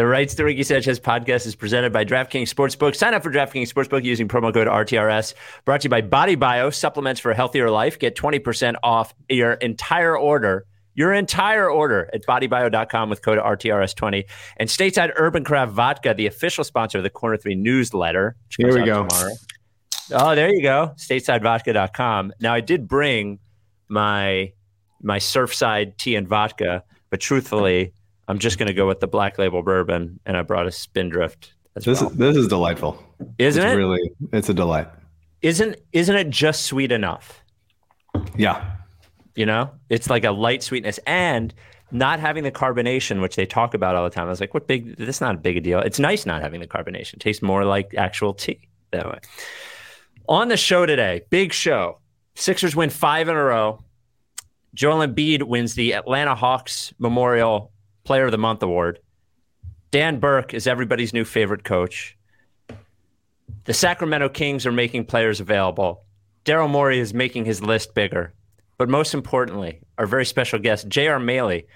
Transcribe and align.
The 0.00 0.06
Rights 0.06 0.34
to 0.36 0.44
Ricky 0.44 0.62
Sanchez 0.62 0.98
podcast 0.98 1.46
is 1.46 1.54
presented 1.54 1.92
by 1.92 2.06
DraftKings 2.06 2.48
Sportsbook. 2.48 2.96
Sign 2.96 3.12
up 3.12 3.22
for 3.22 3.30
DraftKings 3.30 3.70
Sportsbook 3.70 4.02
using 4.02 4.28
promo 4.28 4.50
code 4.50 4.66
RTRS. 4.66 5.34
Brought 5.66 5.82
to 5.82 5.84
you 5.84 5.90
by 5.90 6.00
Body 6.00 6.36
Bio, 6.36 6.70
supplements 6.70 7.20
for 7.20 7.32
a 7.32 7.34
healthier 7.34 7.70
life. 7.70 7.98
Get 7.98 8.16
20% 8.16 8.76
off 8.82 9.12
your 9.28 9.52
entire 9.52 10.16
order, 10.16 10.64
your 10.94 11.12
entire 11.12 11.70
order 11.70 12.08
at 12.14 12.24
bodybio.com 12.24 13.10
with 13.10 13.20
code 13.20 13.38
RTRS20. 13.40 14.24
And 14.56 14.70
Stateside 14.70 15.12
Urban 15.16 15.44
Craft 15.44 15.72
Vodka, 15.72 16.14
the 16.14 16.26
official 16.26 16.64
sponsor 16.64 16.96
of 16.96 17.04
the 17.04 17.10
Corner 17.10 17.36
3 17.36 17.54
newsletter. 17.56 18.36
Here 18.56 18.72
we 18.72 18.86
go. 18.86 19.06
Tomorrow. 19.06 19.34
Oh, 20.12 20.34
there 20.34 20.48
you 20.48 20.62
go. 20.62 20.94
StatesideVodka.com. 20.96 22.32
Now, 22.40 22.54
I 22.54 22.60
did 22.62 22.88
bring 22.88 23.38
my 23.88 24.54
my 25.02 25.18
Surfside 25.18 25.98
tea 25.98 26.14
and 26.16 26.26
vodka, 26.26 26.84
but 27.10 27.20
truthfully, 27.20 27.92
I'm 28.30 28.38
just 28.38 28.58
going 28.58 28.68
to 28.68 28.72
go 28.74 28.86
with 28.86 29.00
the 29.00 29.08
black 29.08 29.38
label 29.38 29.60
bourbon, 29.62 30.20
and 30.24 30.36
I 30.36 30.42
brought 30.42 30.68
a 30.68 30.70
Spindrift. 30.70 31.52
As 31.74 31.84
This 31.84 32.00
well. 32.00 32.10
is 32.10 32.16
this 32.16 32.36
is 32.36 32.46
delightful. 32.48 33.02
isn't 33.38 33.62
it's 33.64 33.72
it? 33.72 33.76
Really, 33.76 34.10
it's 34.32 34.48
a 34.48 34.54
delight. 34.54 34.86
Isn't 35.42 35.76
isn't 35.92 36.14
it 36.14 36.30
just 36.30 36.62
sweet 36.66 36.92
enough? 36.92 37.42
Yeah. 38.36 38.70
You 39.34 39.46
know, 39.46 39.70
it's 39.88 40.08
like 40.08 40.24
a 40.24 40.30
light 40.30 40.62
sweetness 40.62 40.98
and 41.06 41.52
not 41.90 42.20
having 42.20 42.44
the 42.44 42.52
carbonation, 42.52 43.20
which 43.20 43.34
they 43.34 43.46
talk 43.46 43.74
about 43.74 43.96
all 43.96 44.04
the 44.04 44.10
time. 44.10 44.26
I 44.26 44.30
was 44.30 44.40
like, 44.40 44.54
what 44.54 44.68
big? 44.68 44.96
This 44.96 45.16
is 45.16 45.20
not 45.20 45.34
a 45.34 45.38
big 45.38 45.56
a 45.56 45.60
deal. 45.60 45.80
It's 45.80 45.98
nice 45.98 46.24
not 46.24 46.40
having 46.40 46.60
the 46.60 46.66
carbonation. 46.68 47.14
It 47.14 47.20
tastes 47.20 47.42
more 47.42 47.64
like 47.64 47.94
actual 47.96 48.32
tea 48.34 48.68
that 48.92 49.06
way. 49.06 49.18
On 50.28 50.46
the 50.48 50.56
show 50.56 50.86
today, 50.86 51.22
big 51.30 51.52
show. 51.52 51.98
Sixers 52.36 52.76
win 52.76 52.90
five 52.90 53.28
in 53.28 53.34
a 53.34 53.42
row. 53.42 53.82
Joel 54.74 55.04
Embiid 55.04 55.42
wins 55.42 55.74
the 55.74 55.94
Atlanta 55.94 56.36
Hawks 56.36 56.92
Memorial 57.00 57.72
Player 58.04 58.26
of 58.26 58.32
the 58.32 58.38
Month 58.38 58.62
award. 58.62 59.00
Dan 59.90 60.20
Burke 60.20 60.54
is 60.54 60.66
everybody's 60.66 61.12
new 61.12 61.24
favorite 61.24 61.64
coach. 61.64 62.16
The 63.64 63.74
Sacramento 63.74 64.28
Kings 64.28 64.66
are 64.66 64.72
making 64.72 65.06
players 65.06 65.40
available. 65.40 66.04
Daryl 66.44 66.70
Morey 66.70 66.98
is 66.98 67.12
making 67.12 67.44
his 67.44 67.62
list 67.62 67.94
bigger. 67.94 68.32
But 68.78 68.88
most 68.88 69.12
importantly, 69.12 69.80
our 69.98 70.06
very 70.06 70.24
special 70.24 70.58
guest, 70.58 70.88
J.R. 70.88 71.18
Mailey, 71.18 71.66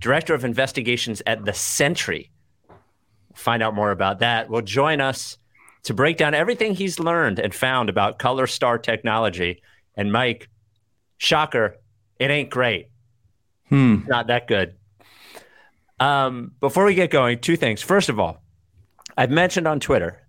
Director 0.00 0.34
of 0.34 0.44
Investigations 0.44 1.20
at 1.26 1.44
The 1.44 1.52
Sentry. 1.52 2.30
Find 3.34 3.62
out 3.62 3.74
more 3.74 3.90
about 3.90 4.20
that. 4.20 4.48
Will 4.48 4.62
join 4.62 5.00
us 5.00 5.36
to 5.82 5.92
break 5.94 6.16
down 6.16 6.32
everything 6.32 6.74
he's 6.74 6.98
learned 6.98 7.38
and 7.38 7.54
found 7.54 7.90
about 7.90 8.18
Color 8.18 8.46
Star 8.46 8.78
technology. 8.78 9.60
And 9.94 10.10
Mike, 10.12 10.48
shocker, 11.18 11.76
it 12.18 12.30
ain't 12.30 12.50
great. 12.50 12.88
Hmm. 13.68 13.98
Not 14.06 14.28
that 14.28 14.46
good. 14.46 14.74
Um, 16.04 16.52
before 16.60 16.84
we 16.84 16.94
get 16.94 17.10
going, 17.10 17.38
two 17.38 17.56
things. 17.56 17.80
First 17.82 18.08
of 18.08 18.18
all, 18.20 18.42
I've 19.16 19.30
mentioned 19.30 19.66
on 19.66 19.80
Twitter, 19.80 20.20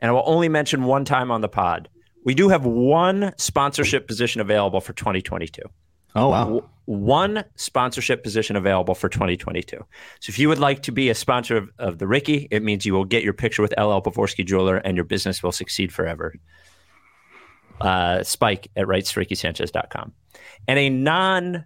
and 0.00 0.08
I 0.10 0.12
will 0.12 0.22
only 0.26 0.48
mention 0.48 0.84
one 0.84 1.04
time 1.04 1.30
on 1.30 1.40
the 1.40 1.48
pod. 1.48 1.88
We 2.24 2.34
do 2.34 2.48
have 2.50 2.64
one 2.64 3.32
sponsorship 3.36 4.06
position 4.06 4.40
available 4.40 4.80
for 4.80 4.92
2022 4.94 5.60
Oh 6.16 6.28
wow. 6.30 6.70
one 6.84 7.44
sponsorship 7.56 8.22
position 8.22 8.54
available 8.56 8.94
for 8.94 9.08
2022. 9.08 9.76
So 10.20 10.30
if 10.30 10.38
you 10.38 10.48
would 10.48 10.58
like 10.60 10.82
to 10.84 10.92
be 10.92 11.10
a 11.10 11.14
sponsor 11.14 11.56
of, 11.56 11.70
of 11.78 11.98
the 11.98 12.06
Ricky, 12.06 12.46
it 12.50 12.62
means 12.62 12.86
you 12.86 12.94
will 12.94 13.04
get 13.04 13.24
your 13.24 13.32
picture 13.32 13.60
with 13.62 13.72
LL 13.76 14.00
Pavorsky 14.00 14.46
Jeweler 14.46 14.76
and 14.76 14.96
your 14.96 15.04
business 15.04 15.42
will 15.42 15.52
succeed 15.52 15.92
forever. 15.92 16.34
Uh, 17.80 18.22
Spike 18.22 18.68
at 18.76 18.86
rightsrickysanchez.com. 18.86 20.12
And 20.68 20.78
a 20.78 20.88
non, 20.90 21.64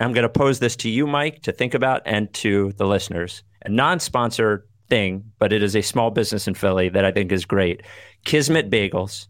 I'm 0.00 0.12
going 0.12 0.22
to 0.22 0.28
pose 0.28 0.60
this 0.60 0.76
to 0.76 0.88
you, 0.88 1.06
Mike, 1.06 1.42
to 1.42 1.52
think 1.52 1.74
about 1.74 2.02
and 2.04 2.32
to 2.34 2.72
the 2.76 2.86
listeners. 2.86 3.42
A 3.64 3.68
non 3.68 3.98
sponsor 3.98 4.66
thing, 4.88 5.32
but 5.38 5.52
it 5.52 5.62
is 5.62 5.74
a 5.76 5.82
small 5.82 6.10
business 6.10 6.46
in 6.46 6.54
Philly 6.54 6.88
that 6.90 7.04
I 7.04 7.12
think 7.12 7.32
is 7.32 7.44
great. 7.44 7.82
Kismet 8.24 8.70
Bagels 8.70 9.26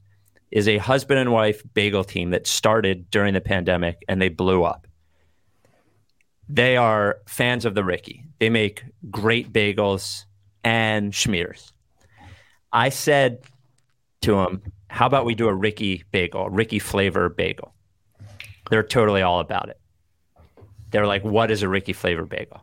is 0.51 0.69
a 0.69 0.79
husband 0.79 1.21
and 1.21 1.33
wife 1.33 1.63
bagel 1.75 2.05
team 2.05 2.31
that 2.31 2.47
started 2.47 3.11
during 3.11 3.35
the 3.35 3.41
pandemic 3.41 4.03
and 4.09 4.21
they 4.21 4.29
blew 4.29 4.63
up. 4.63 4.87
They 6.49 6.77
are 6.77 7.19
fans 7.27 7.65
of 7.65 7.75
the 7.75 7.85
Ricky. 7.85 8.25
They 8.39 8.49
make 8.49 8.83
great 9.11 9.53
bagels 9.53 10.25
and 10.65 11.13
schmears. 11.13 11.73
I 12.73 12.89
said 12.89 13.41
to 14.23 14.33
them, 14.33 14.63
How 14.89 15.07
about 15.07 15.27
we 15.27 15.35
do 15.35 15.49
a 15.49 15.55
Ricky 15.55 16.05
bagel, 16.11 16.49
Ricky 16.49 16.79
flavor 16.79 17.29
bagel? 17.29 17.75
They're 18.71 18.83
totally 18.83 19.23
all 19.23 19.41
about 19.41 19.69
it. 19.69 19.78
They're 20.91 21.07
like, 21.07 21.25
What 21.25 21.51
is 21.51 21.63
a 21.63 21.69
Ricky 21.69 21.93
flavor 21.93 22.25
bagel? 22.25 22.61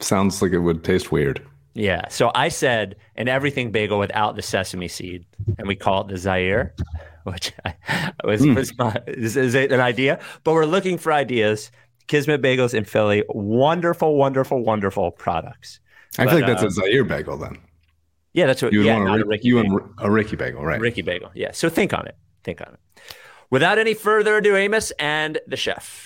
Sounds 0.00 0.42
like 0.42 0.52
it 0.52 0.58
would 0.58 0.84
taste 0.84 1.10
weird. 1.10 1.46
Yeah. 1.74 2.08
So 2.08 2.30
I 2.34 2.48
said 2.48 2.96
an 3.16 3.28
everything 3.28 3.70
bagel 3.70 3.98
without 3.98 4.36
the 4.36 4.42
sesame 4.42 4.88
seed, 4.88 5.26
and 5.58 5.68
we 5.68 5.76
call 5.76 6.02
it 6.02 6.08
the 6.08 6.16
Zaire, 6.16 6.74
which 7.24 7.52
was, 8.24 8.46
was, 8.46 8.76
my, 8.78 8.96
is, 9.06 9.36
is 9.36 9.54
an 9.54 9.80
idea. 9.80 10.18
But 10.44 10.54
we're 10.54 10.64
looking 10.66 10.96
for 10.98 11.12
ideas. 11.12 11.70
Kismet 12.06 12.40
Bagels 12.40 12.72
in 12.72 12.84
Philly, 12.84 13.24
wonderful, 13.28 14.16
wonderful, 14.16 14.62
wonderful 14.62 15.10
products. 15.10 15.80
I 16.18 16.24
But, 16.24 16.30
feel 16.30 16.40
like 16.40 16.48
that's 16.48 16.62
uh, 16.62 16.68
a 16.68 16.70
Zaire 16.70 17.04
bagel 17.04 17.36
then. 17.36 17.58
Yeah, 18.32 18.46
that's 18.46 18.62
what. 18.62 18.72
You 18.72 18.80
would 18.80 18.86
yeah, 18.86 18.98
want 18.98 19.20
a, 19.20 19.24
a 19.24 19.26
Ricky 19.26 19.48
you 19.48 19.62
bagel. 19.62 19.78
want 19.78 19.92
a 19.98 20.10
Ricky 20.10 20.36
bagel, 20.36 20.64
right? 20.64 20.80
Ricky 20.80 21.02
Bagel. 21.02 21.30
Yeah. 21.34 21.50
So 21.52 21.68
think 21.68 21.92
on 21.92 22.06
it. 22.06 22.16
Think 22.44 22.60
on 22.60 22.74
it. 22.74 22.80
Without 23.50 23.78
any 23.78 23.94
further 23.94 24.36
ado, 24.36 24.56
Amos 24.56 24.92
and 24.98 25.38
the 25.46 25.56
chef. 25.56 26.05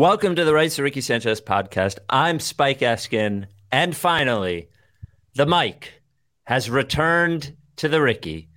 Welcome 0.00 0.34
to 0.36 0.46
the 0.46 0.54
Rights 0.54 0.76
to 0.76 0.82
Ricky 0.82 1.02
Sanchez 1.02 1.42
podcast. 1.42 1.98
I'm 2.08 2.40
Spike 2.40 2.78
Eskin. 2.78 3.44
And 3.70 3.94
finally, 3.94 4.70
the 5.34 5.44
mic 5.44 5.92
has 6.44 6.70
returned 6.70 7.54
to 7.76 7.86
the 7.86 8.00
Ricky. 8.00 8.48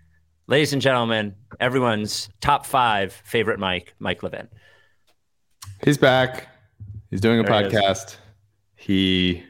Ladies 0.47 0.71
and 0.71 0.81
gentlemen, 0.81 1.35
everyone's 1.59 2.29
top 2.39 2.65
five 2.65 3.11
favorite 3.25 3.59
Mike, 3.59 3.93
Mike 3.99 4.23
Levin. 4.23 4.47
He's 5.83 5.97
back. 5.97 6.47
He's 7.09 7.19
doing 7.19 7.41
a 7.41 7.43
There 7.43 7.69
he 7.69 7.75
podcast. 7.75 8.15
He 8.77 9.43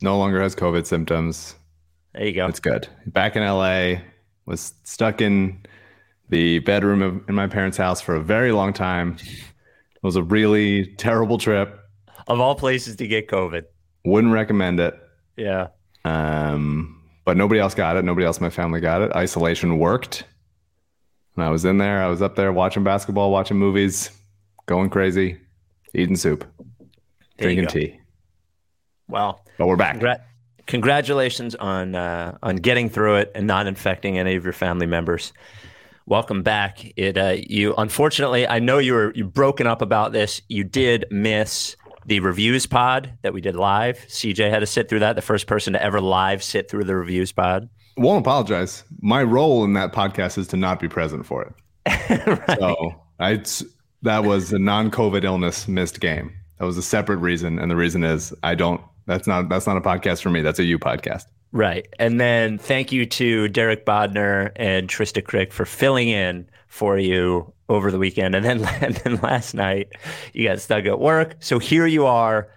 no 0.00 0.16
longer 0.16 0.40
has 0.40 0.54
COVID 0.54 0.86
symptoms. 0.86 1.56
There 2.14 2.24
you 2.24 2.34
go. 2.34 2.46
It's 2.46 2.60
good. 2.60 2.86
Back 3.06 3.34
in 3.34 3.42
LA, 3.42 4.00
was 4.46 4.74
stuck 4.84 5.20
in 5.20 5.58
the 6.28 6.60
bedroom 6.60 7.02
of, 7.02 7.28
in 7.28 7.34
my 7.34 7.48
parents' 7.48 7.78
house 7.78 8.00
for 8.00 8.14
a 8.14 8.22
very 8.22 8.52
long 8.52 8.72
time. 8.72 9.16
It 9.98 10.06
was 10.06 10.16
a 10.16 10.22
really 10.22 10.86
terrible 10.96 11.38
trip. 11.38 11.78
Of 12.26 12.40
all 12.40 12.54
places 12.54 12.96
to 12.96 13.06
get 13.06 13.28
COVID. 13.28 13.64
Wouldn't 14.04 14.32
recommend 14.32 14.80
it. 14.80 14.94
Yeah. 15.36 15.68
Um, 16.04 17.02
but 17.24 17.36
nobody 17.36 17.60
else 17.60 17.74
got 17.74 17.96
it. 17.96 18.04
Nobody 18.04 18.24
else 18.24 18.38
in 18.38 18.44
my 18.44 18.50
family 18.50 18.80
got 18.80 19.02
it. 19.02 19.12
Isolation 19.12 19.78
worked. 19.78 20.24
And 21.36 21.44
I 21.44 21.50
was 21.50 21.64
in 21.64 21.78
there. 21.78 22.02
I 22.02 22.06
was 22.08 22.22
up 22.22 22.36
there 22.36 22.52
watching 22.52 22.84
basketball, 22.84 23.30
watching 23.30 23.56
movies, 23.56 24.10
going 24.66 24.90
crazy, 24.90 25.38
eating 25.94 26.16
soup, 26.16 26.44
There 27.38 27.46
drinking 27.52 27.66
tea. 27.68 28.00
Well, 29.08 29.44
But 29.56 29.66
we're 29.66 29.76
back. 29.76 29.96
congra- 29.96 30.22
congratulations 30.66 31.54
on 31.54 31.94
uh, 31.94 32.36
on 32.42 32.56
getting 32.56 32.88
through 32.88 33.16
it 33.16 33.32
and 33.34 33.46
not 33.46 33.66
infecting 33.66 34.18
any 34.18 34.34
of 34.36 34.44
your 34.44 34.52
family 34.52 34.86
members. 34.86 35.32
Welcome 36.08 36.42
back. 36.42 36.90
It 36.96 37.18
uh, 37.18 37.36
you 37.36 37.74
unfortunately, 37.76 38.48
I 38.48 38.60
know 38.60 38.78
you 38.78 38.94
were 38.94 39.12
you 39.14 39.26
broken 39.26 39.66
up 39.66 39.82
about 39.82 40.12
this. 40.12 40.40
You 40.48 40.64
did 40.64 41.04
miss 41.10 41.76
the 42.06 42.20
reviews 42.20 42.64
pod 42.64 43.12
that 43.20 43.34
we 43.34 43.42
did 43.42 43.54
live. 43.54 43.98
CJ 44.08 44.48
had 44.48 44.60
to 44.60 44.66
sit 44.66 44.88
through 44.88 45.00
that, 45.00 45.16
the 45.16 45.22
first 45.22 45.46
person 45.46 45.74
to 45.74 45.82
ever 45.82 46.00
live 46.00 46.42
sit 46.42 46.70
through 46.70 46.84
the 46.84 46.96
reviews 46.96 47.30
pod. 47.30 47.68
Won't 47.98 48.24
apologize. 48.24 48.84
My 49.02 49.22
role 49.22 49.64
in 49.64 49.74
that 49.74 49.92
podcast 49.92 50.38
is 50.38 50.48
to 50.48 50.56
not 50.56 50.80
be 50.80 50.88
present 50.88 51.26
for 51.26 51.42
it. 51.42 52.48
So 52.58 53.02
I 53.20 53.42
that 54.00 54.24
was 54.24 54.50
a 54.50 54.58
non-COVID 54.58 55.24
illness 55.24 55.68
missed 55.68 56.00
game. 56.00 56.32
That 56.58 56.64
was 56.64 56.78
a 56.78 56.82
separate 56.82 57.18
reason, 57.18 57.58
and 57.58 57.70
the 57.70 57.76
reason 57.76 58.02
is 58.02 58.32
I 58.42 58.54
don't. 58.54 58.80
That's 59.04 59.26
not 59.26 59.50
that's 59.50 59.66
not 59.66 59.76
a 59.76 59.82
podcast 59.82 60.22
for 60.22 60.30
me. 60.30 60.40
That's 60.40 60.58
a 60.58 60.64
you 60.64 60.78
podcast. 60.78 61.24
Right. 61.52 61.88
And 61.98 62.20
then 62.20 62.58
thank 62.58 62.92
you 62.92 63.06
to 63.06 63.48
Derek 63.48 63.86
Bodner 63.86 64.52
and 64.56 64.88
Trista 64.88 65.24
Crick 65.24 65.52
for 65.52 65.64
filling 65.64 66.08
in 66.08 66.48
for 66.66 66.98
you 66.98 67.52
over 67.68 67.90
the 67.90 67.98
weekend. 67.98 68.34
And 68.34 68.44
then, 68.44 68.64
and 68.80 68.96
then 68.96 69.16
last 69.16 69.54
night, 69.54 69.88
you 70.32 70.48
got 70.48 70.60
stuck 70.60 70.84
at 70.84 71.00
work. 71.00 71.36
So 71.40 71.58
here 71.58 71.86
you 71.86 72.06
are, 72.06 72.48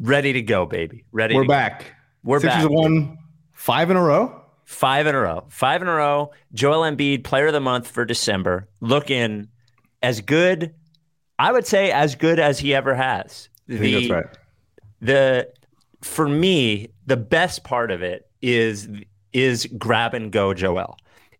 ready 0.00 0.32
to 0.32 0.42
go, 0.42 0.66
baby. 0.66 1.04
Ready. 1.12 1.34
We're 1.34 1.42
to 1.42 1.46
go. 1.46 1.52
back. 1.52 1.94
We're 2.22 2.40
Sixers 2.40 2.64
back. 2.64 2.70
won 2.70 3.18
five 3.52 3.90
in 3.90 3.96
a 3.96 4.02
row. 4.02 4.36
Five 4.64 5.06
in 5.06 5.14
a 5.14 5.20
row. 5.20 5.46
Five 5.48 5.82
in 5.82 5.88
a 5.88 5.94
row. 5.94 6.30
Joel 6.52 6.82
Embiid, 6.82 7.24
player 7.24 7.48
of 7.48 7.52
the 7.52 7.60
month 7.60 7.88
for 7.88 8.04
December, 8.04 8.68
looking 8.80 9.48
as 10.02 10.20
good, 10.20 10.74
I 11.38 11.50
would 11.50 11.66
say, 11.66 11.90
as 11.90 12.14
good 12.14 12.38
as 12.38 12.60
he 12.60 12.74
ever 12.74 12.94
has. 12.94 13.48
I 13.68 13.78
think 13.78 14.08
that's 14.08 14.10
right. 14.10 14.38
the 15.00 15.52
for 16.02 16.28
me 16.28 16.88
the 17.10 17.16
best 17.16 17.64
part 17.64 17.90
of 17.90 18.02
it 18.02 18.28
is 18.40 18.88
is 19.32 19.66
grab 19.78 20.14
and 20.14 20.32
go 20.32 20.54
joel 20.54 20.96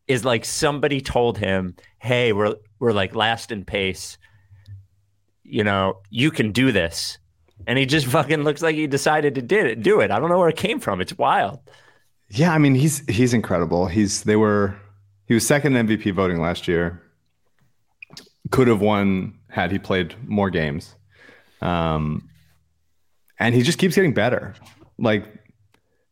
is 0.06 0.24
like 0.24 0.44
somebody 0.44 1.00
told 1.00 1.38
him 1.38 1.74
hey 1.98 2.32
we're 2.32 2.54
we're 2.80 2.92
like 2.92 3.14
last 3.14 3.50
in 3.52 3.64
pace 3.64 4.18
you 5.44 5.64
know 5.64 5.98
you 6.10 6.30
can 6.30 6.52
do 6.52 6.72
this 6.72 7.18
and 7.66 7.78
he 7.78 7.86
just 7.86 8.06
fucking 8.16 8.42
looks 8.42 8.62
like 8.62 8.74
he 8.74 8.86
decided 8.86 9.34
to 9.34 9.42
did 9.42 9.66
it 9.66 9.82
do 9.82 10.00
it 10.00 10.10
i 10.10 10.18
don't 10.18 10.28
know 10.30 10.38
where 10.38 10.48
it 10.48 10.56
came 10.56 10.80
from 10.80 11.00
it's 11.00 11.16
wild 11.18 11.60
Yeah, 12.32 12.52
I 12.54 12.58
mean 12.58 12.76
he's 12.76 13.02
he's 13.08 13.34
incredible. 13.34 13.86
He's 13.86 14.22
they 14.22 14.36
were 14.36 14.74
he 15.26 15.34
was 15.34 15.44
second 15.46 15.74
MVP 15.74 16.14
voting 16.14 16.40
last 16.40 16.68
year. 16.68 17.02
Could 18.50 18.68
have 18.68 18.80
won 18.80 19.34
had 19.48 19.72
he 19.72 19.78
played 19.80 20.14
more 20.28 20.48
games. 20.50 20.94
Um 21.60 22.28
and 23.40 23.52
he 23.54 23.62
just 23.62 23.78
keeps 23.78 23.96
getting 23.96 24.14
better. 24.14 24.54
Like 24.98 25.24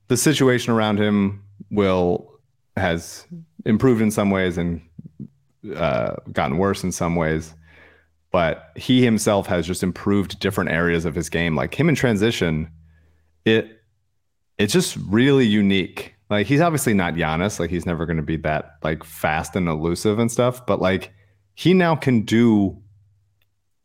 the 0.09 0.17
situation 0.17 0.73
around 0.73 0.99
him 0.99 1.43
will 1.71 2.39
has 2.77 3.27
improved 3.65 4.01
in 4.01 4.11
some 4.11 4.31
ways 4.31 4.57
and 4.57 4.81
uh, 5.77 6.17
gotten 6.33 6.59
worse 6.59 6.83
in 6.83 6.93
some 6.93 7.17
ways. 7.17 7.55
But 8.31 8.73
he 8.77 9.03
himself 9.03 9.47
has 9.47 9.67
just 9.67 9.83
improved 9.83 10.39
different 10.39 10.71
areas 10.71 11.05
of 11.05 11.15
his 11.15 11.29
game. 11.29 11.57
Like 11.57 11.75
him 11.79 11.89
in 11.89 11.95
transition, 11.95 12.71
it 13.45 13.83
it's 14.59 14.73
just 14.73 14.97
really 15.09 15.47
unique. 15.47 16.15
Like 16.29 16.47
he's 16.47 16.61
obviously 16.61 16.95
not 16.95 17.15
Giannis. 17.15 17.59
Like 17.59 17.71
he's 17.71 17.87
never 17.87 18.05
going 18.05 18.19
to 18.19 18.23
be 18.23 18.37
that 18.39 18.77
like 18.83 19.03
fast 19.05 19.57
and 19.57 19.69
elusive 19.69 20.19
and 20.19 20.31
stuff. 20.31 20.67
But 20.67 20.81
like 20.81 21.13
he 21.55 21.73
now 21.75 21.97
can 21.97 22.23
do 22.23 22.81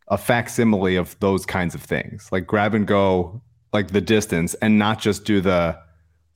a 0.09 0.17
facsimile 0.17 0.97
of 0.97 1.17
those 1.19 1.45
kinds 1.45 1.73
of 1.73 1.81
things, 1.81 2.29
like 2.31 2.45
grab 2.45 2.75
and 2.75 2.85
go, 2.85 3.41
like 3.71 3.89
the 3.89 4.01
distance, 4.01 4.53
and 4.55 4.77
not 4.77 4.99
just 4.99 5.25
do 5.25 5.41
the. 5.41 5.77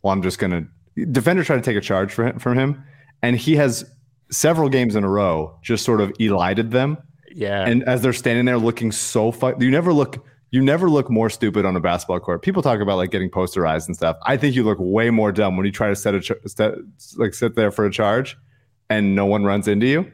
Well, 0.01 0.13
I'm 0.13 0.21
just 0.21 0.39
going 0.39 0.51
to. 0.51 1.05
Defenders 1.05 1.45
try 1.45 1.55
to 1.55 1.61
take 1.61 1.77
a 1.77 1.81
charge 1.81 2.11
for 2.11 2.25
him, 2.25 2.39
from 2.39 2.57
him, 2.57 2.83
and 3.21 3.35
he 3.35 3.55
has 3.55 3.85
several 4.31 4.69
games 4.69 4.95
in 4.95 5.03
a 5.03 5.09
row 5.09 5.57
just 5.63 5.85
sort 5.85 6.01
of 6.01 6.11
elided 6.19 6.71
them 6.71 6.97
yeah 7.31 7.65
and 7.65 7.81
as 7.83 8.01
they're 8.01 8.11
standing 8.11 8.43
there 8.43 8.57
looking 8.57 8.91
so 8.91 9.31
fu- 9.31 9.55
you 9.57 9.71
never 9.71 9.93
look 9.93 10.21
you 10.51 10.61
never 10.61 10.89
look 10.89 11.09
more 11.09 11.29
stupid 11.29 11.65
on 11.65 11.75
a 11.75 11.79
basketball 11.79 12.19
court. 12.19 12.41
People 12.41 12.61
talk 12.61 12.79
about 12.79 12.97
like 12.97 13.11
getting 13.11 13.29
posterized 13.29 13.87
and 13.87 13.95
stuff. 13.95 14.17
I 14.25 14.37
think 14.37 14.55
you 14.55 14.63
look 14.63 14.77
way 14.79 15.09
more 15.09 15.31
dumb 15.31 15.57
when 15.57 15.65
you 15.65 15.71
try 15.71 15.89
to 15.89 15.95
set 15.95 16.15
a 16.15 16.21
ch- 16.21 16.31
set, 16.45 16.75
like 17.17 17.33
sit 17.33 17.55
there 17.55 17.71
for 17.71 17.85
a 17.85 17.91
charge 17.91 18.37
and 18.89 19.13
no 19.15 19.25
one 19.25 19.43
runs 19.43 19.67
into 19.67 19.87
you. 19.87 20.11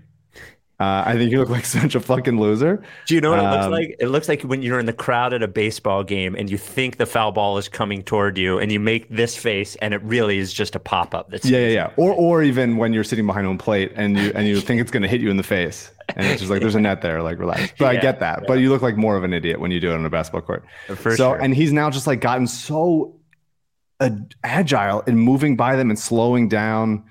Uh, 0.79 1.03
I 1.05 1.13
think 1.15 1.31
you 1.31 1.39
look 1.39 1.49
like 1.49 1.65
such 1.79 1.95
a 1.95 1.99
fucking 1.99 2.39
loser. 2.39 2.83
do 3.07 3.15
you 3.15 3.21
know 3.21 3.29
what 3.29 3.39
it 3.39 3.43
looks 3.43 3.65
Um, 3.65 3.71
like 3.71 3.95
it 3.99 4.07
looks 4.07 4.27
like 4.27 4.41
when 4.41 4.61
you're 4.61 4.79
in 4.79 4.85
the 4.87 4.91
crowd 4.93 5.31
at 5.33 5.43
a 5.43 5.47
baseball 5.47 6.03
game 6.03 6.35
and 6.35 6.49
you 6.49 6.57
think 6.57 6.97
the 6.97 7.05
foul 7.05 7.31
ball 7.31 7.57
is 7.57 7.69
coming 7.69 8.01
toward 8.03 8.37
you 8.37 8.57
and 8.59 8.71
you 8.71 8.79
make 8.79 9.07
this 9.09 9.37
face 9.37 9.75
and 9.77 9.93
it 9.93 10.01
really 10.03 10.39
is 10.39 10.51
just 10.51 10.75
a 10.75 10.79
pop-up 10.79 11.29
that's 11.29 11.45
Yeah, 11.45 11.59
yeah, 11.59 11.67
yeah. 11.67 11.91
Or 11.95 12.11
or 12.13 12.43
even 12.43 12.77
when 12.77 12.91
you're 12.91 13.03
sitting 13.03 13.25
behind 13.25 13.45
home 13.45 13.57
plate 13.59 13.91
and 13.95 14.17
you 14.17 14.31
and 14.35 14.47
you 14.47 14.59
think 14.59 14.81
it's 14.81 14.91
going 14.91 15.03
to 15.03 15.07
hit 15.09 15.21
you 15.21 15.29
in 15.29 15.37
the 15.37 15.43
face, 15.43 15.91
and 16.15 16.25
it's 16.25 16.41
just 16.41 16.51
like 16.51 16.59
there's 16.61 16.75
a 16.75 16.81
net 16.81 17.01
there, 17.01 17.21
like 17.21 17.37
relax. 17.39 17.73
But 17.77 17.95
I 17.95 18.01
get 18.01 18.19
that. 18.19 18.45
But 18.47 18.55
you 18.55 18.69
look 18.69 18.81
like 18.81 18.97
more 18.97 19.15
of 19.15 19.23
an 19.23 19.31
idiot 19.31 19.59
when 19.59 19.71
you 19.71 19.79
do 19.79 19.91
it 19.91 19.95
on 19.95 20.05
a 20.05 20.09
basketball 20.09 20.41
court. 20.41 20.65
For 20.87 21.11
so 21.15 21.15
sure. 21.15 21.35
and 21.41 21.53
he's 21.55 21.71
now 21.71 21.89
just 21.91 22.07
like 22.07 22.19
gotten 22.19 22.47
so 22.47 23.15
uh, 23.99 24.09
agile 24.43 25.01
in 25.01 25.17
moving 25.17 25.55
by 25.55 25.75
them 25.75 25.89
and 25.91 25.97
slowing 25.99 26.49
down. 26.49 27.03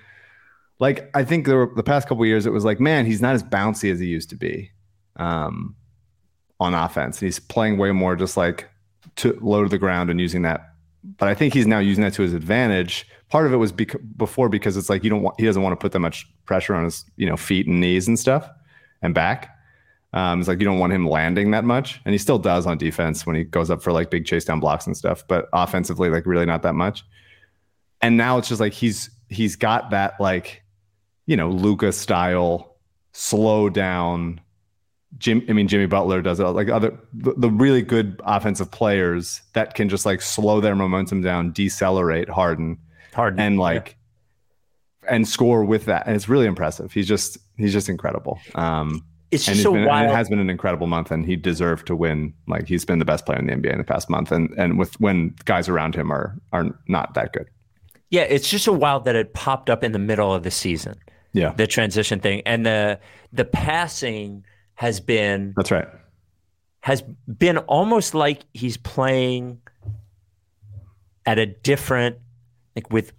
Like 0.83 1.09
I 1.15 1.23
think 1.23 1.47
were, 1.47 1.71
the 1.77 1.85
past 1.85 2.09
couple 2.09 2.27
years, 2.27 2.45
it 2.45 2.51
was 2.51 2.65
like, 2.65 2.81
man, 2.81 3.07
he's 3.07 3.23
not 3.23 3.37
as 3.37 3.45
bouncy 3.45 3.93
as 3.93 4.01
he 4.01 4.07
used 4.07 4.29
to 4.31 4.37
be 4.37 4.73
um, 5.15 5.77
on 6.59 6.75
offense. 6.75 7.21
He's 7.21 7.39
playing 7.39 7.79
way 7.79 7.93
more 7.93 8.17
just 8.17 8.37
like 8.37 8.69
to 9.15 9.39
low 9.41 9.63
to 9.63 9.69
the 9.69 9.79
ground 9.79 10.11
and 10.11 10.21
using 10.21 10.43
that. 10.43 10.73
But 11.05 11.29
I 11.29 11.35
think 11.35 11.55
he's 11.55 11.69
now 11.69 11.79
using 11.79 12.03
that 12.03 12.15
to 12.15 12.23
his 12.23 12.35
advantage. 12.35 13.07
Part 13.29 13.47
of 13.47 13.53
it 13.53 13.59
was 13.59 13.71
bec- 13.71 13.95
before 14.17 14.49
because 14.49 14.77
it's 14.77 14.91
like 14.91 15.05
you 15.05 15.11
don't 15.11 15.23
want 15.23 15.39
he 15.39 15.47
doesn't 15.47 15.63
want 15.63 15.73
to 15.73 15.77
put 15.77 15.93
that 15.93 16.01
much 16.01 16.27
pressure 16.47 16.75
on 16.75 16.83
his 16.83 17.05
you 17.15 17.29
know 17.29 17.37
feet 17.37 17.69
and 17.69 17.81
knees 17.81 18.09
and 18.09 18.19
stuff 18.19 18.51
and 19.03 19.15
back. 19.15 19.57
Um, 20.13 20.41
it's 20.41 20.49
like 20.49 20.59
you 20.59 20.65
don't 20.65 20.81
want 20.81 20.93
him 20.93 21.09
landing 21.09 21.53
that 21.53 21.63
much, 21.63 22.01
and 22.05 22.13
he 22.13 22.19
still 22.19 22.41
does 22.41 22.67
on 22.67 22.77
defense 22.77 23.25
when 23.25 23.37
he 23.37 23.45
goes 23.45 23.71
up 23.71 23.85
for 23.85 23.93
like 23.93 24.11
big 24.11 24.27
chase 24.27 24.45
down 24.45 24.59
blocks 24.59 24.89
and 24.89 24.97
stuff. 24.97 25.23
But 25.29 25.49
offensively, 25.53 26.11
like 26.11 26.27
really 26.27 26.45
not 26.45 26.63
that 26.63 26.75
much. 26.75 27.05
And 28.01 28.17
now 28.17 28.39
it's 28.39 28.49
just 28.49 28.61
like 28.61 28.73
he's 28.73 29.11
he's 29.29 29.55
got 29.55 29.91
that 29.91 30.15
like 30.19 30.62
you 31.27 31.37
know 31.37 31.51
Luka 31.51 31.93
style 31.93 32.77
slow 33.13 33.69
down. 33.69 34.41
Jim, 35.19 35.45
I 35.49 35.53
mean 35.53 35.69
Jimmy 35.69 35.87
Butler 35.87 36.23
does 36.23 36.41
it. 36.41 36.45
Like 36.45 36.69
other 36.69 36.99
the, 37.13 37.35
the 37.37 37.51
really 37.51 37.83
good 37.83 38.21
offensive 38.25 38.71
players 38.71 39.43
that 39.53 39.75
can 39.75 39.89
just 39.89 40.07
like 40.07 40.23
slow 40.23 40.61
their 40.61 40.75
momentum 40.75 41.23
down, 41.23 41.53
decelerate, 41.53 42.29
harden, 42.29 42.79
hard 43.13 43.39
and 43.39 43.59
like 43.59 43.97
and 45.09 45.27
score 45.27 45.65
with 45.65 45.87
that. 45.87 46.07
And 46.07 46.17
it's 46.17 46.29
really 46.29 46.47
impressive. 46.47 46.93
He's 46.93 47.09
just 47.09 47.39
he's 47.57 47.73
just 47.73 47.89
incredible. 47.89 48.41
Um, 48.55 49.05
it's 49.31 49.49
and 49.49 49.55
just 49.55 49.65
so 49.65 49.73
been, 49.73 49.87
wild 49.87 50.11
it 50.11 50.15
has 50.15 50.29
been 50.29 50.39
an 50.39 50.51
incredible 50.51 50.87
month, 50.87 51.11
and 51.11 51.25
he 51.25 51.37
deserved 51.37 51.87
to 51.87 51.97
win. 51.97 52.35
Like 52.47 52.69
he's 52.69 52.85
been 52.85 52.99
the 52.99 53.05
best 53.05 53.25
player 53.25 53.39
in 53.39 53.47
the 53.47 53.55
NBA 53.55 53.73
in 53.73 53.79
the 53.79 53.85
past 53.85 54.11
month, 54.11 54.31
and 54.31 54.51
and 54.59 54.79
with 54.79 54.99
when 55.01 55.35
guys 55.47 55.69
around 55.69 55.95
him 55.95 56.13
are 56.13 56.37
are 56.53 56.67
not 56.87 57.15
that 57.15 57.33
good. 57.33 57.49
Yeah, 58.11 58.23
it's 58.23 58.49
just 58.49 58.65
so 58.65 58.73
wild 58.73 59.07
that 59.07 59.17
it 59.17 59.33
popped 59.33 59.71
up 59.71 59.83
in 59.83 59.93
the 59.93 59.99
middle 59.99 60.35
of 60.35 60.43
the 60.43 60.51
season, 60.51 60.99
Yeah, 61.33 61.53
the 61.53 61.67
transition 61.67 62.21
thing, 62.21 62.43
and 62.47 62.65
the 62.67 63.01
the 63.33 63.45
passing 63.45 64.45
has 64.75 65.01
been 65.01 65.55
that's 65.57 65.71
right. 65.71 65.89
has 66.81 67.03
been 67.03 67.59
almost 67.59 68.15
like 68.15 68.43
he's 68.53 68.77
playing 68.77 69.61
at 71.25 71.39
a 71.39 71.47
different 71.47 72.17
like 72.77 72.91
with 72.91 73.13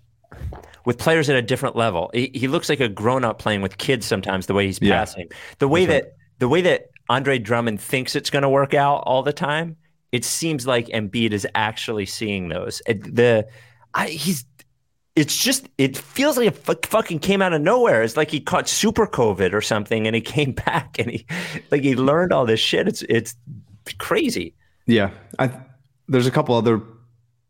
with 0.86 0.98
players 0.98 1.30
at 1.30 1.36
a 1.36 1.42
different 1.42 1.76
level. 1.76 2.12
He, 2.14 2.30
he 2.34 2.48
looks 2.48 2.68
like 2.70 2.82
a 2.82 2.90
grown 2.90 3.24
up 3.24 3.40
playing 3.40 3.62
with 3.62 3.78
kids 3.78 4.06
sometimes. 4.06 4.46
The 4.48 4.54
way 4.54 4.66
he's 4.66 4.80
Yeah. 4.82 4.98
passing, 4.98 5.30
the 5.60 5.68
way 5.68 5.86
That's 5.86 6.06
that 6.06 6.14
the 6.40 6.50
way 6.50 6.62
that 6.62 6.90
Andre 7.10 7.40
Drummond 7.40 7.80
thinks 7.82 8.16
it's 8.16 8.30
going 8.30 8.44
to 8.44 8.50
work 8.50 8.74
out 8.74 9.04
all 9.06 9.24
the 9.24 9.34
time. 9.34 9.78
It 10.12 10.26
seems 10.26 10.68
like 10.68 10.88
Embiid 10.88 11.32
is 11.32 11.48
actually 11.56 12.06
seeing 12.06 12.50
those. 12.50 12.82
The 12.86 13.48
I, 13.94 14.08
he's 14.10 14.46
it's 15.16 15.38
just 15.38 15.70
it 15.78 15.98
feels 15.98 16.38
like 16.38 16.48
it 16.48 16.58
fu- 16.58 16.88
fucking 16.88 17.20
came 17.20 17.42
out 17.42 17.54
of 17.54 17.62
nowhere. 17.62 18.02
It's 18.02 18.18
like 18.18 18.32
he 18.32 18.40
caught 18.40 18.68
super 18.68 19.06
COVID 19.06 19.54
or 19.54 19.62
something, 19.62 20.08
and 20.08 20.16
he 20.16 20.22
came 20.36 20.54
back 20.54 20.98
and 21.00 21.12
he 21.12 21.26
like 21.72 21.84
he 21.84 21.96
learned 21.96 22.34
all 22.34 22.46
this 22.46 22.60
shit. 22.60 22.88
It's 22.88 23.04
it's 23.04 23.36
crazy. 23.98 24.56
Yeah, 24.86 25.12
I 25.40 25.52
there's 26.08 26.28
a 26.28 26.32
couple 26.32 26.56
other 26.56 26.82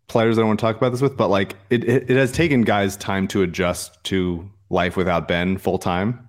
players 0.08 0.38
I 0.38 0.44
want 0.44 0.60
to 0.60 0.66
talk 0.66 0.78
about 0.78 0.90
this 0.90 1.02
with, 1.02 1.18
but 1.18 1.30
like 1.30 1.56
it, 1.70 1.84
it, 1.84 2.10
it 2.10 2.18
has 2.18 2.32
taken 2.32 2.62
guys 2.62 2.98
time 2.98 3.28
to 3.30 3.42
adjust 3.42 4.04
to 4.06 4.50
life 4.70 4.98
without 4.98 5.28
Ben 5.28 5.58
full 5.58 5.78
time. 5.78 6.28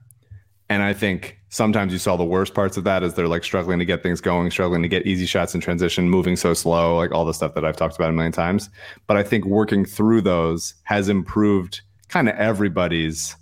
And 0.69 0.83
I 0.83 0.93
think 0.93 1.39
sometimes 1.55 1.93
you 1.93 2.01
saw 2.01 2.17
the 2.17 2.25
worst 2.25 2.53
parts 2.53 2.77
of 2.77 2.83
that 2.83 3.05
as 3.05 3.15
they're 3.15 3.29
like 3.29 3.45
struggling 3.45 3.79
to 3.79 3.85
get 3.85 4.03
things 4.03 4.21
going, 4.21 4.51
struggling 4.51 4.83
to 4.83 4.89
get 4.89 5.07
easy 5.07 5.25
shots 5.25 5.55
in 5.55 5.61
transition, 5.61 6.11
moving 6.11 6.35
so 6.35 6.53
slow, 6.53 6.97
like 6.97 7.13
all 7.13 7.25
the 7.25 7.33
stuff 7.33 7.55
that 7.55 7.65
I've 7.65 7.77
talked 7.77 7.95
about 7.95 8.11
a 8.11 8.13
million 8.13 8.33
times. 8.33 8.69
But 9.07 9.17
I 9.17 9.23
think 9.23 9.45
working 9.45 9.85
through 9.85 10.23
those 10.23 10.75
has 10.83 11.09
improved 11.09 11.81
kind 12.09 12.29
of 12.29 12.35
everybody's 12.35 13.37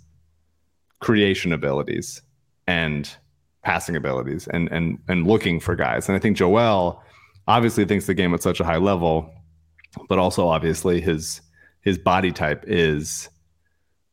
creation 0.99 1.51
abilities 1.51 2.21
and 2.67 3.09
passing 3.63 3.95
abilities 3.95 4.47
and 4.47 4.71
and 4.71 4.99
and 5.07 5.25
looking 5.25 5.59
for 5.59 5.75
guys. 5.75 6.07
And 6.07 6.15
I 6.15 6.19
think 6.19 6.37
Joel 6.37 7.01
obviously 7.47 7.83
thinks 7.83 8.05
the 8.05 8.13
game 8.13 8.31
at 8.35 8.43
such 8.43 8.59
a 8.59 8.63
high 8.63 8.77
level, 8.77 9.33
but 10.07 10.19
also 10.19 10.47
obviously 10.47 11.01
his 11.01 11.41
his 11.81 11.97
body 11.97 12.31
type 12.31 12.63
is 12.67 13.27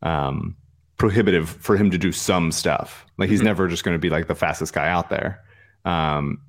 um, 0.01 0.57
prohibitive 1.01 1.49
for 1.49 1.77
him 1.79 1.91
to 1.91 1.97
do 1.99 2.13
some 2.13 2.53
stuff. 2.53 3.07
Like 3.17 3.31
he's 3.31 3.41
Mhm. 3.41 3.45
never 3.45 3.69
just 3.69 3.83
going 3.85 3.95
to 3.95 3.99
be 3.99 4.11
like 4.11 4.27
the 4.29 4.35
fastest 4.35 4.75
guy 4.75 4.87
out 4.89 5.09
there. 5.09 5.41
Um, 5.87 6.43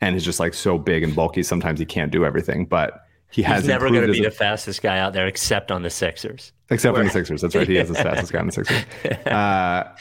and 0.00 0.14
he's 0.14 0.24
just 0.24 0.38
like 0.38 0.54
so 0.54 0.78
big 0.78 1.02
and 1.02 1.14
bulky. 1.14 1.42
Sometimes 1.42 1.80
he 1.80 1.84
can't 1.84 2.12
do 2.12 2.24
everything, 2.24 2.66
but 2.66 3.00
he 3.32 3.42
has 3.42 3.62
He's 3.62 3.68
never 3.68 3.90
going 3.90 4.06
to 4.06 4.12
be 4.12 4.22
the 4.22 4.30
fastest 4.30 4.80
guy 4.80 4.98
out 5.00 5.12
there, 5.12 5.26
except 5.26 5.72
on 5.72 5.82
the 5.82 5.90
Sixers. 5.90 6.52
except 6.70 6.94
Where- 6.94 7.02
the 7.04 7.10
Sixers. 7.10 7.40
That's 7.42 7.56
right. 7.56 7.66
He 7.66 7.76
is 7.76 7.88
the 7.88 7.94
fastest 7.96 8.32
guy 8.32 8.40
in 8.40 8.46
the 8.46 8.52
Sixers. 8.60 8.84
Uh, 9.26 9.92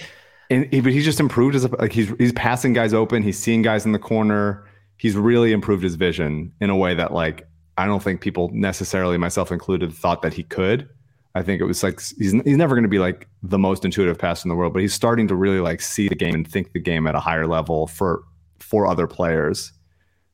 and 0.51 0.68
he, 0.72 0.82
but 0.82 0.92
he's 0.94 1.06
just 1.06 1.20
improved 1.20 1.56
as 1.56 1.65
a, 1.65 1.70
like 1.80 1.92
he's 1.94 2.10
he's 2.20 2.34
passing 2.34 2.74
guys 2.74 2.94
open. 2.94 3.24
He's 3.24 3.39
seeing 3.39 3.63
guys 3.63 3.86
in 3.88 3.92
the 3.92 3.98
corner. 4.00 4.65
He's 4.98 5.15
really 5.15 5.51
improved 5.51 5.82
his 5.84 5.96
vision 5.96 6.51
in 6.62 6.70
a 6.70 6.75
way 6.75 6.94
that 6.94 7.12
like 7.12 7.48
I 7.75 7.88
don't 7.88 8.03
think 8.03 8.22
people 8.22 8.51
necessarily, 8.53 9.18
myself 9.18 9.51
included, 9.51 9.92
thought 9.94 10.22
that 10.22 10.34
he 10.36 10.44
could. 10.44 10.89
I 11.36 11.42
think 11.42 11.62
it 11.62 11.66
was 11.66 11.82
like 11.82 12.00
he's 12.00 12.32
he's 12.32 12.58
never 12.58 12.75
going 12.75 12.84
to 12.84 12.90
be 12.90 13.00
like 13.00 13.28
the 13.42 13.58
most 13.58 13.86
intuitive 13.86 14.20
passer 14.20 14.46
in 14.46 14.50
the 14.50 14.56
world, 14.56 14.74
but 14.74 14.82
he's 14.82 14.94
starting 14.94 15.28
to 15.30 15.36
really 15.36 15.60
like 15.60 15.82
see 15.82 16.08
the 16.08 16.16
game 16.16 16.36
and 16.36 16.48
think 16.48 16.74
the 16.74 16.80
game 16.80 17.08
at 17.08 17.16
a 17.16 17.20
higher 17.20 17.48
level 17.48 17.88
for 17.88 18.24
for 18.60 18.86
other 18.88 19.08
players. 19.08 19.74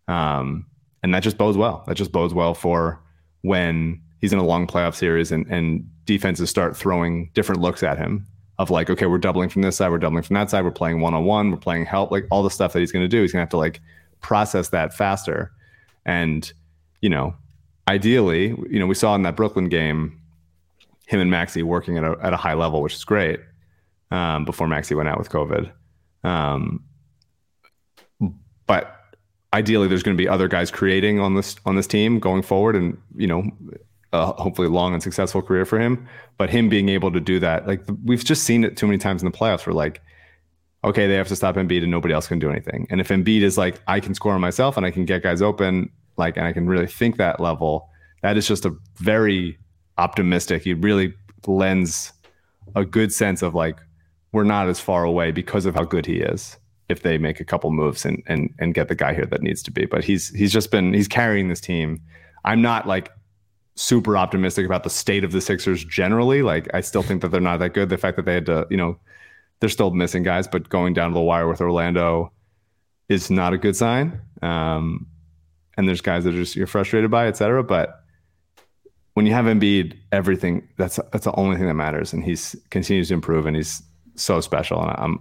Um, 0.08 0.66
and 1.04 1.14
that 1.14 1.24
just 1.24 1.38
bodes 1.38 1.58
well. 1.58 1.84
That 1.88 1.96
just 1.96 2.12
bodes 2.12 2.34
well 2.34 2.54
for 2.54 3.00
when 3.42 4.02
he's 4.20 4.34
in 4.34 4.40
a 4.40 4.44
long 4.44 4.68
playoff 4.68 4.96
series 4.96 5.32
and, 5.32 5.48
and 5.48 5.90
defenses 6.06 6.50
start 6.50 6.76
throwing 6.76 7.30
different 7.34 7.62
looks 7.62 7.84
at 7.84 7.98
him 7.98 8.28
of 8.58 8.70
like, 8.70 8.90
okay, 8.90 9.06
we're 9.06 9.18
doubling 9.18 9.48
from 9.48 9.62
this 9.62 9.78
side, 9.78 9.90
we're 9.90 9.98
doubling 9.98 10.24
from 10.24 10.34
that 10.34 10.50
side, 10.50 10.66
we're 10.66 10.72
playing 10.72 11.00
one 11.00 11.14
on 11.14 11.24
one, 11.24 11.50
we're 11.50 11.58
playing 11.58 11.86
help, 11.86 12.12
like 12.12 12.26
all 12.30 12.44
the 12.44 12.50
stuff 12.50 12.74
that 12.74 12.80
he's 12.80 12.92
going 12.92 13.04
to 13.04 13.08
do. 13.08 13.22
He's 13.22 13.32
going 13.32 13.40
to 13.40 13.44
have 13.44 13.50
to 13.50 13.58
like 13.58 13.80
process 14.20 14.70
that 14.70 14.94
faster. 14.94 15.52
And, 16.06 16.52
you 17.02 17.10
know, 17.10 17.36
ideally, 17.88 18.48
you 18.70 18.80
know, 18.80 18.86
we 18.86 18.96
saw 18.96 19.16
in 19.16 19.22
that 19.22 19.38
Brooklyn 19.38 19.70
game, 19.70 20.19
him 21.10 21.20
and 21.20 21.32
Maxi 21.32 21.64
working 21.64 21.98
at 21.98 22.04
a, 22.04 22.16
at 22.22 22.34
a 22.34 22.38
high 22.38 22.54
level, 22.54 22.84
which 22.84 22.94
is 22.94 23.04
great. 23.04 23.40
Um, 24.12 24.46
before 24.46 24.68
Maxi 24.68 24.96
went 24.96 25.10
out 25.10 25.18
with 25.20 25.30
COVID. 25.30 25.72
Um, 26.24 26.84
but 28.68 28.96
ideally 29.54 29.88
there's 29.88 30.04
going 30.04 30.16
to 30.16 30.22
be 30.22 30.28
other 30.28 30.48
guys 30.48 30.70
creating 30.70 31.20
on 31.20 31.36
this 31.36 31.56
on 31.66 31.76
this 31.76 31.88
team 31.88 32.20
going 32.20 32.42
forward 32.42 32.76
and 32.76 32.98
you 33.16 33.26
know 33.26 33.44
uh, 34.14 34.34
hopefully 34.34 34.68
a 34.68 34.72
long 34.72 34.94
and 34.94 35.02
successful 35.02 35.42
career 35.42 35.66
for 35.66 35.80
him 35.80 36.08
but 36.38 36.50
him 36.50 36.70
being 36.70 36.90
able 36.90 37.12
to 37.12 37.20
do 37.20 37.40
that 37.40 37.66
like 37.68 37.82
we've 38.06 38.24
just 38.24 38.44
seen 38.44 38.64
it 38.64 38.78
too 38.78 38.86
many 38.86 38.98
times 38.98 39.24
in 39.24 39.32
the 39.32 39.36
playoffs 39.36 39.66
where 39.66 39.74
like 39.74 40.02
okay 40.84 41.08
they 41.08 41.16
have 41.16 41.28
to 41.28 41.36
stop 41.36 41.56
Embiid 41.56 41.82
and 41.82 41.90
nobody 41.90 42.14
else 42.14 42.28
can 42.28 42.38
do 42.38 42.50
anything 42.52 42.86
and 42.92 43.02
if 43.02 43.08
Embiid 43.08 43.42
is 43.42 43.58
like 43.58 43.82
I 43.88 44.00
can 44.00 44.14
score 44.14 44.34
on 44.34 44.42
myself 44.42 44.78
and 44.78 44.86
I 44.86 44.92
can 44.92 45.06
get 45.06 45.24
guys 45.24 45.42
open 45.42 45.90
like 46.18 46.38
and 46.38 46.46
I 46.46 46.54
can 46.54 46.68
really 46.68 46.88
think 46.88 47.18
that 47.18 47.40
level 47.40 47.90
that 48.22 48.38
is 48.38 48.48
just 48.48 48.66
a 48.66 48.76
very 48.98 49.58
optimistic 50.00 50.64
he 50.64 50.74
really 50.74 51.14
lends 51.46 52.14
a 52.76 52.86
good 52.86 53.12
sense 53.14 53.42
of 53.42 53.54
like 53.54 53.80
we're 54.32 54.44
not 54.44 54.68
as 54.68 54.80
far 54.80 55.04
away 55.04 55.32
because 55.32 55.66
of 55.66 55.76
how 55.76 55.84
good 55.84 56.06
he 56.06 56.18
is 56.18 56.58
if 56.88 57.04
they 57.04 57.18
make 57.18 57.40
a 57.40 57.46
couple 57.46 57.72
moves 57.72 58.06
and 58.06 58.22
and 58.28 58.54
and 58.60 58.74
get 58.74 58.88
the 58.88 58.96
guy 58.96 59.14
here 59.14 59.26
that 59.26 59.42
needs 59.42 59.64
to 59.64 59.72
be. 59.72 59.86
But 59.86 60.04
he's 60.04 60.30
he's 60.30 60.52
just 60.52 60.72
been 60.72 60.94
he's 60.94 61.08
carrying 61.08 61.48
this 61.48 61.62
team. 61.62 62.02
I'm 62.46 62.62
not 62.62 62.88
like 62.88 63.12
super 63.76 64.18
optimistic 64.18 64.66
about 64.66 64.84
the 64.84 64.90
state 64.90 65.24
of 65.24 65.32
the 65.32 65.42
Sixers 65.42 65.84
generally. 65.86 66.42
Like 66.42 66.68
I 66.74 66.82
still 66.82 67.04
think 67.04 67.22
that 67.22 67.30
they're 67.30 67.42
not 67.42 67.60
that 67.60 67.74
good. 67.74 67.90
The 67.90 67.98
fact 67.98 68.18
that 68.18 68.26
they 68.26 68.34
had 68.34 68.46
to, 68.48 68.68
you 68.70 68.78
know, 68.78 69.00
they're 69.60 69.70
still 69.70 69.92
missing 69.92 70.24
guys, 70.24 70.48
but 70.48 70.70
going 70.70 70.94
down 70.94 71.10
to 71.12 71.14
the 71.14 71.22
wire 71.22 71.48
with 71.48 71.62
Orlando 71.62 72.32
is 73.08 73.30
not 73.32 73.54
a 73.54 73.58
good 73.58 73.76
sign. 73.76 74.20
Um, 74.42 75.08
and 75.78 75.88
there's 75.88 76.02
guys 76.02 76.24
that 76.24 76.34
are 76.34 76.38
just 76.38 76.56
you're 76.56 76.68
frustrated 76.68 77.10
by, 77.10 77.28
et 77.28 77.38
cetera. 77.38 77.64
But 77.64 77.99
when 79.20 79.26
you 79.26 79.34
have 79.34 79.44
Embiid, 79.44 79.98
everything 80.14 80.66
that's 80.78 80.98
that's 81.12 81.26
the 81.26 81.36
only 81.36 81.58
thing 81.58 81.68
that 81.68 81.74
matters, 81.74 82.14
and 82.14 82.24
he's 82.24 82.56
continues 82.70 83.10
to 83.10 83.16
improve, 83.16 83.48
and 83.48 83.54
he's 83.54 83.84
so 84.16 84.40
special. 84.40 84.82
And 84.82 84.92
I'm 84.98 85.20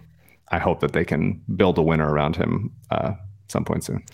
I 0.52 0.60
hope 0.60 0.78
that 0.82 0.92
they 0.92 1.04
can 1.04 1.42
build 1.56 1.78
a 1.78 1.82
winner 1.82 2.08
around 2.08 2.36
him 2.36 2.70
uh, 2.92 3.14
some 3.48 3.64
point 3.64 3.82
soon. 3.82 4.04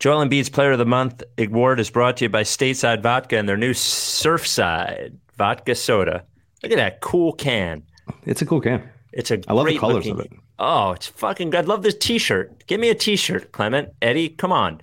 Joel 0.00 0.26
Embiid's 0.26 0.48
Player 0.48 0.72
of 0.72 0.78
the 0.78 0.86
Month 0.86 1.22
award 1.38 1.78
is 1.78 1.88
brought 1.88 2.16
to 2.16 2.24
you 2.24 2.28
by 2.28 2.42
Stateside 2.42 3.00
Vodka 3.00 3.38
and 3.38 3.48
their 3.48 3.56
new 3.56 3.74
Surfside 3.74 5.16
Vodka 5.36 5.76
Soda. 5.76 6.24
Look 6.64 6.72
at 6.72 6.78
that 6.78 7.00
cool 7.00 7.32
can. 7.32 7.84
It's 8.26 8.42
a 8.42 8.46
cool 8.46 8.60
can. 8.60 8.90
It's 9.12 9.30
a 9.30 9.40
I 9.46 9.52
love 9.52 9.68
the 9.68 9.78
colors 9.78 10.04
looking- 10.04 10.18
of 10.18 10.20
it. 10.26 10.32
Oh, 10.58 10.90
it's 10.90 11.06
fucking 11.06 11.50
good. 11.50 11.64
I 11.64 11.68
love 11.68 11.84
this 11.84 11.94
T-shirt. 11.94 12.66
Give 12.66 12.80
me 12.80 12.88
a 12.88 12.94
T-shirt, 12.96 13.52
Clement. 13.52 13.90
Eddie, 14.02 14.30
come 14.30 14.50
on. 14.50 14.80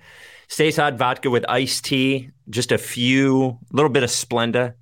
Stateside 0.48 0.96
vodka 0.96 1.30
with 1.30 1.44
iced 1.48 1.84
tea, 1.84 2.30
just 2.48 2.72
a 2.72 2.78
few, 2.78 3.44
a 3.44 3.58
little 3.72 3.90
bit 3.90 4.02
of 4.02 4.10
Splenda, 4.10 4.74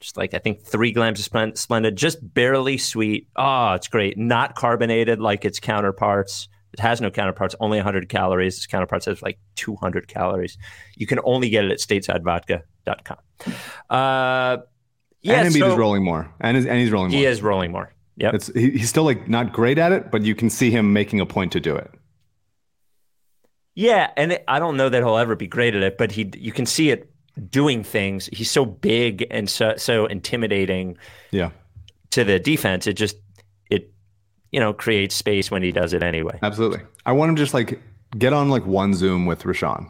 just 0.00 0.16
like 0.16 0.34
I 0.34 0.38
think 0.38 0.64
three 0.64 0.90
grams 0.92 1.24
of 1.24 1.32
Splenda, 1.32 1.94
just 1.94 2.18
barely 2.34 2.78
sweet. 2.78 3.28
Oh, 3.36 3.74
it's 3.74 3.88
great. 3.88 4.16
Not 4.18 4.54
carbonated 4.54 5.20
like 5.20 5.44
its 5.44 5.60
counterparts. 5.60 6.48
It 6.72 6.80
has 6.80 7.00
no 7.00 7.10
counterparts. 7.10 7.54
Only 7.60 7.78
100 7.78 8.08
calories. 8.08 8.56
Its 8.56 8.66
counterparts 8.66 9.04
has 9.04 9.20
like 9.22 9.38
200 9.56 10.08
calories. 10.08 10.56
You 10.96 11.06
can 11.06 11.20
only 11.24 11.50
get 11.50 11.64
it 11.66 11.70
at 11.70 11.78
statesidevodka.com. 11.78 13.18
Uh, 13.90 14.56
yeah, 15.20 15.34
and 15.34 15.48
Embiid 15.48 15.58
so 15.58 15.72
is 15.72 15.78
rolling 15.78 16.04
more, 16.04 16.32
and, 16.40 16.56
is, 16.56 16.66
and 16.66 16.78
he's 16.78 16.90
rolling 16.90 17.10
more. 17.12 17.20
he 17.20 17.26
is 17.26 17.42
rolling 17.42 17.70
more. 17.70 17.92
Yeah, 18.16 18.32
It's 18.34 18.48
he, 18.54 18.70
he's 18.72 18.88
still 18.88 19.04
like 19.04 19.28
not 19.28 19.52
great 19.52 19.78
at 19.78 19.92
it, 19.92 20.10
but 20.10 20.22
you 20.22 20.34
can 20.34 20.50
see 20.50 20.70
him 20.70 20.92
making 20.92 21.20
a 21.20 21.26
point 21.26 21.52
to 21.52 21.60
do 21.60 21.76
it. 21.76 21.90
Yeah, 23.74 24.10
and 24.16 24.32
it, 24.32 24.44
I 24.48 24.58
don't 24.58 24.76
know 24.76 24.88
that 24.88 25.02
he'll 25.02 25.16
ever 25.16 25.34
be 25.36 25.46
great 25.46 25.74
at 25.74 25.82
it, 25.82 25.96
but 25.98 26.12
he 26.12 26.30
you 26.36 26.52
can 26.52 26.66
see 26.66 26.90
it 26.90 27.10
doing 27.50 27.82
things. 27.82 28.28
He's 28.32 28.50
so 28.50 28.64
big 28.66 29.26
and 29.30 29.48
so 29.48 29.74
so 29.76 30.06
intimidating 30.06 30.98
Yeah, 31.30 31.50
to 32.10 32.24
the 32.24 32.38
defense. 32.38 32.86
It 32.86 32.94
just 32.94 33.16
it 33.70 33.90
you 34.50 34.60
know 34.60 34.72
creates 34.74 35.14
space 35.14 35.50
when 35.50 35.62
he 35.62 35.72
does 35.72 35.92
it 35.94 36.02
anyway. 36.02 36.38
absolutely. 36.42 36.80
I 37.06 37.12
want 37.12 37.30
him 37.30 37.36
to 37.36 37.42
just 37.42 37.54
like 37.54 37.80
get 38.18 38.32
on 38.34 38.50
like 38.50 38.66
one 38.66 38.92
Zoom 38.94 39.24
with 39.26 39.42
Richaun. 39.44 39.88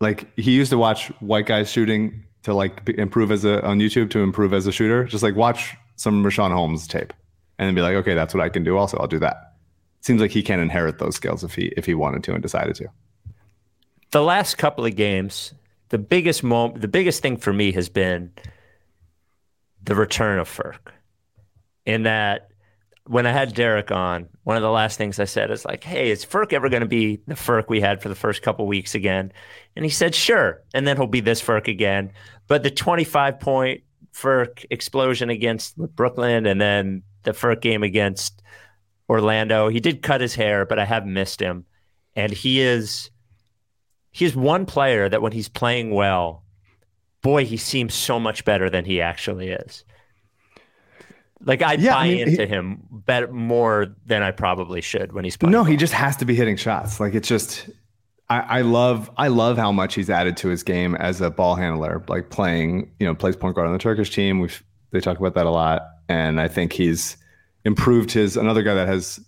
Like 0.00 0.28
he 0.36 0.50
used 0.52 0.70
to 0.70 0.78
watch 0.78 1.08
white 1.20 1.46
guys 1.46 1.70
shooting 1.70 2.24
to 2.42 2.52
like 2.54 2.88
improve 2.98 3.30
as 3.32 3.44
a 3.44 3.64
on 3.64 3.78
YouTube 3.78 4.10
to 4.10 4.18
improve 4.20 4.52
as 4.52 4.66
a 4.66 4.72
shooter. 4.72 5.04
Just 5.04 5.22
like 5.22 5.36
watch 5.36 5.74
some 5.94 6.24
Richaun 6.24 6.52
Holmes 6.52 6.86
tape, 6.88 7.12
and 7.58 7.68
then 7.68 7.74
be 7.74 7.80
like, 7.82 7.94
okay, 7.94 8.14
that's 8.14 8.34
what 8.34 8.42
I 8.42 8.48
can 8.48 8.64
do. 8.64 8.76
Also, 8.76 8.98
I'll 8.98 9.06
do 9.06 9.20
that. 9.20 9.54
Seems 10.06 10.20
like 10.20 10.30
he 10.30 10.44
can 10.44 10.60
inherit 10.60 11.00
those 11.00 11.16
skills 11.16 11.42
if 11.42 11.56
he 11.56 11.72
if 11.76 11.84
he 11.84 11.92
wanted 11.92 12.22
to 12.22 12.32
and 12.32 12.40
decided 12.40 12.76
to. 12.76 12.86
The 14.12 14.22
last 14.22 14.56
couple 14.56 14.86
of 14.86 14.94
games, 14.94 15.52
the 15.88 15.98
biggest 15.98 16.44
moment, 16.44 16.80
the 16.80 16.86
biggest 16.86 17.22
thing 17.22 17.36
for 17.36 17.52
me 17.52 17.72
has 17.72 17.88
been 17.88 18.30
the 19.82 19.96
return 19.96 20.38
of 20.38 20.48
Furk. 20.48 20.92
In 21.86 22.04
that, 22.04 22.50
when 23.08 23.26
I 23.26 23.32
had 23.32 23.52
Derek 23.52 23.90
on, 23.90 24.28
one 24.44 24.56
of 24.56 24.62
the 24.62 24.70
last 24.70 24.96
things 24.96 25.18
I 25.18 25.24
said 25.24 25.50
is 25.50 25.64
like, 25.64 25.82
"Hey, 25.82 26.12
is 26.12 26.24
Furk 26.24 26.52
ever 26.52 26.68
going 26.68 26.82
to 26.82 26.86
be 26.86 27.20
the 27.26 27.34
Furk 27.34 27.64
we 27.68 27.80
had 27.80 28.00
for 28.00 28.08
the 28.08 28.14
first 28.14 28.42
couple 28.42 28.64
weeks 28.68 28.94
again?" 28.94 29.32
And 29.74 29.84
he 29.84 29.90
said, 29.90 30.14
"Sure." 30.14 30.62
And 30.72 30.86
then 30.86 30.96
he'll 30.96 31.08
be 31.08 31.18
this 31.18 31.42
Furk 31.42 31.66
again. 31.66 32.12
But 32.46 32.62
the 32.62 32.70
25 32.70 33.40
point 33.40 33.80
Furk 34.14 34.64
explosion 34.70 35.30
against 35.30 35.76
Brooklyn, 35.96 36.46
and 36.46 36.60
then 36.60 37.02
the 37.24 37.32
Furk 37.32 37.60
game 37.60 37.82
against 37.82 38.40
Orlando, 39.08 39.68
he 39.68 39.80
did 39.80 40.02
cut 40.02 40.20
his 40.20 40.34
hair, 40.34 40.64
but 40.66 40.78
I 40.78 40.84
have 40.84 41.06
missed 41.06 41.40
him, 41.40 41.64
and 42.14 42.32
he 42.32 42.60
is 42.60 43.10
he's 44.10 44.34
one 44.34 44.66
player 44.66 45.08
that 45.08 45.22
when 45.22 45.32
he's 45.32 45.48
playing 45.48 45.90
well, 45.92 46.42
boy, 47.22 47.44
he 47.44 47.56
seems 47.56 47.94
so 47.94 48.18
much 48.18 48.44
better 48.44 48.68
than 48.70 48.84
he 48.84 49.00
actually 49.00 49.50
is. 49.50 49.84
Like 51.44 51.62
I 51.62 51.74
Yeah, 51.74 51.92
buy 51.94 52.04
I 52.06 52.08
mean, 52.08 52.28
into 52.28 52.46
he- 52.46 52.48
him 52.48 52.80
better 52.90 53.28
more 53.30 53.94
than 54.06 54.22
I 54.22 54.30
probably 54.30 54.80
should 54.80 55.12
when 55.12 55.24
he's 55.24 55.36
playing. 55.36 55.52
No, 55.52 55.58
well. 55.58 55.64
he 55.70 55.76
just 55.76 55.92
has 55.92 56.16
to 56.16 56.24
be 56.24 56.34
hitting 56.34 56.56
shots. 56.56 56.98
Like 56.98 57.14
it's 57.14 57.28
just 57.28 57.68
I, 58.30 58.40
I 58.40 58.60
love 58.62 59.10
I 59.18 59.28
love 59.28 59.56
how 59.58 59.70
much 59.70 59.94
he's 59.94 60.08
added 60.10 60.36
to 60.38 60.48
his 60.48 60.62
game 60.62 60.94
as 60.96 61.20
a 61.20 61.30
ball 61.30 61.54
handler, 61.54 62.02
like 62.08 62.30
playing, 62.30 62.90
you 62.98 63.06
know, 63.06 63.14
plays 63.14 63.36
point 63.36 63.54
guard 63.54 63.66
on 63.66 63.72
the 63.74 63.78
Turkish 63.78 64.10
team. 64.10 64.40
We've 64.40 64.62
they 64.92 65.00
talk 65.00 65.18
about 65.18 65.34
that 65.34 65.46
a 65.46 65.50
lot. 65.50 65.82
And 66.08 66.40
I 66.40 66.48
think 66.48 66.72
he's 66.72 67.16
improved 67.66 68.12
his 68.12 68.36
another 68.36 68.62
guy 68.62 68.74
that 68.74 68.86
has 68.88 69.20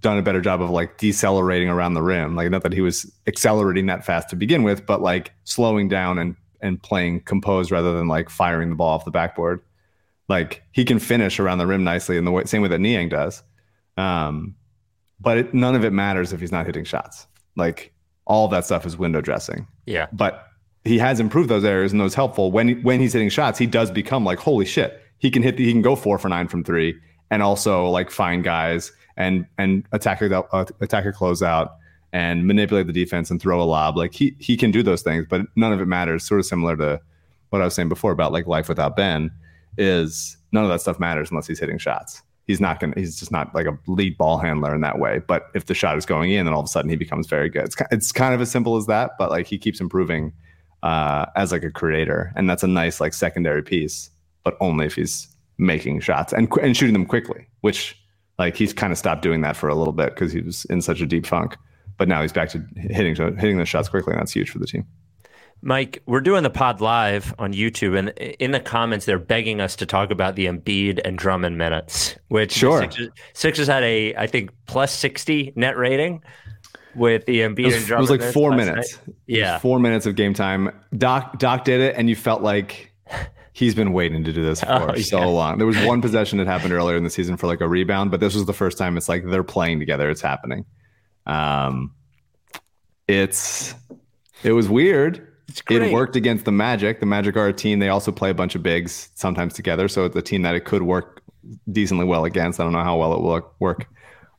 done 0.00 0.18
a 0.18 0.22
better 0.22 0.40
job 0.40 0.62
of 0.62 0.70
like 0.70 0.98
decelerating 0.98 1.68
around 1.68 1.94
the 1.94 2.02
rim. 2.02 2.36
Like 2.36 2.50
not 2.50 2.62
that 2.62 2.72
he 2.72 2.80
was 2.80 3.10
accelerating 3.26 3.86
that 3.86 4.04
fast 4.04 4.30
to 4.30 4.36
begin 4.36 4.62
with, 4.62 4.86
but 4.86 5.02
like 5.02 5.32
slowing 5.44 5.88
down 5.88 6.18
and 6.18 6.36
and 6.62 6.82
playing 6.82 7.20
composed 7.22 7.70
rather 7.70 7.92
than 7.96 8.06
like 8.06 8.30
firing 8.30 8.70
the 8.70 8.76
ball 8.76 8.94
off 8.94 9.04
the 9.04 9.10
backboard. 9.10 9.60
Like 10.28 10.62
he 10.72 10.84
can 10.84 10.98
finish 10.98 11.40
around 11.40 11.58
the 11.58 11.66
rim 11.66 11.82
nicely 11.84 12.16
in 12.16 12.24
the 12.24 12.30
way, 12.30 12.44
same 12.44 12.62
way 12.62 12.68
that 12.68 12.78
Niang 12.78 13.08
does. 13.08 13.42
Um, 13.96 14.54
but 15.18 15.38
it, 15.38 15.54
none 15.54 15.74
of 15.74 15.84
it 15.84 15.92
matters 15.92 16.32
if 16.32 16.40
he's 16.40 16.52
not 16.52 16.66
hitting 16.66 16.84
shots. 16.84 17.26
Like 17.56 17.92
all 18.26 18.46
that 18.48 18.64
stuff 18.64 18.86
is 18.86 18.96
window 18.96 19.20
dressing. 19.20 19.66
yeah. 19.86 20.06
But 20.12 20.46
he 20.84 20.98
has 20.98 21.20
improved 21.20 21.48
those 21.50 21.64
areas 21.64 21.92
and 21.92 22.00
those 22.00 22.14
helpful. 22.14 22.52
When 22.52 22.82
when 22.82 23.00
he's 23.00 23.12
hitting 23.12 23.28
shots, 23.28 23.58
he 23.58 23.66
does 23.66 23.90
become 23.90 24.24
like 24.24 24.38
holy 24.38 24.64
shit. 24.64 25.02
He 25.18 25.30
can 25.30 25.42
hit. 25.42 25.56
the, 25.56 25.64
He 25.64 25.72
can 25.72 25.82
go 25.82 25.96
four 25.96 26.18
for 26.18 26.28
nine 26.28 26.48
from 26.48 26.64
three, 26.64 26.98
and 27.30 27.42
also 27.42 27.88
like 27.88 28.10
find 28.10 28.44
guys 28.44 28.92
and 29.16 29.46
and 29.58 29.84
attack 29.92 30.22
a 30.22 30.42
uh, 30.52 30.64
attack 30.80 31.04
a 31.04 31.12
closeout 31.12 31.70
and 32.12 32.46
manipulate 32.46 32.86
the 32.86 32.92
defense 32.92 33.30
and 33.30 33.40
throw 33.40 33.60
a 33.60 33.64
lob. 33.64 33.96
Like 33.96 34.14
he 34.14 34.34
he 34.38 34.56
can 34.56 34.70
do 34.70 34.82
those 34.82 35.02
things, 35.02 35.26
but 35.28 35.42
none 35.56 35.72
of 35.72 35.80
it 35.80 35.86
matters. 35.86 36.26
Sort 36.26 36.40
of 36.40 36.46
similar 36.46 36.76
to 36.76 37.00
what 37.50 37.62
I 37.62 37.64
was 37.64 37.74
saying 37.74 37.88
before 37.88 38.12
about 38.12 38.32
like 38.32 38.46
life 38.46 38.68
without 38.68 38.96
Ben 38.96 39.30
is 39.78 40.36
none 40.52 40.64
of 40.64 40.70
that 40.70 40.80
stuff 40.80 40.98
matters 40.98 41.30
unless 41.30 41.46
he's 41.46 41.60
hitting 41.60 41.78
shots. 41.78 42.22
he's 42.50 42.60
not 42.60 42.80
gonna. 42.80 42.94
He's 42.96 43.18
just 43.18 43.30
not 43.30 43.54
like 43.54 43.66
a 43.66 43.78
lead 43.86 44.18
ball 44.18 44.38
handler 44.38 44.74
in 44.74 44.80
that 44.80 44.98
way. 44.98 45.20
But 45.26 45.50
if 45.54 45.66
the 45.66 45.74
shot 45.74 45.96
is 45.96 46.04
going 46.04 46.32
in, 46.32 46.46
then 46.46 46.52
all 46.52 46.60
of 46.60 46.64
a 46.64 46.68
sudden 46.68 46.90
he 46.90 46.96
becomes 46.96 47.28
very 47.28 47.48
good. 47.48 47.64
It's 47.64 47.76
it's 47.90 48.12
kind 48.12 48.34
of 48.34 48.40
as 48.40 48.50
simple 48.50 48.76
as 48.76 48.86
that. 48.86 49.12
But 49.18 49.30
like 49.30 49.46
he 49.46 49.56
keeps 49.58 49.80
improving 49.80 50.32
uh, 50.82 51.26
as 51.36 51.52
like 51.52 51.62
a 51.62 51.70
creator, 51.70 52.32
and 52.34 52.50
that's 52.50 52.62
a 52.62 52.68
nice 52.68 53.00
like 53.00 53.14
secondary 53.14 53.62
piece. 53.62 54.10
But 54.42 54.56
only 54.60 54.86
if 54.86 54.94
he's 54.96 55.28
making 55.60 56.00
shots 56.00 56.32
and 56.32 56.50
and 56.60 56.76
shooting 56.76 56.92
them 56.94 57.06
quickly, 57.06 57.46
which 57.60 57.96
like 58.38 58.56
he's 58.56 58.72
kind 58.72 58.90
of 58.92 58.98
stopped 58.98 59.22
doing 59.22 59.42
that 59.42 59.56
for 59.56 59.68
a 59.68 59.74
little 59.74 59.92
bit 59.92 60.10
because 60.14 60.32
he 60.32 60.40
was 60.40 60.64
in 60.66 60.80
such 60.80 61.00
a 61.00 61.06
deep 61.06 61.26
funk. 61.26 61.56
But 61.98 62.08
now 62.08 62.22
he's 62.22 62.32
back 62.32 62.48
to 62.50 62.64
hitting 62.76 63.14
hitting 63.36 63.58
the 63.58 63.66
shots 63.66 63.88
quickly, 63.88 64.14
and 64.14 64.20
that's 64.20 64.32
huge 64.32 64.50
for 64.50 64.58
the 64.58 64.66
team. 64.66 64.86
Mike, 65.62 66.02
we're 66.06 66.22
doing 66.22 66.42
the 66.42 66.48
pod 66.48 66.80
live 66.80 67.34
on 67.38 67.52
YouTube, 67.52 67.98
and 67.98 68.08
in 68.40 68.52
the 68.52 68.60
comments, 68.60 69.04
they're 69.04 69.18
begging 69.18 69.60
us 69.60 69.76
to 69.76 69.84
talk 69.84 70.10
about 70.10 70.34
the 70.34 70.46
Embiid 70.46 71.02
and 71.04 71.18
Drummond 71.18 71.58
minutes, 71.58 72.16
which 72.28 72.52
Sure. 72.52 72.80
Sixers, 72.80 73.08
Sixers 73.34 73.66
had 73.66 73.82
a, 73.82 74.14
I 74.14 74.26
think, 74.26 74.50
plus 74.66 74.90
60 74.90 75.52
net 75.56 75.76
rating 75.76 76.22
with 76.96 77.26
the 77.26 77.40
Embiid 77.40 77.66
was, 77.66 77.74
and 77.74 77.90
it 77.90 77.98
was 77.98 78.08
like 78.08 78.22
four 78.22 78.52
minutes. 78.52 78.96
night. 79.06 79.16
Yeah. 79.26 79.58
four 79.58 79.78
minutes 79.78 80.06
of 80.06 80.16
game 80.16 80.32
time. 80.32 80.70
Doc 80.96 81.38
Doc 81.38 81.64
did 81.64 81.82
it, 81.82 81.94
and 81.94 82.08
you 82.08 82.16
felt 82.16 82.40
like 82.40 82.90
he's 83.60 83.74
been 83.74 83.92
waiting 83.92 84.24
to 84.24 84.32
do 84.32 84.42
this 84.42 84.60
for 84.60 84.90
Oh, 84.92 84.94
so 84.96 85.18
yeah. 85.18 85.24
long. 85.26 85.58
There 85.58 85.66
was 85.66 85.76
one 85.84 86.00
possession 86.00 86.38
that 86.38 86.46
happened 86.46 86.72
earlier 86.72 86.96
in 86.96 87.04
the 87.04 87.10
season 87.10 87.36
for 87.36 87.46
like 87.46 87.60
a 87.60 87.68
rebound, 87.68 88.10
but 88.10 88.18
this 88.18 88.34
was 88.34 88.46
the 88.46 88.54
first 88.54 88.78
time 88.78 88.96
it's 88.96 89.08
like 89.08 89.24
they're 89.26 89.44
playing 89.44 89.78
together. 89.78 90.08
It's 90.08 90.22
happening. 90.22 90.64
Um, 91.26 91.92
it's 93.06 93.74
it 94.42 94.52
was 94.52 94.68
weird. 94.68 95.26
It's 95.48 95.60
great. 95.60 95.82
It 95.82 95.92
worked 95.92 96.16
against 96.16 96.44
the 96.46 96.52
Magic. 96.52 97.00
The 97.00 97.06
Magic 97.06 97.36
are 97.36 97.48
a 97.48 97.52
team. 97.52 97.80
They 97.80 97.88
also 97.88 98.12
play 98.12 98.30
a 98.30 98.34
bunch 98.34 98.54
of 98.54 98.62
bigs 98.62 99.10
sometimes 99.14 99.52
together, 99.52 99.88
so 99.88 100.04
it's 100.06 100.16
a 100.16 100.22
team 100.22 100.42
that 100.42 100.54
it 100.54 100.64
could 100.64 100.82
work 100.82 101.22
decently 101.70 102.04
well 102.06 102.24
against. 102.24 102.60
I 102.60 102.64
don't 102.64 102.72
know 102.72 102.82
how 102.84 102.96
well 102.96 103.12
it 103.12 103.20
will 103.20 103.52
work 103.58 103.86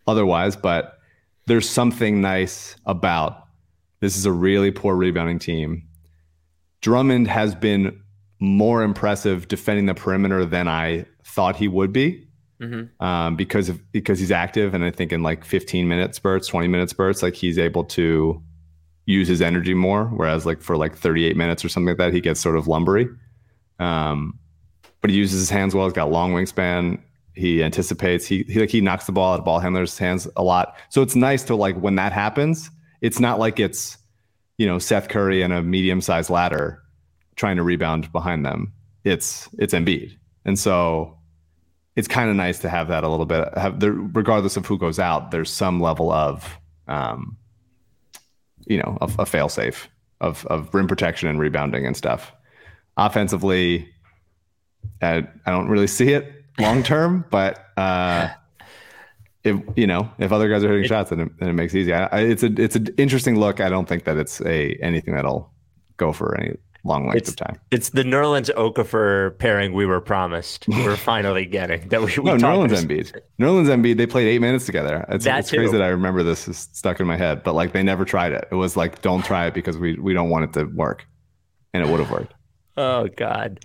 otherwise, 0.08 0.56
but 0.56 0.98
there's 1.46 1.70
something 1.70 2.22
nice 2.22 2.76
about 2.86 3.44
this 4.00 4.18
is 4.18 4.26
a 4.26 4.32
really 4.32 4.72
poor 4.72 4.96
rebounding 4.96 5.38
team. 5.38 5.84
Drummond 6.82 7.28
has 7.28 7.54
been 7.54 8.01
more 8.42 8.84
impressive 8.84 9.48
defending 9.48 9.86
the 9.86 9.94
perimeter 9.94 10.44
than 10.46 10.68
I 10.68 11.06
thought 11.24 11.56
he 11.56 11.68
would 11.70 11.94
be 11.94 12.28
Mhm. 12.60 12.90
um, 13.00 13.36
because 13.36 13.70
of 13.70 13.80
because 13.94 14.20
he's 14.20 14.32
active, 14.32 14.74
and 14.74 14.84
I 14.84 14.92
think 14.92 15.14
in 15.14 15.24
like 15.24 15.46
15 15.46 15.88
minute 15.88 16.14
spurts, 16.16 16.48
20 16.48 16.68
minute 16.68 16.90
spurts, 16.90 17.24
like 17.24 17.36
he's 17.36 17.58
able 17.58 17.84
to 17.86 18.42
use 19.06 19.28
his 19.28 19.42
energy 19.42 19.74
more. 19.74 20.06
Whereas 20.06 20.46
like 20.46 20.62
for 20.62 20.76
like 20.78 20.96
38 20.98 21.36
minutes 21.38 21.64
or 21.64 21.70
something 21.70 21.88
like 21.90 21.98
that, 21.98 22.14
he 22.14 22.20
gets 22.22 22.40
sort 22.40 22.56
of 22.58 22.66
lumbery. 22.66 23.08
Um, 23.80 24.38
but 25.02 25.10
he 25.10 25.16
uses 25.18 25.40
his 25.40 25.50
hands 25.50 25.74
well. 25.74 25.86
He's 25.86 25.94
got 25.94 26.12
long 26.12 26.34
wingspan. 26.34 27.00
He 27.34 27.64
anticipates. 27.64 28.26
He, 28.28 28.44
he 28.48 28.60
like 28.60 28.70
he 28.70 28.82
knocks 28.82 29.06
the 29.06 29.12
ball 29.12 29.34
out 29.34 29.40
of 29.40 29.46
ball 29.46 29.60
handlers' 29.60 29.98
hands 29.98 30.28
a 30.36 30.44
lot. 30.44 30.76
So 30.90 31.02
it's 31.02 31.16
nice 31.16 31.44
to 31.44 31.56
like 31.56 31.76
when 31.78 31.96
that 31.96 32.12
happens. 32.14 32.70
It's 33.02 33.20
not 33.20 33.40
like 33.40 33.60
it's 33.60 33.98
you 34.58 34.68
know 34.68 34.78
Seth 34.80 35.08
Curry 35.10 35.42
and 35.42 35.52
a 35.54 35.64
medium 35.64 36.02
sized 36.02 36.30
ladder 36.30 36.81
trying 37.42 37.58
to 37.58 37.64
rebound 37.64 38.12
behind 38.12 38.46
them. 38.46 38.72
It's 39.04 39.50
it's 39.58 39.74
Embiid, 39.74 40.16
and 40.46 40.58
so 40.60 41.18
it's 41.96 42.08
kind 42.08 42.30
of 42.30 42.36
nice 42.36 42.60
to 42.60 42.70
have 42.70 42.88
that 42.90 43.04
a 43.04 43.10
little 43.10 43.26
bit. 43.26 43.48
Have 43.58 43.80
there, 43.80 43.94
regardless 43.94 44.58
of 44.58 44.66
who 44.68 44.78
goes 44.78 45.00
out, 45.00 45.32
there's 45.32 45.50
some 45.50 45.82
level 45.82 46.12
of 46.12 46.60
um, 46.88 47.36
you 48.68 48.78
know 48.78 48.96
a, 49.02 49.12
a 49.20 49.26
fail 49.26 49.50
safe 49.50 49.90
of 50.22 50.46
of 50.46 50.72
rim 50.72 50.88
protection 50.88 51.30
and 51.30 51.40
rebounding 51.40 51.84
and 51.84 51.98
stuff. 51.98 52.32
Offensively, 52.96 53.90
I, 55.02 55.28
I 55.48 55.52
don't 55.52 55.68
really 55.68 55.88
see 55.88 56.14
it 56.14 56.32
long 56.60 56.84
term, 56.84 57.26
but 57.32 57.66
uh, 57.76 58.30
if 59.44 59.60
you 59.76 59.88
know 59.88 60.12
if 60.20 60.32
other 60.32 60.48
guys 60.48 60.64
are 60.64 60.70
hitting 60.70 60.88
shots, 60.88 61.10
then 61.10 61.22
it, 61.22 61.40
then 61.40 61.50
it 61.50 61.54
makes 61.54 61.74
it 61.74 61.80
easy. 61.80 61.94
I, 61.94 62.04
I, 62.06 62.20
it's 62.20 62.44
a 62.44 62.54
it's 62.62 62.76
an 62.76 62.90
interesting 63.00 63.40
look. 63.40 63.60
I 63.60 63.70
don't 63.70 63.90
think 63.90 64.04
that 64.04 64.18
it's 64.18 64.42
a 64.42 64.76
anything 64.76 65.16
that'll 65.16 65.52
go 65.98 66.14
for 66.14 66.40
any 66.40 66.56
long 66.84 67.04
length 67.06 67.18
It's- 67.18 67.30
of 67.30 67.36
time. 67.38 67.60
It's 67.72 67.90
the 67.90 68.04
Nerlens 68.04 68.50
Okafor 68.56 69.38
pairing 69.38 69.74
we 69.74 69.86
were 69.86 70.02
promised. 70.02 70.66
We're 70.68 70.96
finally 70.96 71.46
getting 71.46 71.88
that 71.90 72.02
we, 72.02 72.08
we 72.18 72.24
No, 72.32 72.38
Nerlens 72.38 72.72
Embiid. 72.72 73.14
Nerlens 73.40 73.68
Embiid. 73.68 73.98
They 73.98 74.08
played 74.08 74.28
eight 74.28 74.40
minutes 74.40 74.66
together. 74.66 75.06
It's, 75.10 75.26
That 75.26 75.40
it's 75.40 75.50
crazy 75.52 75.72
that 75.74 75.82
I 75.82 75.88
remember 75.90 76.24
this 76.24 76.48
is 76.48 76.58
stuck 76.74 77.00
in 77.00 77.08
my 77.08 77.18
head, 77.18 77.44
but 77.44 77.54
like 77.54 77.72
they 77.74 77.84
never 77.84 78.04
tried 78.06 78.32
it. 78.32 78.48
It 78.52 78.56
was 78.56 78.76
like, 78.76 79.02
don't 79.02 79.24
try 79.24 79.46
it 79.48 79.54
because 79.54 79.78
we 79.78 79.96
we 79.96 80.14
don't 80.14 80.30
want 80.30 80.46
it 80.46 80.54
to 80.60 80.66
work, 80.66 81.06
and 81.74 81.84
it 81.86 81.90
would 81.90 82.00
have 82.00 82.10
worked. 82.12 82.34
Oh 82.78 83.08
God, 83.16 83.60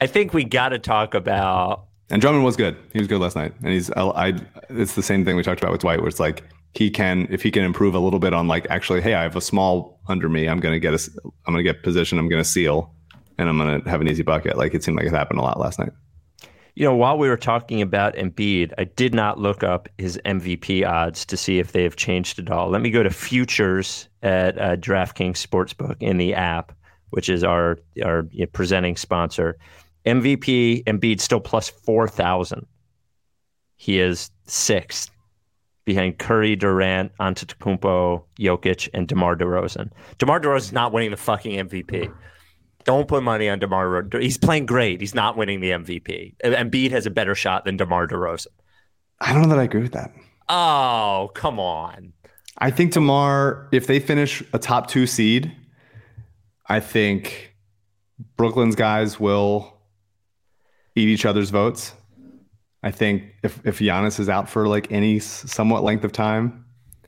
I 0.00 0.06
think 0.06 0.32
we 0.34 0.44
got 0.44 0.68
to 0.70 0.78
talk 0.78 1.14
about 1.14 1.86
And 2.10 2.20
Drummond 2.20 2.44
was 2.44 2.56
good. 2.56 2.76
He 2.92 2.98
was 2.98 3.08
good 3.08 3.20
last 3.20 3.36
night, 3.36 3.52
and 3.62 3.72
he's 3.72 3.90
I. 3.92 4.02
I 4.28 4.32
it's 4.68 4.94
the 4.94 5.02
same 5.02 5.24
thing 5.24 5.36
we 5.36 5.42
talked 5.42 5.60
about 5.60 5.72
with 5.72 5.80
Dwight, 5.80 6.00
where 6.00 6.08
it's 6.08 6.20
like 6.20 6.44
he 6.74 6.90
can 6.90 7.26
if 7.30 7.42
he 7.42 7.50
can 7.50 7.64
improve 7.64 7.94
a 7.94 7.98
little 7.98 8.18
bit 8.20 8.32
on 8.34 8.46
like 8.48 8.66
actually, 8.70 9.00
hey, 9.00 9.14
I 9.14 9.22
have 9.22 9.34
a 9.36 9.40
small 9.40 9.95
under 10.08 10.28
me. 10.28 10.48
I'm 10.48 10.60
gonna 10.60 10.78
get 10.78 10.94
a, 10.94 11.10
I'm 11.46 11.52
gonna 11.54 11.62
get 11.62 11.82
position. 11.82 12.18
I'm 12.18 12.28
gonna 12.28 12.44
seal, 12.44 12.94
and 13.38 13.48
I'm 13.48 13.58
gonna 13.58 13.88
have 13.88 14.00
an 14.00 14.08
easy 14.08 14.22
bucket. 14.22 14.56
Like 14.56 14.74
it 14.74 14.84
seemed 14.84 14.96
like 14.96 15.06
it 15.06 15.12
happened 15.12 15.40
a 15.40 15.42
lot 15.42 15.58
last 15.58 15.78
night. 15.78 15.92
You 16.74 16.84
know, 16.84 16.94
while 16.94 17.16
we 17.16 17.28
were 17.30 17.38
talking 17.38 17.80
about 17.80 18.16
Embiid, 18.16 18.74
I 18.76 18.84
did 18.84 19.14
not 19.14 19.38
look 19.38 19.62
up 19.62 19.88
his 19.96 20.20
MVP 20.26 20.86
odds 20.86 21.24
to 21.24 21.36
see 21.36 21.58
if 21.58 21.72
they 21.72 21.82
have 21.84 21.96
changed 21.96 22.38
at 22.38 22.50
all. 22.50 22.68
Let 22.68 22.82
me 22.82 22.90
go 22.90 23.02
to 23.02 23.08
futures 23.08 24.08
at 24.22 24.58
uh, 24.58 24.76
DraftKings 24.76 25.44
Sportsbook 25.44 25.96
in 26.00 26.18
the 26.18 26.34
app, 26.34 26.72
which 27.10 27.30
is 27.30 27.42
our 27.42 27.78
our 28.04 28.26
you 28.30 28.40
know, 28.40 28.50
presenting 28.52 28.96
sponsor. 28.96 29.56
MVP 30.04 30.84
Embiid 30.84 31.20
still 31.20 31.40
plus 31.40 31.68
four 31.68 32.08
thousand. 32.08 32.66
He 33.76 33.98
is 33.98 34.30
sixth 34.44 35.10
behind 35.86 36.18
Curry, 36.18 36.54
Durant, 36.56 37.16
Antetokounmpo, 37.18 38.22
Jokic, 38.38 38.90
and 38.92 39.08
DeMar 39.08 39.36
DeRozan. 39.36 39.90
DeMar 40.18 40.40
DeRozan's 40.40 40.72
not 40.72 40.92
winning 40.92 41.12
the 41.12 41.16
fucking 41.16 41.68
MVP. 41.68 42.12
Don't 42.84 43.08
put 43.08 43.22
money 43.22 43.48
on 43.48 43.58
DeMar. 43.58 44.02
DeRozan. 44.02 44.22
He's 44.22 44.36
playing 44.36 44.66
great. 44.66 45.00
He's 45.00 45.14
not 45.14 45.38
winning 45.38 45.60
the 45.60 45.70
MVP. 45.70 46.34
Embiid 46.44 46.90
has 46.90 47.06
a 47.06 47.10
better 47.10 47.34
shot 47.34 47.64
than 47.64 47.78
DeMar 47.78 48.08
DeRozan. 48.08 48.48
I 49.20 49.32
don't 49.32 49.42
know 49.42 49.48
that 49.48 49.58
I 49.58 49.62
agree 49.64 49.80
with 49.80 49.92
that. 49.92 50.12
Oh, 50.48 51.30
come 51.34 51.58
on. 51.58 52.12
I 52.58 52.70
think 52.70 52.92
DeMar, 52.92 53.68
if 53.72 53.86
they 53.86 54.00
finish 54.00 54.42
a 54.52 54.58
top 54.58 54.88
two 54.88 55.06
seed, 55.06 55.54
I 56.66 56.80
think 56.80 57.54
Brooklyn's 58.36 58.74
guys 58.74 59.20
will 59.20 59.78
eat 60.96 61.08
each 61.08 61.24
other's 61.24 61.50
votes. 61.50 61.92
I 62.86 62.92
think 62.92 63.34
if 63.42 63.60
if 63.66 63.80
Giannis 63.80 64.20
is 64.20 64.28
out 64.28 64.48
for 64.48 64.68
like 64.68 64.92
any 64.92 65.18
somewhat 65.18 65.82
length 65.82 66.04
of 66.04 66.12
time, 66.12 66.64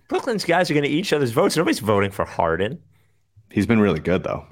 Brooklyn's 0.09 0.45
guys 0.45 0.69
are 0.69 0.75
going 0.75 0.83
to 0.83 0.91
eat 0.91 0.99
each 0.99 1.12
other's 1.12 1.31
votes. 1.31 1.57
Nobody's 1.57 1.79
voting 1.79 2.11
for 2.11 2.25
Harden. 2.25 2.83
he's 3.53 3.64
been 3.64 3.79
really 3.79 4.01
good 4.01 4.25
though. 4.25 4.45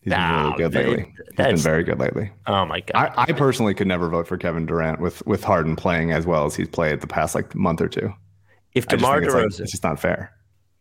He's 0.00 0.12
been 0.12 0.42
really 0.42 0.56
good 0.56 0.74
lately. 0.74 1.14
He's 1.28 1.36
been 1.36 1.56
very 1.56 1.84
good 1.84 2.00
lately. 2.00 2.32
Oh 2.48 2.64
my 2.64 2.80
god. 2.80 3.12
I, 3.16 3.26
I 3.28 3.32
personally 3.32 3.74
could 3.74 3.86
never 3.86 4.08
vote 4.08 4.26
for 4.26 4.36
Kevin 4.36 4.66
Durant 4.66 5.00
with 5.00 5.24
with 5.24 5.44
Harden 5.44 5.76
playing 5.76 6.10
as 6.10 6.26
well 6.26 6.46
as 6.46 6.56
he's 6.56 6.68
played 6.68 7.00
the 7.00 7.06
past 7.06 7.36
like 7.36 7.54
month 7.54 7.80
or 7.80 7.88
two. 7.88 8.12
if 8.74 8.88
DeMar 8.88 9.20
think 9.20 9.26
it's, 9.26 9.34
like, 9.34 9.44
DeRozan 9.44 9.60
it's 9.60 9.70
just 9.70 9.84
not 9.84 10.00
fair. 10.00 10.32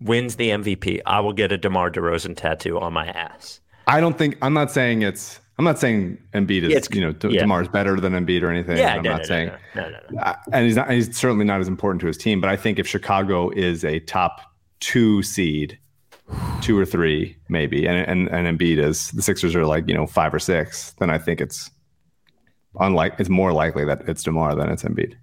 wins 0.01 0.37
the 0.37 0.49
MVP, 0.49 1.01
I 1.05 1.19
will 1.19 1.33
get 1.33 1.51
a 1.51 1.59
DeMar 1.59 1.91
DeRozan 1.91 2.35
tattoo 2.35 2.79
on 2.79 2.91
my 2.91 3.05
ass. 3.05 3.59
I 3.85 4.01
don't 4.01 4.17
think 4.17 4.35
I'm 4.41 4.55
not 4.55 4.71
saying 4.71 5.03
it's 5.03 5.39
I'm 5.57 5.63
not 5.65 5.79
saying 5.79 6.17
Embiid 6.33 6.63
is 6.63 6.71
it's- 6.73 6.87
you 6.93 7.01
know 7.01 7.13
De- 7.13 7.31
yeah. 7.31 7.43
Demar's 7.43 7.67
better 7.69 7.99
than 7.99 8.13
Embiid 8.13 8.41
or 8.43 8.49
anything. 8.49 8.77
Yeah, 8.77 8.95
I'm 8.95 9.03
no, 9.03 9.11
not 9.11 9.17
no, 9.19 9.23
saying, 9.25 9.51
no. 9.75 9.99
I- 10.19 10.35
and 10.51 10.65
he's 10.65 10.75
not. 10.75 10.89
He's 10.91 11.15
certainly 11.17 11.45
not 11.45 11.61
as 11.61 11.67
important 11.67 12.01
to 12.01 12.07
his 12.07 12.17
team. 12.17 12.41
But 12.41 12.49
I 12.49 12.57
think 12.57 12.77
if 12.79 12.87
Chicago 12.87 13.49
is 13.51 13.85
a 13.85 13.99
top 14.01 14.41
two 14.81 15.23
seed, 15.23 15.79
two 16.61 16.77
or 16.77 16.85
three 16.85 17.37
maybe, 17.47 17.87
and 17.87 17.97
and 18.07 18.27
and 18.29 18.59
Embiid 18.59 18.79
is 18.79 19.11
the 19.11 19.21
Sixers 19.21 19.55
are 19.55 19.65
like 19.65 19.87
you 19.87 19.93
know 19.93 20.05
five 20.07 20.33
or 20.33 20.39
six, 20.39 20.91
then 20.99 21.09
I 21.09 21.17
think 21.17 21.39
it's 21.39 21.71
unlike 22.79 23.15
it's 23.19 23.29
more 23.29 23.53
likely 23.53 23.85
that 23.85 24.01
it's 24.09 24.23
Demar 24.23 24.55
than 24.55 24.69
it's 24.69 24.83
Embiid. 24.83 25.13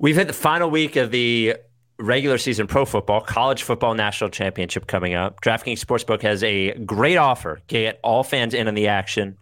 We've 0.00 0.16
hit 0.16 0.26
the 0.26 0.32
final 0.32 0.70
week 0.70 0.96
of 0.96 1.10
the 1.10 1.56
regular 1.98 2.38
season 2.38 2.66
pro 2.66 2.84
football, 2.86 3.20
college 3.20 3.62
football 3.62 3.94
national 3.94 4.30
championship 4.30 4.86
coming 4.86 5.14
up. 5.14 5.40
DraftKings 5.42 5.78
Sportsbook 5.84 6.22
has 6.22 6.42
a 6.42 6.72
great 6.78 7.18
offer. 7.18 7.60
Get 7.68 8.00
all 8.02 8.24
fans 8.24 8.54
in 8.54 8.66
on 8.66 8.74
the 8.74 8.88
action. 8.88 9.36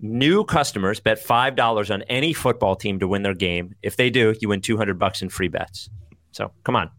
New 0.00 0.44
customers 0.44 1.00
bet 1.00 1.24
$5 1.24 1.92
on 1.92 2.02
any 2.02 2.32
football 2.32 2.76
team 2.76 3.00
to 3.00 3.08
win 3.08 3.22
their 3.22 3.34
game. 3.34 3.74
If 3.82 3.96
they 3.96 4.10
do, 4.10 4.34
you 4.40 4.48
win 4.48 4.60
200 4.60 4.98
bucks 4.98 5.22
in 5.22 5.28
free 5.28 5.48
bets. 5.48 5.90
So, 6.32 6.52
come 6.64 6.76
on. 6.76 6.90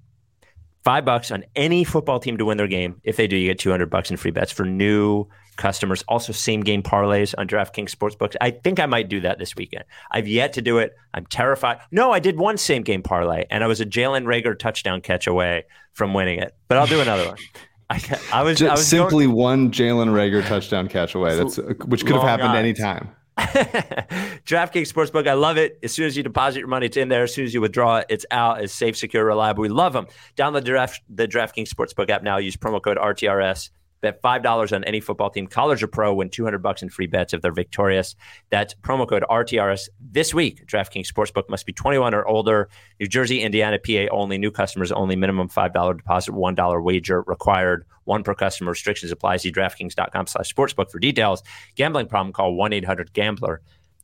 5 0.84 1.06
bucks 1.06 1.32
on 1.32 1.46
any 1.56 1.84
football 1.84 2.20
team 2.20 2.38
to 2.38 2.46
win 2.46 2.58
their 2.58 2.68
game. 2.68 3.00
If 3.04 3.16
they 3.16 3.28
do, 3.28 3.38
you 3.38 3.50
get 3.50 3.60
200 3.60 3.90
bucks 3.90 4.12
in 4.12 4.18
free 4.18 4.32
bets 4.32 4.52
for 4.52 4.66
new 4.66 5.28
customers. 5.60 6.04
Also, 6.08 6.34
same 6.34 6.62
game 6.62 6.82
parlays 6.82 7.36
on 7.38 7.48
DraftKings 7.48 7.94
Sportsbooks. 7.94 8.36
I 8.42 8.52
think 8.52 8.80
I 8.80 8.86
might 8.86 9.08
do 9.10 9.20
that 9.22 9.38
this 9.40 9.56
weekend. 9.56 9.84
I've 10.10 10.28
yet 10.28 10.54
to 10.54 10.62
do 10.62 10.80
it. 10.80 10.96
I'm 11.14 11.26
terrified. 11.26 11.80
No, 11.92 12.12
I 12.12 12.20
did 12.20 12.38
one 12.38 12.58
same 12.58 12.82
game 12.82 13.04
parlay, 13.04 13.46
and 13.52 13.64
I 13.64 13.68
was 13.68 13.80
a 13.80 13.86
Jalen 13.86 14.26
Reagor 14.26 14.58
touchdown 14.58 15.02
catch 15.02 15.28
away 15.28 15.66
from 15.94 16.14
winning 16.14 16.40
it. 16.40 16.56
But 16.68 16.80
I'll 16.80 16.88
do 16.88 17.02
another 17.02 17.28
one. 17.28 17.38
I, 17.90 18.20
I 18.32 18.44
was, 18.44 18.62
I 18.62 18.66
Just 18.68 18.78
was 18.78 18.88
simply 18.88 19.26
one 19.26 19.72
Jalen 19.72 20.10
Reagor 20.10 20.46
touchdown 20.46 20.88
catch 20.88 21.16
away. 21.16 21.36
That's 21.36 21.58
uh, 21.58 21.74
which 21.86 22.06
could 22.06 22.16
have 22.16 22.24
happened 22.24 22.50
odds. 22.50 22.58
any 22.58 22.74
time. 22.74 23.16
DraftKings 23.40 24.92
Sportsbook, 24.92 25.28
I 25.28 25.34
love 25.34 25.58
it. 25.58 25.80
As 25.82 25.94
soon 25.94 26.06
as 26.06 26.18
you 26.18 26.24
deposit 26.24 26.60
your 26.60 26.68
money, 26.68 26.88
it's 26.88 26.98
in 26.98 27.08
there. 27.08 27.24
As 27.24 27.34
soon 27.34 27.46
as 27.46 27.54
you 27.54 27.62
withdraw 27.62 27.98
it, 27.98 28.08
it's 28.10 28.26
out. 28.32 28.62
It's 28.62 28.74
safe, 28.74 28.98
secure, 28.98 29.24
reliable. 29.26 29.62
We 29.62 29.70
love 29.70 29.94
them. 29.94 30.08
Download 30.36 30.56
the, 30.56 30.62
draft, 30.62 31.02
the 31.10 31.28
DraftKings 31.28 31.70
Sportsbook 31.70 32.10
app 32.10 32.22
now. 32.22 32.38
Use 32.38 32.58
promo 32.58 32.82
code 32.82 32.98
RTRS. 32.98 33.70
Bet 34.02 34.22
$5 34.22 34.76
on 34.76 34.84
any 34.86 35.00
football 35.00 35.30
team, 35.30 35.48
college 35.48 35.84
or 35.84 35.88
pro, 35.88 36.14
win 36.14 36.30
200 36.30 36.60
bucks 36.60 36.82
in 36.82 36.90
free 36.90 37.08
bets 37.08 37.34
if 37.34 37.42
they're 37.42 37.52
victorious. 37.52 38.16
That's 38.50 38.74
promo 38.76 39.08
code 39.08 39.26
RTRS 39.30 39.90
this 40.00 40.34
week. 40.34 40.66
DraftKings 40.66 41.08
Sportsbook 41.08 41.50
must 41.50 41.66
be 41.66 41.74
21 41.74 42.14
or 42.14 42.26
older. 42.26 42.70
New 43.00 43.08
Jersey, 43.08 43.42
Indiana, 43.42 43.78
PA 43.78 44.08
only. 44.12 44.38
New 44.38 44.52
customers 44.52 44.92
only. 44.92 45.16
Minimum 45.16 45.50
$5 45.50 45.98
deposit, 45.98 46.32
$1 46.32 46.84
wager 46.84 47.22
required. 47.24 47.86
One 48.06 48.24
per 48.24 48.34
customer. 48.34 48.72
Restrictions 48.72 49.12
apply. 49.12 49.38
See 49.38 49.52
DraftKings.com 49.52 50.28
slash 50.28 50.54
sportsbook 50.54 50.90
for 50.90 51.00
details. 51.00 51.44
Gambling 51.76 52.08
problem, 52.08 52.34
call 52.34 52.54
1-800-GAMBLER. 52.54 53.62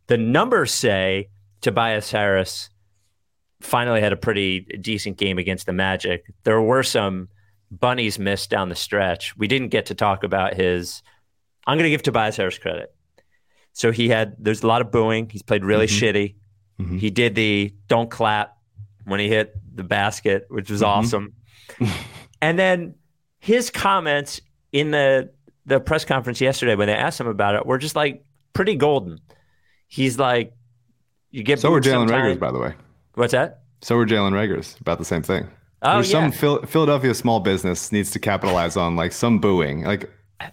The 0.08 0.18
numbers 0.18 0.72
say 0.72 1.30
Tobias 1.62 2.12
Harris 2.12 2.70
finally 3.62 4.02
had 4.02 4.14
a 4.14 4.18
pretty 4.18 4.62
decent 4.82 5.18
game 5.18 5.38
against 5.38 5.66
the 5.66 5.74
Magic. 5.74 6.26
There 6.44 6.62
were 6.62 6.84
some 6.84 7.30
bunnies 7.80 8.20
missed 8.20 8.50
down 8.50 8.70
the 8.70 8.76
stretch. 8.76 9.36
We 9.38 9.48
didn't 9.48 9.70
get 9.70 9.88
to 9.88 9.96
talk 9.96 10.24
about 10.24 10.54
his. 10.54 11.02
I'm 11.68 11.78
going 11.78 11.86
to 11.86 11.90
give 11.90 12.04
Tobias 12.04 12.38
Harris 12.38 12.58
credit. 12.58 12.94
So 13.74 13.92
he 13.92 14.10
had. 14.10 14.36
There's 14.40 14.64
a 14.64 14.68
lot 14.68 14.82
of 14.82 14.92
booing. 14.92 15.30
He's 15.30 15.44
played 15.44 15.64
really 15.64 15.88
mm-hmm. 15.88 16.06
shitty. 16.06 16.36
Mm-hmm. 16.80 16.98
He 16.98 17.10
did 17.10 17.36
the 17.36 17.74
don't 17.88 18.10
clap 18.10 18.58
when 19.06 19.20
he 19.20 19.30
hit 19.30 19.56
the 19.74 19.84
basket, 19.84 20.46
which 20.50 20.70
was 20.70 20.82
mm-hmm. 20.82 21.00
awesome. 21.00 21.34
and 22.42 22.60
then 22.60 22.96
his 23.40 23.70
comments 23.70 24.42
in 24.72 24.92
the 24.92 25.32
the 25.66 25.80
press 25.80 26.06
conference 26.06 26.42
yesterday 26.42 26.76
when 26.76 26.88
they 26.88 26.96
asked 26.96 27.20
him 27.20 27.28
about 27.28 27.56
it 27.56 27.66
were 27.66 27.78
just 27.78 27.96
like 27.96 28.24
pretty 28.54 28.76
golden. 28.76 29.20
He's 29.88 30.20
like, 30.20 30.54
you 31.32 31.44
get 31.44 31.60
So 31.60 31.72
were 31.72 31.82
Jalen 31.82 32.10
Reagor's, 32.10 32.38
by 32.38 32.52
the 32.52 32.60
way. 32.60 32.74
What's 33.16 33.32
that? 33.32 33.64
So 33.82 33.96
were 33.96 34.06
Jalen 34.06 34.34
Reagor's 34.34 34.76
about 34.80 35.00
the 35.00 35.06
same 35.06 35.22
thing. 35.22 35.48
Oh, 35.86 35.94
There's 35.96 36.12
yeah. 36.12 36.24
some 36.24 36.32
Phil- 36.32 36.64
Philadelphia 36.64 37.14
small 37.14 37.40
business 37.40 37.92
needs 37.92 38.10
to 38.12 38.20
capitalize 38.20 38.76
on 38.76 38.96
like 38.96 39.12
some 39.12 39.40
booing. 39.40 39.84
Like 39.84 40.10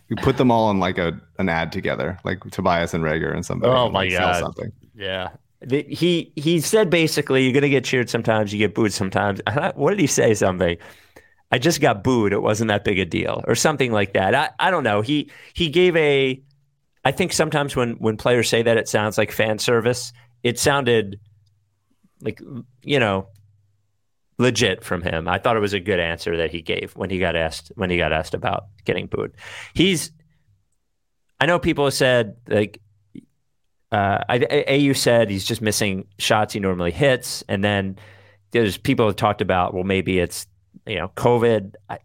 you 0.09 0.17
put 0.17 0.37
them 0.37 0.51
all 0.51 0.69
on 0.69 0.79
like 0.79 0.99
a 0.99 1.19
an 1.39 1.49
ad 1.49 1.73
together, 1.73 2.19
like 2.25 2.41
Tobias 2.51 2.93
and 2.93 3.03
Reagor 3.03 3.35
and 3.35 3.45
somebody. 3.45 3.73
Oh, 3.73 3.85
and, 3.85 3.93
my 3.93 4.01
like, 4.01 4.13
sell 4.13 4.33
God. 4.33 4.41
Something. 4.41 4.73
Yeah. 4.95 5.31
The, 5.63 5.85
he 5.85 6.33
he 6.37 6.61
said 6.61 6.91
basically 6.91 7.45
you're 7.45 7.55
gonna 7.55 7.69
get 7.69 7.85
cheered 7.85 8.11
sometimes, 8.11 8.53
you 8.53 8.59
get 8.59 8.75
booed 8.75 8.93
sometimes. 8.93 9.41
What 9.75 9.91
did 9.91 10.01
he 10.01 10.07
say? 10.07 10.35
Something. 10.35 10.77
I 11.51 11.59
just 11.59 11.81
got 11.81 12.03
booed. 12.03 12.33
It 12.33 12.43
wasn't 12.43 12.69
that 12.69 12.85
big 12.85 12.99
a 12.99 13.05
deal, 13.05 13.45
or 13.47 13.55
something 13.55 13.93
like 13.93 14.15
that. 14.15 14.35
I, 14.35 14.51
I 14.59 14.71
don't 14.71 14.85
know. 14.85 15.01
He 15.01 15.31
he 15.55 15.69
gave 15.69 15.97
a. 15.97 16.43
I 17.05 17.13
think 17.13 17.33
sometimes 17.33 17.75
when 17.75 17.93
when 17.95 18.17
players 18.17 18.49
say 18.49 18.63
that, 18.63 18.77
it 18.77 18.89
sounds 18.89 19.19
like 19.19 19.31
fan 19.31 19.59
service. 19.59 20.13
It 20.43 20.59
sounded 20.59 21.21
like 22.21 22.41
you 22.83 22.99
know 22.99 23.29
legit 24.39 24.85
from 24.85 25.03
him. 25.03 25.29
I 25.29 25.39
thought 25.39 25.57
it 25.57 25.61
was 25.61 25.73
a 25.73 25.81
good 25.81 26.01
answer 26.01 26.37
that 26.39 26.51
he 26.51 26.63
gave 26.63 26.93
when 26.97 27.11
he 27.11 27.19
got 27.19 27.37
asked 27.37 27.73
when 27.75 27.91
he 27.91 27.97
got 27.97 28.13
asked 28.13 28.35
about 28.35 28.67
getting 28.85 29.07
booed. 29.07 29.35
He's. 29.75 30.13
I 31.41 31.47
know 31.47 31.59
people 31.59 31.91
said 31.91 32.37
like 32.49 32.81
uh, 33.91 34.19
AU 34.29 34.93
said 34.95 35.29
he's 35.29 35.45
just 35.45 35.61
missing 35.61 36.07
shots 36.19 36.55
he 36.55 36.61
normally 36.61 36.93
hits, 36.93 37.43
and 37.49 37.63
then 37.63 37.99
there's 38.53 38.79
people 38.79 39.07
have 39.07 39.17
talked 39.17 39.41
about 39.41 39.75
well 39.75 39.85
maybe 39.85 40.19
it's 40.19 40.47
you 40.87 40.97
know 40.97 41.09
COVID. 41.17 41.75
I, 41.89 41.99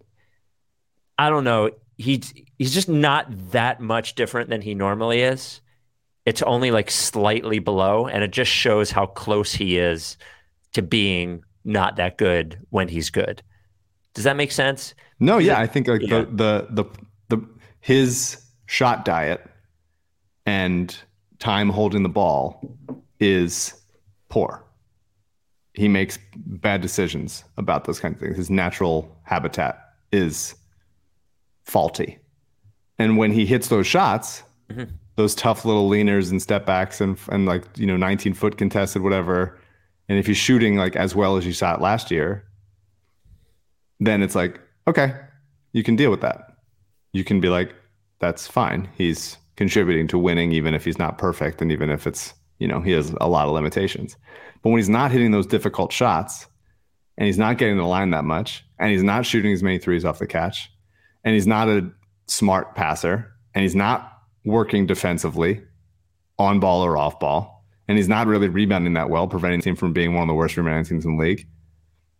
I 1.18 1.30
don't 1.30 1.44
know. 1.44 1.72
He's 1.98 2.34
he's 2.58 2.74
just 2.74 2.90
not 2.90 3.28
that 3.52 3.80
much 3.80 4.16
different 4.16 4.50
than 4.50 4.62
he 4.62 4.76
normally 4.76 5.22
is. 5.22 5.62
It's 6.26 6.42
only 6.42 6.72
like 6.72 6.92
slightly 6.92 7.60
below, 7.60 8.08
and 8.08 8.24
it 8.24 8.32
just 8.32 8.52
shows 8.52 8.92
how 8.92 9.06
close 9.06 9.54
he 9.54 9.78
is 9.78 10.18
to 10.74 10.82
being 10.82 11.44
not 11.68 11.98
that 11.98 12.18
good 12.18 12.58
when 12.70 12.88
he's 12.88 13.10
good. 13.12 13.44
Does 14.14 14.24
that 14.24 14.36
make 14.36 14.52
sense? 14.52 14.96
No, 15.20 15.38
yeah, 15.38 15.60
I 15.60 15.68
think 15.68 15.88
like 15.88 16.02
yeah. 16.02 16.26
the, 16.32 16.68
the 16.72 16.84
the 17.30 17.38
the 17.38 17.48
his 17.82 18.42
shot 18.66 19.06
diet 19.06 19.46
and 20.46 20.96
time 21.40 21.70
holding 21.70 22.02
the 22.04 22.10
ball 22.10 22.78
is 23.20 23.74
poor. 24.30 24.64
He 25.74 25.88
makes 25.88 26.18
bad 26.36 26.82
decisions 26.82 27.44
about 27.58 27.86
those 27.86 28.00
kinds 28.00 28.16
of 28.16 28.22
things. 28.22 28.38
His 28.38 28.50
natural 28.50 29.16
habitat 29.24 29.80
is 30.12 30.56
faulty. 31.66 32.18
And 32.98 33.18
when 33.18 33.32
he 33.32 33.46
hits 33.46 33.68
those 33.68 33.86
shots, 33.86 34.42
Mhm. 34.72 34.90
those 35.16 35.36
tough 35.36 35.66
little 35.66 35.88
leaners 35.90 36.32
and 36.32 36.42
step 36.42 36.66
backs 36.66 37.00
and 37.02 37.18
and 37.30 37.46
like, 37.46 37.64
you 37.78 37.86
know, 37.86 37.98
19 37.98 38.34
foot 38.34 38.58
contested 38.58 39.02
whatever, 39.04 39.60
and 40.10 40.18
if 40.18 40.28
he's 40.28 40.38
shooting 40.38 40.78
like 40.78 40.96
as 40.96 41.16
well 41.16 41.38
as 41.38 41.46
you 41.46 41.52
shot 41.52 41.82
last 41.82 42.12
year, 42.12 42.46
then 44.00 44.22
it's 44.22 44.36
like, 44.36 44.60
okay, 44.88 45.16
you 45.74 45.84
can 45.84 45.96
deal 45.96 46.12
with 46.12 46.22
that. 46.22 46.58
You 47.14 47.24
can 47.24 47.40
be 47.40 47.50
like, 47.50 47.74
that's 48.20 48.48
fine. 48.48 48.90
He's 48.96 49.38
contributing 49.56 50.08
to 50.10 50.18
winning, 50.18 50.52
even 50.52 50.74
if 50.74 50.86
he's 50.86 51.00
not 51.00 51.18
perfect, 51.18 51.62
and 51.62 51.72
even 51.72 51.90
if 51.90 52.08
it's, 52.08 52.34
you 52.60 52.68
know, 52.68 52.80
he 52.80 52.92
has 52.92 53.14
a 53.20 53.28
lot 53.28 53.48
of 53.48 53.54
limitations. 53.54 54.16
But 54.62 54.70
when 54.70 54.80
he's 54.80 54.90
not 54.90 55.12
hitting 55.12 55.32
those 55.32 55.48
difficult 55.48 55.92
shots, 55.92 56.48
and 57.18 57.26
he's 57.26 57.38
not 57.38 57.58
getting 57.58 57.78
the 57.78 57.84
line 57.84 58.12
that 58.12 58.24
much, 58.24 58.64
and 58.80 58.92
he's 58.92 59.04
not 59.04 59.26
shooting 59.26 59.52
as 59.52 59.64
many 59.64 59.80
threes 59.80 60.06
off 60.06 60.20
the 60.20 60.28
catch, 60.28 60.70
and 61.24 61.34
he's 61.34 61.48
not 61.48 61.68
a 61.68 61.90
smart 62.28 62.76
passer, 62.76 63.32
and 63.54 63.64
he's 63.64 63.76
not 63.76 64.14
working 64.46 64.86
defensively 64.86 65.62
on 66.38 66.60
ball 66.60 66.86
or 66.86 66.96
off 66.96 67.20
ball, 67.20 67.57
and 67.88 67.98
he's 67.98 68.10
not 68.10 68.28
really 68.28 68.50
rebounding 68.50 68.94
that 68.94 69.10
well, 69.10 69.28
preventing 69.28 69.60
the 69.60 69.64
team 69.64 69.76
from 69.76 69.94
being 69.94 70.14
one 70.14 70.24
of 70.24 70.28
the 70.28 70.34
worst 70.34 70.58
rebounding 70.58 70.84
teams 70.84 71.06
in 71.06 71.18
the 71.18 71.24
league, 71.24 71.48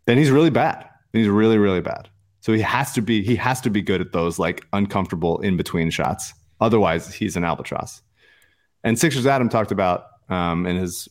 then 0.06 0.18
he's 0.18 0.32
really 0.32 0.50
bad. 0.50 0.88
He's 1.14 1.28
really, 1.28 1.58
really 1.58 1.82
bad. 1.82 2.10
So 2.42 2.54
he 2.54 2.62
has 2.62 2.94
to 2.94 3.02
be 3.02 3.24
he 3.24 3.36
has 3.36 3.60
to 3.62 3.70
be 3.70 3.82
good 3.82 4.00
at 4.00 4.14
those 4.14 4.40
like 4.40 4.66
uncomfortable 4.74 5.40
in 5.42 5.58
between 5.58 5.90
shots. 5.90 6.34
Otherwise, 6.62 7.14
he's 7.14 7.36
an 7.36 7.44
albatross. 7.44 8.02
And 8.84 8.98
Sixers 8.98 9.26
Adam 9.26 9.50
talked 9.50 9.72
about 9.72 10.06
um, 10.30 10.66
in 10.66 10.78
his 10.78 11.10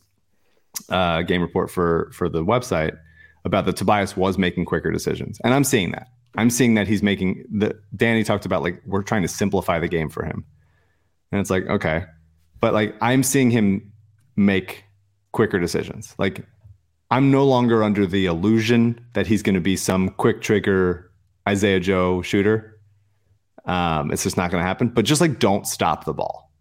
uh, 0.88 1.22
game 1.22 1.42
report 1.42 1.70
for 1.70 2.10
for 2.14 2.28
the 2.28 2.44
website 2.44 2.96
about 3.44 3.66
that 3.66 3.76
Tobias 3.76 4.16
was 4.16 4.38
making 4.38 4.64
quicker 4.64 4.90
decisions, 4.90 5.40
and 5.44 5.52
I'm 5.52 5.64
seeing 5.64 5.90
that. 5.92 6.08
I'm 6.36 6.50
seeing 6.50 6.74
that 6.74 6.86
he's 6.86 7.02
making 7.02 7.44
the. 7.50 7.78
Danny 7.94 8.24
talked 8.24 8.46
about 8.46 8.62
like 8.62 8.82
we're 8.86 9.02
trying 9.02 9.22
to 9.22 9.28
simplify 9.28 9.78
the 9.78 9.88
game 9.88 10.08
for 10.08 10.24
him, 10.24 10.44
and 11.32 11.40
it's 11.40 11.50
like 11.50 11.66
okay, 11.66 12.04
but 12.60 12.72
like 12.72 12.94
I'm 13.00 13.22
seeing 13.22 13.50
him 13.50 13.92
make 14.36 14.84
quicker 15.32 15.58
decisions. 15.58 16.14
Like 16.18 16.46
I'm 17.10 17.30
no 17.30 17.44
longer 17.44 17.82
under 17.82 18.06
the 18.06 18.26
illusion 18.26 19.00
that 19.14 19.26
he's 19.26 19.42
going 19.42 19.54
to 19.54 19.60
be 19.60 19.76
some 19.76 20.10
quick 20.10 20.42
trigger 20.42 21.10
Isaiah 21.48 21.80
Joe 21.80 22.22
shooter. 22.22 22.80
Um, 23.64 24.10
it's 24.10 24.22
just 24.22 24.36
not 24.36 24.50
going 24.50 24.62
to 24.62 24.66
happen. 24.66 24.88
But 24.88 25.04
just 25.04 25.20
like 25.20 25.38
don't 25.38 25.66
stop 25.66 26.04
the 26.04 26.14
ball. 26.14 26.52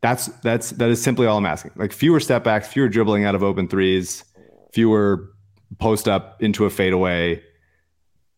That's 0.00 0.26
that's 0.42 0.70
that 0.72 0.90
is 0.90 1.02
simply 1.02 1.26
all 1.26 1.38
I'm 1.38 1.46
asking. 1.46 1.72
Like 1.74 1.92
fewer 1.92 2.20
step 2.20 2.44
backs, 2.44 2.68
fewer 2.68 2.88
dribbling 2.88 3.24
out 3.24 3.34
of 3.34 3.42
open 3.42 3.66
threes, 3.66 4.24
fewer 4.72 5.30
post 5.78 6.06
up 6.06 6.40
into 6.40 6.64
a 6.64 6.70
fadeaway, 6.70 7.42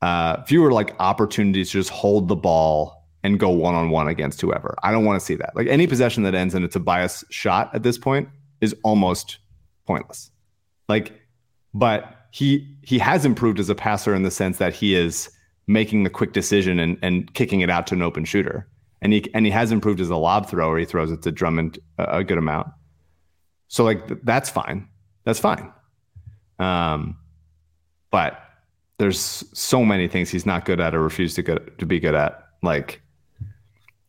uh, 0.00 0.42
fewer 0.44 0.72
like 0.72 0.94
opportunities 0.98 1.70
to 1.70 1.79
just 1.79 1.90
hold 1.90 2.29
the 2.29 2.37
ball 2.37 3.07
and 3.22 3.38
go 3.38 3.50
one 3.50 3.74
on 3.74 3.90
one 3.90 4.09
against 4.09 4.40
whoever. 4.40 4.74
I 4.83 4.90
don't 4.90 5.05
want 5.05 5.20
to 5.20 5.24
see 5.24 5.35
that. 5.35 5.55
Like 5.55 5.66
any 5.66 5.87
possession 5.87 6.22
that 6.22 6.35
ends 6.35 6.55
and 6.55 6.64
it's 6.64 6.76
a 6.76 6.79
Tobias 6.79 7.24
shot 7.29 7.74
at 7.74 7.83
this 7.83 7.98
point 7.98 8.31
is 8.61 8.75
almost 8.83 9.38
pointless. 9.87 10.31
Like 10.88 11.20
but 11.75 12.16
he 12.31 12.77
he 12.83 12.99
has 12.99 13.25
improved 13.25 13.61
as 13.61 13.68
a 13.68 13.75
passer 13.75 14.14
in 14.14 14.23
the 14.23 14.31
sense 14.31 14.59
that 14.59 14.75
he 14.75 14.94
is 14.94 15.31
making 15.66 16.03
the 16.03 16.11
quick 16.11 16.33
decision 16.33 16.79
and, 16.79 16.99
and 17.03 17.33
kicking 17.35 17.61
it 17.61 17.70
out 17.70 17.87
to 17.87 17.94
an 17.94 18.03
open 18.03 18.25
shooter. 18.25 18.68
And 19.03 19.12
he 19.12 19.33
and 19.35 19.46
he 19.46 19.53
has 19.53 19.73
improved 19.73 20.01
as 20.01 20.11
a 20.11 20.16
lob 20.16 20.49
thrower. 20.49 20.79
He 20.79 20.85
throws 20.85 21.11
it 21.11 21.23
to 21.23 21.33
Drummond 21.33 21.79
a, 21.99 22.18
a 22.18 22.25
good 22.25 22.38
amount. 22.38 22.68
So 23.68 23.85
like 23.85 24.09
th- 24.09 24.20
that's 24.25 24.51
fine. 24.51 24.88
That's 25.25 25.40
fine. 25.40 25.73
Um, 26.59 27.16
but 28.11 28.42
there's 28.99 29.44
so 29.55 29.85
many 29.85 30.09
things 30.09 30.29
he's 30.29 30.44
not 30.44 30.64
good 30.64 30.81
at 30.81 30.94
or 30.94 31.03
refused 31.03 31.37
to 31.37 31.42
good 31.42 31.79
to 31.79 31.87
be 31.87 32.01
good 32.01 32.14
at. 32.14 32.46
Like 32.62 33.01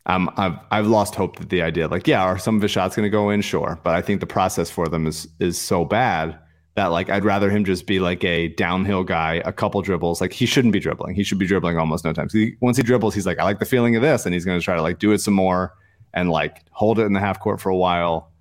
um, 0.07 0.31
I've 0.37 0.57
I've 0.71 0.87
lost 0.87 1.15
hope 1.15 1.37
that 1.37 1.49
the 1.49 1.61
idea 1.61 1.87
like 1.87 2.07
yeah, 2.07 2.23
are 2.23 2.37
some 2.37 2.55
of 2.55 2.61
his 2.61 2.71
shots 2.71 2.95
going 2.95 3.05
to 3.05 3.09
go 3.09 3.29
in? 3.29 3.41
Sure, 3.41 3.79
but 3.83 3.95
I 3.95 4.01
think 4.01 4.19
the 4.19 4.27
process 4.27 4.69
for 4.69 4.87
them 4.87 5.05
is 5.07 5.27
is 5.39 5.59
so 5.59 5.85
bad 5.85 6.37
that 6.75 6.87
like 6.87 7.09
I'd 7.09 7.25
rather 7.25 7.49
him 7.49 7.65
just 7.65 7.85
be 7.85 7.99
like 7.99 8.23
a 8.23 8.47
downhill 8.49 9.03
guy, 9.03 9.41
a 9.45 9.51
couple 9.51 9.81
dribbles. 9.81 10.21
Like 10.21 10.33
he 10.33 10.45
shouldn't 10.45 10.71
be 10.73 10.79
dribbling. 10.79 11.15
He 11.15 11.23
should 11.23 11.37
be 11.37 11.45
dribbling 11.45 11.77
almost 11.77 12.05
no 12.05 12.13
time. 12.13 12.29
So 12.29 12.39
he, 12.39 12.55
once 12.61 12.77
he 12.77 12.83
dribbles, 12.83 13.13
he's 13.13 13.25
like, 13.25 13.39
I 13.39 13.43
like 13.43 13.59
the 13.59 13.65
feeling 13.65 13.95
of 13.95 14.01
this, 14.01 14.25
and 14.25 14.33
he's 14.33 14.45
going 14.45 14.59
to 14.59 14.63
try 14.63 14.75
to 14.75 14.81
like 14.81 14.99
do 14.99 15.11
it 15.11 15.19
some 15.19 15.33
more 15.33 15.73
and 16.13 16.29
like 16.29 16.63
hold 16.71 16.99
it 16.99 17.03
in 17.03 17.13
the 17.13 17.19
half 17.19 17.39
court 17.39 17.61
for 17.61 17.69
a 17.69 17.77
while. 17.77 18.31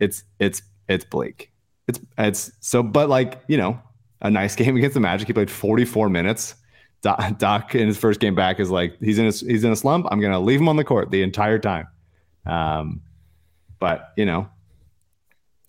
It's 0.00 0.24
it's 0.38 0.62
it's 0.88 1.04
bleak. 1.04 1.52
It's 1.86 2.00
it's 2.18 2.50
so, 2.60 2.82
but 2.82 3.08
like 3.08 3.42
you 3.46 3.58
know, 3.58 3.80
a 4.22 4.30
nice 4.30 4.56
game 4.56 4.76
against 4.76 4.94
the 4.94 5.00
Magic. 5.00 5.26
He 5.26 5.32
played 5.32 5.50
44 5.50 6.08
minutes. 6.08 6.54
Doc, 7.02 7.38
Doc 7.38 7.74
in 7.74 7.86
his 7.86 7.98
first 7.98 8.20
game 8.20 8.34
back 8.34 8.60
is 8.60 8.70
like 8.70 8.98
he's 9.00 9.18
in 9.18 9.26
a, 9.26 9.30
he's 9.30 9.64
in 9.64 9.72
a 9.72 9.76
slump. 9.76 10.06
I'm 10.10 10.20
to 10.32 10.38
leave 10.38 10.60
him 10.60 10.68
on 10.68 10.76
the 10.76 10.84
court 10.84 11.10
the 11.10 11.22
entire 11.22 11.58
time. 11.58 11.88
Um, 12.46 13.02
but 13.78 14.12
you 14.16 14.26
know, 14.26 14.48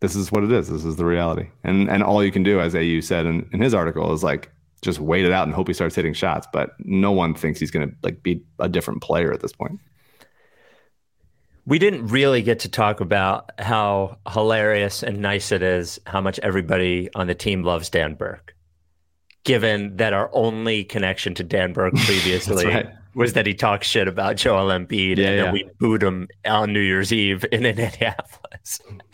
this 0.01 0.15
is 0.15 0.31
what 0.31 0.43
it 0.43 0.51
is. 0.51 0.67
This 0.67 0.83
is 0.83 0.97
the 0.97 1.05
reality. 1.05 1.49
And 1.63 1.89
and 1.89 2.03
all 2.03 2.23
you 2.23 2.31
can 2.31 2.43
do, 2.43 2.59
as 2.59 2.75
AU 2.75 2.99
said 3.01 3.25
in, 3.25 3.47
in 3.53 3.61
his 3.61 3.73
article, 3.73 4.11
is 4.13 4.23
like 4.23 4.51
just 4.81 4.99
wait 4.99 5.25
it 5.25 5.31
out 5.31 5.47
and 5.47 5.53
hope 5.55 5.67
he 5.67 5.73
starts 5.73 5.95
hitting 5.95 6.13
shots. 6.13 6.47
But 6.51 6.71
no 6.79 7.11
one 7.11 7.33
thinks 7.33 7.59
he's 7.59 7.71
to 7.89 7.95
like 8.03 8.23
be 8.23 8.43
a 8.59 8.67
different 8.67 9.01
player 9.01 9.31
at 9.31 9.39
this 9.39 9.53
point. 9.53 9.79
We 11.65 11.77
didn't 11.77 12.07
really 12.07 12.41
get 12.41 12.59
to 12.61 12.69
talk 12.69 12.99
about 12.99 13.51
how 13.59 14.17
hilarious 14.27 15.03
and 15.03 15.19
nice 15.19 15.51
it 15.51 15.61
is 15.61 15.99
how 16.07 16.19
much 16.19 16.39
everybody 16.39 17.09
on 17.13 17.27
the 17.27 17.35
team 17.35 17.63
loves 17.63 17.89
Dan 17.89 18.15
Burke. 18.15 18.55
Given 19.43 19.97
that 19.97 20.13
our 20.13 20.29
only 20.33 20.83
connection 20.83 21.33
to 21.35 21.43
Dan 21.43 21.73
Burke 21.73 21.95
previously 22.05 22.65
right. 22.65 22.89
was 23.15 23.33
that 23.33 23.47
he 23.47 23.53
talks 23.53 23.87
shit 23.87 24.07
about 24.07 24.35
Joel 24.35 24.67
Embiid 24.67 25.17
Yeah, 25.17 25.27
and 25.27 25.35
yeah. 25.35 25.43
then 25.43 25.53
we 25.53 25.69
booed 25.79 26.03
him 26.03 26.27
on 26.45 26.73
New 26.73 26.79
Year's 26.79 27.11
Eve 27.11 27.45
in 27.51 27.65
an 27.65 27.79
Indianapolis. 27.79 28.81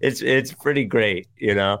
it's 0.00 0.22
it's 0.22 0.52
pretty 0.52 0.84
great, 0.84 1.26
you 1.36 1.54
know. 1.54 1.78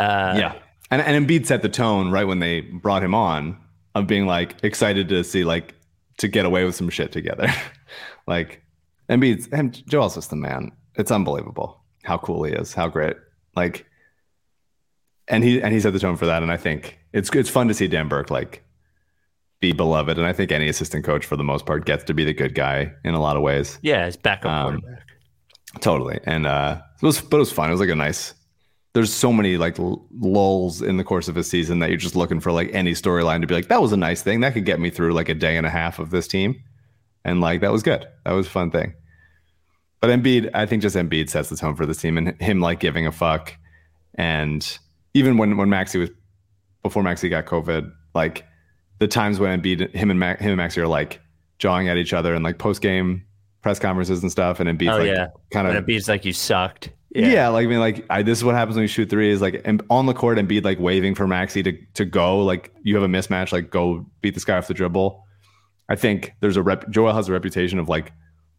Uh, 0.00 0.34
yeah. 0.38 0.54
And 0.90 1.02
and 1.02 1.26
Embiid 1.26 1.46
set 1.46 1.62
the 1.62 1.68
tone 1.68 2.10
right 2.10 2.24
when 2.26 2.38
they 2.38 2.60
brought 2.60 3.02
him 3.02 3.14
on 3.14 3.58
of 3.94 4.06
being 4.06 4.26
like 4.26 4.56
excited 4.62 5.08
to 5.08 5.22
see 5.22 5.44
like 5.44 5.74
to 6.18 6.28
get 6.28 6.46
away 6.46 6.64
with 6.64 6.74
some 6.74 6.88
shit 6.88 7.12
together. 7.12 7.48
like 8.26 8.62
Embiid's 9.08 9.48
and 9.52 9.86
Joel's 9.86 10.14
just 10.14 10.30
the 10.30 10.36
man. 10.36 10.72
It's 10.96 11.10
unbelievable 11.10 11.82
how 12.04 12.18
cool 12.18 12.44
he 12.44 12.52
is, 12.52 12.72
how 12.72 12.88
great. 12.88 13.16
Like 13.56 13.86
and 15.28 15.42
he 15.44 15.60
and 15.62 15.72
he 15.72 15.80
set 15.80 15.92
the 15.92 15.98
tone 15.98 16.16
for 16.16 16.26
that. 16.26 16.42
And 16.42 16.50
I 16.52 16.56
think 16.56 16.98
it's 17.12 17.30
it's 17.34 17.50
fun 17.50 17.68
to 17.68 17.74
see 17.74 17.88
Dan 17.88 18.08
Burke 18.08 18.30
like 18.30 18.62
be 19.60 19.72
beloved. 19.72 20.18
And 20.18 20.26
I 20.26 20.32
think 20.32 20.52
any 20.52 20.68
assistant 20.68 21.04
coach 21.04 21.24
for 21.24 21.36
the 21.36 21.44
most 21.44 21.64
part 21.66 21.86
gets 21.86 22.04
to 22.04 22.14
be 22.14 22.24
the 22.24 22.34
good 22.34 22.54
guy 22.54 22.92
in 23.04 23.14
a 23.14 23.20
lot 23.20 23.36
of 23.36 23.42
ways. 23.42 23.78
Yeah, 23.82 24.06
it's 24.06 24.16
backup 24.16 24.50
Um, 24.50 24.80
quarterback. 24.80 25.06
Totally. 25.80 26.20
And 26.24 26.46
uh 26.46 26.80
it 27.02 27.06
was 27.06 27.20
but 27.20 27.38
it 27.38 27.40
was 27.40 27.52
fun. 27.52 27.68
It 27.68 27.72
was 27.72 27.80
like 27.80 27.88
a 27.90 27.94
nice 27.94 28.34
there's 28.92 29.12
so 29.12 29.32
many 29.32 29.56
like 29.56 29.76
l- 29.80 30.06
lulls 30.20 30.80
in 30.80 30.98
the 30.98 31.04
course 31.04 31.26
of 31.26 31.36
a 31.36 31.42
season 31.42 31.80
that 31.80 31.88
you're 31.88 31.96
just 31.98 32.14
looking 32.14 32.38
for 32.38 32.52
like 32.52 32.70
any 32.72 32.92
storyline 32.92 33.40
to 33.40 33.46
be 33.48 33.54
like 33.54 33.66
that 33.68 33.82
was 33.82 33.92
a 33.92 33.96
nice 33.96 34.22
thing 34.22 34.40
that 34.40 34.52
could 34.54 34.64
get 34.64 34.78
me 34.78 34.88
through 34.88 35.12
like 35.12 35.28
a 35.28 35.34
day 35.34 35.56
and 35.56 35.66
a 35.66 35.70
half 35.70 35.98
of 35.98 36.10
this 36.10 36.28
team 36.28 36.54
and 37.24 37.40
like 37.40 37.60
that 37.62 37.72
was 37.72 37.82
good 37.82 38.06
that 38.24 38.30
was 38.32 38.46
a 38.46 38.50
fun 38.50 38.70
thing 38.70 38.94
but 40.00 40.10
Embiid 40.10 40.48
I 40.54 40.66
think 40.66 40.80
just 40.82 40.94
Embiid 40.94 41.28
sets 41.28 41.48
the 41.48 41.56
tone 41.56 41.74
for 41.74 41.86
this 41.86 41.96
team 42.00 42.16
and 42.18 42.40
him 42.40 42.60
like 42.60 42.78
giving 42.78 43.04
a 43.04 43.10
fuck 43.10 43.54
and 44.14 44.78
even 45.14 45.36
when 45.38 45.56
when 45.56 45.68
Maxi 45.68 45.98
was 45.98 46.10
before 46.82 47.02
Maxi 47.02 47.30
got 47.30 47.46
COVID 47.46 47.90
like 48.14 48.44
the 48.98 49.08
times 49.08 49.38
when 49.40 49.60
Embiid 49.60 49.94
him 49.94 50.10
and 50.10 50.20
Ma- 50.20 50.36
him 50.36 50.58
and 50.58 50.60
Maxi 50.60 50.78
are 50.78 50.86
like 50.86 51.20
jawing 51.58 51.88
at 51.88 51.96
each 51.96 52.12
other 52.12 52.34
and 52.34 52.44
like 52.44 52.58
post 52.58 52.82
game 52.82 53.24
press 53.62 53.78
conferences 53.78 54.22
and 54.22 54.30
stuff 54.30 54.60
and 54.60 54.68
Embiid's 54.68 54.90
Oh 54.94 54.98
like 54.98 55.06
yeah, 55.06 55.28
kind 55.50 55.66
and 55.66 55.76
of 55.76 55.84
Embiid's 55.86 56.08
like 56.08 56.24
you 56.24 56.32
sucked. 56.32 56.90
yeah. 57.14 57.48
like 57.48 57.64
I 57.64 57.68
mean, 57.68 57.78
like 57.80 58.04
I, 58.10 58.22
this 58.22 58.38
is 58.38 58.44
what 58.44 58.54
happens 58.54 58.76
when 58.76 58.82
you 58.82 58.88
shoot 58.88 59.08
three 59.08 59.30
is 59.30 59.40
like 59.40 59.62
and 59.64 59.82
on 59.88 60.06
the 60.06 60.14
court 60.14 60.38
and 60.38 60.46
be 60.46 60.60
like 60.60 60.78
waving 60.78 61.14
for 61.14 61.26
Maxi 61.26 61.64
to 61.64 61.72
to 61.94 62.04
go. 62.04 62.40
Like 62.44 62.72
you 62.82 62.94
have 62.96 63.04
a 63.04 63.08
mismatch, 63.08 63.52
like 63.52 63.70
go 63.70 64.04
beat 64.20 64.34
this 64.34 64.44
guy 64.44 64.58
off 64.58 64.66
the 64.68 64.74
dribble. 64.74 65.22
I 65.88 65.96
think 65.96 66.32
there's 66.40 66.56
a 66.56 66.62
rep. 66.62 66.88
Joel 66.90 67.14
has 67.14 67.28
a 67.28 67.32
reputation 67.32 67.78
of 67.78 67.88
like 67.88 68.12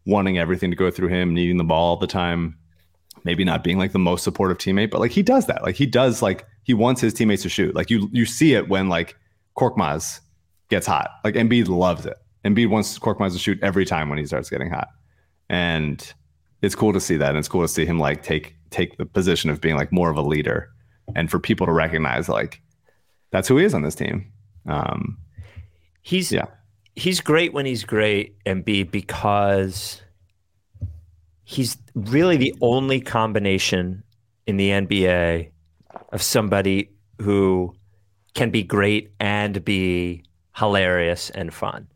wanting 0.06 0.38
everything 0.38 0.70
to 0.70 0.76
go 0.76 0.90
through 0.90 1.08
him, 1.08 1.34
needing 1.34 1.56
the 1.56 1.64
ball 1.64 1.90
all 1.90 1.96
the 1.96 2.06
time, 2.06 2.56
maybe 3.26 3.44
not 3.44 3.62
being 3.62 3.76
like 3.76 3.92
the 3.92 3.98
most 3.98 4.24
supportive 4.24 4.56
teammate, 4.56 4.90
but 4.90 5.00
like 5.00 5.10
he 5.10 5.22
does 5.22 5.46
that. 5.48 5.62
Like 5.62 5.74
he 5.74 5.84
does 5.84 6.22
like 6.22 6.46
he 6.62 6.72
wants 6.72 7.02
his 7.02 7.12
teammates 7.12 7.42
to 7.42 7.50
shoot. 7.50 7.74
Like 7.74 7.90
you 7.90 8.08
you 8.12 8.24
see 8.24 8.54
it 8.54 8.68
when 8.70 8.88
like 8.88 9.16
Korkmaz 9.58 10.20
gets 10.70 10.86
hot. 10.86 11.10
Like 11.24 11.34
Embiid 11.34 11.68
loves 11.68 12.06
it. 12.06 12.16
Embiid 12.44 12.70
wants 12.70 12.98
Korkmaz 12.98 13.32
to 13.32 13.38
shoot 13.38 13.58
every 13.62 13.84
time 13.84 14.08
when 14.08 14.18
he 14.18 14.24
starts 14.24 14.48
getting 14.48 14.70
hot, 14.70 14.88
and 15.50 16.14
it's 16.62 16.74
cool 16.74 16.92
to 16.94 17.00
see 17.00 17.16
that. 17.18 17.30
And 17.30 17.38
it's 17.38 17.48
cool 17.48 17.62
to 17.62 17.68
see 17.68 17.84
him 17.84 17.98
like 17.98 18.22
take 18.22 18.54
take 18.70 18.96
the 18.96 19.04
position 19.06 19.50
of 19.50 19.60
being 19.60 19.76
like 19.76 19.92
more 19.92 20.08
of 20.10 20.16
a 20.16 20.22
leader, 20.22 20.70
and 21.14 21.30
for 21.30 21.38
people 21.38 21.66
to 21.66 21.72
recognize 21.72 22.28
like 22.28 22.62
that's 23.32 23.48
who 23.48 23.58
he 23.58 23.64
is 23.64 23.74
on 23.74 23.82
this 23.82 23.94
team. 23.94 24.32
Um, 24.66 25.18
He's 26.02 26.30
Yeah. 26.30 26.46
he's 26.94 27.20
great 27.20 27.52
when 27.52 27.66
he's 27.66 27.84
great, 27.84 28.36
Embiid, 28.44 28.92
because 28.92 30.02
he's 31.46 31.78
really 31.94 32.36
the 32.36 32.54
only 32.60 33.00
combination 33.00 34.02
in 34.48 34.56
the 34.56 34.70
NBA 34.70 35.48
of 36.12 36.20
somebody 36.20 36.90
who 37.22 37.72
can 38.34 38.50
be 38.50 38.64
great 38.64 39.12
and 39.20 39.64
be 39.64 40.24
hilarious 40.56 41.30
and 41.30 41.54
fun, 41.54 41.86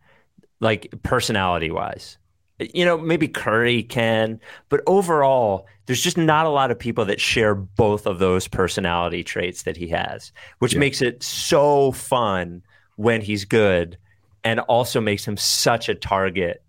like 0.60 0.88
personality 1.02 1.70
wise. 1.70 2.16
You 2.60 2.84
know, 2.84 2.96
maybe 2.96 3.26
Curry 3.26 3.82
can, 3.82 4.38
but 4.68 4.82
overall, 4.86 5.66
there's 5.86 6.02
just 6.02 6.16
not 6.16 6.46
a 6.46 6.50
lot 6.50 6.70
of 6.70 6.78
people 6.78 7.04
that 7.06 7.20
share 7.20 7.56
both 7.56 8.06
of 8.06 8.20
those 8.20 8.46
personality 8.46 9.24
traits 9.24 9.64
that 9.64 9.76
he 9.76 9.88
has, 9.88 10.30
which 10.60 10.76
makes 10.76 11.02
it 11.02 11.24
so 11.24 11.90
fun 11.90 12.62
when 12.96 13.20
he's 13.20 13.44
good 13.44 13.98
and 14.44 14.60
also 14.60 15.00
makes 15.00 15.26
him 15.26 15.36
such 15.36 15.88
a 15.88 15.94
target 15.94 16.62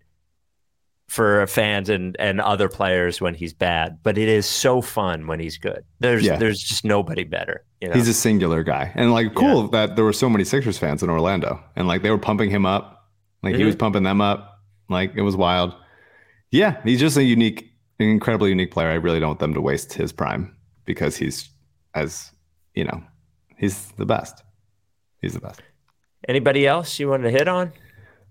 for 1.12 1.46
fans 1.46 1.90
and, 1.90 2.16
and 2.18 2.40
other 2.40 2.70
players 2.70 3.20
when 3.20 3.34
he's 3.34 3.52
bad. 3.52 3.98
But 4.02 4.16
it 4.16 4.28
is 4.28 4.46
so 4.46 4.80
fun 4.80 5.26
when 5.26 5.40
he's 5.40 5.58
good. 5.58 5.84
There's 6.00 6.24
Yeah. 6.24 6.36
there's 6.36 6.58
just 6.62 6.84
nobody 6.86 7.24
better. 7.24 7.64
You 7.82 7.88
know? 7.88 7.94
He's 7.94 8.08
a 8.08 8.14
singular 8.14 8.62
guy, 8.62 8.90
and 8.94 9.12
like 9.12 9.34
cool 9.34 9.68
that 9.68 9.94
there 9.96 10.04
were 10.06 10.14
so 10.14 10.30
many 10.30 10.44
Sixers 10.44 10.78
fans 10.78 11.02
in 11.02 11.10
Orlando, 11.10 11.60
and 11.76 11.86
like 11.86 12.00
they 12.02 12.10
were 12.10 12.18
pumping 12.18 12.48
him 12.48 12.64
up, 12.64 13.10
like 13.42 13.54
he 13.56 13.62
Mhm. 13.62 13.66
was 13.66 13.76
pumping 13.76 14.04
them 14.04 14.20
up, 14.22 14.62
like 14.88 15.12
it 15.14 15.20
was 15.22 15.36
wild. 15.36 15.74
Yeah, 16.50 16.80
he's 16.82 17.00
just 17.00 17.16
a 17.18 17.22
unique, 17.24 17.70
an 17.98 18.08
incredibly 18.08 18.48
unique 18.48 18.70
player. 18.70 18.88
I 18.88 18.94
really 18.94 19.20
don't 19.20 19.28
want 19.30 19.40
them 19.40 19.52
to 19.54 19.60
waste 19.60 19.92
his 19.92 20.12
prime 20.12 20.56
because 20.86 21.16
he's 21.16 21.50
as 21.94 22.30
you 22.74 22.84
know, 22.84 23.02
he's 23.58 23.92
the 23.98 24.06
best. 24.06 24.42
He's 25.20 25.34
the 25.34 25.40
best. 25.40 25.60
Anybody 26.26 26.66
else 26.66 26.98
you 26.98 27.08
wanted 27.10 27.24
to 27.24 27.30
hit 27.38 27.48
on? 27.48 27.70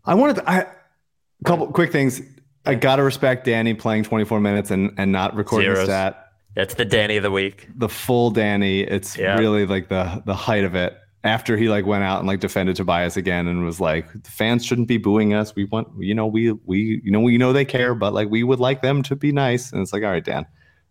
I 0.04 0.16
wanted 0.16 0.38
to, 0.38 0.50
I, 0.50 0.58
a 0.62 1.44
couple 1.46 1.68
quick 1.68 1.92
things. 1.92 2.22
I 2.66 2.76
gotta 2.76 3.04
respect 3.04 3.46
Danny 3.46 3.74
playing 3.74 4.04
24 4.04 4.40
minutes 4.40 4.72
and 4.72 4.92
and 4.98 5.12
not 5.12 5.36
recording 5.36 5.74
Zeros. 5.74 5.86
stat. 5.86 6.28
That's 6.56 6.74
the 6.76 6.86
Danny 6.86 7.18
of 7.18 7.24
the 7.24 7.32
week. 7.32 7.68
the 7.76 7.90
full 7.90 8.30
Danny. 8.32 8.82
It's 8.82 9.18
Yeah. 9.18 9.38
really 9.38 9.66
like 9.66 9.90
the 9.90 10.22
the 10.26 10.36
height 10.36 10.64
of 10.64 10.76
it. 10.76 10.98
After 11.24 11.56
he 11.56 11.70
like 11.70 11.86
went 11.86 12.04
out 12.04 12.18
and 12.20 12.28
like 12.28 12.40
defended 12.40 12.76
Tobias 12.76 13.16
again 13.16 13.48
and 13.48 13.64
was 13.64 13.80
like, 13.80 14.12
the 14.12 14.30
fans 14.32 14.66
shouldn't 14.66 14.88
be 14.88 14.98
booing 14.98 15.36
us. 15.36 15.56
We 15.56 15.66
want, 15.66 15.88
you 16.00 16.16
know, 16.16 16.26
we 16.26 16.52
we 16.66 17.00
you 17.04 17.12
know 17.12 17.20
we 17.20 17.38
know 17.38 17.54
they 17.54 17.66
care, 17.66 17.94
but 17.96 18.14
like 18.14 18.30
we 18.30 18.44
would 18.44 18.60
like 18.60 18.82
them 18.82 19.04
to 19.04 19.16
be 19.16 19.32
nice. 19.32 19.72
And 19.72 19.82
it's 19.82 19.94
like, 19.94 20.04
all 20.04 20.10
right, 20.10 20.24
Dan, 20.26 20.46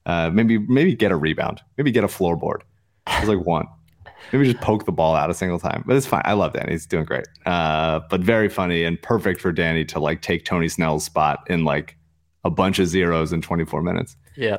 uh, 0.07 0.31
maybe 0.33 0.57
maybe 0.59 0.95
get 0.95 1.11
a 1.13 1.17
rebound, 1.17 1.61
maybe 1.77 1.91
get 1.91 2.05
a 2.05 2.09
floorboard. 2.09 2.61
It's 3.09 3.27
like 3.29 3.45
one. 3.45 3.67
Maybe 4.33 4.45
just 4.51 4.63
poke 4.63 4.85
the 4.87 4.93
ball 4.93 5.15
out 5.17 5.31
a 5.31 5.35
single 5.35 5.59
time, 5.59 5.83
but 5.87 5.97
it's 5.97 6.07
fine. 6.07 6.23
I 6.25 6.35
love 6.35 6.53
Danny; 6.53 6.73
he's 6.73 6.87
doing 6.87 7.05
great. 7.05 7.27
Uh, 7.47 8.01
but 8.11 8.21
very 8.21 8.49
funny 8.49 8.85
and 8.85 9.01
perfect 9.03 9.41
for 9.41 9.53
Danny 9.53 9.85
to 9.87 9.99
like 10.01 10.23
take 10.23 10.45
Tony 10.45 10.69
Snell's 10.69 11.05
spot 11.05 11.41
in 11.49 11.65
like 11.65 11.97
a 12.45 12.51
bunch 12.51 12.79
of 12.79 12.87
zeros 12.89 13.33
in 13.33 13.43
24 13.43 13.83
minutes. 13.83 14.17
Yeah. 14.37 14.59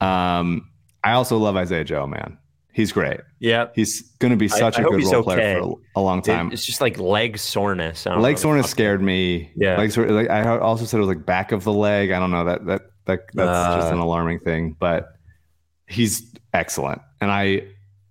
Um, 0.00 0.68
I 1.04 1.12
also 1.12 1.38
love 1.38 1.56
Isaiah 1.56 1.84
Joe, 1.84 2.06
man. 2.06 2.38
He's 2.72 2.92
great. 2.92 3.20
Yeah. 3.40 3.66
He's 3.74 4.02
going 4.20 4.30
to 4.30 4.36
be 4.36 4.48
such 4.48 4.78
I 4.78 4.80
a 4.80 4.84
hope 4.84 4.92
good 4.92 5.04
role 5.12 5.22
player 5.22 5.60
for 5.60 5.68
a, 5.96 6.00
a 6.00 6.02
long 6.02 6.22
time. 6.22 6.52
It's 6.52 6.64
just 6.64 6.80
like 6.80 6.98
leg 6.98 7.36
soreness. 7.36 8.06
I 8.06 8.16
Leg 8.16 8.38
soreness 8.38 8.70
scared 8.70 9.02
me. 9.02 9.50
Yeah. 9.56 9.76
Leg 9.76 9.90
sore, 9.92 10.06
like 10.06 10.30
I 10.30 10.58
also 10.58 10.84
said 10.84 10.98
it 10.98 11.00
was 11.00 11.08
like 11.08 11.26
back 11.26 11.52
of 11.52 11.64
the 11.64 11.72
leg. 11.72 12.10
I 12.12 12.18
don't 12.18 12.30
know 12.30 12.44
that 12.44 12.64
that 12.66 12.82
that 13.06 13.20
that's 13.34 13.76
just 13.76 13.90
Uh. 13.90 13.94
an 13.94 13.98
alarming 14.00 14.38
thing, 14.40 14.76
but 14.78 15.14
he's 15.88 16.32
excellent. 16.54 17.02
And 17.20 17.30
I 17.30 17.62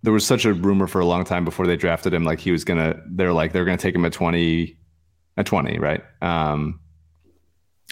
there 0.02 0.14
was 0.14 0.26
such 0.26 0.46
a 0.46 0.54
rumor 0.54 0.88
for 0.88 1.00
a 1.00 1.06
long 1.06 1.26
time 1.26 1.46
before 1.46 1.68
they 1.68 1.76
drafted 1.76 2.14
him, 2.14 2.24
like 2.24 2.40
he 2.40 2.52
was 2.52 2.64
gonna. 2.64 3.02
They're 3.08 3.34
like 3.34 3.54
they're 3.54 3.66
gonna 3.66 3.78
take 3.78 3.96
him 3.96 4.06
at 4.06 4.14
twenty, 4.14 4.78
at 5.38 5.46
twenty, 5.46 5.80
right? 5.80 6.04
Um, 6.22 6.80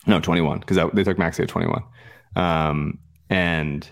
no, 0.06 0.20
twenty 0.20 0.41
one 0.41 0.60
because 0.60 0.78
they 0.93 1.04
took 1.04 1.17
Maxi 1.17 1.41
at 1.41 1.50
twenty 1.50 1.67
one, 1.67 1.84
um, 2.36 3.00
and 3.30 3.89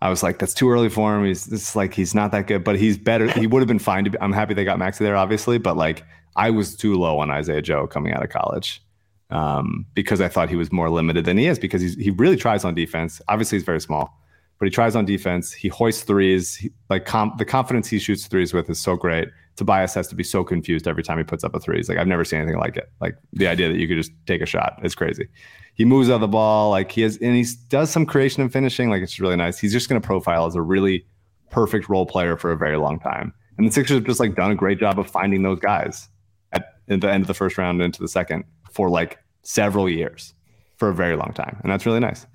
I 0.00 0.10
was 0.10 0.22
like, 0.22 0.38
that's 0.38 0.54
too 0.54 0.68
early 0.70 0.88
for 0.88 1.16
him. 1.16 1.24
He's 1.24 1.50
it's 1.52 1.76
like 1.76 1.94
he's 1.94 2.14
not 2.14 2.32
that 2.32 2.48
good, 2.48 2.64
but 2.64 2.76
he's 2.76 2.98
better. 2.98 3.30
He 3.30 3.46
would 3.46 3.60
have 3.60 3.68
been 3.68 3.78
fine 3.78 4.04
to 4.04 4.10
be. 4.10 4.18
I'm 4.20 4.32
happy 4.32 4.54
they 4.54 4.64
got 4.64 4.78
Maxi 4.78 4.98
there, 4.98 5.16
obviously, 5.16 5.58
but 5.58 5.76
like 5.76 6.04
I 6.34 6.50
was 6.50 6.76
too 6.76 6.94
low 6.94 7.18
on 7.18 7.30
Isaiah 7.30 7.62
Joe 7.62 7.86
coming 7.86 8.12
out 8.12 8.22
of 8.22 8.30
college 8.30 8.82
um, 9.30 9.86
because 9.94 10.20
I 10.20 10.28
thought 10.28 10.50
he 10.50 10.56
was 10.56 10.72
more 10.72 10.90
limited 10.90 11.24
than 11.24 11.38
he 11.38 11.46
is 11.46 11.58
because 11.58 11.80
he's, 11.80 11.94
he 11.96 12.10
really 12.10 12.36
tries 12.36 12.64
on 12.64 12.74
defense. 12.74 13.20
Obviously, 13.28 13.56
he's 13.56 13.64
very 13.64 13.80
small, 13.80 14.18
but 14.62 14.66
he 14.66 14.70
tries 14.70 14.94
on 14.94 15.04
defense. 15.04 15.50
He 15.50 15.66
hoists 15.66 16.04
threes. 16.04 16.54
He, 16.54 16.70
like 16.88 17.04
com- 17.04 17.34
the 17.36 17.44
confidence 17.44 17.88
he 17.88 17.98
shoots 17.98 18.28
threes 18.28 18.54
with 18.54 18.70
is 18.70 18.78
so 18.78 18.94
great. 18.94 19.28
Tobias 19.56 19.92
has 19.94 20.06
to 20.06 20.14
be 20.14 20.22
so 20.22 20.44
confused 20.44 20.86
every 20.86 21.02
time 21.02 21.18
he 21.18 21.24
puts 21.24 21.42
up 21.42 21.56
a 21.56 21.58
three. 21.58 21.78
He's 21.78 21.88
like, 21.88 21.98
I've 21.98 22.06
never 22.06 22.24
seen 22.24 22.42
anything 22.42 22.60
like 22.60 22.76
it. 22.76 22.88
Like 23.00 23.16
the 23.32 23.48
idea 23.48 23.66
that 23.66 23.76
you 23.80 23.88
could 23.88 23.96
just 23.96 24.12
take 24.24 24.40
a 24.40 24.46
shot 24.46 24.78
is 24.84 24.94
crazy. 24.94 25.26
He 25.74 25.84
moves 25.84 26.08
out 26.10 26.14
of 26.14 26.20
the 26.20 26.28
ball. 26.28 26.70
Like 26.70 26.92
he 26.92 27.00
has, 27.00 27.16
and 27.16 27.34
he 27.34 27.44
does 27.70 27.90
some 27.90 28.06
creation 28.06 28.40
and 28.40 28.52
finishing. 28.52 28.88
Like 28.88 29.02
it's 29.02 29.18
really 29.18 29.34
nice. 29.34 29.58
He's 29.58 29.72
just 29.72 29.88
going 29.88 30.00
to 30.00 30.06
profile 30.06 30.46
as 30.46 30.54
a 30.54 30.62
really 30.62 31.04
perfect 31.50 31.88
role 31.88 32.06
player 32.06 32.36
for 32.36 32.52
a 32.52 32.56
very 32.56 32.76
long 32.76 33.00
time. 33.00 33.34
And 33.58 33.66
the 33.66 33.72
Sixers 33.72 33.96
have 33.96 34.04
just 34.04 34.20
like 34.20 34.36
done 34.36 34.52
a 34.52 34.54
great 34.54 34.78
job 34.78 34.96
of 34.96 35.10
finding 35.10 35.42
those 35.42 35.58
guys 35.58 36.08
at, 36.52 36.66
at 36.88 37.00
the 37.00 37.10
end 37.10 37.22
of 37.22 37.26
the 37.26 37.34
first 37.34 37.58
round 37.58 37.82
into 37.82 38.00
the 38.00 38.06
second 38.06 38.44
for 38.70 38.88
like 38.88 39.18
several 39.42 39.88
years 39.88 40.34
for 40.76 40.88
a 40.88 40.94
very 40.94 41.16
long 41.16 41.32
time. 41.32 41.58
And 41.64 41.72
that's 41.72 41.84
really 41.84 41.98
nice. 41.98 42.28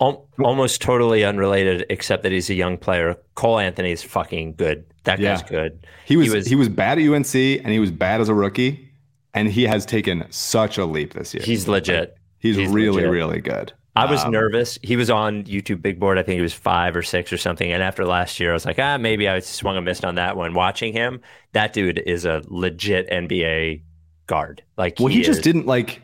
Al- 0.00 0.28
almost 0.38 0.80
totally 0.82 1.24
unrelated, 1.24 1.86
except 1.90 2.22
that 2.24 2.32
he's 2.32 2.50
a 2.50 2.54
young 2.54 2.78
player. 2.78 3.16
Cole 3.34 3.58
Anthony 3.58 3.92
is 3.92 4.02
fucking 4.02 4.54
good. 4.54 4.84
That 5.04 5.20
guy's 5.20 5.42
good. 5.42 5.86
He 6.06 6.16
was, 6.16 6.46
he 6.46 6.54
was 6.54 6.68
bad 6.68 6.98
at 6.98 7.04
UNC 7.08 7.34
and 7.34 7.68
he 7.68 7.78
was 7.78 7.90
bad 7.90 8.20
as 8.20 8.28
a 8.28 8.34
rookie, 8.34 8.90
and 9.34 9.48
he 9.48 9.64
has 9.64 9.84
taken 9.84 10.24
such 10.30 10.78
a 10.78 10.84
leap 10.86 11.12
this 11.14 11.34
year. 11.34 11.42
He's 11.44 11.68
legit. 11.68 12.16
He's, 12.38 12.56
he's 12.56 12.70
really 12.70 12.96
legit. 12.96 13.10
really 13.10 13.40
good. 13.40 13.72
I 13.96 14.10
was 14.10 14.24
Um, 14.24 14.32
nervous. 14.32 14.76
He 14.82 14.96
was 14.96 15.08
on 15.08 15.44
YouTube 15.44 15.80
Big 15.80 16.00
Board. 16.00 16.18
I 16.18 16.22
think 16.24 16.34
he 16.36 16.42
was 16.42 16.52
five 16.52 16.96
or 16.96 17.02
six 17.02 17.32
or 17.32 17.36
something. 17.36 17.70
And 17.70 17.80
after 17.82 18.04
last 18.04 18.40
year, 18.40 18.50
I 18.50 18.54
was 18.54 18.66
like, 18.66 18.78
ah, 18.80 18.98
maybe 18.98 19.28
I 19.28 19.38
swung 19.38 19.76
a 19.76 19.80
missed 19.80 20.04
on 20.04 20.16
that 20.16 20.36
one. 20.36 20.52
Watching 20.52 20.92
him, 20.92 21.20
that 21.52 21.72
dude 21.72 21.98
is 22.04 22.24
a 22.24 22.42
legit 22.48 23.08
NBA 23.08 23.82
guard. 24.26 24.62
Like, 24.76 24.96
Well, 24.98 25.08
he, 25.08 25.22
just 25.22 25.38
is- 25.38 25.44
didn't 25.44 25.66
like. 25.66 26.02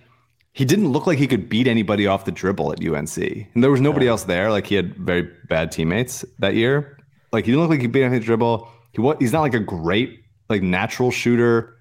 He 0.52 0.64
didn't 0.64 0.88
look 0.88 1.06
like 1.06 1.18
he 1.18 1.26
could 1.28 1.48
beat 1.48 1.68
anybody 1.68 2.06
off 2.06 2.24
the 2.24 2.32
dribble 2.32 2.72
at 2.72 2.84
UNC, 2.84 3.16
and 3.18 3.62
there 3.62 3.70
was 3.70 3.80
nobody 3.80 4.08
else 4.08 4.24
there. 4.24 4.50
Like 4.50 4.66
he 4.66 4.74
had 4.74 4.96
very 4.96 5.22
bad 5.48 5.70
teammates 5.70 6.24
that 6.40 6.54
year. 6.54 6.98
Like 7.32 7.44
he 7.44 7.52
didn't 7.52 7.62
look 7.62 7.70
like 7.70 7.78
he 7.80 7.84
could 7.86 7.92
beat 7.92 8.02
anything 8.02 8.20
the 8.20 8.26
dribble. 8.26 8.68
He 8.92 9.00
what? 9.00 9.20
He's 9.20 9.32
not 9.32 9.42
like 9.42 9.54
a 9.54 9.60
great 9.60 10.20
like 10.48 10.62
natural 10.62 11.12
shooter, 11.12 11.76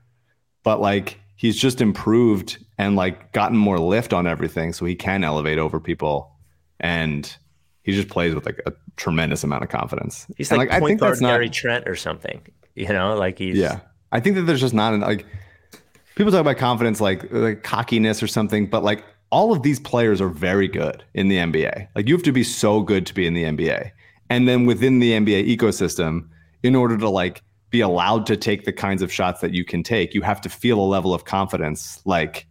but 0.63 0.79
like 0.79 1.19
he's 1.35 1.57
just 1.57 1.81
improved 1.81 2.63
and 2.77 2.95
like 2.95 3.31
gotten 3.31 3.57
more 3.57 3.79
lift 3.79 4.13
on 4.13 4.27
everything, 4.27 4.71
so 4.73 4.85
he 4.85 4.95
can 4.95 5.23
elevate 5.23 5.57
over 5.57 5.79
people, 5.79 6.31
and 6.79 7.35
he 7.81 7.91
just 7.93 8.09
plays 8.09 8.35
with 8.35 8.45
like 8.45 8.61
a 8.67 8.73
tremendous 8.97 9.43
amount 9.43 9.63
of 9.63 9.69
confidence. 9.69 10.27
He's 10.37 10.51
And, 10.51 10.59
like, 10.59 10.69
point 10.79 10.99
guard 10.99 11.13
that's 11.13 11.21
not- 11.21 11.29
Gary 11.29 11.49
Trent 11.49 11.87
or 11.89 11.95
something. 11.95 12.41
You 12.75 12.89
know, 12.89 13.15
like 13.15 13.39
he's 13.39 13.57
yeah, 13.57 13.79
I 14.11 14.19
think 14.19 14.35
that 14.35 14.43
there's 14.43 14.61
just 14.61 14.75
not 14.75 14.93
an, 14.93 15.01
like 15.01 15.25
people 16.19 16.33
talk 16.33 16.41
about 16.41 16.57
confidence, 16.57 16.99
like 16.99 17.31
like 17.31 17.63
cockiness 17.63 18.21
or 18.21 18.27
something, 18.27 18.67
but 18.67 18.83
like 18.83 19.05
all 19.31 19.53
of 19.53 19.63
these 19.63 19.79
players 19.79 20.19
are 20.19 20.27
very 20.27 20.67
good 20.67 21.01
in 21.13 21.29
the 21.29 21.37
NBA. 21.37 21.87
Like 21.95 22.09
you 22.09 22.13
have 22.13 22.23
to 22.23 22.33
be 22.33 22.43
so 22.43 22.81
good 22.81 23.05
to 23.05 23.13
be 23.13 23.25
in 23.25 23.33
the 23.33 23.45
NBA, 23.45 23.91
and 24.29 24.45
then 24.45 24.65
within 24.65 24.99
the 24.99 25.13
NBA 25.13 25.55
ecosystem, 25.55 26.27
in 26.61 26.75
order 26.75 26.97
to 26.97 27.09
like 27.09 27.41
be 27.69 27.79
allowed 27.79 28.25
to 28.25 28.35
take 28.35 28.65
the 28.65 28.73
kinds 28.73 29.01
of 29.01 29.13
shots 29.13 29.39
that 29.39 29.53
you 29.53 29.63
can 29.63 29.81
take, 29.81 30.13
you 30.13 30.21
have 30.21 30.41
to 30.41 30.49
feel 30.49 30.81
a 30.81 30.83
level 30.83 31.13
of 31.13 31.23
confidence, 31.23 32.01
like 32.05 32.47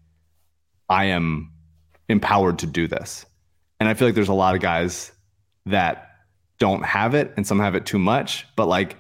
I 0.89 1.07
am 1.07 1.53
empowered 2.09 2.59
to 2.61 2.67
do 2.67 2.89
this. 2.89 3.27
And 3.81 3.89
I 3.89 3.93
feel 3.93 4.09
like 4.09 4.15
there's 4.15 4.29
a 4.29 4.35
lot 4.35 4.55
of 4.55 4.63
guys 4.63 5.13
that 5.67 6.11
don't 6.59 6.87
have 6.87 7.15
it, 7.15 7.35
and 7.37 7.47
some 7.47 7.61
have 7.61 7.75
it 7.75 7.85
too 7.85 7.99
much, 7.99 8.47
but 8.57 8.67
like 8.67 8.97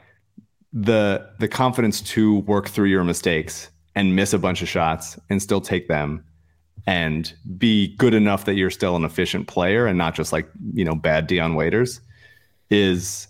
the 0.74 1.30
the 1.38 1.48
confidence 1.48 2.02
to 2.02 2.40
work 2.40 2.68
through 2.68 2.88
your 2.88 3.02
mistakes 3.02 3.70
and 3.98 4.14
miss 4.14 4.32
a 4.32 4.38
bunch 4.38 4.62
of 4.62 4.68
shots 4.68 5.18
and 5.28 5.42
still 5.42 5.60
take 5.60 5.88
them 5.88 6.24
and 6.86 7.34
be 7.58 7.96
good 7.96 8.14
enough 8.14 8.44
that 8.44 8.54
you're 8.54 8.70
still 8.70 8.94
an 8.96 9.04
efficient 9.04 9.48
player 9.48 9.86
and 9.86 9.98
not 9.98 10.14
just 10.14 10.32
like 10.32 10.48
you 10.72 10.84
know 10.84 10.94
bad 10.94 11.26
Dion 11.26 11.54
Waiters 11.54 12.00
is 12.70 13.26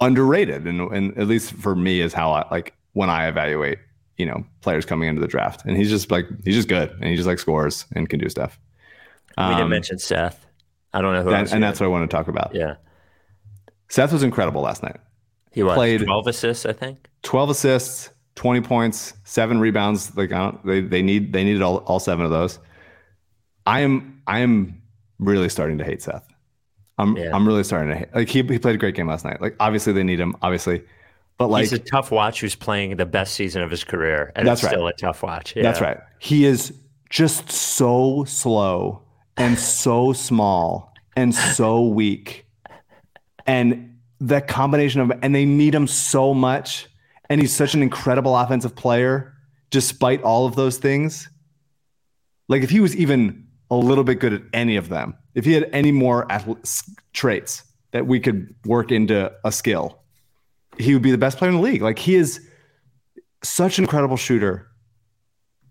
underrated. 0.00 0.66
And, 0.66 0.80
and 0.92 1.18
at 1.18 1.26
least 1.26 1.52
for 1.54 1.74
me 1.74 2.00
is 2.00 2.12
how 2.12 2.30
I 2.32 2.46
like 2.50 2.74
when 2.92 3.10
I 3.10 3.26
evaluate 3.28 3.78
you 4.16 4.26
know 4.26 4.44
players 4.60 4.84
coming 4.86 5.08
into 5.08 5.20
the 5.20 5.26
draft. 5.28 5.64
And 5.64 5.76
he's 5.76 5.90
just 5.90 6.10
like 6.10 6.26
he's 6.44 6.54
just 6.54 6.68
good 6.68 6.90
and 6.90 7.04
he 7.04 7.16
just 7.16 7.26
like 7.28 7.38
scores 7.38 7.86
and 7.94 8.08
can 8.08 8.18
do 8.20 8.28
stuff. 8.28 8.58
We 9.36 9.44
didn't 9.44 9.62
Um, 9.62 9.70
mention 9.70 9.98
Seth. 9.98 10.46
I 10.92 11.00
don't 11.02 11.14
know 11.14 11.22
who 11.22 11.30
that- 11.30 11.40
else. 11.40 11.52
and 11.52 11.62
that's 11.62 11.80
what 11.80 11.86
I 11.86 11.88
want 11.88 12.08
to 12.10 12.14
talk 12.16 12.28
about. 12.28 12.52
Yeah, 12.54 12.74
Seth 13.88 14.12
was 14.12 14.22
incredible 14.22 14.60
last 14.62 14.82
night. 14.82 14.96
He 15.52 15.62
was. 15.62 15.74
Played- 15.74 16.04
twelve 16.04 16.26
assists, 16.26 16.64
I 16.66 16.72
think. 16.72 17.08
12 17.22 17.50
assists, 17.50 18.10
20 18.36 18.60
points, 18.62 19.14
seven 19.24 19.60
rebounds. 19.60 20.16
Like 20.16 20.32
I 20.32 20.38
don't, 20.38 20.64
they 20.66 20.80
they 20.80 21.02
need 21.02 21.32
they 21.32 21.44
needed 21.44 21.62
all, 21.62 21.78
all 21.78 22.00
seven 22.00 22.24
of 22.24 22.30
those. 22.30 22.58
I 23.66 23.80
am 23.80 24.22
I 24.26 24.40
am 24.40 24.80
really 25.18 25.48
starting 25.48 25.78
to 25.78 25.84
hate 25.84 26.02
Seth. 26.02 26.26
I'm 26.98 27.16
Yeah. 27.16 27.34
I'm 27.34 27.46
really 27.46 27.64
starting 27.64 27.90
to 27.90 27.96
hate. 27.96 28.14
Like 28.14 28.28
he 28.28 28.42
he 28.42 28.58
played 28.58 28.74
a 28.74 28.78
great 28.78 28.94
game 28.94 29.08
last 29.08 29.24
night. 29.24 29.40
Like 29.40 29.56
obviously 29.60 29.92
they 29.92 30.02
need 30.04 30.20
him, 30.20 30.36
obviously, 30.42 30.82
but 31.38 31.48
like 31.48 31.62
he's 31.62 31.72
a 31.72 31.78
tough 31.78 32.10
watch. 32.10 32.40
Who's 32.40 32.54
playing 32.54 32.96
the 32.96 33.06
best 33.06 33.34
season 33.34 33.62
of 33.62 33.70
his 33.70 33.84
career, 33.84 34.32
and 34.36 34.46
That's 34.46 34.60
it's 34.60 34.64
right. 34.64 34.70
still 34.72 34.86
a 34.88 34.92
tough 34.92 35.22
watch. 35.22 35.54
that's 35.54 35.80
right. 35.80 35.98
He 36.18 36.44
is 36.44 36.72
just 37.08 37.50
so 37.50 38.24
slow 38.24 39.02
and 39.36 39.58
so 39.58 40.12
small 40.12 40.92
and 41.16 41.34
so 41.34 41.82
weak, 41.86 42.46
and 43.46 43.98
that 44.20 44.48
combination 44.48 45.00
of 45.00 45.12
and 45.22 45.34
they 45.34 45.46
need 45.46 45.74
him 45.74 45.86
so 45.86 46.34
much, 46.34 46.86
and 47.30 47.40
he's 47.40 47.54
such 47.54 47.74
an 47.74 47.82
incredible 47.82 48.36
offensive 48.36 48.74
player 48.74 49.32
despite 49.70 50.20
all 50.22 50.46
of 50.46 50.56
those 50.56 50.76
things. 50.78 51.30
Like 52.48 52.62
if 52.62 52.70
he 52.70 52.80
was 52.80 52.94
even 52.96 53.46
a 53.70 53.76
little 53.76 54.02
bit 54.02 54.16
good 54.16 54.32
at 54.32 54.42
any 54.52 54.76
of 54.76 54.88
them, 54.88 55.14
if 55.34 55.44
he 55.44 55.52
had 55.52 55.70
any 55.72 55.92
more 55.92 56.26
traits 57.12 57.62
that 57.92 58.06
we 58.06 58.18
could 58.18 58.52
work 58.66 58.90
into 58.90 59.32
a 59.44 59.52
skill, 59.52 60.00
he 60.76 60.92
would 60.92 61.02
be 61.02 61.12
the 61.12 61.18
best 61.18 61.38
player 61.38 61.50
in 61.50 61.56
the 61.56 61.62
league. 61.62 61.82
Like 61.82 62.00
he 62.00 62.16
is 62.16 62.46
such 63.44 63.78
an 63.78 63.84
incredible 63.84 64.16
shooter 64.16 64.66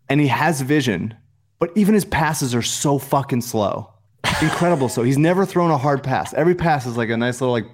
and 0.08 0.22
he 0.22 0.28
has 0.28 0.62
vision, 0.62 1.13
but 1.60 1.72
even 1.76 1.93
his 1.93 2.06
passes 2.06 2.56
are 2.56 2.62
so 2.62 2.98
fucking 2.98 3.41
slow. 3.41 3.93
Incredible. 4.41 4.88
So 4.88 5.04
he's 5.04 5.17
never 5.17 5.45
thrown 5.45 5.72
a 5.72 5.78
hard 5.78 6.04
pass. 6.04 6.34
Every 6.34 6.56
pass 6.56 6.86
is 6.86 6.95
like 6.95 7.10
a 7.10 7.17
nice 7.17 7.41
little 7.41 7.54
like 7.54 7.65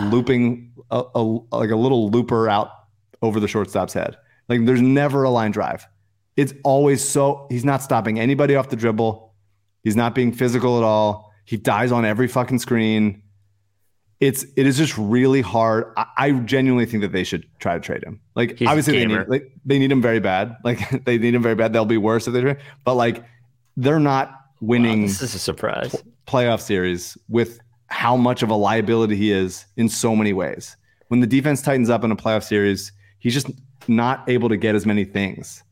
looping 0.00 0.72
a, 0.92 1.02
a 1.14 1.22
like 1.22 1.70
a 1.70 1.76
little 1.76 2.10
looper 2.10 2.48
out 2.48 2.70
over 3.22 3.40
the 3.40 3.48
shortstop's 3.48 3.92
head. 3.92 4.16
Like 4.48 4.64
there's 4.66 4.82
never 4.82 5.22
a 5.22 5.30
line 5.30 5.50
drive. 5.50 5.86
It's 6.36 6.54
always 6.64 7.06
so 7.06 7.46
he's 7.50 7.64
not 7.64 7.82
stopping 7.82 8.18
anybody 8.18 8.56
off 8.56 8.68
the 8.68 8.76
dribble. 8.76 9.34
He's 9.82 9.96
not 9.96 10.14
being 10.14 10.32
physical 10.32 10.78
at 10.78 10.84
all. 10.84 11.32
He 11.44 11.56
dies 11.56 11.92
on 11.92 12.04
every 12.04 12.28
fucking 12.28 12.58
screen. 12.58 13.22
It's 14.20 14.44
it 14.56 14.66
is 14.66 14.76
just 14.76 14.96
really 14.98 15.40
hard. 15.40 15.92
I, 15.96 16.06
I 16.18 16.32
genuinely 16.32 16.84
think 16.86 17.02
that 17.02 17.12
they 17.12 17.24
should 17.24 17.46
try 17.58 17.74
to 17.74 17.80
trade 17.80 18.04
him. 18.04 18.20
Like 18.34 18.58
He's 18.58 18.68
obviously 18.68 18.98
they 18.98 19.06
need 19.06 19.28
like, 19.28 19.50
they 19.64 19.78
need 19.78 19.90
him 19.90 20.02
very 20.02 20.20
bad. 20.20 20.56
Like 20.64 21.04
they 21.04 21.16
need 21.18 21.34
him 21.34 21.42
very 21.42 21.54
bad. 21.54 21.72
They'll 21.72 21.84
be 21.86 21.96
worse 21.96 22.26
if 22.26 22.34
they 22.34 22.40
trade. 22.40 22.58
But 22.84 22.94
like 22.94 23.24
they're 23.76 24.00
not 24.00 24.34
winning 24.60 25.02
This 25.02 25.22
is 25.22 25.34
a 25.34 25.38
surprise. 25.38 25.96
playoff 26.26 26.60
series 26.60 27.16
with 27.28 27.60
how 27.86 28.16
much 28.16 28.42
of 28.42 28.50
a 28.50 28.54
liability 28.54 29.16
he 29.16 29.32
is 29.32 29.66
in 29.76 29.88
so 29.88 30.14
many 30.14 30.32
ways. 30.32 30.76
When 31.08 31.20
the 31.20 31.26
defense 31.26 31.62
tightens 31.62 31.90
up 31.90 32.04
in 32.04 32.12
a 32.12 32.16
playoff 32.16 32.44
series, 32.44 32.92
he's 33.20 33.34
just 33.34 33.48
not 33.86 34.28
able 34.28 34.48
to 34.48 34.56
get 34.56 34.74
as 34.74 34.84
many 34.84 35.04
things. 35.04 35.62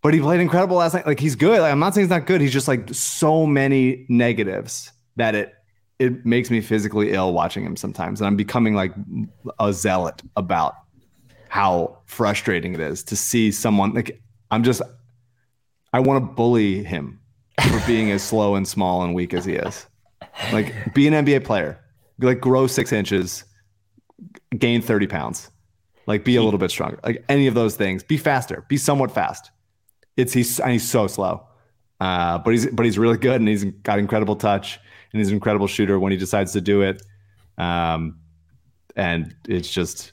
But 0.00 0.14
he 0.14 0.20
played 0.20 0.40
incredible 0.40 0.76
last 0.76 0.94
night. 0.94 1.06
Like 1.06 1.18
he's 1.18 1.34
good. 1.34 1.60
Like, 1.60 1.72
I'm 1.72 1.80
not 1.80 1.94
saying 1.94 2.04
he's 2.04 2.10
not 2.10 2.26
good. 2.26 2.40
He's 2.40 2.52
just 2.52 2.68
like 2.68 2.88
so 2.94 3.46
many 3.46 4.06
negatives 4.08 4.92
that 5.16 5.34
it 5.34 5.54
it 5.98 6.24
makes 6.24 6.48
me 6.48 6.60
physically 6.60 7.12
ill 7.12 7.32
watching 7.32 7.64
him 7.64 7.74
sometimes. 7.74 8.20
And 8.20 8.28
I'm 8.28 8.36
becoming 8.36 8.74
like 8.74 8.94
a 9.58 9.72
zealot 9.72 10.22
about 10.36 10.74
how 11.48 11.98
frustrating 12.06 12.74
it 12.74 12.80
is 12.80 13.02
to 13.04 13.16
see 13.16 13.50
someone 13.50 13.94
like 13.94 14.22
I'm 14.52 14.62
just 14.62 14.80
I 15.92 16.00
want 16.00 16.24
to 16.24 16.32
bully 16.34 16.84
him 16.84 17.18
for 17.68 17.82
being 17.86 18.10
as 18.10 18.22
slow 18.22 18.54
and 18.54 18.66
small 18.66 19.02
and 19.02 19.14
weak 19.14 19.34
as 19.34 19.44
he 19.44 19.54
is. 19.54 19.86
Like, 20.52 20.94
be 20.94 21.08
an 21.08 21.14
NBA 21.14 21.44
player. 21.44 21.80
Like, 22.20 22.40
grow 22.40 22.66
six 22.66 22.92
inches, 22.92 23.44
gain 24.56 24.82
30 24.82 25.06
pounds. 25.06 25.50
Like, 26.08 26.24
be 26.24 26.36
a 26.36 26.42
little 26.42 26.58
bit 26.58 26.70
stronger. 26.72 26.98
Like, 27.04 27.24
any 27.28 27.46
of 27.46 27.54
those 27.54 27.76
things. 27.76 28.02
Be 28.02 28.16
faster. 28.16 28.64
Be 28.68 28.76
somewhat 28.78 29.12
fast. 29.12 29.52
It's 30.16 30.32
he's 30.32 30.58
and 30.58 30.72
he's 30.72 30.88
so 30.88 31.06
slow. 31.06 31.46
Uh, 32.00 32.38
but 32.38 32.52
he's 32.52 32.66
but 32.66 32.84
he's 32.86 32.98
really 32.98 33.18
good 33.18 33.40
and 33.40 33.48
he's 33.48 33.64
got 33.64 33.98
incredible 34.00 34.36
touch 34.36 34.80
and 35.12 35.20
he's 35.20 35.28
an 35.28 35.34
incredible 35.34 35.66
shooter 35.68 35.98
when 36.00 36.12
he 36.12 36.18
decides 36.18 36.52
to 36.54 36.60
do 36.60 36.82
it. 36.82 37.02
Um, 37.58 38.18
and 38.96 39.34
it's 39.48 39.70
just 39.70 40.12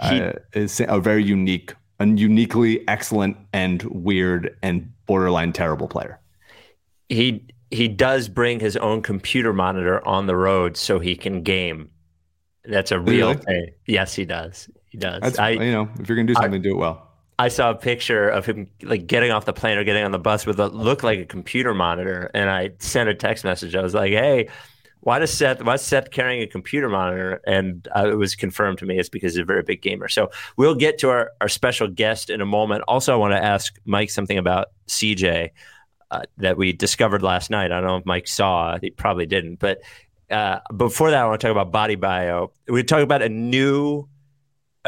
uh, 0.00 0.32
it's 0.52 0.80
a 0.80 1.00
very 1.00 1.24
unique, 1.24 1.74
a 2.00 2.06
uniquely 2.06 2.86
excellent 2.88 3.36
and 3.52 3.82
weird 3.84 4.56
and 4.62 4.92
borderline 5.06 5.52
terrible 5.52 5.88
player. 5.88 6.20
he 7.08 7.44
he 7.70 7.88
does 7.88 8.28
bring 8.28 8.60
his 8.60 8.76
own 8.78 9.02
computer 9.02 9.52
monitor 9.52 10.06
on 10.06 10.26
the 10.26 10.36
road 10.36 10.76
so 10.76 10.98
he 11.00 11.16
can 11.16 11.42
game. 11.42 11.90
That's 12.64 12.92
a 12.92 13.00
real 13.00 13.34
Really? 13.34 13.34
thing. 13.34 13.70
Yes, 13.86 14.14
he 14.14 14.24
does. 14.24 14.68
He 14.88 14.98
does. 14.98 15.20
That's 15.22 15.38
I 15.38 15.50
you 15.50 15.72
know, 15.72 15.88
if 15.98 16.08
you're 16.08 16.16
gonna 16.16 16.26
do 16.26 16.34
something, 16.34 16.62
do 16.62 16.70
it 16.70 16.76
well. 16.76 17.08
I 17.38 17.48
saw 17.48 17.70
a 17.70 17.74
picture 17.74 18.28
of 18.28 18.46
him 18.46 18.68
like 18.82 19.06
getting 19.06 19.30
off 19.30 19.44
the 19.44 19.52
plane 19.52 19.78
or 19.78 19.84
getting 19.84 20.04
on 20.04 20.10
the 20.10 20.18
bus 20.18 20.44
with 20.44 20.58
what 20.58 20.74
looked 20.74 21.04
like 21.04 21.20
a 21.20 21.24
computer 21.24 21.72
monitor, 21.72 22.30
and 22.34 22.50
I 22.50 22.70
sent 22.80 23.08
a 23.08 23.14
text 23.14 23.44
message. 23.44 23.76
I 23.76 23.82
was 23.82 23.94
like, 23.94 24.10
"Hey, 24.10 24.48
why 25.00 25.20
does 25.20 25.32
Seth? 25.32 25.62
Why 25.62 25.74
is 25.74 25.82
Seth 25.82 26.10
carrying 26.10 26.42
a 26.42 26.48
computer 26.48 26.88
monitor?" 26.88 27.40
And 27.46 27.86
uh, 27.94 28.10
it 28.10 28.16
was 28.16 28.34
confirmed 28.34 28.78
to 28.78 28.86
me 28.86 28.98
it's 28.98 29.08
because 29.08 29.34
he's 29.34 29.42
a 29.42 29.44
very 29.44 29.62
big 29.62 29.82
gamer. 29.82 30.08
So 30.08 30.30
we'll 30.56 30.74
get 30.74 30.98
to 30.98 31.10
our 31.10 31.30
our 31.40 31.48
special 31.48 31.86
guest 31.86 32.28
in 32.28 32.40
a 32.40 32.46
moment. 32.46 32.82
Also, 32.88 33.12
I 33.12 33.16
want 33.16 33.34
to 33.34 33.44
ask 33.44 33.78
Mike 33.84 34.10
something 34.10 34.38
about 34.38 34.68
CJ 34.88 35.50
uh, 36.10 36.22
that 36.38 36.56
we 36.56 36.72
discovered 36.72 37.22
last 37.22 37.50
night. 37.50 37.70
I 37.70 37.80
don't 37.80 37.86
know 37.86 37.96
if 37.98 38.06
Mike 38.06 38.26
saw. 38.26 38.78
He 38.80 38.90
probably 38.90 39.26
didn't. 39.26 39.60
But 39.60 39.80
uh, 40.28 40.58
before 40.76 41.12
that, 41.12 41.22
I 41.22 41.26
want 41.26 41.40
to 41.40 41.46
talk 41.46 41.52
about 41.52 41.70
Body 41.70 41.94
Bio. 41.94 42.52
We 42.66 42.82
talk 42.82 43.02
about 43.02 43.22
a 43.22 43.28
new 43.28 44.08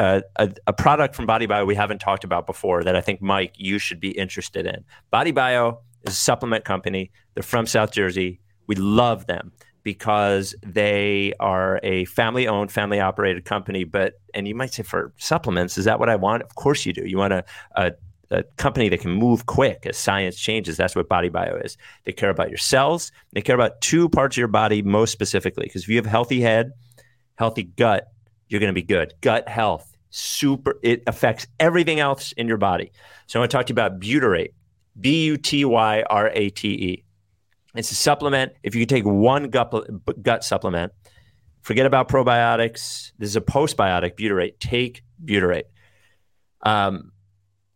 a, 0.01 0.53
a 0.67 0.73
product 0.73 1.15
from 1.15 1.25
Body 1.25 1.45
Bio 1.45 1.65
we 1.65 1.75
haven't 1.75 1.99
talked 1.99 2.23
about 2.23 2.45
before 2.45 2.83
that 2.83 2.95
I 2.95 3.01
think 3.01 3.21
Mike 3.21 3.53
you 3.57 3.77
should 3.77 3.99
be 3.99 4.11
interested 4.11 4.65
in. 4.65 4.83
Body 5.09 5.31
Bio 5.31 5.79
is 6.03 6.13
a 6.13 6.15
supplement 6.15 6.65
company. 6.65 7.11
They're 7.33 7.43
from 7.43 7.65
South 7.65 7.91
Jersey. 7.91 8.39
We 8.67 8.75
love 8.75 9.27
them 9.27 9.51
because 9.83 10.55
they 10.63 11.33
are 11.39 11.79
a 11.83 12.05
family 12.05 12.47
owned, 12.47 12.71
family 12.71 12.99
operated 12.99 13.45
company. 13.45 13.83
But, 13.83 14.13
and 14.33 14.47
you 14.47 14.55
might 14.55 14.73
say 14.73 14.83
for 14.83 15.13
supplements, 15.17 15.77
is 15.77 15.85
that 15.85 15.99
what 15.99 16.09
I 16.09 16.15
want? 16.15 16.43
Of 16.43 16.55
course 16.55 16.85
you 16.85 16.93
do. 16.93 17.03
You 17.05 17.17
want 17.17 17.33
a, 17.33 17.43
a, 17.75 17.91
a 18.29 18.43
company 18.57 18.89
that 18.89 19.01
can 19.01 19.11
move 19.11 19.45
quick 19.45 19.85
as 19.85 19.97
science 19.97 20.37
changes. 20.37 20.77
That's 20.77 20.95
what 20.95 21.09
Body 21.09 21.29
Bio 21.29 21.55
is. 21.57 21.77
They 22.05 22.11
care 22.11 22.29
about 22.29 22.49
your 22.49 22.57
cells, 22.57 23.11
they 23.33 23.41
care 23.41 23.55
about 23.55 23.81
two 23.81 24.09
parts 24.09 24.35
of 24.35 24.39
your 24.39 24.47
body 24.47 24.81
most 24.81 25.11
specifically. 25.11 25.65
Because 25.65 25.83
if 25.83 25.89
you 25.89 25.97
have 25.97 26.05
a 26.05 26.09
healthy 26.09 26.41
head, 26.41 26.71
healthy 27.35 27.63
gut, 27.63 28.07
you're 28.47 28.59
going 28.59 28.73
to 28.73 28.73
be 28.73 28.83
good. 28.83 29.13
Gut 29.21 29.47
health, 29.47 29.90
super, 30.11 30.75
it 30.83 31.03
affects 31.07 31.47
everything 31.59 31.99
else 31.99 32.31
in 32.33 32.47
your 32.47 32.57
body. 32.57 32.91
So 33.25 33.39
I 33.39 33.41
want 33.41 33.51
to 33.51 33.57
talk 33.57 33.65
to 33.67 33.71
you 33.71 33.75
about 33.75 33.99
butyrate, 33.99 34.53
B 34.99 35.25
U 35.25 35.37
T 35.37 35.65
Y 35.65 36.03
R 36.09 36.29
A 36.29 36.49
T 36.49 36.67
E. 36.69 37.03
It's 37.73 37.91
a 37.91 37.95
supplement. 37.95 38.51
If 38.63 38.75
you 38.75 38.85
can 38.85 38.95
take 38.95 39.05
one 39.05 39.49
gut, 39.49 39.73
gut 40.21 40.43
supplement, 40.43 40.91
forget 41.61 41.85
about 41.85 42.09
probiotics. 42.09 43.13
This 43.17 43.29
is 43.29 43.35
a 43.35 43.41
postbiotic 43.41 44.15
butyrate. 44.15 44.59
Take 44.59 45.03
butyrate. 45.23 45.63
Um, 46.61 47.13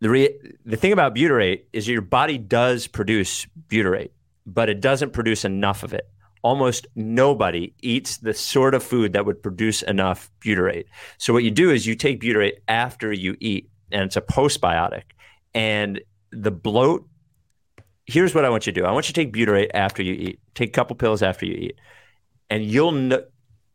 the 0.01 0.09
re- 0.09 0.37
the 0.65 0.75
thing 0.75 0.91
about 0.91 1.15
butyrate 1.15 1.63
is 1.71 1.87
your 1.87 2.01
body 2.01 2.37
does 2.37 2.87
produce 2.87 3.47
butyrate, 3.69 4.11
but 4.45 4.69
it 4.69 4.81
doesn't 4.81 5.13
produce 5.13 5.45
enough 5.45 5.83
of 5.83 5.93
it. 5.93 6.07
Almost 6.45 6.85
nobody 6.95 7.73
eats 7.81 8.17
the 8.17 8.35
sort 8.35 8.75
of 8.75 8.83
food 8.83 9.13
that 9.13 9.25
would 9.25 9.41
produce 9.41 9.81
enough 9.81 10.29
butyrate. 10.41 10.85
So 11.17 11.33
what 11.33 11.43
you 11.43 11.49
do 11.49 11.71
is 11.71 11.87
you 11.87 11.95
take 11.95 12.21
butyrate 12.21 12.57
after 12.67 13.11
you 13.11 13.35
eat, 13.39 13.67
and 13.91 14.03
it's 14.03 14.15
a 14.15 14.21
postbiotic. 14.21 15.03
And 15.55 16.01
the 16.31 16.51
bloat 16.51 17.07
here's 18.05 18.35
what 18.35 18.45
I 18.45 18.49
want 18.49 18.67
you 18.67 18.73
to 18.73 18.81
do. 18.81 18.85
I 18.85 18.91
want 18.91 19.07
you 19.07 19.13
to 19.13 19.23
take 19.23 19.33
butyrate 19.33 19.71
after 19.73 20.03
you 20.03 20.13
eat. 20.13 20.39
Take 20.53 20.69
a 20.69 20.71
couple 20.71 20.95
pills 20.95 21.23
after 21.23 21.45
you 21.45 21.55
eat, 21.55 21.75
and 22.49 22.63
you'll 22.63 22.91
no- 22.91 23.23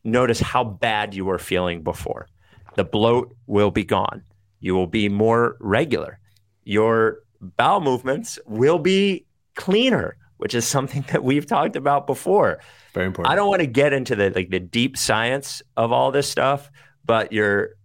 notice 0.05 0.41
how 0.41 0.64
bad 0.64 1.14
you 1.14 1.25
were 1.25 1.39
feeling 1.39 1.83
before. 1.83 2.29
The 2.77 2.85
bloat 2.85 3.35
will 3.47 3.71
be 3.71 3.85
gone. 3.85 4.23
You 4.61 4.75
will 4.75 4.87
be 4.87 5.09
more 5.09 5.57
regular. 5.61 6.18
Your 6.64 7.21
bowel 7.41 7.81
movements 7.81 8.39
will 8.47 8.79
be 8.79 9.27
cleaner, 9.57 10.16
which 10.41 10.55
is 10.55 10.66
something 10.66 11.05
that 11.09 11.22
we've 11.22 11.47
talked 11.47 11.76
about 11.76 12.07
before. 12.07 12.61
Very 12.95 13.07
important. 13.07 13.30
I 13.30 13.36
don't 13.36 13.49
want 13.49 13.61
to 13.61 13.66
get 13.66 13.93
into 13.93 14.16
the 14.16 14.30
like 14.30 14.51
the 14.51 14.59
deep 14.59 14.97
science 14.97 15.62
of 15.76 15.93
all 15.93 16.11
this 16.11 16.28
stuff, 16.28 16.70
but 17.05 17.32
your 17.32 17.76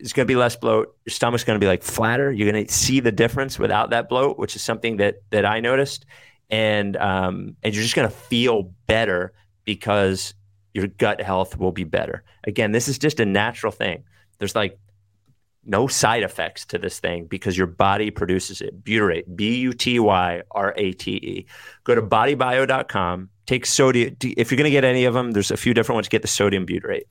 it's 0.00 0.12
going 0.12 0.26
to 0.26 0.30
be 0.30 0.36
less 0.36 0.56
bloat. 0.56 0.96
Your 1.06 1.12
stomach's 1.12 1.44
going 1.44 1.58
to 1.58 1.64
be 1.64 1.68
like 1.68 1.84
flatter. 1.84 2.32
You're 2.32 2.50
going 2.50 2.66
to 2.66 2.72
see 2.72 2.98
the 2.98 3.12
difference 3.12 3.56
without 3.56 3.90
that 3.90 4.08
bloat, 4.08 4.36
which 4.36 4.56
is 4.56 4.62
something 4.62 4.96
that 4.96 5.22
that 5.30 5.46
I 5.46 5.60
noticed, 5.60 6.04
and 6.50 6.96
um, 6.96 7.56
and 7.62 7.72
you're 7.72 7.84
just 7.84 7.94
going 7.94 8.08
to 8.08 8.14
feel 8.14 8.72
better 8.86 9.32
because 9.64 10.34
your 10.74 10.88
gut 10.88 11.20
health 11.20 11.56
will 11.56 11.70
be 11.70 11.84
better. 11.84 12.24
Again, 12.44 12.72
this 12.72 12.88
is 12.88 12.98
just 12.98 13.20
a 13.20 13.24
natural 13.24 13.70
thing. 13.70 14.02
There's 14.38 14.56
like 14.56 14.76
no 15.64 15.86
side 15.86 16.22
effects 16.22 16.64
to 16.66 16.78
this 16.78 16.98
thing 16.98 17.26
because 17.26 17.56
your 17.56 17.66
body 17.66 18.10
produces 18.10 18.60
it. 18.60 18.84
Butyrate, 18.84 19.36
B 19.36 19.58
U 19.58 19.72
T 19.72 19.98
Y 19.98 20.42
R 20.50 20.74
A 20.76 20.92
T 20.92 21.12
E. 21.12 21.46
Go 21.84 21.94
to 21.94 22.02
bodybio.com. 22.02 23.28
Take 23.46 23.66
sodium. 23.66 24.16
If 24.20 24.50
you're 24.50 24.56
going 24.56 24.64
to 24.64 24.70
get 24.70 24.84
any 24.84 25.04
of 25.04 25.14
them, 25.14 25.32
there's 25.32 25.50
a 25.50 25.56
few 25.56 25.74
different 25.74 25.96
ones. 25.96 26.08
Get 26.08 26.22
the 26.22 26.28
sodium 26.28 26.66
butyrate. 26.66 27.02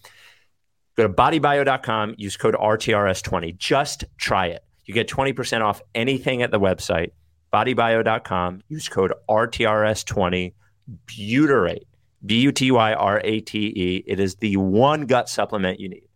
Go 0.97 1.07
to 1.07 1.13
bodybio.com, 1.13 2.15
use 2.17 2.35
code 2.35 2.55
RTRS20. 2.55 3.57
Just 3.57 4.03
try 4.17 4.47
it. 4.47 4.63
You 4.85 4.93
get 4.93 5.07
20% 5.07 5.61
off 5.61 5.81
anything 5.95 6.41
at 6.41 6.51
the 6.51 6.59
website. 6.59 7.11
Bodybio.com, 7.53 8.61
use 8.67 8.89
code 8.89 9.13
RTRS20. 9.29 10.53
Butyrate, 11.05 11.83
B 12.25 12.41
U 12.41 12.51
T 12.51 12.71
Y 12.71 12.93
R 12.93 13.21
A 13.23 13.39
T 13.39 13.57
E. 13.59 14.03
It 14.05 14.19
is 14.19 14.35
the 14.35 14.57
one 14.57 15.05
gut 15.05 15.29
supplement 15.29 15.79
you 15.79 15.89
need. 15.89 16.07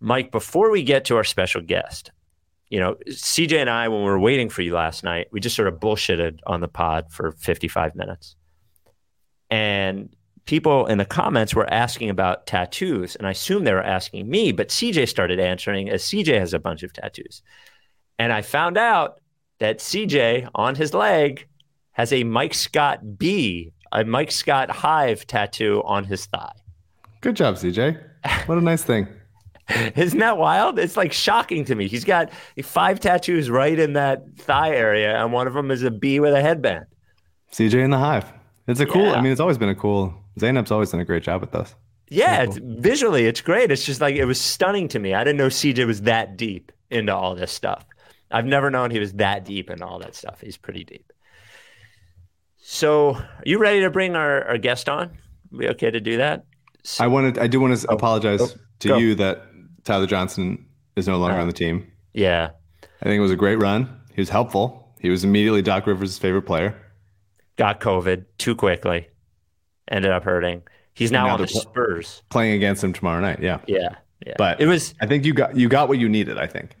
Mike, 0.00 0.30
before 0.30 0.70
we 0.70 0.82
get 0.82 1.04
to 1.06 1.16
our 1.16 1.24
special 1.24 1.60
guest, 1.60 2.12
you 2.70 2.78
know, 2.78 2.96
CJ 3.08 3.60
and 3.60 3.70
I, 3.70 3.88
when 3.88 4.00
we 4.00 4.06
were 4.06 4.20
waiting 4.20 4.48
for 4.48 4.62
you 4.62 4.74
last 4.74 5.02
night, 5.02 5.28
we 5.32 5.40
just 5.40 5.56
sort 5.56 5.68
of 5.68 5.74
bullshitted 5.80 6.40
on 6.46 6.60
the 6.60 6.68
pod 6.68 7.10
for 7.10 7.32
55 7.32 7.94
minutes. 7.94 8.36
And 9.50 10.14
people 10.44 10.86
in 10.86 10.98
the 10.98 11.04
comments 11.04 11.54
were 11.54 11.70
asking 11.72 12.10
about 12.10 12.46
tattoos, 12.46 13.16
and 13.16 13.26
I 13.26 13.30
assume 13.30 13.64
they 13.64 13.72
were 13.72 13.82
asking 13.82 14.28
me, 14.28 14.52
but 14.52 14.68
CJ 14.68 15.08
started 15.08 15.40
answering 15.40 15.88
as 15.88 16.04
CJ 16.04 16.38
has 16.38 16.54
a 16.54 16.58
bunch 16.58 16.82
of 16.82 16.92
tattoos. 16.92 17.42
And 18.18 18.32
I 18.32 18.42
found 18.42 18.76
out 18.76 19.20
that 19.60 19.78
CJ 19.78 20.48
on 20.54 20.74
his 20.74 20.94
leg 20.94 21.46
has 21.92 22.12
a 22.12 22.24
Mike 22.24 22.54
Scott 22.54 23.18
bee, 23.18 23.72
a 23.92 24.04
Mike 24.04 24.30
Scott 24.30 24.70
hive 24.70 25.26
tattoo 25.26 25.82
on 25.84 26.04
his 26.04 26.26
thigh. 26.26 26.52
Good 27.20 27.36
job, 27.36 27.56
CJ. 27.56 28.00
What 28.46 28.58
a 28.58 28.60
nice 28.60 28.84
thing. 28.84 29.08
Isn't 29.96 30.18
that 30.18 30.38
wild? 30.38 30.78
It's 30.78 30.96
like 30.96 31.12
shocking 31.12 31.64
to 31.66 31.74
me. 31.74 31.88
He's 31.88 32.04
got 32.04 32.30
five 32.62 33.00
tattoos 33.00 33.50
right 33.50 33.78
in 33.78 33.92
that 33.94 34.36
thigh 34.36 34.74
area, 34.74 35.22
and 35.22 35.32
one 35.32 35.46
of 35.46 35.54
them 35.54 35.70
is 35.70 35.82
a 35.82 35.90
bee 35.90 36.20
with 36.20 36.32
a 36.32 36.40
headband. 36.40 36.86
CJ 37.52 37.84
in 37.84 37.90
the 37.90 37.98
hive. 37.98 38.32
It's 38.66 38.80
a 38.80 38.86
cool. 38.86 39.06
Yeah. 39.06 39.14
I 39.14 39.20
mean, 39.20 39.32
it's 39.32 39.40
always 39.40 39.58
been 39.58 39.68
a 39.68 39.74
cool. 39.74 40.14
Zaynab's 40.38 40.70
always 40.70 40.90
done 40.90 41.00
a 41.00 41.04
great 41.04 41.22
job 41.22 41.40
with 41.40 41.52
this. 41.52 41.74
Yeah, 42.10 42.36
Very 42.36 42.48
it's, 42.48 42.58
visually, 42.62 43.26
it's 43.26 43.40
great. 43.40 43.70
It's 43.70 43.84
just 43.84 44.00
like 44.00 44.14
it 44.14 44.24
was 44.24 44.40
stunning 44.40 44.88
to 44.88 44.98
me. 44.98 45.14
I 45.14 45.24
didn't 45.24 45.38
know 45.38 45.48
CJ 45.48 45.86
was 45.86 46.02
that 46.02 46.36
deep 46.36 46.72
into 46.90 47.14
all 47.14 47.34
this 47.34 47.52
stuff. 47.52 47.84
I've 48.30 48.46
never 48.46 48.70
known 48.70 48.90
he 48.90 48.98
was 48.98 49.12
that 49.14 49.44
deep 49.44 49.70
into 49.70 49.86
all 49.86 49.98
that 50.00 50.14
stuff. 50.14 50.40
He's 50.40 50.56
pretty 50.56 50.84
deep. 50.84 51.12
So, 52.58 53.14
are 53.14 53.42
you 53.44 53.58
ready 53.58 53.80
to 53.80 53.90
bring 53.90 54.16
our, 54.16 54.44
our 54.46 54.58
guest 54.58 54.88
on? 54.88 55.18
We 55.50 55.68
okay 55.70 55.90
to 55.90 56.00
do 56.00 56.18
that? 56.18 56.44
I 57.00 57.06
wanted. 57.06 57.38
I 57.38 57.46
do 57.46 57.60
want 57.60 57.78
to 57.78 57.86
oh, 57.88 57.94
apologize 57.94 58.40
oh, 58.40 58.50
to 58.80 58.88
go. 58.88 58.98
you 58.98 59.14
that 59.16 59.47
Tyler 59.84 60.06
Johnson 60.06 60.66
is 60.96 61.06
no 61.08 61.18
longer 61.18 61.38
Uh. 61.38 61.42
on 61.42 61.46
the 61.46 61.52
team. 61.52 61.86
Yeah. 62.12 62.50
I 63.00 63.04
think 63.04 63.18
it 63.18 63.20
was 63.22 63.30
a 63.30 63.36
great 63.36 63.56
run. 63.60 64.00
He 64.14 64.20
was 64.20 64.28
helpful. 64.30 64.92
He 65.00 65.10
was 65.10 65.22
immediately 65.24 65.62
Doc 65.62 65.86
Rivers' 65.86 66.18
favorite 66.18 66.42
player. 66.42 66.74
Got 67.56 67.80
COVID 67.80 68.24
too 68.38 68.54
quickly. 68.56 69.08
Ended 69.90 70.10
up 70.10 70.24
hurting. 70.24 70.62
He's 70.94 71.12
now 71.12 71.26
Now 71.26 71.34
on 71.34 71.40
the 71.40 71.46
pl- 71.46 71.60
Spurs. 71.60 72.22
Playing 72.28 72.54
against 72.54 72.82
him 72.82 72.92
tomorrow 72.92 73.20
night. 73.20 73.40
Yeah. 73.40 73.58
Yeah. 73.66 73.90
Yeah. 74.26 74.34
But 74.36 74.60
it 74.60 74.66
was 74.66 74.94
I 75.00 75.06
think 75.06 75.24
you 75.24 75.32
got 75.32 75.56
you 75.56 75.68
got 75.68 75.88
what 75.88 75.98
you 75.98 76.08
needed. 76.08 76.38
I 76.38 76.46
think. 76.48 76.74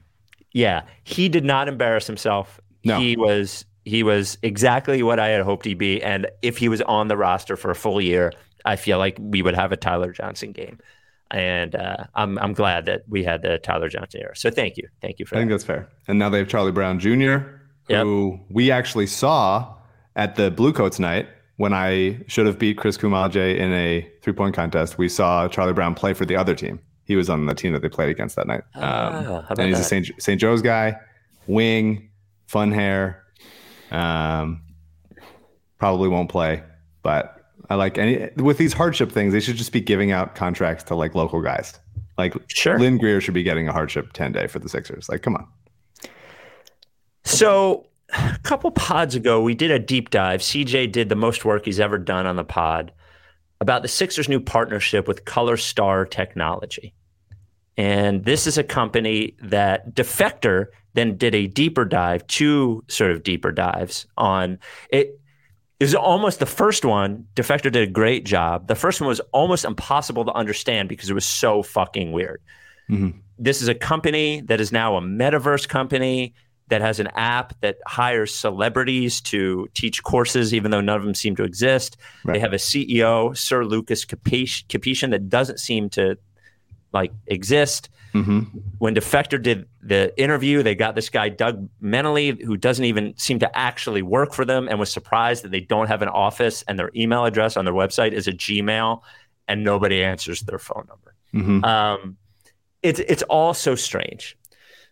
Yeah, 0.52 0.82
he 1.04 1.28
did 1.28 1.44
not 1.44 1.68
embarrass 1.68 2.06
himself. 2.06 2.60
No. 2.84 2.98
He 2.98 3.16
was 3.16 3.64
he 3.84 4.02
was 4.02 4.36
exactly 4.42 5.02
what 5.04 5.20
I 5.20 5.28
had 5.28 5.42
hoped 5.42 5.64
he'd 5.64 5.78
be. 5.78 6.02
And 6.02 6.26
if 6.42 6.58
he 6.58 6.68
was 6.68 6.82
on 6.82 7.06
the 7.08 7.16
roster 7.16 7.56
for 7.56 7.70
a 7.70 7.74
full 7.76 8.00
year, 8.00 8.32
I 8.64 8.74
feel 8.76 8.98
like 8.98 9.16
we 9.20 9.40
would 9.40 9.54
have 9.54 9.70
a 9.72 9.76
Tyler 9.76 10.12
Johnson 10.12 10.50
game. 10.52 10.78
And 11.30 11.74
uh, 11.74 12.04
I'm 12.14 12.38
I'm 12.38 12.52
glad 12.54 12.86
that 12.86 13.02
we 13.08 13.22
had 13.22 13.42
the 13.42 13.58
Tyler 13.58 13.88
Johnson 13.88 14.20
era. 14.22 14.34
So 14.36 14.50
thank 14.50 14.76
you, 14.78 14.88
thank 15.02 15.18
you 15.18 15.26
for 15.26 15.36
I 15.36 15.38
think 15.40 15.50
that's 15.50 15.64
fair. 15.64 15.88
And 16.08 16.18
now 16.18 16.30
they 16.30 16.38
have 16.38 16.48
Charlie 16.48 16.72
Brown 16.72 16.98
Jr., 16.98 17.38
who 17.88 18.40
we 18.50 18.70
actually 18.70 19.06
saw 19.06 19.74
at 20.16 20.36
the 20.36 20.50
Bluecoats 20.50 20.98
night 20.98 21.28
when 21.56 21.72
I 21.74 22.20
should 22.28 22.46
have 22.46 22.58
beat 22.58 22.78
Chris 22.78 22.96
Kumaje 22.96 23.56
in 23.58 23.72
a 23.72 24.08
three 24.22 24.32
point 24.32 24.54
contest. 24.54 24.96
We 24.96 25.08
saw 25.08 25.48
Charlie 25.48 25.72
Brown 25.74 25.94
play 25.94 26.14
for 26.14 26.24
the 26.24 26.36
other 26.36 26.54
team. 26.54 26.80
He 27.04 27.16
was 27.16 27.28
on 27.30 27.46
the 27.46 27.54
team 27.54 27.72
that 27.72 27.82
they 27.82 27.88
played 27.88 28.10
against 28.10 28.36
that 28.36 28.46
night. 28.46 28.62
Um, 28.74 28.82
Ah, 28.84 29.46
and 29.50 29.60
he's 29.68 29.76
that? 29.78 29.80
a 29.80 29.84
St. 29.84 30.10
St. 30.22 30.40
Joe's 30.40 30.62
guy, 30.62 30.96
wing, 31.46 32.10
fun 32.46 32.72
hair. 32.72 33.22
Um, 33.90 34.62
probably 35.78 36.08
won't 36.08 36.30
play, 36.30 36.62
but 37.02 37.37
I 37.70 37.74
like 37.74 37.98
any 37.98 38.30
with 38.36 38.58
these 38.58 38.72
hardship 38.72 39.12
things. 39.12 39.32
They 39.32 39.40
should 39.40 39.56
just 39.56 39.72
be 39.72 39.80
giving 39.80 40.10
out 40.10 40.34
contracts 40.34 40.84
to 40.84 40.94
like 40.94 41.14
local 41.14 41.42
guys. 41.42 41.78
Like 42.16 42.34
Sure. 42.48 42.78
Lynn 42.78 42.98
Greer 42.98 43.20
should 43.20 43.34
be 43.34 43.42
getting 43.42 43.68
a 43.68 43.72
hardship 43.72 44.12
ten 44.12 44.32
day 44.32 44.46
for 44.46 44.58
the 44.58 44.68
Sixers. 44.68 45.08
Like, 45.08 45.22
come 45.22 45.36
on. 45.36 45.46
So 47.24 47.86
a 48.12 48.38
couple 48.42 48.70
pods 48.70 49.14
ago, 49.14 49.42
we 49.42 49.54
did 49.54 49.70
a 49.70 49.78
deep 49.78 50.10
dive. 50.10 50.40
CJ 50.40 50.92
did 50.92 51.08
the 51.08 51.16
most 51.16 51.44
work 51.44 51.66
he's 51.66 51.80
ever 51.80 51.98
done 51.98 52.26
on 52.26 52.36
the 52.36 52.44
pod 52.44 52.92
about 53.60 53.82
the 53.82 53.88
Sixers' 53.88 54.28
new 54.28 54.40
partnership 54.40 55.06
with 55.06 55.24
Color 55.24 55.56
Star 55.56 56.06
Technology. 56.06 56.94
And 57.76 58.24
this 58.24 58.46
is 58.46 58.58
a 58.58 58.64
company 58.64 59.36
that 59.42 59.94
Defector 59.94 60.66
then 60.94 61.16
did 61.16 61.34
a 61.34 61.46
deeper 61.46 61.84
dive, 61.84 62.26
two 62.26 62.82
sort 62.88 63.12
of 63.12 63.22
deeper 63.22 63.52
dives 63.52 64.06
on 64.16 64.58
it. 64.90 65.17
It 65.80 65.84
was 65.84 65.94
almost 65.94 66.40
the 66.40 66.46
first 66.46 66.84
one. 66.84 67.26
Defector 67.36 67.70
did 67.70 67.76
a 67.76 67.86
great 67.86 68.24
job. 68.24 68.66
The 68.66 68.74
first 68.74 69.00
one 69.00 69.08
was 69.08 69.20
almost 69.32 69.64
impossible 69.64 70.24
to 70.24 70.32
understand 70.32 70.88
because 70.88 71.08
it 71.08 71.14
was 71.14 71.24
so 71.24 71.62
fucking 71.62 72.10
weird. 72.12 72.42
Mm-hmm. 72.90 73.18
This 73.38 73.62
is 73.62 73.68
a 73.68 73.74
company 73.74 74.40
that 74.42 74.60
is 74.60 74.72
now 74.72 74.96
a 74.96 75.00
metaverse 75.00 75.68
company 75.68 76.34
that 76.68 76.80
has 76.80 77.00
an 77.00 77.06
app 77.14 77.58
that 77.60 77.78
hires 77.86 78.34
celebrities 78.34 79.20
to 79.22 79.68
teach 79.74 80.02
courses, 80.02 80.52
even 80.52 80.70
though 80.70 80.80
none 80.80 80.96
of 80.96 81.04
them 81.04 81.14
seem 81.14 81.36
to 81.36 81.44
exist. 81.44 81.96
They 82.24 82.40
have 82.40 82.52
a 82.52 82.56
CEO, 82.56 83.36
Sir 83.36 83.64
Lucas 83.64 84.04
Capetian, 84.04 85.10
that 85.10 85.28
doesn't 85.28 85.60
seem 85.60 85.88
to 85.90 86.18
like 86.92 87.12
exist. 87.26 87.88
Mm-hmm. 88.14 88.58
When 88.78 88.94
Defector 88.94 89.40
did 89.40 89.66
the 89.88 90.12
interview, 90.22 90.62
they 90.62 90.74
got 90.74 90.94
this 90.94 91.08
guy 91.08 91.28
Doug 91.28 91.68
Menely, 91.82 92.42
who 92.42 92.56
doesn't 92.56 92.84
even 92.84 93.14
seem 93.16 93.38
to 93.40 93.58
actually 93.58 94.02
work 94.02 94.32
for 94.34 94.44
them, 94.44 94.68
and 94.68 94.78
was 94.78 94.92
surprised 94.92 95.42
that 95.44 95.50
they 95.50 95.60
don't 95.60 95.88
have 95.88 96.02
an 96.02 96.08
office 96.08 96.62
and 96.68 96.78
their 96.78 96.90
email 96.94 97.24
address 97.24 97.56
on 97.56 97.64
their 97.64 97.74
website 97.74 98.12
is 98.12 98.28
a 98.28 98.32
Gmail, 98.32 99.00
and 99.48 99.64
nobody 99.64 100.02
answers 100.04 100.40
their 100.42 100.58
phone 100.58 100.86
number. 100.88 101.66
Um, 101.66 102.16
it's 102.82 103.00
it's 103.00 103.22
all 103.24 103.54
so 103.54 103.74
strange. 103.74 104.36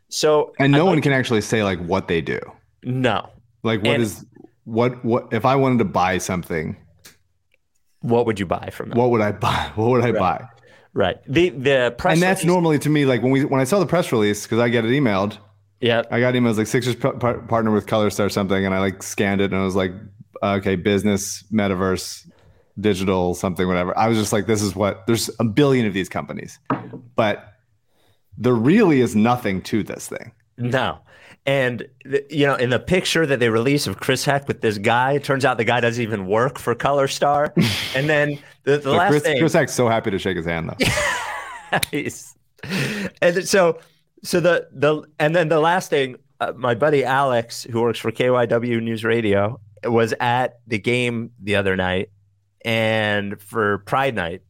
So 0.08 0.52
And 0.58 0.72
no 0.72 0.86
I'd 0.86 0.90
one 0.90 1.00
can 1.02 1.12
actually 1.12 1.40
say 1.40 1.62
like 1.64 1.78
what 1.80 2.08
they 2.08 2.20
do. 2.20 2.38
no. 2.82 3.30
Like 3.62 3.80
what 3.82 3.94
And- 3.94 4.02
is 4.02 4.24
what 4.64 5.04
what 5.04 5.28
if 5.32 5.44
I 5.44 5.56
wanted 5.56 5.78
to 5.78 5.84
buy 5.86 6.18
something, 6.18 6.76
What 8.00 8.26
would 8.26 8.38
you 8.38 8.46
buy 8.46 8.70
from 8.70 8.90
them? 8.90 8.98
what 8.98 9.10
would 9.10 9.20
I 9.20 9.32
buy? 9.32 9.70
What 9.76 9.88
would 9.90 10.04
I 10.04 10.12
buy? 10.12 10.44
Right. 10.96 11.18
The 11.28 11.50
the 11.50 11.94
press 11.96 12.14
and 12.14 12.22
that's 12.22 12.40
release- 12.42 12.52
normally 12.52 12.78
to 12.80 12.88
me 12.90 13.04
like 13.06 13.22
when 13.22 13.30
we 13.30 13.44
when 13.44 13.60
I 13.60 13.64
saw 13.64 13.78
the 13.78 13.86
press 13.86 14.10
release 14.10 14.42
because 14.42 14.58
I 14.58 14.68
get 14.68 14.84
it 14.84 14.88
emailed. 14.90 15.38
Yeah. 15.80 16.02
I 16.10 16.20
got 16.20 16.34
emails 16.34 16.56
like 16.56 16.66
Sixers 16.66 16.96
par- 16.96 17.14
partner 17.14 17.70
with 17.70 17.86
ColorStar 17.86 18.26
or 18.26 18.30
something, 18.30 18.64
and 18.64 18.74
I 18.74 18.80
like 18.80 19.02
scanned 19.02 19.40
it 19.42 19.52
and 19.52 19.60
I 19.60 19.64
was 19.64 19.76
like, 19.76 19.92
okay, 20.42 20.74
business, 20.74 21.44
metaverse, 21.52 22.26
digital, 22.80 23.34
something, 23.34 23.66
whatever. 23.68 23.96
I 23.96 24.08
was 24.08 24.16
just 24.18 24.32
like, 24.32 24.46
this 24.46 24.62
is 24.62 24.74
what 24.74 25.06
there's 25.06 25.30
a 25.38 25.44
billion 25.44 25.86
of 25.86 25.92
these 25.94 26.08
companies, 26.08 26.58
but 27.14 27.52
there 28.38 28.54
really 28.54 29.00
is 29.02 29.14
nothing 29.14 29.60
to 29.62 29.82
this 29.82 30.08
thing. 30.08 30.32
No. 30.58 30.98
And 31.46 31.86
you 32.28 32.44
know, 32.44 32.56
in 32.56 32.70
the 32.70 32.80
picture 32.80 33.24
that 33.24 33.38
they 33.38 33.48
release 33.48 33.86
of 33.86 33.98
Chris 34.00 34.24
Heck 34.24 34.48
with 34.48 34.60
this 34.60 34.78
guy, 34.78 35.12
it 35.12 35.24
turns 35.24 35.44
out 35.44 35.58
the 35.58 35.64
guy 35.64 35.80
doesn't 35.80 36.02
even 36.02 36.26
work 36.26 36.58
for 36.58 36.74
Color 36.74 37.06
Star. 37.06 37.54
and 37.94 38.08
then 38.08 38.38
the, 38.64 38.78
the 38.78 38.90
last 38.90 39.10
Chris, 39.10 39.22
thing, 39.22 39.38
Chris 39.38 39.52
Heck's 39.52 39.74
so 39.74 39.88
happy 39.88 40.10
to 40.10 40.18
shake 40.18 40.36
his 40.36 40.46
hand 40.46 40.70
though. 40.70 40.86
Nice. 41.92 42.36
and 43.20 43.46
so 43.46 43.80
so 44.22 44.40
the 44.40 44.68
the 44.72 45.02
and 45.18 45.34
then 45.34 45.48
the 45.48 45.58
last 45.58 45.90
thing, 45.90 46.16
uh, 46.40 46.52
my 46.56 46.74
buddy 46.74 47.04
Alex, 47.04 47.64
who 47.64 47.82
works 47.82 47.98
for 47.98 48.12
KYW 48.12 48.80
News 48.82 49.04
Radio, 49.04 49.60
was 49.84 50.14
at 50.20 50.60
the 50.66 50.78
game 50.78 51.32
the 51.42 51.56
other 51.56 51.76
night 51.76 52.10
and 52.64 53.40
for 53.40 53.78
Pride 53.78 54.14
Night, 54.14 54.42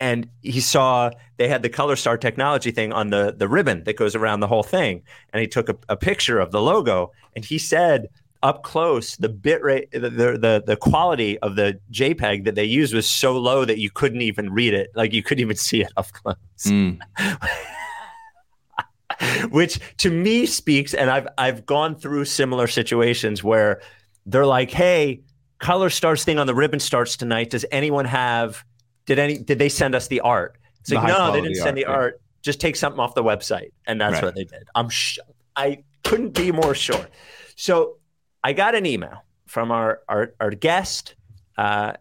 and 0.00 0.28
he 0.42 0.60
saw 0.60 1.10
they 1.36 1.48
had 1.48 1.62
the 1.62 1.68
Color 1.68 1.96
Star 1.96 2.16
technology 2.16 2.70
thing 2.70 2.92
on 2.92 3.10
the 3.10 3.34
the 3.36 3.48
ribbon 3.48 3.84
that 3.84 3.96
goes 3.96 4.14
around 4.14 4.40
the 4.40 4.46
whole 4.46 4.62
thing, 4.62 5.02
and 5.32 5.40
he 5.40 5.46
took 5.46 5.68
a, 5.68 5.76
a 5.88 5.96
picture 5.96 6.38
of 6.38 6.52
the 6.52 6.60
logo, 6.60 7.12
and 7.34 7.44
he 7.44 7.58
said. 7.58 8.08
Up 8.40 8.62
close, 8.62 9.16
the 9.16 9.28
bit 9.28 9.64
rate, 9.64 9.90
the, 9.90 9.98
the 9.98 10.62
the 10.64 10.76
quality 10.76 11.40
of 11.40 11.56
the 11.56 11.80
JPEG 11.90 12.44
that 12.44 12.54
they 12.54 12.62
used 12.62 12.94
was 12.94 13.08
so 13.08 13.36
low 13.36 13.64
that 13.64 13.78
you 13.78 13.90
couldn't 13.90 14.22
even 14.22 14.52
read 14.52 14.74
it, 14.74 14.90
like 14.94 15.12
you 15.12 15.24
couldn't 15.24 15.42
even 15.42 15.56
see 15.68 15.80
it 15.80 15.90
up 15.96 16.06
close 16.12 16.36
Mm. 16.66 17.00
which 19.50 19.80
to 19.96 20.10
me 20.10 20.46
speaks 20.46 20.94
and 20.94 21.10
I've 21.10 21.26
I've 21.36 21.66
gone 21.66 21.96
through 21.96 22.26
similar 22.26 22.68
situations 22.68 23.42
where 23.42 23.82
they're 24.24 24.46
like, 24.46 24.70
"Hey, 24.70 25.22
Color 25.58 25.90
Stars 25.90 26.24
thing 26.24 26.38
on 26.38 26.46
the 26.46 26.54
ribbon 26.54 26.80
starts 26.80 27.16
tonight. 27.16 27.50
Does 27.50 27.64
anyone 27.72 28.04
have 28.04 28.64
did 29.08 29.18
any 29.18 29.38
did 29.38 29.58
they 29.58 29.68
send 29.68 29.94
us 29.96 30.06
the 30.06 30.20
art?" 30.20 30.56
It's 30.80 30.90
The 30.90 31.00
"No, 31.02 31.32
they 31.32 31.40
didn't 31.40 31.56
send 31.56 31.76
the 31.76 31.86
art, 31.86 31.94
yeah. 31.94 32.02
art. 32.02 32.20
Just 32.42 32.60
take 32.60 32.76
something 32.76 33.00
off 33.00 33.14
the 33.16 33.24
website." 33.24 33.72
And 33.86 34.00
that's 34.00 34.14
Right. 34.14 34.22
what 34.24 34.34
they 34.36 34.44
did. 34.44 34.68
I'm 34.76 34.88
sh- 34.88 35.18
I 35.56 35.82
couldn't 36.04 36.34
be 36.34 36.52
more 36.52 36.74
sure. 36.74 37.08
So, 37.56 37.96
I 38.44 38.52
got 38.52 38.74
an 38.76 38.86
email 38.86 39.24
from 39.46 39.72
our 39.72 40.00
our, 40.08 40.34
our 40.40 40.50
guest 40.50 41.16
uh, 41.56 41.94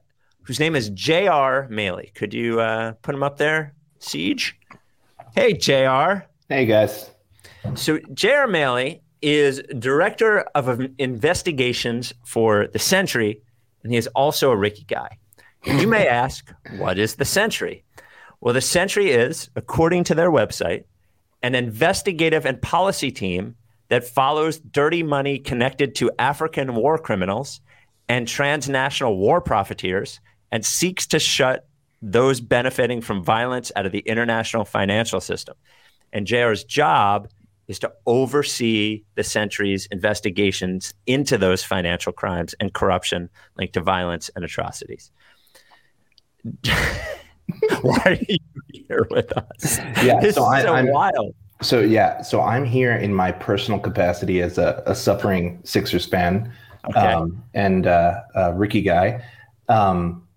whose 0.44 0.60
name 0.60 0.76
is 0.76 0.90
J.R. 0.92 1.68
Mailey. 1.70 2.14
Could 2.14 2.34
you 2.34 2.60
uh, 2.62 2.92
put 3.02 3.16
him 3.16 3.24
up 3.24 3.38
there, 3.38 3.74
Siege? 4.00 4.56
Hey, 5.36 5.54
J.R. 5.54 6.28
Hey 6.50 6.66
guys. 6.66 7.10
So 7.76 8.00
J.R. 8.14 8.48
Mailey 8.48 9.02
is 9.22 9.62
director 9.80 10.42
of 10.56 10.80
investigations 11.00 12.14
for 12.26 12.68
the 12.68 12.80
Sentry, 12.80 13.42
and 13.84 13.92
he 13.92 13.98
is 13.98 14.08
also 14.16 14.52
a 14.52 14.56
Ricky 14.56 14.86
guy. 14.88 15.18
You 15.68 15.86
may 15.86 16.08
ask, 16.08 16.54
what 16.78 16.98
is 16.98 17.16
the 17.16 17.26
Sentry? 17.26 17.84
Well, 18.40 18.54
the 18.54 18.62
Sentry 18.62 19.12
is, 19.12 19.50
according 19.56 20.06
to 20.06 20.16
their 20.16 20.32
website, 20.32 20.86
an 21.44 21.56
investigative 21.56 22.46
and 22.46 22.62
policy 22.62 23.12
team 23.12 23.56
that 23.90 24.08
follows 24.08 24.60
dirty 24.60 25.04
money 25.04 25.40
connected 25.40 25.94
to 25.96 26.10
African 26.18 26.74
war 26.74 26.98
criminals 26.98 27.60
and 28.08 28.28
transnational 28.28 29.18
war 29.18 29.42
profiteers 29.42 30.22
and 30.54 30.66
seeks 30.66 31.06
to 31.08 31.20
shut 31.20 31.68
those 32.02 32.40
benefiting 32.40 33.02
from 33.02 33.22
violence 33.22 33.72
out 33.76 33.86
of 33.86 33.92
the 33.92 34.00
international 34.00 34.64
financial 34.64 35.20
system. 35.20 35.56
And 36.14 36.26
JR's 36.26 36.64
job 36.64 37.28
is 37.68 37.80
to 37.80 37.92
oversee 38.06 39.04
the 39.16 39.24
Sentry's 39.24 39.88
investigations 39.88 40.94
into 41.06 41.38
those 41.38 41.64
financial 41.64 42.14
crimes 42.14 42.56
and 42.62 42.74
corruption 42.74 43.30
linked 43.58 43.74
to 43.74 43.82
violence 43.82 44.30
and 44.36 44.46
atrocities. 44.46 45.12
Why 47.82 48.02
are 48.06 48.18
you 48.28 48.38
here 48.88 49.08
with 49.10 49.32
us? 49.38 49.78
Yeah, 50.04 50.20
this 50.22 50.36
so 50.36 50.46
I- 50.46 50.62
so 50.62 50.74
I'm- 50.74 50.92
wild. 50.92 51.34
So 51.64 51.80
yeah, 51.80 52.22
so 52.22 52.42
I'm 52.42 52.66
here 52.66 52.92
in 52.96 53.12
my 53.16 53.32
personal 53.32 53.80
capacity 53.80 54.44
as 54.44 54.60
a, 54.60 54.84
a 54.86 54.94
suffering 54.94 55.60
Sixers 55.64 56.06
fan 56.06 56.52
Okay. 56.88 57.00
um, 57.00 57.44
and 57.56 57.88
uh, 57.88 58.22
uh, 58.36 58.54
Ricky 58.54 58.82
guy. 58.84 59.24
Um, 59.68 60.28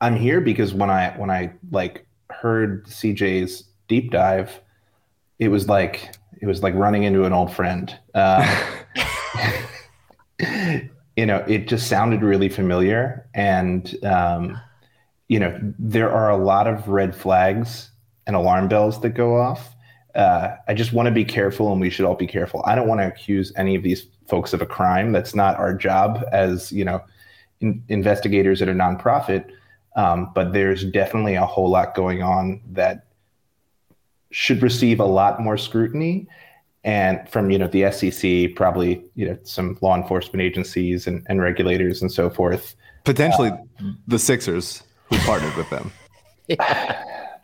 I'm 0.00 0.16
here 0.16 0.40
because 0.40 0.72
when 0.72 0.88
I 0.88 1.10
when 1.18 1.28
I 1.30 1.52
like 1.70 2.06
heard 2.30 2.86
CJ's 2.86 3.64
deep 3.86 4.10
dive, 4.10 4.60
it 5.38 5.48
was 5.48 5.68
like 5.68 6.14
it 6.40 6.46
was 6.46 6.62
like 6.62 6.72
running 6.74 7.02
into 7.02 7.24
an 7.26 7.34
old 7.34 7.52
friend. 7.52 7.94
Uh, 8.14 8.44
you 11.16 11.26
know, 11.26 11.44
it 11.46 11.68
just 11.68 11.86
sounded 11.88 12.22
really 12.22 12.48
familiar, 12.48 13.28
and 13.34 13.94
um, 14.04 14.58
you 15.28 15.38
know, 15.38 15.58
there 15.78 16.10
are 16.10 16.30
a 16.30 16.36
lot 16.36 16.66
of 16.66 16.88
red 16.88 17.14
flags 17.14 17.90
and 18.26 18.36
alarm 18.36 18.68
bells 18.68 19.00
that 19.00 19.10
go 19.10 19.36
off. 19.36 19.74
Uh, 20.14 20.56
I 20.68 20.74
just 20.74 20.92
want 20.92 21.06
to 21.06 21.12
be 21.12 21.24
careful, 21.24 21.72
and 21.72 21.80
we 21.80 21.90
should 21.90 22.04
all 22.04 22.14
be 22.14 22.26
careful. 22.26 22.62
I 22.64 22.74
don't 22.74 22.86
want 22.86 23.00
to 23.00 23.06
accuse 23.06 23.52
any 23.56 23.74
of 23.74 23.82
these 23.82 24.06
folks 24.28 24.52
of 24.52 24.62
a 24.62 24.66
crime. 24.66 25.12
That's 25.12 25.34
not 25.34 25.56
our 25.56 25.74
job 25.74 26.24
as 26.30 26.70
you 26.70 26.84
know, 26.84 27.02
in, 27.60 27.82
investigators 27.88 28.62
at 28.62 28.68
a 28.68 28.72
nonprofit. 28.72 29.50
Um, 29.96 30.30
but 30.34 30.52
there's 30.52 30.84
definitely 30.84 31.34
a 31.34 31.46
whole 31.46 31.70
lot 31.70 31.94
going 31.94 32.22
on 32.22 32.60
that 32.72 33.06
should 34.30 34.62
receive 34.62 34.98
a 34.98 35.04
lot 35.04 35.40
more 35.40 35.56
scrutiny, 35.56 36.28
and 36.84 37.28
from 37.28 37.50
you 37.50 37.58
know 37.58 37.68
the 37.68 37.90
SEC, 37.90 38.54
probably 38.54 39.04
you 39.14 39.28
know 39.28 39.38
some 39.42 39.78
law 39.80 39.96
enforcement 39.96 40.42
agencies 40.42 41.06
and, 41.06 41.24
and 41.28 41.40
regulators 41.40 42.02
and 42.02 42.12
so 42.12 42.30
forth. 42.30 42.76
Potentially 43.04 43.52
the 44.06 44.18
Sixers 44.18 44.82
who 45.16 45.26
partnered 45.26 45.56
with 45.56 45.70
them. 45.70 45.92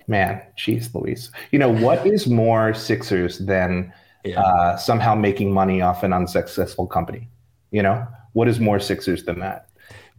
Man, 0.09 0.43
jeez, 0.59 0.93
Louise. 0.95 1.31
You 1.53 1.59
know 1.59 1.69
what 1.73 2.07
is 2.07 2.27
more 2.27 2.75
Sixers 2.75 3.39
than 3.39 3.93
Yeah. 4.25 4.41
uh, 4.41 4.77
somehow 4.77 5.15
making 5.15 5.53
money 5.53 5.81
off 5.83 6.03
an 6.03 6.13
unsuccessful 6.13 6.87
company? 6.87 7.29
You 7.71 7.83
know 7.83 8.07
what 8.33 8.49
is 8.49 8.59
more 8.61 8.81
Sixers 8.81 9.25
than 9.25 9.39
that? 9.41 9.67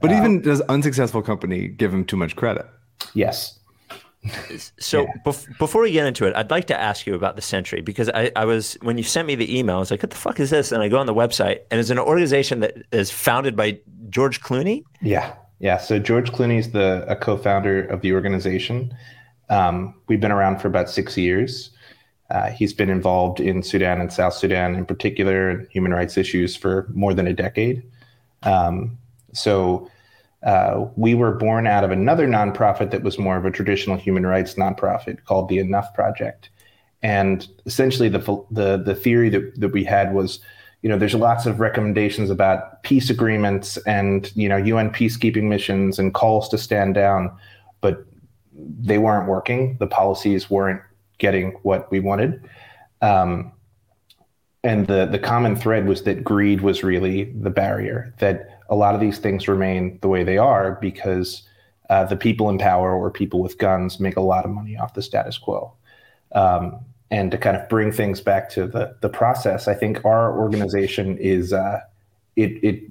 But 0.02 0.12
even 0.12 0.42
does 0.42 0.62
unsuccessful 0.62 1.22
company 1.22 1.68
give 1.68 1.94
him 1.94 2.06
too 2.06 2.18
much 2.18 2.36
credit? 2.36 2.66
Yes. 3.14 3.60
So 4.80 5.08
bef- 5.26 5.58
before 5.60 5.82
we 5.82 5.92
get 5.92 6.06
into 6.08 6.26
it, 6.26 6.36
I'd 6.36 6.52
like 6.52 6.66
to 6.68 6.80
ask 6.80 7.06
you 7.08 7.16
about 7.16 7.36
the 7.36 7.42
Sentry 7.42 7.82
because 7.82 8.08
I, 8.10 8.32
I 8.36 8.46
was 8.46 8.78
when 8.82 8.98
you 8.98 9.04
sent 9.04 9.28
me 9.28 9.34
the 9.36 9.58
email, 9.58 9.78
I 9.78 9.80
was 9.80 9.90
like, 9.92 10.02
"What 10.04 10.12
the 10.12 10.16
fuck 10.16 10.40
is 10.40 10.52
this?" 10.52 10.72
And 10.72 10.82
I 10.84 10.90
go 10.90 10.98
on 11.00 11.08
the 11.08 11.14
website, 11.14 11.62
and 11.72 11.80
it's 11.80 11.90
an 11.90 11.98
organization 11.98 12.60
that 12.60 12.76
is 12.92 13.10
founded 13.10 13.56
by 13.56 13.80
George 14.10 14.42
Clooney. 14.42 14.84
Yeah, 15.02 15.34
yeah. 15.62 15.78
So 15.78 16.00
George 16.00 16.32
Clooney's 16.32 16.72
the 16.72 17.06
a 17.08 17.16
co-founder 17.16 17.86
of 17.86 18.02
the 18.02 18.14
organization. 18.14 18.94
Um, 19.50 19.94
we've 20.08 20.20
been 20.20 20.32
around 20.32 20.60
for 20.60 20.68
about 20.68 20.90
six 20.90 21.16
years. 21.18 21.70
Uh, 22.32 22.50
he's 22.50 22.74
been 22.74 22.90
involved 22.90 23.40
in 23.40 23.62
Sudan 23.62 24.02
and 24.02 24.12
South 24.12 24.34
Sudan, 24.34 24.76
in 24.76 24.86
particular, 24.86 25.68
human 25.70 25.94
rights 25.94 26.18
issues 26.18 26.56
for 26.56 26.88
more 26.94 27.14
than 27.14 27.28
a 27.28 27.34
decade. 27.34 27.84
Um, 28.44 28.98
so 29.34 29.90
uh, 30.44 30.86
we 30.96 31.14
were 31.14 31.34
born 31.34 31.68
out 31.68 31.84
of 31.84 31.92
another 31.92 32.28
nonprofit 32.28 32.90
that 32.92 33.04
was 33.04 33.20
more 33.20 33.38
of 33.38 33.46
a 33.46 33.52
traditional 33.52 33.98
human 33.98 34.26
rights 34.26 34.56
nonprofit 34.56 35.24
called 35.26 35.50
the 35.50 35.60
Enough 35.60 35.94
Project. 35.94 36.50
And 37.04 37.48
essentially, 37.66 38.10
the 38.10 38.20
the 38.50 38.78
the 38.78 38.96
theory 38.96 39.30
that, 39.30 39.60
that 39.60 39.70
we 39.70 39.84
had 39.84 40.14
was, 40.14 40.40
you 40.82 40.90
know, 40.90 40.98
there's 40.98 41.14
lots 41.14 41.46
of 41.46 41.60
recommendations 41.60 42.30
about 42.30 42.82
peace 42.84 43.10
agreements 43.10 43.78
and 43.86 44.32
you 44.36 44.50
know 44.50 44.58
UN 44.58 44.90
peacekeeping 44.90 45.44
missions 45.44 46.00
and 46.00 46.14
calls 46.14 46.50
to 46.50 46.58
stand 46.58 46.96
down, 46.96 47.32
but 47.82 48.06
they 48.54 48.98
weren't 48.98 49.28
working. 49.28 49.78
The 49.80 49.88
policies 49.88 50.50
weren't 50.50 50.82
getting 51.20 51.52
what 51.64 51.90
we 51.92 52.00
wanted. 52.00 52.44
Um, 53.02 53.52
and 54.64 54.88
the 54.88 55.06
the 55.06 55.20
common 55.20 55.56
thread 55.56 55.88
was 55.88 56.04
that 56.04 56.24
greed 56.24 56.62
was 56.62 56.84
really 56.84 57.26
the 57.26 57.50
barrier. 57.50 58.14
That 58.20 58.60
a 58.70 58.76
lot 58.76 58.96
of 58.96 59.02
these 59.02 59.20
things 59.20 59.48
remain 59.48 60.00
the 60.02 60.08
way 60.08 60.24
they 60.24 60.38
are 60.38 60.78
because 60.82 61.44
uh, 61.90 62.06
the 62.06 62.16
people 62.16 62.50
in 62.50 62.58
power 62.58 62.94
or 62.94 63.12
people 63.12 63.42
with 63.42 63.58
guns 63.58 64.00
make 64.00 64.18
a 64.18 64.22
lot 64.22 64.46
of 64.46 64.52
money 64.52 64.78
off 64.78 64.94
the 64.94 65.02
status 65.02 65.38
quo. 65.38 65.74
Um, 66.32 66.86
and 67.12 67.30
to 67.30 67.38
kind 67.38 67.58
of 67.58 67.68
bring 67.68 67.92
things 67.92 68.22
back 68.22 68.50
to 68.52 68.66
the 68.66 68.96
the 69.02 69.10
process, 69.10 69.68
I 69.68 69.76
think 69.76 70.04
our 70.06 70.38
organization 70.38 71.18
is 71.18 71.54
uh, 71.54 71.82
it 72.36 72.64
it 72.64 72.84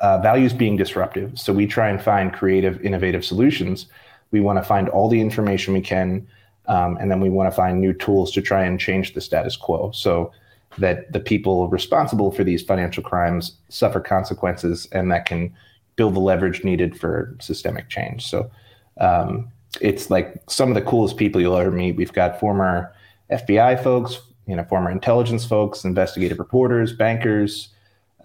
uh, 0.00 0.18
values 0.18 0.54
being 0.54 0.76
disruptive. 0.76 1.38
So 1.38 1.52
we 1.52 1.66
try 1.66 1.90
and 1.90 2.02
find 2.02 2.32
creative, 2.32 2.80
innovative 2.80 3.24
solutions. 3.24 3.86
We 4.30 4.40
want 4.40 4.58
to 4.58 4.62
find 4.62 4.88
all 4.88 5.08
the 5.08 5.20
information 5.20 5.74
we 5.74 5.82
can, 5.82 6.26
um, 6.66 6.96
and 6.96 7.10
then 7.10 7.20
we 7.20 7.28
want 7.28 7.50
to 7.50 7.54
find 7.54 7.80
new 7.80 7.92
tools 7.92 8.32
to 8.32 8.40
try 8.40 8.64
and 8.64 8.80
change 8.80 9.12
the 9.12 9.20
status 9.20 9.56
quo. 9.56 9.90
So 9.92 10.32
that 10.78 11.12
the 11.12 11.20
people 11.20 11.68
responsible 11.68 12.30
for 12.30 12.44
these 12.44 12.62
financial 12.62 13.02
crimes 13.02 13.56
suffer 13.68 14.00
consequences, 14.00 14.88
and 14.92 15.10
that 15.10 15.26
can 15.26 15.52
build 15.96 16.14
the 16.14 16.20
leverage 16.20 16.64
needed 16.64 16.98
for 16.98 17.36
systemic 17.40 17.90
change. 17.90 18.24
So 18.24 18.50
um, 18.98 19.50
it's 19.80 20.08
like 20.08 20.40
some 20.48 20.68
of 20.70 20.74
the 20.74 20.82
coolest 20.82 21.18
people 21.18 21.40
you'll 21.40 21.56
ever 21.56 21.70
meet. 21.70 21.96
We've 21.96 22.12
got 22.12 22.40
former 22.40 22.94
FBI 23.30 23.82
folks, 23.82 24.20
you 24.46 24.56
know, 24.56 24.64
former 24.64 24.90
intelligence 24.90 25.44
folks, 25.44 25.84
investigative 25.84 26.38
reporters, 26.38 26.92
bankers, 26.92 27.68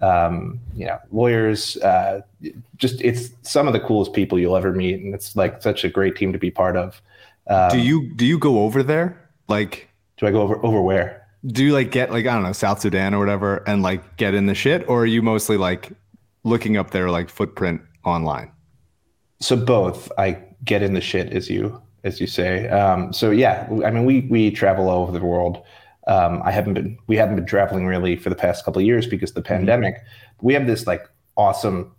um, 0.00 0.60
you 0.74 0.86
know, 0.86 0.98
lawyers. 1.10 1.76
Uh, 1.78 2.20
just 2.76 3.00
it's 3.00 3.30
some 3.42 3.66
of 3.66 3.72
the 3.72 3.80
coolest 3.80 4.12
people 4.12 4.38
you'll 4.38 4.56
ever 4.56 4.72
meet, 4.72 5.00
and 5.00 5.14
it's 5.14 5.36
like 5.36 5.62
such 5.62 5.84
a 5.84 5.88
great 5.88 6.16
team 6.16 6.32
to 6.32 6.38
be 6.38 6.50
part 6.50 6.76
of. 6.76 7.00
Um, 7.48 7.70
do 7.70 7.78
you 7.78 8.12
do 8.14 8.26
you 8.26 8.38
go 8.38 8.60
over 8.60 8.82
there? 8.82 9.30
Like, 9.48 9.88
do 10.16 10.26
I 10.26 10.30
go 10.30 10.42
over 10.42 10.64
over 10.64 10.82
where? 10.82 11.26
do 11.46 11.64
you 11.64 11.72
like 11.72 11.90
get 11.90 12.10
like 12.10 12.26
I 12.26 12.34
don't 12.34 12.42
know 12.42 12.52
South 12.52 12.80
Sudan 12.80 13.14
or 13.14 13.18
whatever 13.18 13.62
and 13.68 13.82
like 13.82 14.16
get 14.16 14.34
in 14.34 14.46
the 14.46 14.54
shit, 14.54 14.88
or 14.88 15.02
are 15.02 15.06
you 15.06 15.22
mostly 15.22 15.56
like 15.56 15.92
looking 16.44 16.76
up 16.76 16.90
their 16.90 17.10
like 17.10 17.30
footprint 17.30 17.80
online? 18.04 18.50
So 19.40 19.56
both. 19.56 20.10
I 20.18 20.42
get 20.64 20.82
in 20.82 20.94
the 20.94 21.00
shit 21.00 21.32
as 21.32 21.50
you 21.50 21.80
as 22.06 22.20
you 22.20 22.26
say. 22.26 22.68
Um, 22.68 23.12
so 23.12 23.30
yeah, 23.30 23.68
I 23.84 23.90
mean 23.90 24.04
we 24.04 24.20
we 24.30 24.50
travel 24.50 24.88
all 24.88 25.02
over 25.02 25.12
the 25.18 25.24
world. 25.24 25.62
Um, 26.06 26.40
I 26.44 26.52
haven't 26.52 26.74
been 26.74 26.98
we 27.06 27.16
haven't 27.16 27.36
been 27.36 27.46
traveling 27.46 27.86
really 27.86 28.16
for 28.16 28.30
the 28.30 28.36
past 28.36 28.64
couple 28.64 28.80
of 28.80 28.86
years 28.86 29.06
because 29.06 29.30
of 29.30 29.34
the 29.34 29.42
pandemic. 29.42 29.96
We 30.40 30.54
have 30.54 30.66
this 30.66 30.86
like 30.86 31.08
awesome 31.36 31.92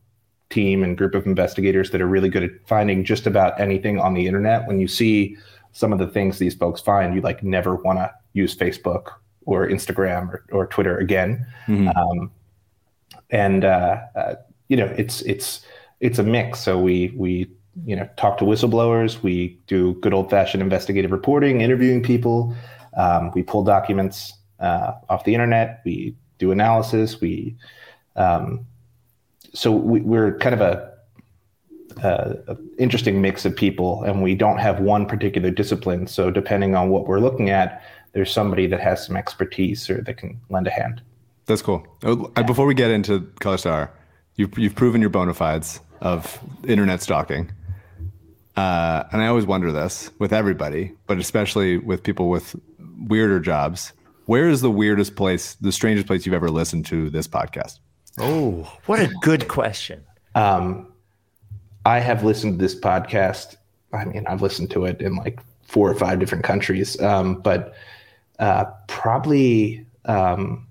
team 0.50 0.84
and 0.84 0.98
group 0.98 1.14
of 1.14 1.26
investigators 1.26 1.92
that 1.92 2.02
are 2.02 2.08
really 2.08 2.30
good 2.30 2.44
at 2.44 2.52
finding 2.66 3.04
just 3.04 3.28
about 3.28 3.60
anything 3.60 4.00
on 4.00 4.14
the 4.14 4.26
internet. 4.26 4.66
When 4.68 4.80
you 4.80 4.88
see 4.88 5.38
some 5.74 5.92
of 5.92 6.00
the 6.00 6.08
things 6.08 6.40
these 6.40 6.56
folks 6.56 6.82
find, 6.82 7.14
you 7.14 7.22
like 7.22 7.44
never 7.44 7.76
want 7.76 8.00
to 8.00 8.12
use 8.34 8.56
Facebook 8.56 9.12
or 9.46 9.68
Instagram 9.68 10.30
or, 10.30 10.46
or 10.52 10.68
Twitter 10.68 10.98
again. 10.98 11.46
Um, 11.90 12.32
and 13.30 13.66
uh, 13.66 14.00
uh, 14.16 14.36
you 14.70 14.78
know, 14.78 14.86
it's 14.98 15.22
it's 15.24 15.62
it's 16.00 16.20
a 16.20 16.24
mix. 16.24 16.60
So 16.60 16.80
we 16.80 17.14
we 17.16 17.52
you 17.86 17.96
know 17.96 18.10
talk 18.18 18.38
to 18.40 18.46
whistleblowers. 18.46 19.22
We 19.22 19.60
do 19.68 19.94
good 19.96 20.14
old 20.14 20.30
fashioned 20.30 20.62
investigative 20.62 21.12
reporting, 21.12 21.62
interviewing 21.62 22.04
people. 22.04 22.56
Um, 22.96 23.32
we 23.34 23.44
pull 23.44 23.64
documents 23.64 24.34
uh, 24.60 24.94
off 25.10 25.24
the 25.24 25.34
internet. 25.34 25.82
We 25.86 26.16
do 26.40 26.52
analysis. 26.52 27.22
We 27.22 27.56
um, 28.16 28.66
so 29.54 29.72
we, 29.72 30.02
we're 30.02 30.38
kind 30.38 30.54
of 30.54 30.62
a, 30.62 30.94
a, 32.04 32.54
a 32.54 32.58
interesting 32.78 33.22
mix 33.22 33.46
of 33.46 33.56
people, 33.56 34.04
and 34.04 34.22
we 34.22 34.36
don't 34.36 34.58
have 34.58 34.80
one 34.80 35.06
particular 35.06 35.52
discipline. 35.52 36.08
So 36.08 36.32
depending 36.32 36.76
on 36.76 36.90
what 36.90 37.08
we're 37.08 37.20
looking 37.20 37.50
at, 37.50 37.84
there's 38.14 38.32
somebody 38.32 38.68
that 38.68 38.80
has 38.80 39.06
some 39.06 39.16
expertise 39.16 39.90
or 39.90 40.02
that 40.02 40.18
can 40.18 40.40
lend 40.50 40.68
a 40.68 40.72
hand. 40.72 41.02
That's 41.46 41.62
cool. 41.62 41.86
Oh, 42.04 42.32
uh, 42.36 42.44
Before 42.44 42.66
we 42.66 42.74
get 42.74 42.92
into 42.92 43.22
Color 43.40 43.58
Star, 43.58 43.92
you've 44.36 44.58
you've 44.58 44.76
proven 44.76 45.02
your 45.02 45.10
bona 45.10 45.34
fides 45.34 45.80
of 46.02 46.40
internet 46.68 47.02
stalking. 47.02 47.52
Uh, 48.58 49.04
and 49.12 49.22
I 49.22 49.28
always 49.28 49.46
wonder 49.46 49.72
this 49.72 50.10
with 50.18 50.34
everybody, 50.34 50.92
but 51.06 51.20
especially 51.20 51.78
with 51.78 52.02
people 52.02 52.30
with 52.30 52.56
weirder 53.00 53.40
jobs. 53.40 53.94
Where 54.26 54.50
is 54.50 54.62
the 54.62 54.72
weirdest 54.72 55.16
place, 55.16 55.54
the 55.56 55.72
strangest 55.72 56.08
place 56.08 56.26
you've 56.26 56.36
ever 56.36 56.50
listened 56.50 56.86
to 56.88 57.10
this 57.12 57.28
podcast? 57.28 57.80
Oh, 58.20 58.64
what 58.88 59.00
a 59.00 59.08
good 59.22 59.48
question. 59.48 60.04
Um, 60.34 60.92
I 61.86 62.00
have 62.00 62.24
listened 62.24 62.58
to 62.58 62.66
this 62.66 62.78
podcast. 62.78 63.56
I 63.94 64.06
mean, 64.06 64.26
I've 64.28 64.42
listened 64.42 64.72
to 64.72 64.86
it 64.86 65.02
in 65.02 65.16
like 65.16 65.40
four 65.62 65.90
or 65.90 65.96
five 65.96 66.20
different 66.20 66.44
countries, 66.44 67.00
um, 67.02 67.36
but 67.36 67.76
uh, 68.40 68.66
probably 68.88 69.86
um, 70.06 70.68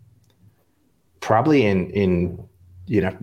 probably 1.20 1.64
in 1.64 1.90
in 1.90 2.48
you 2.86 3.00
know 3.00 3.16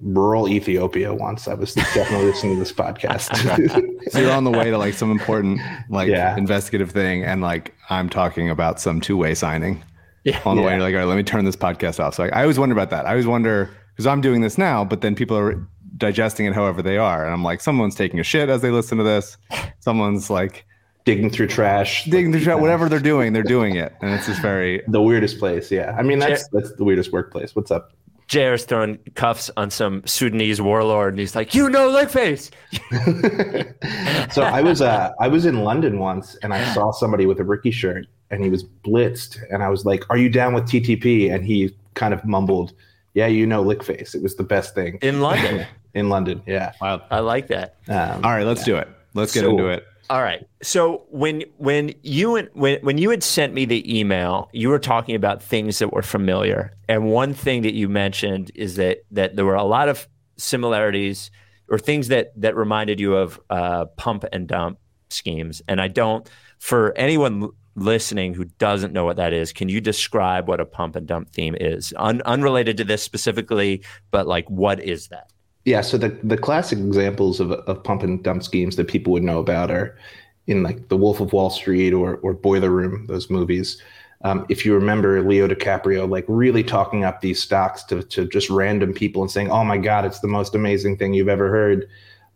rural 0.00 0.48
Ethiopia. 0.48 1.14
Once 1.14 1.48
I 1.48 1.54
was 1.54 1.74
definitely 1.74 2.26
listening 2.26 2.54
to 2.54 2.58
this 2.60 2.72
podcast. 2.72 3.92
So 4.10 4.20
you're 4.20 4.30
on 4.30 4.44
the 4.44 4.52
way 4.52 4.70
to 4.70 4.78
like 4.78 4.94
some 4.94 5.10
important 5.10 5.60
like 5.90 6.08
Yeah. 6.08 6.36
investigative 6.36 6.92
thing, 6.92 7.24
and 7.24 7.40
like 7.42 7.74
I'm 7.90 8.08
talking 8.08 8.48
about 8.50 8.80
some 8.80 9.00
two 9.00 9.16
way 9.16 9.34
signing. 9.34 9.82
Yeah. 10.24 10.40
On 10.44 10.56
the 10.56 10.62
way, 10.62 10.68
Yeah. 10.70 10.76
you're 10.76 10.82
like, 10.84 10.94
all 10.94 11.00
right, 11.00 11.06
let 11.08 11.16
me 11.16 11.22
turn 11.24 11.44
this 11.44 11.56
podcast 11.56 11.98
off. 11.98 12.14
So 12.14 12.22
like, 12.24 12.32
I 12.34 12.42
always 12.42 12.58
wonder 12.58 12.72
about 12.72 12.90
that. 12.90 13.06
I 13.06 13.10
always 13.10 13.26
wonder 13.26 13.70
because 13.92 14.06
I'm 14.06 14.20
doing 14.20 14.42
this 14.42 14.58
now, 14.58 14.84
but 14.84 15.00
then 15.00 15.14
people 15.16 15.36
are 15.36 15.66
digesting 15.96 16.46
it 16.46 16.52
however 16.54 16.82
they 16.82 16.98
are, 16.98 17.24
and 17.24 17.32
I'm 17.32 17.42
like, 17.42 17.60
someone's 17.60 17.94
taking 17.96 18.20
a 18.20 18.24
shit 18.24 18.48
as 18.48 18.60
they 18.62 18.70
listen 18.70 18.98
to 18.98 19.04
this. 19.04 19.36
Someone's 19.80 20.30
like 20.30 20.64
digging 21.04 21.30
through 21.30 21.46
trash, 21.48 22.04
digging 22.04 22.30
through 22.32 22.42
shit. 22.42 22.58
Whatever 22.60 22.88
they're 22.88 22.98
doing, 23.00 23.32
they're 23.32 23.42
doing 23.42 23.74
it, 23.76 23.92
and 24.02 24.12
it's 24.12 24.26
just 24.26 24.40
very. 24.42 24.82
the 24.88 25.00
weirdest 25.02 25.38
place. 25.38 25.70
Yeah, 25.70 25.96
I 25.98 26.02
mean 26.02 26.18
that's 26.20 26.46
that's 26.52 26.72
the 26.76 26.84
weirdest 26.84 27.12
workplace. 27.12 27.56
What's 27.56 27.70
up? 27.70 27.92
JR's 28.28 28.64
throwing 28.64 28.98
cuffs 29.14 29.50
on 29.56 29.70
some 29.70 30.02
Sudanese 30.04 30.60
warlord, 30.60 31.12
and 31.14 31.20
he's 31.20 31.36
like, 31.36 31.54
"You 31.54 31.68
know, 31.70 31.90
Lickface." 31.90 32.50
So 34.32 34.42
I 34.42 34.60
was 34.60 34.82
uh, 34.82 35.12
I 35.20 35.28
was 35.28 35.46
in 35.46 35.62
London 35.62 35.98
once, 35.98 36.34
and 36.42 36.52
I 36.52 36.74
saw 36.74 36.90
somebody 36.90 37.26
with 37.26 37.38
a 37.40 37.44
Ricky 37.44 37.70
shirt, 37.70 38.06
and 38.30 38.42
he 38.42 38.50
was 38.50 38.64
blitzed, 38.64 39.38
and 39.52 39.62
I 39.62 39.68
was 39.68 39.84
like, 39.84 40.02
"Are 40.10 40.16
you 40.16 40.28
down 40.28 40.52
with 40.54 40.64
TTP?" 40.64 41.32
And 41.32 41.44
he 41.44 41.74
kind 41.94 42.12
of 42.12 42.24
mumbled, 42.24 42.72
"Yeah, 43.14 43.28
you 43.28 43.46
know, 43.46 43.64
Lickface. 43.64 44.14
It 44.14 44.22
was 44.22 44.34
the 44.36 44.42
best 44.42 44.74
thing 44.74 44.98
in 45.02 45.20
London. 45.20 45.66
in 45.94 46.08
London." 46.08 46.42
Yeah. 46.46 46.72
Wild. 46.80 47.02
I 47.10 47.20
like 47.20 47.46
that. 47.48 47.76
Um, 47.88 48.24
All 48.24 48.32
right, 48.32 48.44
let's 48.46 48.64
do 48.64 48.76
it. 48.76 48.88
Let's 49.14 49.32
get 49.32 49.40
So- 49.44 49.50
into 49.50 49.68
it. 49.68 49.86
All 50.08 50.22
right. 50.22 50.46
So 50.62 51.04
when 51.10 51.42
when 51.56 51.94
you 52.02 52.36
and 52.36 52.48
when 52.52 52.80
when 52.82 52.98
you 52.98 53.10
had 53.10 53.22
sent 53.22 53.54
me 53.54 53.64
the 53.64 53.98
email, 53.98 54.48
you 54.52 54.68
were 54.68 54.78
talking 54.78 55.14
about 55.14 55.42
things 55.42 55.78
that 55.80 55.92
were 55.92 56.02
familiar, 56.02 56.76
and 56.88 57.06
one 57.06 57.34
thing 57.34 57.62
that 57.62 57.74
you 57.74 57.88
mentioned 57.88 58.50
is 58.54 58.76
that 58.76 58.98
that 59.10 59.36
there 59.36 59.44
were 59.44 59.56
a 59.56 59.64
lot 59.64 59.88
of 59.88 60.06
similarities 60.36 61.30
or 61.68 61.78
things 61.78 62.08
that 62.08 62.32
that 62.40 62.54
reminded 62.54 63.00
you 63.00 63.16
of 63.16 63.40
uh, 63.50 63.86
pump 63.96 64.24
and 64.32 64.46
dump 64.46 64.78
schemes. 65.08 65.62
And 65.68 65.80
I 65.80 65.88
don't, 65.88 66.28
for 66.58 66.96
anyone 66.96 67.50
listening 67.74 68.34
who 68.34 68.44
doesn't 68.44 68.92
know 68.92 69.04
what 69.04 69.16
that 69.16 69.32
is, 69.32 69.52
can 69.52 69.68
you 69.68 69.80
describe 69.80 70.48
what 70.48 70.60
a 70.60 70.64
pump 70.64 70.96
and 70.96 71.06
dump 71.06 71.30
theme 71.30 71.54
is, 71.60 71.92
Un- 71.96 72.22
unrelated 72.24 72.76
to 72.78 72.84
this 72.84 73.02
specifically, 73.02 73.84
but 74.10 74.26
like 74.26 74.48
what 74.48 74.80
is 74.80 75.08
that? 75.08 75.30
Yeah, 75.66 75.80
so 75.80 75.98
the 75.98 76.10
the 76.22 76.38
classic 76.38 76.78
examples 76.78 77.40
of 77.40 77.50
of 77.50 77.82
pump 77.82 78.04
and 78.04 78.22
dump 78.22 78.44
schemes 78.44 78.76
that 78.76 78.86
people 78.86 79.12
would 79.12 79.24
know 79.24 79.40
about 79.40 79.70
are 79.72 79.98
in 80.46 80.62
like 80.62 80.88
The 80.88 80.96
Wolf 80.96 81.18
of 81.20 81.32
Wall 81.32 81.50
Street 81.50 81.92
or 81.92 82.18
or 82.18 82.34
Boiler 82.34 82.70
Room, 82.70 83.06
those 83.08 83.28
movies. 83.28 83.82
Um, 84.22 84.46
if 84.48 84.64
you 84.64 84.74
remember 84.74 85.20
Leo 85.22 85.48
DiCaprio, 85.48 86.08
like 86.08 86.24
really 86.28 86.62
talking 86.62 87.02
up 87.04 87.20
these 87.20 87.42
stocks 87.42 87.82
to 87.84 88.04
to 88.04 88.28
just 88.28 88.48
random 88.48 88.94
people 88.94 89.22
and 89.22 89.30
saying, 89.30 89.50
"Oh 89.50 89.64
my 89.64 89.76
God, 89.76 90.04
it's 90.04 90.20
the 90.20 90.28
most 90.28 90.54
amazing 90.54 90.98
thing 90.98 91.14
you've 91.14 91.28
ever 91.28 91.50
heard," 91.50 91.88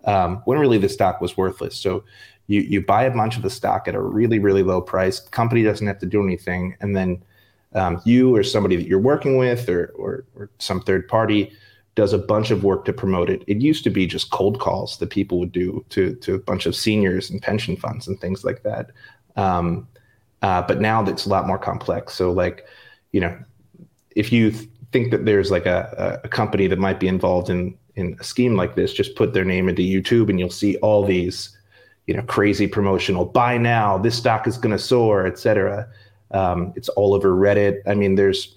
um, 0.06 0.42
when 0.44 0.58
really 0.58 0.78
the 0.78 0.88
stock 0.88 1.20
was 1.20 1.36
worthless. 1.36 1.76
So 1.76 2.02
you 2.48 2.62
you 2.62 2.80
buy 2.84 3.04
a 3.04 3.12
bunch 3.14 3.36
of 3.36 3.42
the 3.44 3.50
stock 3.50 3.86
at 3.86 3.94
a 3.94 4.00
really 4.00 4.40
really 4.40 4.64
low 4.64 4.80
price. 4.80 5.20
Company 5.20 5.62
doesn't 5.62 5.86
have 5.86 6.00
to 6.00 6.06
do 6.06 6.24
anything, 6.24 6.76
and 6.80 6.96
then 6.96 7.22
um, 7.74 8.02
you 8.04 8.34
or 8.34 8.42
somebody 8.42 8.74
that 8.74 8.88
you're 8.88 8.98
working 8.98 9.36
with 9.36 9.68
or, 9.68 9.92
or 9.94 10.24
or 10.34 10.50
some 10.58 10.80
third 10.80 11.06
party 11.06 11.52
does 11.94 12.12
a 12.12 12.18
bunch 12.18 12.50
of 12.50 12.64
work 12.64 12.84
to 12.84 12.92
promote 12.92 13.28
it. 13.28 13.42
It 13.46 13.60
used 13.60 13.84
to 13.84 13.90
be 13.90 14.06
just 14.06 14.30
cold 14.30 14.60
calls 14.60 14.98
that 14.98 15.10
people 15.10 15.38
would 15.40 15.52
do 15.52 15.84
to 15.90 16.14
to 16.16 16.34
a 16.34 16.38
bunch 16.38 16.66
of 16.66 16.76
seniors 16.76 17.30
and 17.30 17.42
pension 17.42 17.76
funds 17.76 18.06
and 18.08 18.20
things 18.20 18.44
like 18.44 18.62
that. 18.62 18.90
Um, 19.36 19.88
uh, 20.42 20.62
but 20.62 20.80
now 20.80 21.02
that's 21.02 21.26
a 21.26 21.28
lot 21.28 21.46
more 21.46 21.58
complex. 21.58 22.14
So 22.14 22.32
like, 22.32 22.66
you 23.12 23.20
know, 23.20 23.36
if 24.16 24.32
you 24.32 24.50
th- 24.50 24.68
think 24.92 25.10
that 25.10 25.24
there's 25.24 25.50
like 25.50 25.66
a, 25.66 26.20
a 26.22 26.26
a 26.26 26.28
company 26.28 26.66
that 26.68 26.78
might 26.78 27.00
be 27.00 27.08
involved 27.08 27.50
in 27.50 27.76
in 27.96 28.16
a 28.20 28.24
scheme 28.24 28.56
like 28.56 28.74
this, 28.76 28.92
just 28.92 29.16
put 29.16 29.34
their 29.34 29.44
name 29.44 29.68
into 29.68 29.82
YouTube 29.82 30.30
and 30.30 30.38
you'll 30.38 30.50
see 30.50 30.76
all 30.76 31.04
these, 31.04 31.56
you 32.06 32.14
know, 32.14 32.22
crazy 32.22 32.66
promotional 32.66 33.24
buy 33.24 33.58
now, 33.58 33.98
this 33.98 34.16
stock 34.16 34.46
is 34.46 34.56
going 34.56 34.72
to 34.72 34.78
soar, 34.78 35.26
etc. 35.26 35.88
Um, 36.30 36.72
it's 36.76 36.88
all 36.90 37.14
over 37.14 37.30
Reddit. 37.30 37.80
I 37.86 37.94
mean, 37.94 38.14
there's 38.14 38.56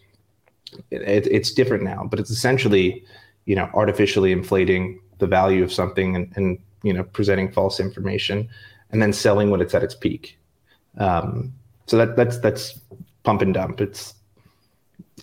it, 0.91 1.27
it's 1.27 1.51
different 1.51 1.83
now, 1.83 2.07
but 2.09 2.19
it's 2.19 2.29
essentially, 2.29 3.03
you 3.45 3.55
know, 3.55 3.69
artificially 3.73 4.31
inflating 4.31 4.99
the 5.19 5.27
value 5.27 5.63
of 5.63 5.71
something 5.71 6.15
and, 6.15 6.31
and 6.35 6.59
you 6.83 6.93
know 6.93 7.03
presenting 7.03 7.51
false 7.51 7.79
information, 7.79 8.49
and 8.91 9.01
then 9.01 9.13
selling 9.13 9.49
when 9.49 9.61
it's 9.61 9.73
at 9.73 9.83
its 9.83 9.95
peak. 9.95 10.37
Um, 10.97 11.53
so 11.87 11.97
that 11.97 12.15
that's 12.15 12.39
that's 12.39 12.79
pump 13.23 13.41
and 13.41 13.53
dump. 13.53 13.81
It's 13.81 14.13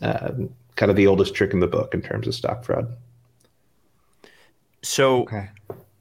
uh, 0.03 0.33
kind 0.77 0.91
of 0.91 0.97
the 0.97 1.07
oldest 1.07 1.35
trick 1.35 1.53
in 1.53 1.61
the 1.61 1.67
book 1.67 1.95
in 1.95 2.03
terms 2.03 2.27
of 2.27 2.35
stock 2.35 2.65
fraud. 2.65 2.97
So 4.83 5.27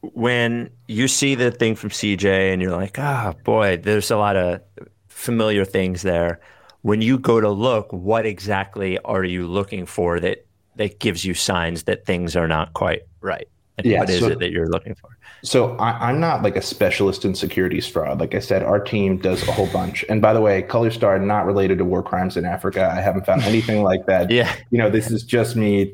when 0.01 0.69
you 0.87 1.07
see 1.07 1.35
the 1.35 1.51
thing 1.51 1.75
from 1.75 1.89
CJ 1.89 2.53
and 2.53 2.61
you're 2.61 2.71
like, 2.75 2.97
ah, 2.97 3.33
boy, 3.43 3.77
there's 3.77 4.11
a 4.11 4.17
lot 4.17 4.37
of 4.37 4.61
familiar 5.07 5.65
things 5.65 6.01
there. 6.01 6.39
When 6.81 7.01
you 7.01 7.19
go 7.19 7.41
to 7.41 7.49
look, 7.49 7.91
what 7.91 8.25
exactly 8.25 8.97
are 8.99 9.25
you 9.25 9.47
looking 9.47 9.85
for 9.85 10.19
that 10.21 10.45
that 10.79 10.99
gives 10.99 11.23
you 11.23 11.33
signs 11.35 11.83
that 11.83 12.05
things 12.05 12.35
are 12.35 12.47
not 12.47 12.73
quite 12.73 13.03
right? 13.21 13.47
And 13.77 13.85
Yeah, 13.85 13.99
what 13.99 14.09
is 14.09 14.19
so- 14.19 14.27
it 14.29 14.39
that 14.39 14.51
you're 14.51 14.67
looking 14.67 14.95
for? 14.95 15.09
So 15.41 15.77
I, 15.77 16.09
I'm 16.09 16.19
not 16.19 16.43
like 16.43 16.57
a 16.57 16.61
specialist 16.61 17.23
in 17.23 17.33
securities 17.33 17.87
fraud. 17.87 18.19
Like 18.19 18.35
I 18.35 18.39
said, 18.39 18.61
our 18.63 18.79
team 18.79 19.17
does 19.17 19.47
a 19.47 19.51
whole 19.53 19.67
bunch. 19.71 20.03
And 20.09 20.21
by 20.21 20.33
the 20.33 20.41
way, 20.41 20.61
Color 20.63 20.91
Star 20.91 21.17
not 21.17 21.45
related 21.45 21.77
to 21.77 21.85
war 21.85 22.03
crimes 22.03 22.35
in 22.35 22.43
Africa. 22.43 22.91
I 22.93 22.99
haven't 22.99 23.25
found 23.25 23.43
anything 23.43 23.81
like 23.83 24.05
that. 24.07 24.29
Yeah. 24.39 24.53
You 24.71 24.79
know, 24.79 24.89
this 24.89 25.09
is 25.11 25.23
just 25.23 25.55
me 25.55 25.93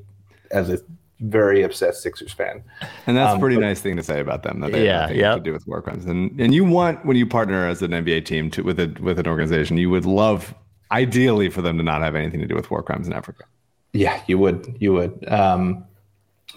as 0.50 0.72
a 0.72 0.80
very 1.20 1.62
obsessed 1.62 2.02
Sixers 2.02 2.34
fan. 2.34 2.64
And 3.06 3.16
that's 3.16 3.32
Um, 3.34 3.38
a 3.38 3.40
pretty 3.40 3.56
but- 3.58 3.62
nice 3.62 3.82
thing 3.82 3.96
to 3.98 4.04
say 4.04 4.20
about 4.20 4.42
them. 4.42 4.62
That 4.62 4.72
they 4.72 4.86
Yeah, 4.86 5.02
have 5.02 5.10
nothing 5.10 5.20
yeah. 5.20 5.36
to 5.36 5.40
do 5.42 5.54
with 5.54 5.68
war 5.68 5.82
crimes. 5.82 6.06
And 6.06 6.40
and 6.42 6.54
you 6.56 6.66
want 6.66 7.06
when 7.06 7.16
you 7.18 7.28
partner 7.28 7.68
as 7.68 7.82
an 7.84 7.92
NBA 7.92 8.26
team 8.26 8.50
to 8.52 8.64
with 8.64 8.80
a 8.80 8.88
with 9.00 9.20
an 9.20 9.28
organization, 9.28 9.78
you 9.78 9.90
would 9.92 10.06
love 10.06 10.56
ideally 10.92 11.50
for 11.50 11.62
them 11.62 11.78
to 11.78 11.84
not 11.84 12.02
have 12.02 12.16
anything 12.16 12.40
to 12.40 12.48
do 12.48 12.56
with 12.56 12.70
war 12.72 12.82
crimes 12.82 13.06
in 13.08 13.14
Africa. 13.14 13.44
Yeah, 13.96 14.22
you 14.28 14.38
would. 14.38 14.76
You 14.80 14.94
would. 14.94 15.26
Um, 15.30 15.86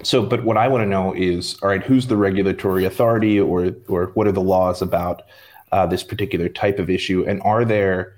so, 0.03 0.27
but 0.27 0.45
what 0.45 0.57
I 0.57 0.67
want 0.67 0.83
to 0.83 0.89
know 0.89 1.15
is, 1.15 1.57
all 1.63 1.69
right, 1.69 1.83
who's 1.83 2.09
the 2.09 2.17
regulatory 2.17 2.85
authority, 2.85 3.39
or 3.39 3.73
or 3.87 4.07
what 4.15 4.27
are 4.27 4.33
the 4.33 4.43
laws 4.43 4.83
about 4.83 5.23
uh, 5.71 5.87
this 5.87 6.03
particular 6.03 6.49
type 6.49 6.81
of 6.81 6.91
issue, 6.91 7.25
and 7.29 7.41
are 7.43 7.65
there 7.65 8.17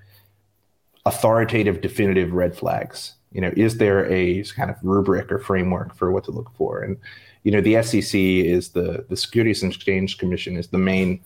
authoritative, 1.04 1.82
definitive 1.82 2.32
red 2.32 2.56
flags? 2.56 3.14
You 3.32 3.42
know, 3.42 3.52
is 3.56 3.76
there 3.76 4.10
a 4.10 4.42
kind 4.44 4.70
of 4.70 4.76
rubric 4.82 5.30
or 5.30 5.38
framework 5.38 5.94
for 5.94 6.10
what 6.10 6.24
to 6.24 6.30
look 6.30 6.50
for? 6.56 6.80
And 6.80 6.96
you 7.44 7.52
know, 7.52 7.60
the 7.60 7.82
SEC 7.82 8.18
is 8.18 8.70
the 8.70 9.04
the 9.10 9.16
Securities 9.16 9.62
and 9.62 9.70
Exchange 9.70 10.16
Commission 10.16 10.56
is 10.56 10.68
the 10.68 10.78
main 10.78 11.20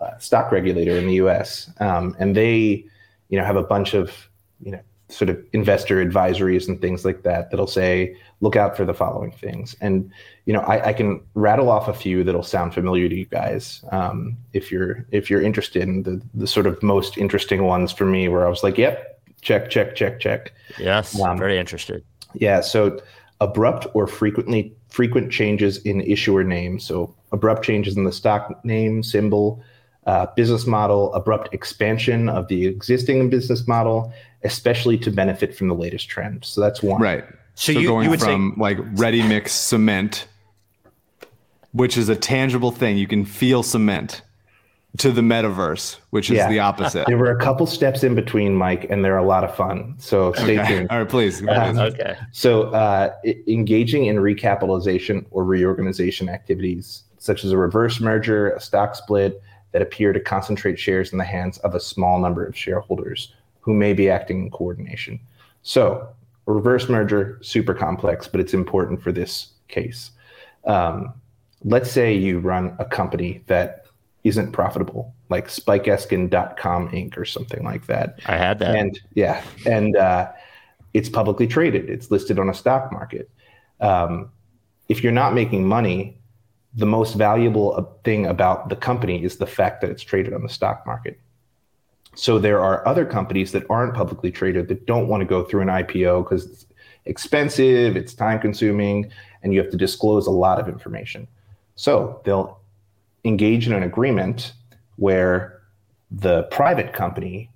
uh, 0.00 0.16
stock 0.18 0.50
regulator 0.52 0.96
in 0.96 1.06
the 1.06 1.14
U.S. 1.14 1.70
Um, 1.80 2.16
and 2.18 2.34
they, 2.34 2.86
you 3.28 3.38
know, 3.38 3.44
have 3.44 3.56
a 3.56 3.62
bunch 3.62 3.92
of, 3.92 4.10
you 4.62 4.72
know, 4.72 4.80
sort 5.08 5.30
of 5.30 5.42
investor 5.52 6.04
advisories 6.04 6.68
and 6.68 6.80
things 6.80 7.04
like 7.04 7.22
that 7.22 7.50
that'll 7.50 7.66
say, 7.66 8.16
look 8.40 8.56
out 8.56 8.76
for 8.76 8.84
the 8.84 8.94
following 8.94 9.30
things. 9.30 9.76
And 9.80 10.10
you 10.46 10.52
know, 10.52 10.60
I, 10.60 10.88
I 10.88 10.92
can 10.92 11.20
rattle 11.34 11.68
off 11.70 11.88
a 11.88 11.94
few 11.94 12.24
that'll 12.24 12.42
sound 12.42 12.74
familiar 12.74 13.08
to 13.08 13.14
you 13.14 13.24
guys 13.26 13.84
um, 13.92 14.36
if 14.52 14.72
you're 14.72 15.06
if 15.12 15.30
you're 15.30 15.42
interested 15.42 15.82
in 15.82 16.02
the 16.02 16.20
the 16.34 16.46
sort 16.46 16.66
of 16.66 16.82
most 16.82 17.16
interesting 17.18 17.64
ones 17.64 17.92
for 17.92 18.04
me, 18.04 18.28
where 18.28 18.44
I 18.46 18.48
was 18.48 18.62
like, 18.62 18.78
yep, 18.78 19.20
check, 19.42 19.70
check, 19.70 19.94
check, 19.94 20.20
check. 20.20 20.52
Yes, 20.78 21.18
Um, 21.20 21.38
very 21.38 21.58
interested. 21.58 22.04
Yeah. 22.34 22.60
So 22.60 23.00
abrupt 23.40 23.86
or 23.94 24.06
frequently 24.06 24.74
frequent 24.88 25.30
changes 25.30 25.78
in 25.78 26.00
issuer 26.00 26.42
name. 26.42 26.80
So 26.80 27.14
abrupt 27.32 27.64
changes 27.64 27.96
in 27.96 28.04
the 28.04 28.12
stock 28.12 28.64
name, 28.64 29.02
symbol, 29.02 29.62
uh, 30.06 30.26
business 30.36 30.66
model, 30.66 31.12
abrupt 31.14 31.52
expansion 31.52 32.28
of 32.28 32.48
the 32.48 32.66
existing 32.66 33.28
business 33.28 33.66
model, 33.66 34.12
especially 34.44 34.96
to 34.98 35.10
benefit 35.10 35.54
from 35.56 35.68
the 35.68 35.74
latest 35.74 36.08
trend. 36.08 36.44
So 36.44 36.60
that's 36.60 36.82
one. 36.82 37.00
Right. 37.00 37.24
So 37.54 37.72
So, 37.72 37.80
you- 37.80 37.88
going 37.88 38.04
you 38.04 38.10
would 38.10 38.20
say- 38.20 38.26
from 38.26 38.54
like 38.56 38.78
ready 38.94 39.22
mix 39.22 39.52
cement, 39.52 40.26
which 41.72 41.96
is 41.96 42.08
a 42.08 42.16
tangible 42.16 42.70
thing, 42.70 42.96
you 42.96 43.06
can 43.06 43.24
feel 43.24 43.62
cement, 43.62 44.22
to 44.98 45.10
the 45.12 45.20
metaverse, 45.20 45.96
which 46.08 46.30
is 46.30 46.36
Yeah. 46.36 46.48
the 46.48 46.60
opposite. 46.60 47.06
There 47.06 47.18
were 47.18 47.30
a 47.30 47.38
couple 47.38 47.66
steps 47.66 48.02
in 48.02 48.14
between, 48.14 48.54
Mike, 48.54 48.86
and 48.88 49.04
they're 49.04 49.18
a 49.18 49.26
lot 49.26 49.44
of 49.44 49.54
fun. 49.54 49.94
So 49.98 50.32
stay 50.32 50.58
Okay. 50.58 50.68
tuned. 50.78 50.88
All 50.90 50.98
right, 51.00 51.08
please. 51.08 51.42
Um. 51.46 51.78
Okay. 51.78 52.14
So, 52.32 52.68
uh, 52.70 53.12
engaging 53.46 54.06
in 54.06 54.16
recapitalization 54.16 55.26
or 55.30 55.44
reorganization 55.44 56.30
activities, 56.30 57.02
such 57.18 57.44
as 57.44 57.52
a 57.52 57.58
reverse 57.58 58.00
merger, 58.00 58.50
a 58.52 58.60
stock 58.60 58.94
split, 58.94 59.42
that 59.72 59.82
appear 59.82 60.12
to 60.12 60.20
concentrate 60.20 60.78
shares 60.78 61.12
in 61.12 61.18
the 61.18 61.24
hands 61.24 61.58
of 61.58 61.74
a 61.74 61.80
small 61.80 62.18
number 62.18 62.44
of 62.44 62.56
shareholders 62.56 63.34
who 63.60 63.74
may 63.74 63.92
be 63.92 64.08
acting 64.08 64.42
in 64.42 64.50
coordination. 64.50 65.20
So, 65.62 66.08
a 66.46 66.52
reverse 66.52 66.88
merger, 66.88 67.38
super 67.42 67.74
complex, 67.74 68.28
but 68.28 68.40
it's 68.40 68.54
important 68.54 69.02
for 69.02 69.10
this 69.10 69.48
case. 69.68 70.12
Um, 70.64 71.12
let's 71.64 71.90
say 71.90 72.14
you 72.14 72.38
run 72.38 72.76
a 72.78 72.84
company 72.84 73.42
that 73.48 73.86
isn't 74.24 74.52
profitable, 74.52 75.14
like 75.28 75.48
SpikeEskin.com 75.48 76.88
Inc. 76.90 77.16
or 77.16 77.24
something 77.24 77.62
like 77.64 77.86
that 77.86 78.20
I 78.26 78.36
had 78.36 78.58
that. 78.60 78.74
and 78.74 79.00
yeah, 79.14 79.42
and 79.64 79.96
uh, 79.96 80.30
it's 80.94 81.08
publicly 81.08 81.46
traded. 81.46 81.88
It's 81.90 82.10
listed 82.10 82.38
on 82.38 82.48
a 82.48 82.54
stock 82.54 82.92
market. 82.92 83.30
Um, 83.80 84.30
if 84.88 85.02
you're 85.02 85.12
not 85.12 85.34
making 85.34 85.66
money, 85.66 86.16
the 86.76 86.86
most 86.86 87.14
valuable 87.14 87.98
thing 88.04 88.26
about 88.26 88.68
the 88.68 88.76
company 88.76 89.24
is 89.24 89.38
the 89.38 89.46
fact 89.46 89.80
that 89.80 89.90
it's 89.90 90.02
traded 90.02 90.34
on 90.34 90.42
the 90.42 90.48
stock 90.48 90.86
market. 90.86 91.18
So 92.14 92.38
there 92.38 92.60
are 92.60 92.86
other 92.86 93.04
companies 93.04 93.52
that 93.52 93.64
aren't 93.68 93.94
publicly 93.94 94.30
traded 94.30 94.68
that 94.68 94.86
don't 94.86 95.08
want 95.08 95.22
to 95.22 95.26
go 95.26 95.42
through 95.42 95.62
an 95.62 95.68
IPO 95.68 96.24
because 96.24 96.46
it's 96.46 96.66
expensive, 97.06 97.96
it's 97.96 98.14
time 98.14 98.40
consuming, 98.40 99.10
and 99.42 99.52
you 99.52 99.60
have 99.60 99.70
to 99.70 99.76
disclose 99.76 100.26
a 100.26 100.30
lot 100.30 100.60
of 100.60 100.68
information. 100.68 101.26
So 101.76 102.20
they'll 102.24 102.60
engage 103.24 103.66
in 103.66 103.72
an 103.72 103.82
agreement 103.82 104.52
where 104.96 105.62
the 106.10 106.44
private 106.44 106.92
company 106.92 107.50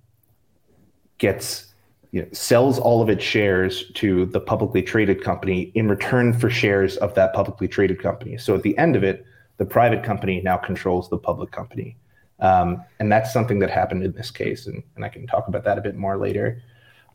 gets 1.19 1.70
you 2.13 2.23
know, 2.23 2.29
sells 2.33 2.79
all 2.79 3.03
of 3.03 3.09
its 3.09 3.23
shares 3.23 3.91
to 3.93 4.27
the 4.27 4.41
publicly 4.41 4.83
traded 4.83 5.23
company 5.23 5.71
in 5.75 5.89
return 5.89 6.33
for 6.33 6.51
shares 6.51 6.97
of 6.97 7.15
that 7.15 7.33
publicly 7.33 7.69
traded 7.69 8.03
company. 8.03 8.37
So 8.37 8.55
at 8.55 8.63
the 8.63 8.77
end 8.79 8.97
of 8.97 9.05
it, 9.05 9.25
the 9.59 9.65
private 9.65 10.03
company 10.03 10.41
now 10.41 10.57
controls 10.57 11.09
the 11.09 11.19
public 11.19 11.53
company. 11.53 11.97
Um, 12.41 12.83
and 12.99 13.13
that's 13.13 13.33
something 13.33 13.59
that 13.61 13.71
happened 13.71 14.03
in 14.03 14.13
this 14.13 14.31
case. 14.31 14.67
And, 14.67 14.83
and 14.97 15.05
I 15.05 15.09
can 15.09 15.27
talk 15.27 15.47
about 15.47 15.65
that 15.65 15.79
a 15.79 15.81
bit 15.81 15.97
more 15.97 16.17
later. 16.17 16.63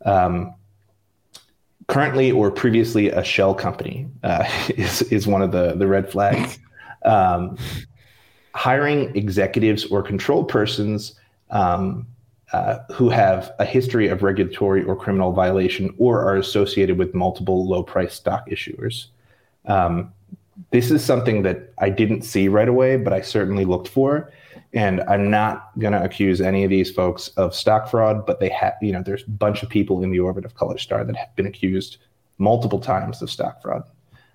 Um, 0.06 0.54
currently 1.88 2.32
or 2.32 2.52
previously 2.52 3.10
a 3.10 3.24
shell 3.24 3.54
company 3.54 4.08
uh, 4.24 4.48
is, 4.70 5.02
is 5.04 5.28
one 5.28 5.42
of 5.42 5.52
the, 5.52 5.74
the 5.74 5.88
red 5.88 6.10
flags. 6.10 6.60
Um, 7.04 7.58
hiring 8.54 9.16
executives 9.16 9.86
or 9.86 10.02
control 10.02 10.44
persons 10.44 11.20
um, 11.50 12.08
uh, 12.54 12.80
who 12.94 13.10
have 13.10 13.52
a 13.60 13.66
history 13.66 14.08
of 14.08 14.24
regulatory 14.24 14.84
or 14.84 14.96
criminal 14.96 15.32
violation 15.32 15.94
or 15.98 16.22
are 16.22 16.38
associated 16.38 16.98
with 16.98 17.14
multiple 17.14 17.68
low 17.68 17.84
price 17.84 18.14
stock 18.14 18.48
issuers. 18.50 19.08
Um, 19.66 20.14
this 20.72 20.92
is 20.92 21.04
something 21.04 21.42
that 21.44 21.74
I 21.80 21.90
didn't 21.90 22.22
see 22.22 22.48
right 22.48 22.68
away, 22.68 22.98
but 22.98 23.14
I 23.14 23.22
certainly 23.22 23.66
looked 23.66 23.88
for. 23.88 24.32
And 24.74 25.02
I'm 25.02 25.30
not 25.30 25.72
going 25.80 25.94
to 25.94 26.04
accuse 26.04 26.42
any 26.42 26.64
of 26.64 26.70
these 26.70 26.92
folks 26.92 27.30
of 27.30 27.56
stock 27.56 27.90
fraud, 27.90 28.26
but 28.26 28.40
they 28.40 28.50
have, 28.50 28.74
you 28.82 28.92
know, 28.92 29.02
there's 29.02 29.24
a 29.24 29.30
bunch 29.30 29.64
of 29.64 29.70
people 29.70 30.04
in 30.04 30.12
the 30.12 30.20
orbit 30.20 30.46
of 30.46 30.56
Color 30.56 30.78
Star 30.78 31.04
that 31.04 31.16
have 31.16 31.36
been 31.36 31.46
accused 31.46 31.98
multiple 32.38 32.80
times 32.80 33.22
of 33.22 33.30
stock 33.30 33.62
fraud. 33.62 33.84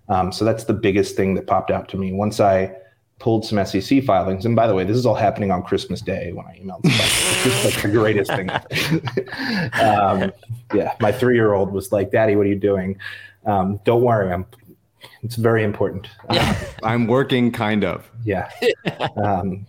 Um, 0.08 0.32
so 0.32 0.44
that's 0.44 0.64
the 0.64 0.72
biggest 0.74 1.14
thing 1.14 1.34
that 1.34 1.46
popped 1.46 1.70
out 1.70 1.88
to 1.90 1.96
me. 1.96 2.12
Once 2.12 2.40
I 2.40 2.74
pulled 3.20 3.44
some 3.44 3.64
SEC 3.64 4.02
filings, 4.02 4.44
and 4.44 4.56
by 4.56 4.66
the 4.66 4.74
way, 4.74 4.82
this 4.82 4.96
is 4.96 5.06
all 5.06 5.14
happening 5.14 5.52
on 5.52 5.62
Christmas 5.62 6.00
Day 6.00 6.32
when 6.32 6.46
I 6.46 6.58
emailed. 6.58 6.80
It's 6.84 7.44
just 7.44 7.64
like 7.64 7.82
the 7.82 7.90
greatest 7.90 8.32
thing. 8.34 8.50
um, 9.80 10.32
yeah, 10.74 10.94
my 11.00 11.12
three-year-old 11.12 11.70
was 11.70 11.92
like, 11.92 12.10
"Daddy, 12.10 12.34
what 12.34 12.46
are 12.46 12.48
you 12.48 12.58
doing?" 12.58 12.98
Um, 13.46 13.78
don't 13.84 14.02
worry, 14.02 14.32
I'm. 14.32 14.46
It's 15.22 15.36
very 15.36 15.62
important. 15.62 16.08
Uh, 16.28 16.54
I'm 16.82 17.06
working 17.06 17.52
kind 17.52 17.84
of. 17.84 18.10
yeah. 18.24 18.50
Um, 19.16 19.66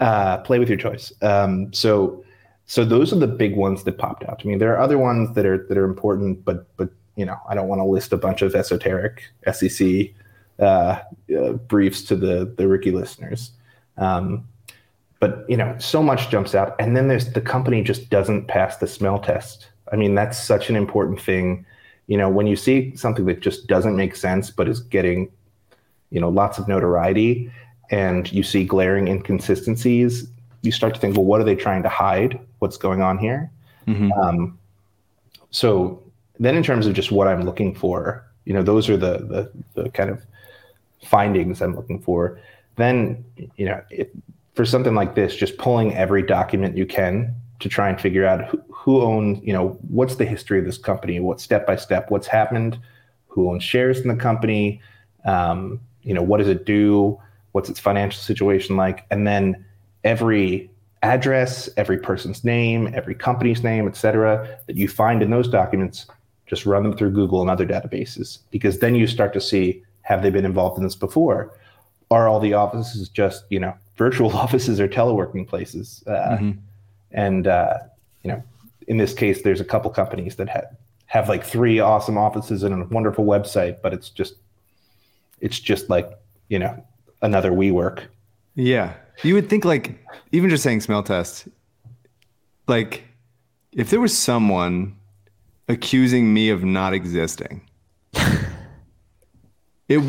uh, 0.00 0.38
play 0.38 0.58
with 0.58 0.68
your 0.68 0.78
choice. 0.78 1.12
Um, 1.22 1.72
so, 1.72 2.24
so 2.66 2.84
those 2.84 3.12
are 3.12 3.16
the 3.16 3.26
big 3.26 3.56
ones 3.56 3.84
that 3.84 3.98
popped 3.98 4.24
out 4.24 4.38
to 4.40 4.48
me. 4.48 4.56
There 4.56 4.72
are 4.72 4.78
other 4.78 4.98
ones 4.98 5.34
that 5.34 5.46
are 5.46 5.66
that 5.68 5.78
are 5.78 5.84
important, 5.84 6.44
but 6.44 6.74
but 6.76 6.90
you 7.16 7.24
know, 7.24 7.36
I 7.48 7.54
don't 7.54 7.68
want 7.68 7.80
to 7.80 7.84
list 7.84 8.12
a 8.12 8.16
bunch 8.16 8.42
of 8.42 8.54
esoteric 8.54 9.22
SEC 9.52 10.10
uh, 10.60 11.02
uh, 11.36 11.52
briefs 11.52 12.02
to 12.02 12.16
the 12.16 12.52
the 12.56 12.68
Ricky 12.68 12.90
listeners. 12.90 13.52
Um, 13.96 14.46
but 15.20 15.44
you 15.48 15.56
know, 15.56 15.76
so 15.78 16.02
much 16.02 16.30
jumps 16.30 16.54
out, 16.54 16.74
and 16.78 16.96
then 16.96 17.08
there's 17.08 17.32
the 17.32 17.40
company 17.40 17.82
just 17.82 18.08
doesn't 18.10 18.46
pass 18.48 18.78
the 18.78 18.86
smell 18.86 19.18
test. 19.18 19.68
I 19.92 19.96
mean, 19.96 20.14
that's 20.14 20.42
such 20.42 20.70
an 20.70 20.76
important 20.76 21.20
thing. 21.20 21.66
You 22.06 22.16
know, 22.16 22.28
when 22.28 22.46
you 22.46 22.56
see 22.56 22.96
something 22.96 23.26
that 23.26 23.40
just 23.40 23.66
doesn't 23.66 23.96
make 23.96 24.16
sense, 24.16 24.50
but 24.50 24.68
is 24.68 24.80
getting, 24.80 25.30
you 26.10 26.20
know, 26.20 26.28
lots 26.28 26.58
of 26.58 26.66
notoriety, 26.66 27.52
and 27.90 28.30
you 28.32 28.42
see 28.42 28.64
glaring 28.64 29.08
inconsistencies, 29.08 30.26
you 30.62 30.72
start 30.72 30.94
to 30.94 31.00
think, 31.00 31.16
well, 31.16 31.26
what 31.26 31.40
are 31.40 31.44
they 31.44 31.54
trying 31.56 31.82
to 31.82 31.88
hide? 31.88 32.40
What's 32.58 32.76
going 32.76 33.02
on 33.02 33.18
here? 33.18 33.50
Um, 34.12 34.58
so 35.50 36.02
then, 36.38 36.56
in 36.56 36.62
terms 36.62 36.86
of 36.86 36.94
just 36.94 37.12
what 37.12 37.28
I'm 37.28 37.44
looking 37.44 37.74
for, 37.74 38.24
you 38.46 38.54
know, 38.54 38.62
those 38.62 38.88
are 38.88 38.96
the 38.96 39.50
the, 39.74 39.82
the 39.82 39.90
kind 39.90 40.10
of 40.10 40.24
findings 41.04 41.60
I'm 41.60 41.74
looking 41.74 42.00
for. 42.00 42.38
Then, 42.76 43.24
you 43.56 43.66
know, 43.66 43.82
it, 43.90 44.12
for 44.54 44.64
something 44.64 44.94
like 44.94 45.14
this, 45.14 45.34
just 45.36 45.58
pulling 45.58 45.94
every 45.94 46.22
document 46.22 46.76
you 46.76 46.86
can 46.86 47.34
to 47.60 47.68
try 47.68 47.88
and 47.88 48.00
figure 48.00 48.26
out 48.26 48.44
who, 48.46 48.62
who 48.70 49.02
owns, 49.02 49.38
you 49.42 49.52
know, 49.52 49.78
what's 49.88 50.16
the 50.16 50.24
history 50.24 50.58
of 50.58 50.64
this 50.64 50.78
company, 50.78 51.20
what 51.20 51.40
step 51.40 51.66
by 51.66 51.76
step, 51.76 52.10
what's 52.10 52.26
happened, 52.26 52.78
who 53.28 53.50
owns 53.50 53.62
shares 53.62 54.00
in 54.00 54.08
the 54.08 54.16
company, 54.16 54.80
um, 55.24 55.80
you 56.02 56.14
know, 56.14 56.22
what 56.22 56.38
does 56.38 56.48
it 56.48 56.64
do, 56.64 57.18
what's 57.52 57.68
its 57.68 57.78
financial 57.78 58.20
situation 58.20 58.76
like, 58.76 59.04
and 59.10 59.26
then 59.26 59.64
every 60.04 60.70
address, 61.02 61.68
every 61.76 61.98
person's 61.98 62.44
name, 62.44 62.90
every 62.94 63.14
company's 63.14 63.62
name, 63.62 63.86
et 63.86 63.96
cetera, 63.96 64.58
that 64.66 64.76
you 64.76 64.88
find 64.88 65.22
in 65.22 65.30
those 65.30 65.48
documents, 65.48 66.06
just 66.46 66.66
run 66.66 66.82
them 66.82 66.96
through 66.96 67.10
Google 67.10 67.40
and 67.40 67.50
other 67.50 67.66
databases 67.66 68.38
because 68.50 68.80
then 68.80 68.94
you 68.94 69.06
start 69.06 69.32
to 69.32 69.40
see 69.40 69.82
have 70.10 70.22
they 70.22 70.30
been 70.30 70.44
involved 70.44 70.76
in 70.76 70.84
this 70.84 70.96
before? 70.96 71.38
Are 72.10 72.28
all 72.28 72.40
the 72.40 72.54
offices 72.54 73.08
just 73.08 73.44
you 73.50 73.60
know 73.60 73.74
virtual 73.96 74.30
offices 74.36 74.80
or 74.80 74.88
teleworking 74.88 75.46
places? 75.46 76.02
Uh, 76.06 76.36
And 77.12 77.46
uh, 77.46 77.74
you 78.22 78.30
know, 78.30 78.42
in 78.86 78.96
this 78.98 79.14
case, 79.14 79.42
there's 79.42 79.60
a 79.60 79.64
couple 79.64 79.90
companies 79.90 80.36
that 80.36 80.48
have 80.48 80.68
have 81.06 81.28
like 81.28 81.44
three 81.44 81.80
awesome 81.80 82.16
offices 82.18 82.62
and 82.62 82.72
a 82.82 82.86
wonderful 82.86 83.24
website, 83.24 83.82
but 83.82 83.92
it's 83.92 84.10
just 84.10 84.34
it's 85.40 85.58
just 85.58 85.88
like 85.88 86.08
you 86.48 86.58
know 86.58 86.72
another 87.22 87.52
WeWork. 87.52 88.04
Yeah. 88.54 88.92
You 89.22 89.34
would 89.34 89.48
think 89.50 89.64
like 89.64 89.84
even 90.32 90.50
just 90.50 90.62
saying 90.62 90.80
smell 90.80 91.02
test, 91.02 91.48
like 92.68 93.04
if 93.72 93.90
there 93.90 94.00
was 94.00 94.16
someone 94.16 94.96
accusing 95.68 96.32
me 96.32 96.50
of 96.50 96.64
not 96.64 96.94
existing, 96.94 97.68
it 99.90 100.02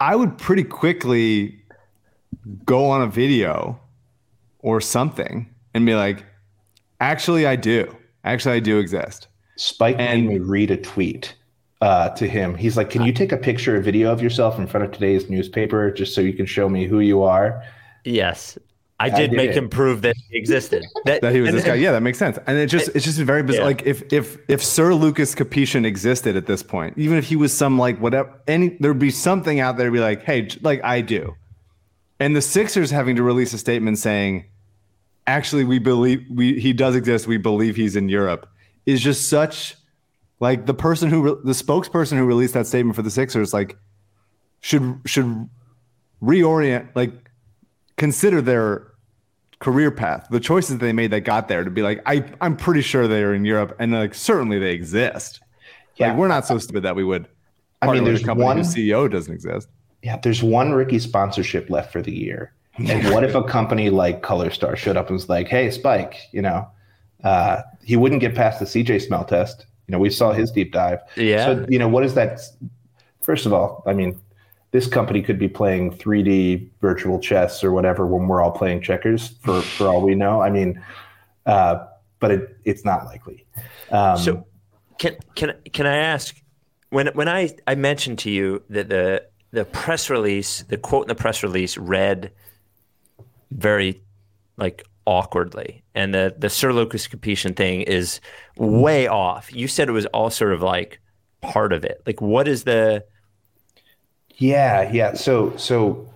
I 0.00 0.16
would 0.16 0.36
pretty 0.38 0.64
quickly 0.64 1.60
go 2.64 2.86
on 2.86 3.02
a 3.02 3.06
video 3.06 3.78
or 4.58 4.80
something 4.80 5.48
and 5.74 5.86
be 5.86 5.94
like, 5.94 6.24
actually 7.00 7.46
I 7.46 7.56
do. 7.56 7.96
Actually 8.24 8.56
I 8.56 8.60
do 8.60 8.78
exist. 8.78 9.28
Spike 9.56 9.96
And- 9.98 10.26
made 10.26 10.34
me 10.34 10.38
read 10.40 10.70
a 10.70 10.76
tweet 10.76 11.34
uh, 11.80 12.08
to 12.10 12.26
him. 12.26 12.54
He's 12.54 12.76
like, 12.76 12.90
"Can 12.90 13.02
you 13.02 13.12
take 13.12 13.32
a 13.32 13.36
picture 13.36 13.76
or 13.76 13.80
video 13.80 14.10
of 14.10 14.22
yourself 14.22 14.58
in 14.58 14.66
front 14.66 14.84
of 14.86 14.92
today's 14.92 15.28
newspaper 15.30 15.90
just 15.90 16.14
so 16.14 16.20
you 16.22 16.32
can 16.32 16.46
show 16.46 16.68
me 16.68 16.86
who 16.86 17.00
you 17.00 17.22
are?" 17.22 17.62
Yes. 18.04 18.58
I 18.98 19.10
did 19.10 19.30
did 19.30 19.36
make 19.36 19.50
it. 19.50 19.56
him 19.56 19.68
prove 19.68 20.02
that 20.02 20.16
he 20.16 20.38
existed. 20.38 20.84
That, 21.04 21.20
that 21.20 21.32
he 21.32 21.40
was 21.40 21.52
this 21.52 21.64
guy. 21.64 21.74
Yeah, 21.74 21.92
that 21.92 22.02
makes 22.02 22.18
sense. 22.18 22.36
And 22.46 22.58
it 22.58 22.66
just 22.66 22.88
it's 22.94 23.04
just 23.04 23.18
very 23.18 23.42
bizarre. 23.42 23.60
Yeah. 23.60 23.66
Like 23.66 23.82
if 23.86 24.12
if 24.12 24.38
if 24.48 24.64
Sir 24.64 24.92
Lucas 24.92 25.34
Capetian 25.34 25.84
existed 25.84 26.34
at 26.36 26.46
this 26.46 26.62
point, 26.62 26.98
even 26.98 27.16
if 27.16 27.24
he 27.26 27.36
was 27.36 27.52
some 27.52 27.78
like 27.78 28.00
whatever, 28.00 28.32
any 28.48 28.76
there'd 28.80 28.98
be 28.98 29.10
something 29.10 29.60
out 29.60 29.76
there 29.76 29.86
to 29.86 29.92
be 29.92 30.00
like, 30.00 30.24
hey, 30.24 30.48
like 30.62 30.82
I 30.82 31.00
do. 31.00 31.36
And 32.18 32.34
the 32.34 32.42
Sixers 32.42 32.90
having 32.90 33.14
to 33.16 33.22
release 33.22 33.52
a 33.52 33.58
statement 33.58 33.98
saying, 33.98 34.46
actually, 35.26 35.64
we 35.64 35.78
believe 35.78 36.24
we 36.30 36.58
he 36.58 36.72
does 36.72 36.96
exist. 36.96 37.26
We 37.28 37.36
believe 37.36 37.76
he's 37.76 37.94
in 37.94 38.08
Europe 38.08 38.48
is 38.86 39.00
just 39.00 39.28
such 39.28 39.76
like 40.40 40.66
the 40.66 40.74
person 40.74 41.10
who 41.10 41.22
re- 41.22 41.40
the 41.44 41.52
spokesperson 41.52 42.16
who 42.16 42.24
released 42.24 42.54
that 42.54 42.66
statement 42.66 42.96
for 42.96 43.02
the 43.02 43.10
Sixers 43.10 43.52
like 43.52 43.76
should 44.60 45.00
should 45.04 45.48
reorient 46.22 46.88
like 46.94 47.12
consider 47.96 48.40
their 48.40 48.92
career 49.58 49.90
path, 49.90 50.26
the 50.30 50.40
choices 50.40 50.78
they 50.78 50.92
made 50.92 51.10
that 51.12 51.20
got 51.20 51.48
there 51.48 51.64
to 51.64 51.70
be 51.70 51.82
like, 51.82 52.02
I, 52.06 52.24
I'm 52.40 52.56
pretty 52.56 52.82
sure 52.82 53.08
they're 53.08 53.34
in 53.34 53.44
Europe 53.44 53.74
and 53.78 53.92
like 53.92 54.14
certainly 54.14 54.58
they 54.58 54.72
exist. 54.72 55.40
Yeah. 55.96 56.08
Like 56.08 56.18
we're 56.18 56.28
not 56.28 56.46
so 56.46 56.58
stupid 56.58 56.82
that 56.82 56.94
we 56.94 57.04
would. 57.04 57.28
I 57.82 57.92
mean, 57.92 58.04
there's 58.04 58.22
a 58.22 58.26
company 58.26 58.44
one- 58.44 58.56
whose 58.58 58.74
CEO 58.74 59.10
doesn't 59.10 59.32
exist. 59.32 59.68
Yeah, 60.02 60.18
there's 60.18 60.42
one 60.42 60.72
Ricky 60.72 60.98
sponsorship 60.98 61.68
left 61.70 61.92
for 61.92 62.02
the 62.02 62.12
year. 62.12 62.52
And 62.78 63.10
what 63.10 63.24
if 63.24 63.34
a 63.34 63.42
company 63.42 63.88
like 63.88 64.20
Color 64.20 64.50
Star 64.50 64.76
showed 64.76 64.98
up 64.98 65.06
and 65.06 65.14
was 65.14 65.30
like, 65.30 65.48
"Hey, 65.48 65.70
Spike, 65.70 66.18
you 66.30 66.42
know, 66.42 66.68
uh, 67.24 67.62
he 67.82 67.96
wouldn't 67.96 68.20
get 68.20 68.34
past 68.34 68.60
the 68.60 68.66
CJ 68.66 69.00
smell 69.06 69.24
test. 69.24 69.64
You 69.86 69.92
know, 69.92 69.98
we 69.98 70.10
saw 70.10 70.32
his 70.32 70.50
deep 70.50 70.72
dive. 70.72 70.98
Yeah. 71.16 71.46
So, 71.46 71.66
you 71.68 71.78
know, 71.78 71.88
what 71.88 72.04
is 72.04 72.14
that? 72.14 72.40
First 73.22 73.46
of 73.46 73.52
all, 73.52 73.82
I 73.86 73.94
mean, 73.94 74.20
this 74.72 74.86
company 74.86 75.22
could 75.22 75.38
be 75.38 75.48
playing 75.48 75.96
3D 75.96 76.68
virtual 76.80 77.18
chess 77.18 77.62
or 77.64 77.72
whatever 77.72 78.06
when 78.06 78.28
we're 78.28 78.42
all 78.42 78.50
playing 78.50 78.82
checkers. 78.82 79.28
For 79.42 79.60
for 79.76 79.88
all 79.88 80.02
we 80.02 80.14
know, 80.14 80.40
I 80.40 80.50
mean, 80.50 80.82
uh, 81.46 81.86
but 82.20 82.30
it, 82.30 82.58
it's 82.64 82.84
not 82.84 83.04
likely. 83.06 83.46
Um, 83.90 84.16
So 84.18 84.46
can 84.98 85.16
can 85.34 85.54
can 85.72 85.86
I 85.86 85.96
ask 85.96 86.36
when 86.90 87.08
when 87.08 87.28
I 87.28 87.50
I 87.66 87.74
mentioned 87.74 88.18
to 88.20 88.30
you 88.30 88.62
that 88.70 88.88
the 88.88 89.26
the 89.52 89.64
press 89.64 90.10
release, 90.10 90.62
the 90.64 90.76
quote 90.76 91.04
in 91.04 91.08
the 91.08 91.14
press 91.14 91.42
release 91.42 91.78
read 91.78 92.32
very 93.50 94.02
like 94.56 94.84
awkwardly, 95.06 95.82
and 95.94 96.12
the 96.12 96.34
the 96.36 96.50
Sir 96.50 96.72
Lucas 96.72 97.06
Capetian 97.06 97.54
thing 97.56 97.82
is 97.82 98.20
way 98.56 99.06
off. 99.06 99.54
You 99.54 99.68
said 99.68 99.88
it 99.88 99.92
was 99.92 100.06
all 100.06 100.30
sort 100.30 100.52
of 100.52 100.62
like 100.62 101.00
part 101.40 101.72
of 101.72 101.84
it. 101.84 102.02
Like, 102.06 102.20
what 102.20 102.48
is 102.48 102.64
the? 102.64 103.04
Yeah, 104.36 104.90
yeah. 104.92 105.14
So 105.14 105.56
so 105.56 106.08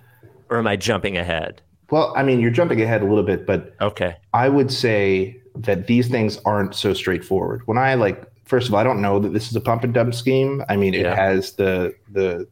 Or 0.49 0.57
am 0.57 0.67
I 0.67 0.75
jumping 0.75 1.17
ahead? 1.17 1.61
well, 1.89 2.13
I 2.15 2.23
mean, 2.23 2.39
you're 2.39 2.51
jumping 2.51 2.81
ahead 2.81 3.01
a 3.01 3.05
little 3.05 3.23
bit, 3.23 3.45
but 3.45 3.75
Okay. 3.81 4.15
I 4.33 4.47
would 4.49 4.71
say 4.71 5.41
that 5.55 5.87
these 5.87 6.07
things 6.07 6.39
aren't 6.45 6.73
so 6.73 6.93
straightforward. 6.93 7.63
When 7.65 7.77
I 7.77 7.95
like, 7.95 8.23
first 8.45 8.67
of 8.69 8.73
all, 8.73 8.79
I 8.79 8.83
don't 8.83 9.01
know 9.01 9.19
that 9.19 9.33
this 9.33 9.49
is 9.49 9.55
a 9.55 9.61
pump 9.61 9.83
and 9.83 9.93
dump 9.93 10.13
scheme. 10.15 10.63
I 10.69 10.77
mean, 10.77 10.93
it 10.93 11.01
Yeah. 11.01 11.15
has 11.15 11.53
the 11.53 11.93
the 12.11 12.47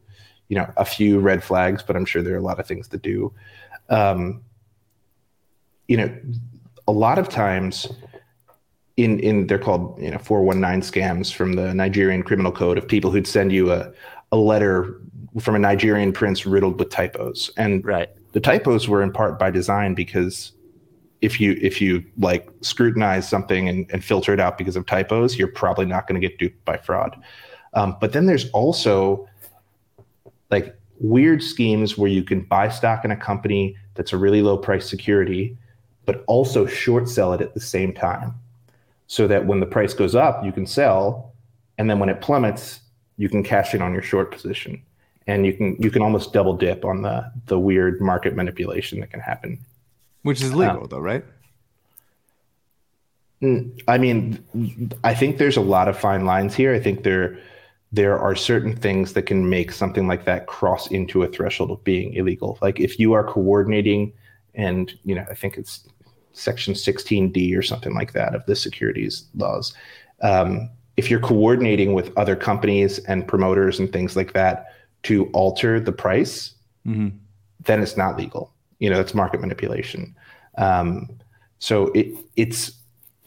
you 0.48 0.56
know 0.56 0.70
a 0.76 0.84
few 0.84 1.20
red 1.20 1.42
flags, 1.44 1.82
but 1.82 1.96
I'm 1.96 2.04
sure 2.04 2.22
there 2.22 2.34
are 2.34 2.38
a 2.38 2.42
lot 2.42 2.60
of 2.60 2.66
things 2.66 2.88
to 2.88 2.98
do. 2.98 3.32
Um, 3.88 4.42
you 5.88 5.96
know, 5.96 6.14
a 6.86 6.92
lot 6.92 7.18
of 7.18 7.28
times 7.28 7.88
in 8.96 9.18
in 9.20 9.46
they're 9.46 9.58
called 9.58 9.98
you 10.00 10.10
know 10.10 10.18
419 10.18 10.82
scams 10.82 11.32
from 11.32 11.54
the 11.54 11.72
Nigerian 11.74 12.22
criminal 12.22 12.52
code 12.52 12.78
of 12.78 12.86
people 12.86 13.10
who'd 13.10 13.26
send 13.26 13.52
you 13.52 13.72
a 13.72 13.92
a 14.32 14.36
letter 14.36 15.00
from 15.38 15.54
a 15.54 15.58
Nigerian 15.58 16.12
prince 16.12 16.44
riddled 16.44 16.78
with 16.78 16.90
typos. 16.90 17.50
And 17.56 17.84
Right. 17.84 18.08
the 18.32 18.40
typos 18.40 18.88
were 18.88 19.02
in 19.02 19.12
part 19.12 19.38
by 19.38 19.50
design 19.50 19.94
because 19.94 20.52
if 21.20 21.40
you 21.40 21.58
if 21.60 21.80
you 21.80 22.02
like 22.18 22.48
scrutinize 22.62 23.28
something 23.28 23.68
and, 23.68 23.86
and 23.92 24.02
filter 24.02 24.32
it 24.32 24.40
out 24.40 24.56
because 24.56 24.74
of 24.74 24.86
typos 24.86 25.38
you're 25.38 25.48
probably 25.48 25.84
not 25.84 26.06
going 26.06 26.20
to 26.20 26.26
get 26.26 26.38
duped 26.38 26.64
by 26.64 26.76
fraud. 26.78 27.16
Um, 27.74 27.96
but 28.00 28.12
then 28.12 28.26
there's 28.26 28.50
also 28.50 29.28
like 30.50 30.76
weird 30.98 31.42
schemes 31.42 31.96
where 31.96 32.10
you 32.10 32.24
can 32.24 32.42
buy 32.42 32.68
stock 32.68 33.04
in 33.04 33.10
a 33.10 33.16
company 33.16 33.76
that's 33.94 34.12
a 34.12 34.16
really 34.16 34.42
low 34.42 34.56
price 34.56 34.88
security 34.88 35.56
but 36.06 36.24
also 36.26 36.66
short 36.66 37.08
sell 37.08 37.32
it 37.32 37.40
at 37.40 37.54
the 37.54 37.60
same 37.60 37.92
time. 37.92 38.34
So 39.06 39.28
that 39.28 39.46
when 39.46 39.60
the 39.60 39.66
price 39.66 39.94
goes 39.94 40.14
up 40.14 40.44
you 40.44 40.52
can 40.52 40.66
sell 40.66 41.34
and 41.78 41.88
then 41.88 41.98
when 41.98 42.08
it 42.08 42.20
plummets 42.20 42.80
you 43.16 43.28
can 43.28 43.42
cash 43.44 43.74
in 43.74 43.82
on 43.82 43.92
your 43.92 44.02
short 44.02 44.32
position 44.32 44.82
and 45.30 45.46
you 45.46 45.52
can 45.52 45.76
you 45.78 45.90
can 45.90 46.02
almost 46.02 46.32
double 46.32 46.56
dip 46.56 46.84
on 46.84 47.02
the 47.02 47.30
the 47.46 47.58
weird 47.58 48.00
market 48.00 48.34
manipulation 48.34 49.00
that 49.00 49.10
can 49.10 49.20
happen 49.20 49.58
Which 50.22 50.42
is 50.42 50.52
legal 50.54 50.86
though, 50.88 50.98
right? 50.98 51.24
I 53.88 53.96
mean, 53.96 54.44
I 55.02 55.14
think 55.14 55.38
there's 55.38 55.56
a 55.56 55.62
lot 55.62 55.88
of 55.88 55.98
fine 55.98 56.26
lines 56.26 56.54
here. 56.54 56.74
I 56.74 56.80
think 56.80 57.04
there 57.04 57.38
there 57.92 58.18
are 58.18 58.36
certain 58.36 58.76
things 58.76 59.14
that 59.14 59.22
can 59.22 59.48
make 59.48 59.72
something 59.72 60.06
like 60.06 60.24
that 60.26 60.46
cross 60.46 60.88
into 60.90 61.22
a 61.22 61.28
threshold 61.28 61.70
of 61.70 61.82
being 61.82 62.12
illegal. 62.14 62.58
Like 62.60 62.78
if 62.78 62.98
you 62.98 63.14
are 63.14 63.24
coordinating, 63.24 64.12
and 64.54 64.92
you 65.04 65.14
know, 65.14 65.24
I 65.30 65.34
think 65.34 65.56
it's 65.56 65.88
section 66.32 66.74
16D 66.74 67.56
or 67.56 67.62
something 67.62 67.94
like 67.94 68.12
that 68.12 68.34
of 68.34 68.44
the 68.46 68.54
securities 68.54 69.24
laws. 69.34 69.74
Um, 70.22 70.70
if 70.96 71.10
you're 71.10 71.20
coordinating 71.20 71.94
with 71.94 72.16
other 72.18 72.36
companies 72.36 72.98
and 73.00 73.26
promoters 73.26 73.80
and 73.80 73.90
things 73.90 74.16
like 74.16 74.34
that 74.34 74.69
to 75.04 75.26
alter 75.32 75.80
the 75.80 75.92
price, 75.92 76.54
then 77.64 77.82
it's 77.82 77.96
not 77.96 78.16
legal. 78.16 78.52
You 78.78 78.90
know, 78.90 79.00
it's 79.00 79.14
market 79.14 79.40
manipulation. 79.40 80.14
Um, 80.58 81.08
so 81.58 81.88
it 81.92 82.14
it's 82.36 82.72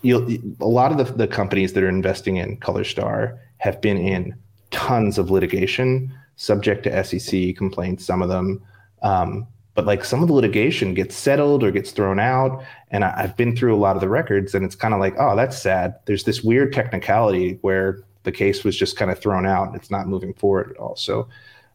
you'll, 0.02 0.28
a 0.60 0.68
lot 0.68 0.92
of 0.92 0.98
the, 0.98 1.14
the 1.14 1.28
companies 1.28 1.74
that 1.74 1.84
are 1.84 1.90
investing 1.90 2.38
in 2.38 2.58
Color 2.58 2.84
Star 2.84 3.40
have 3.58 3.82
been 3.82 3.98
in 3.98 4.36
tons 4.72 5.18
of 5.18 5.32
litigation, 5.32 6.14
subject 6.36 6.84
to 6.84 7.04
SEC 7.04 7.56
complaints. 7.56 8.06
Some 8.06 8.22
of 8.22 8.30
them, 8.30 8.62
um, 9.02 9.48
but 9.76 9.86
like 9.86 10.04
some 10.04 10.22
of 10.22 10.28
the 10.28 10.34
litigation 10.34 10.94
gets 10.94 11.16
settled 11.16 11.64
or 11.64 11.72
gets 11.72 11.92
thrown 11.92 12.20
out. 12.20 12.64
And 12.92 13.04
I, 13.04 13.14
I've 13.18 13.38
been 13.38 13.56
through 13.56 13.76
a 13.76 13.78
lot 13.78 13.96
of 13.96 14.02
the 14.02 14.10
records, 14.10 14.54
and 14.54 14.66
it's 14.66 14.76
kind 14.76 14.94
of 14.94 15.00
like, 15.00 15.16
oh, 15.18 15.36
that's 15.36 15.60
sad. 15.60 15.96
There's 16.06 16.26
this 16.26 16.44
weird 16.44 16.74
technicality 16.74 17.58
where 17.62 18.04
the 18.24 18.32
case 18.32 18.64
was 18.64 18.78
just 18.78 18.98
kind 18.98 19.12
of 19.12 19.20
thrown 19.20 19.46
out. 19.46 19.76
It's 19.76 19.92
not 19.92 20.08
moving 20.08 20.34
forward 20.34 20.72
at 20.72 20.78
all. 20.78 20.96
So 20.96 21.28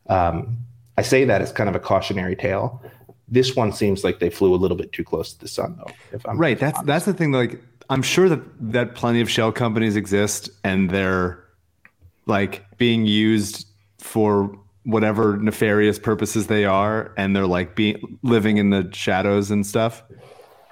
um, 0.09 0.59
I 0.97 1.03
say 1.03 1.25
that 1.25 1.43
as 1.43 1.53
kind 1.53 1.69
of 1.69 1.77
a 1.77 1.81
cautionary 1.81 2.35
tale. 2.35 2.83
This 3.29 3.55
one 3.55 3.73
seems 3.73 4.05
like 4.05 4.19
they 4.19 4.31
flew 4.31 4.55
a 4.55 4.57
little 4.57 4.77
bit 4.77 4.93
too 4.93 5.05
close 5.05 5.33
to 5.35 5.39
the 5.39 5.49
sun, 5.49 5.77
though. 5.79 5.93
If 6.13 6.27
I'm 6.27 6.39
Right. 6.39 6.59
That's 6.59 6.81
that's 6.83 7.05
the 7.05 7.13
thing. 7.13 7.33
Like, 7.33 7.63
I'm 7.91 8.03
sure 8.03 8.29
that 8.29 8.41
that 8.73 8.95
plenty 8.95 9.21
of 9.21 9.31
shell 9.31 9.53
companies 9.53 9.97
exist, 9.97 10.51
and 10.65 10.91
they're 10.91 11.45
like 12.27 12.65
being 12.79 13.07
used 13.07 13.67
for 13.99 14.59
whatever 14.85 15.37
nefarious 15.37 15.99
purposes 15.99 16.47
they 16.47 16.65
are, 16.65 17.13
and 17.17 17.37
they're 17.37 17.47
like 17.47 17.77
being 17.77 18.19
living 18.23 18.57
in 18.57 18.71
the 18.71 18.89
shadows 18.93 19.51
and 19.51 19.67
stuff. 19.67 20.03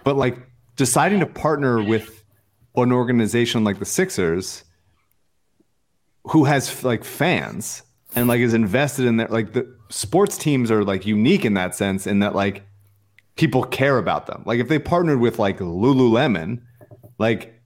But 0.02 0.16
like 0.16 0.38
deciding 0.76 1.20
to 1.20 1.26
partner 1.26 1.82
with 1.82 2.24
an 2.74 2.90
organization 2.90 3.64
like 3.64 3.78
the 3.78 3.84
Sixers, 3.84 4.64
who 6.24 6.44
has 6.44 6.82
like 6.82 7.04
fans 7.04 7.82
and 8.16 8.26
like 8.26 8.40
is 8.40 8.54
invested 8.54 9.04
in 9.04 9.18
that, 9.18 9.30
like 9.30 9.52
the 9.52 9.72
sports 9.90 10.38
teams 10.38 10.70
are 10.70 10.82
like 10.82 11.06
unique 11.06 11.44
in 11.44 11.54
that 11.54 11.74
sense, 11.74 12.06
in 12.06 12.18
that 12.20 12.34
like 12.34 12.66
people 13.36 13.62
care 13.62 13.98
about 13.98 14.26
them. 14.26 14.42
Like 14.46 14.58
if 14.58 14.68
they 14.68 14.78
partnered 14.78 15.20
with 15.20 15.38
like 15.38 15.58
Lululemon, 15.58 16.62
like 17.18 17.60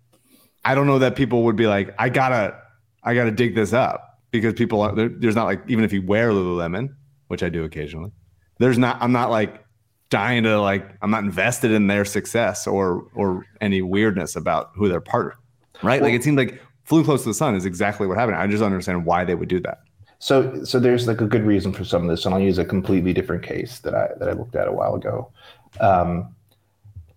I 0.65 0.75
don't 0.75 0.87
know 0.87 0.99
that 0.99 1.17
people 1.17 1.45
would 1.45 1.57
be 1.57 1.69
like, 1.69 1.95
I 1.99 2.09
gotta, 2.09 2.61
I 3.03 3.15
gotta 3.15 3.31
dig 3.31 3.55
this 3.55 3.73
up 3.73 4.19
because 4.33 4.53
people 4.55 4.83
are 4.83 5.09
there's 5.09 5.37
not 5.37 5.45
like 5.45 5.63
even 5.69 5.85
if 5.85 5.93
you 5.93 6.05
wear 6.05 6.31
Lululemon, 6.31 6.89
which 7.29 7.43
I 7.43 7.49
do 7.49 7.65
occasionally, 7.65 8.11
there's 8.59 8.77
not. 8.77 9.01
I'm 9.01 9.13
not 9.13 9.31
like 9.31 9.65
dying 10.11 10.43
to 10.43 10.61
like. 10.61 10.85
I'm 11.01 11.11
not 11.13 11.23
invested 11.23 11.71
in 11.71 11.87
their 11.87 12.05
success 12.05 12.67
or 12.67 13.07
or 13.15 13.47
any 13.61 13.83
weirdness 13.83 14.35
about 14.35 14.71
who 14.75 14.89
they're 14.89 15.01
partner. 15.01 15.37
Right? 15.83 16.03
like 16.03 16.13
it 16.13 16.23
seemed 16.23 16.37
like 16.37 16.61
flew 16.85 17.05
close 17.05 17.23
to 17.23 17.31
the 17.31 17.35
sun 17.35 17.55
is 17.55 17.65
exactly 17.65 18.07
what 18.07 18.19
happened. 18.19 18.37
I 18.37 18.47
just 18.49 18.61
don't 18.61 18.73
understand 18.73 19.07
why 19.07 19.25
they 19.25 19.35
would 19.35 19.49
do 19.49 19.61
that. 19.61 19.79
So, 20.21 20.65
so 20.65 20.79
there's 20.79 21.09
like 21.09 21.23
a 21.23 21.27
good 21.27 21.45
reason 21.45 21.73
for 21.73 21.83
some 21.83 22.03
of 22.03 22.11
this, 22.11 22.27
and 22.27 22.35
I'll 22.35 22.41
use 22.41 22.59
a 22.59 22.65
completely 22.65 23.15
different 23.15 23.43
case 23.43 23.79
that 23.81 23.95
I 23.95 24.09
that 24.19 24.29
I 24.29 24.33
looked 24.33 24.55
at 24.55 24.69
a 24.69 24.73
while 24.73 24.95
ago. 24.95 25.33
Um, 25.81 26.37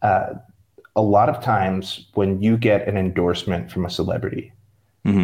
uh, 0.02 0.36
a 0.96 1.02
lot 1.02 1.28
of 1.28 1.44
times, 1.44 2.08
when 2.14 2.42
you 2.42 2.58
get 2.58 2.88
an 2.88 2.96
endorsement 2.96 3.70
from 3.70 3.86
a 3.86 3.90
celebrity, 3.90 4.54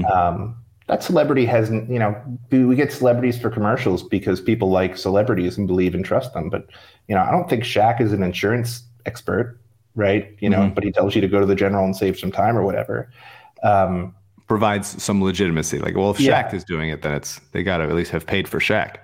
um, 0.06 0.58
that 0.88 1.04
celebrity 1.04 1.46
has, 1.46 1.70
you 1.70 2.00
know, 2.00 2.22
we 2.52 2.66
we 2.66 2.76
get 2.76 2.92
celebrities 2.92 3.40
for 3.40 3.50
commercials 3.50 4.04
because 4.04 4.42
people 4.42 4.70
like 4.70 4.98
celebrities 4.98 5.58
and 5.58 5.66
believe 5.66 5.96
and 5.96 6.04
trust 6.04 6.34
them. 6.34 6.50
But 6.50 6.68
you 7.08 7.16
know, 7.16 7.22
I 7.22 7.32
don't 7.32 7.50
think 7.50 7.64
Shaq 7.64 8.02
is 8.02 8.12
an 8.12 8.24
insurance 8.24 8.84
expert, 9.06 9.58
right? 9.96 10.36
You 10.40 10.50
know, 10.50 10.70
but 10.76 10.84
he 10.84 10.92
tells 10.92 11.16
you 11.16 11.22
to 11.22 11.30
go 11.30 11.40
to 11.40 11.46
the 11.46 11.56
general 11.56 11.86
and 11.86 11.96
save 11.96 12.20
some 12.20 12.32
time 12.32 12.58
or 12.58 12.64
whatever. 12.64 13.10
Um, 13.64 14.16
Provides 14.50 15.02
some 15.02 15.24
legitimacy. 15.24 15.80
Like, 15.80 15.95
well, 15.95 16.10
if 16.12 16.18
Shaq 16.18 16.26
Yeah. 16.52 16.56
is 16.56 16.64
doing 16.66 16.89
it, 16.89 17.02
then 17.04 17.14
it's 17.14 17.39
they 17.54 17.64
got 17.64 17.78
to 17.78 17.84
at 17.86 17.93
least 17.93 18.12
have 18.12 18.26
paid 18.26 18.47
for 18.47 18.60
Shaq. 18.60 18.97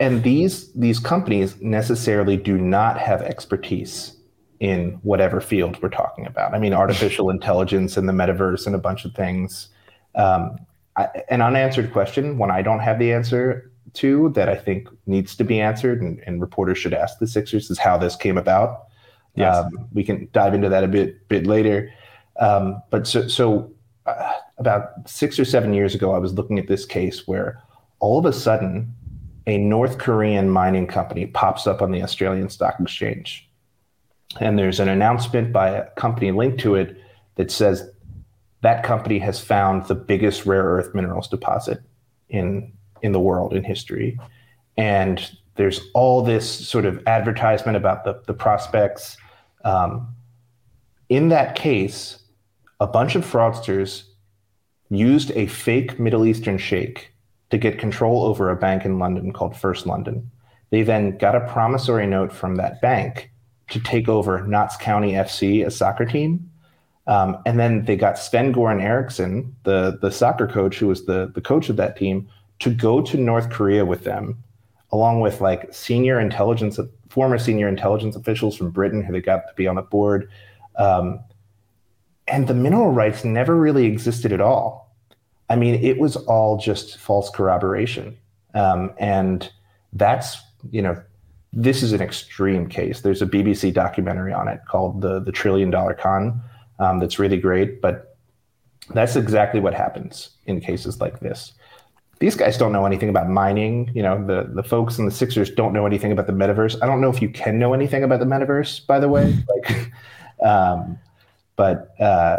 and 0.00 0.22
these 0.22 0.72
these 0.72 0.98
companies 0.98 1.54
necessarily 1.62 2.36
do 2.36 2.58
not 2.58 2.98
have 2.98 3.22
expertise 3.22 4.16
in 4.60 4.98
whatever 5.02 5.40
field 5.40 5.80
we're 5.82 5.88
talking 5.90 6.26
about. 6.26 6.54
I 6.54 6.58
mean, 6.58 6.72
artificial 6.84 7.28
intelligence 7.30 7.96
and 7.98 8.08
the 8.08 8.12
metaverse 8.14 8.66
and 8.66 8.74
a 8.74 8.78
bunch 8.78 9.04
of 9.04 9.14
things. 9.14 9.68
Um, 10.14 10.56
I, 10.96 11.08
an 11.28 11.42
unanswered 11.42 11.92
question, 11.92 12.38
one 12.38 12.50
I 12.50 12.62
don't 12.62 12.80
have 12.80 12.98
the 12.98 13.12
answer 13.12 13.70
to, 13.94 14.30
that 14.30 14.48
I 14.48 14.54
think 14.56 14.88
needs 15.06 15.36
to 15.36 15.44
be 15.44 15.60
answered, 15.60 16.00
and, 16.02 16.20
and 16.26 16.40
reporters 16.40 16.78
should 16.78 16.94
ask 16.94 17.18
the 17.18 17.26
Sixers, 17.26 17.70
is 17.70 17.78
how 17.78 17.98
this 17.98 18.16
came 18.16 18.38
about. 18.38 18.84
Yes. 19.34 19.56
Um, 19.56 19.88
we 19.92 20.04
can 20.04 20.28
dive 20.32 20.54
into 20.54 20.70
that 20.70 20.84
a 20.84 20.88
bit 20.88 21.28
bit 21.28 21.46
later. 21.46 21.92
Um, 22.40 22.82
but 22.90 23.06
so 23.06 23.28
so 23.28 23.70
about 24.58 25.08
six 25.08 25.38
or 25.38 25.44
seven 25.44 25.74
years 25.74 25.94
ago, 25.94 26.14
I 26.14 26.18
was 26.18 26.34
looking 26.34 26.58
at 26.58 26.68
this 26.68 26.84
case 26.84 27.26
where 27.26 27.62
all 27.98 28.18
of 28.18 28.24
a 28.24 28.32
sudden 28.32 28.94
a 29.46 29.58
North 29.58 29.98
Korean 29.98 30.50
mining 30.50 30.86
company 30.86 31.26
pops 31.26 31.66
up 31.66 31.82
on 31.82 31.92
the 31.92 32.02
Australian 32.02 32.48
Stock 32.48 32.76
Exchange. 32.80 33.48
And 34.40 34.58
there's 34.58 34.80
an 34.80 34.88
announcement 34.88 35.52
by 35.52 35.70
a 35.70 35.90
company 35.90 36.32
linked 36.32 36.60
to 36.60 36.74
it 36.74 36.96
that 37.36 37.50
says 37.50 37.88
that 38.62 38.82
company 38.82 39.18
has 39.18 39.38
found 39.38 39.86
the 39.86 39.94
biggest 39.94 40.46
rare 40.46 40.64
earth 40.64 40.94
minerals 40.94 41.28
deposit 41.28 41.80
in 42.28 42.72
in 43.02 43.12
the 43.12 43.20
world 43.20 43.52
in 43.52 43.62
history. 43.62 44.18
And 44.76 45.30
there's 45.54 45.80
all 45.94 46.22
this 46.22 46.68
sort 46.68 46.84
of 46.84 47.02
advertisement 47.06 47.76
about 47.76 48.04
the, 48.04 48.20
the 48.26 48.34
prospects. 48.34 49.16
Um, 49.64 50.14
in 51.08 51.28
that 51.28 51.54
case, 51.54 52.18
a 52.80 52.86
bunch 52.86 53.14
of 53.14 53.24
fraudsters 53.24 54.04
used 54.90 55.30
a 55.32 55.46
fake 55.46 55.98
Middle 55.98 56.24
Eastern 56.24 56.58
sheikh 56.58 57.12
to 57.50 57.58
get 57.58 57.78
control 57.78 58.24
over 58.24 58.50
a 58.50 58.56
bank 58.56 58.84
in 58.84 58.98
London 58.98 59.32
called 59.32 59.56
First 59.56 59.86
London. 59.86 60.30
They 60.70 60.82
then 60.82 61.16
got 61.18 61.36
a 61.36 61.40
promissory 61.40 62.06
note 62.06 62.32
from 62.32 62.56
that 62.56 62.80
bank 62.80 63.30
to 63.70 63.80
take 63.80 64.08
over 64.08 64.46
Notts 64.46 64.76
County 64.76 65.12
FC, 65.12 65.64
a 65.64 65.70
soccer 65.70 66.04
team. 66.04 66.50
Um, 67.06 67.38
and 67.46 67.58
then 67.58 67.84
they 67.84 67.96
got 67.96 68.18
Sven 68.18 68.52
Goran 68.52 68.82
Eriksson, 68.82 69.54
the, 69.62 69.98
the 70.02 70.10
soccer 70.10 70.48
coach 70.48 70.78
who 70.78 70.88
was 70.88 71.06
the, 71.06 71.30
the 71.34 71.40
coach 71.40 71.68
of 71.68 71.76
that 71.76 71.96
team, 71.96 72.28
to 72.58 72.70
go 72.72 73.00
to 73.00 73.16
North 73.16 73.50
Korea 73.50 73.84
with 73.84 74.04
them, 74.04 74.42
along 74.90 75.20
with 75.20 75.40
like 75.40 75.72
senior 75.72 76.18
intelligence, 76.18 76.80
former 77.08 77.38
senior 77.38 77.68
intelligence 77.68 78.16
officials 78.16 78.56
from 78.56 78.70
Britain 78.70 79.02
who 79.02 79.12
they 79.12 79.20
got 79.20 79.46
to 79.46 79.54
be 79.54 79.68
on 79.68 79.76
the 79.76 79.82
board. 79.82 80.28
Um, 80.76 81.20
and 82.28 82.48
the 82.48 82.54
mineral 82.54 82.90
rights 82.90 83.24
never 83.24 83.54
really 83.54 83.86
existed 83.86 84.32
at 84.32 84.40
all. 84.40 84.94
I 85.48 85.56
mean, 85.56 85.76
it 85.76 85.98
was 85.98 86.16
all 86.16 86.56
just 86.56 86.98
false 86.98 87.30
corroboration. 87.30 88.16
Um, 88.54 88.92
and 88.98 89.50
that's, 89.92 90.38
you 90.70 90.82
know, 90.82 91.00
this 91.52 91.82
is 91.82 91.92
an 91.92 92.00
extreme 92.00 92.68
case. 92.68 93.00
There's 93.00 93.22
a 93.22 93.26
BBC 93.26 93.72
documentary 93.72 94.32
on 94.32 94.48
it 94.48 94.60
called 94.68 95.00
The, 95.00 95.20
the 95.20 95.32
Trillion 95.32 95.70
Dollar 95.70 95.94
Con 95.94 96.40
um, 96.78 96.98
that's 96.98 97.18
really 97.18 97.36
great. 97.36 97.80
But 97.80 98.16
that's 98.90 99.16
exactly 99.16 99.60
what 99.60 99.74
happens 99.74 100.30
in 100.46 100.60
cases 100.60 101.00
like 101.00 101.20
this. 101.20 101.52
These 102.18 102.34
guys 102.34 102.56
don't 102.56 102.72
know 102.72 102.86
anything 102.86 103.08
about 103.08 103.28
mining. 103.28 103.90
You 103.94 104.02
know, 104.02 104.26
the, 104.26 104.50
the 104.52 104.62
folks 104.62 104.98
in 104.98 105.04
the 105.04 105.10
Sixers 105.10 105.50
don't 105.50 105.72
know 105.72 105.86
anything 105.86 106.12
about 106.12 106.26
the 106.26 106.32
metaverse. 106.32 106.82
I 106.82 106.86
don't 106.86 107.00
know 107.00 107.10
if 107.10 107.20
you 107.20 107.28
can 107.28 107.58
know 107.58 107.74
anything 107.74 108.02
about 108.02 108.20
the 108.20 108.26
metaverse, 108.26 108.86
by 108.86 108.98
the 108.98 109.08
way. 109.08 109.34
Like, 109.48 109.92
um, 110.42 110.98
but 111.56 111.94
uh, 112.00 112.38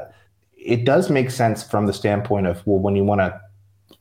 it 0.55 0.85
does 0.85 1.09
make 1.09 1.29
sense 1.31 1.63
from 1.63 1.85
the 1.85 1.93
standpoint 1.93 2.47
of 2.47 2.65
well 2.65 2.79
when 2.79 2.95
you 2.95 3.03
want 3.03 3.19
to 3.21 3.39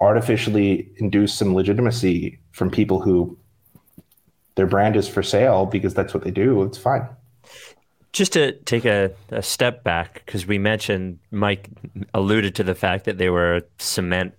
artificially 0.00 0.90
induce 0.96 1.32
some 1.32 1.54
legitimacy 1.54 2.38
from 2.52 2.70
people 2.70 3.00
who 3.00 3.36
their 4.56 4.66
brand 4.66 4.96
is 4.96 5.08
for 5.08 5.22
sale 5.22 5.66
because 5.66 5.94
that's 5.94 6.12
what 6.14 6.22
they 6.24 6.30
do 6.30 6.62
it's 6.62 6.78
fine 6.78 7.06
Just 8.12 8.32
to 8.32 8.52
take 8.64 8.86
a, 8.86 9.10
a 9.28 9.42
step 9.42 9.84
back, 9.84 10.22
because 10.24 10.46
we 10.46 10.56
mentioned 10.58 11.18
Mike 11.30 11.68
alluded 12.14 12.54
to 12.54 12.64
the 12.64 12.74
fact 12.74 13.04
that 13.04 13.18
they 13.18 13.28
were 13.28 13.56
a 13.56 13.62
cement 13.78 14.32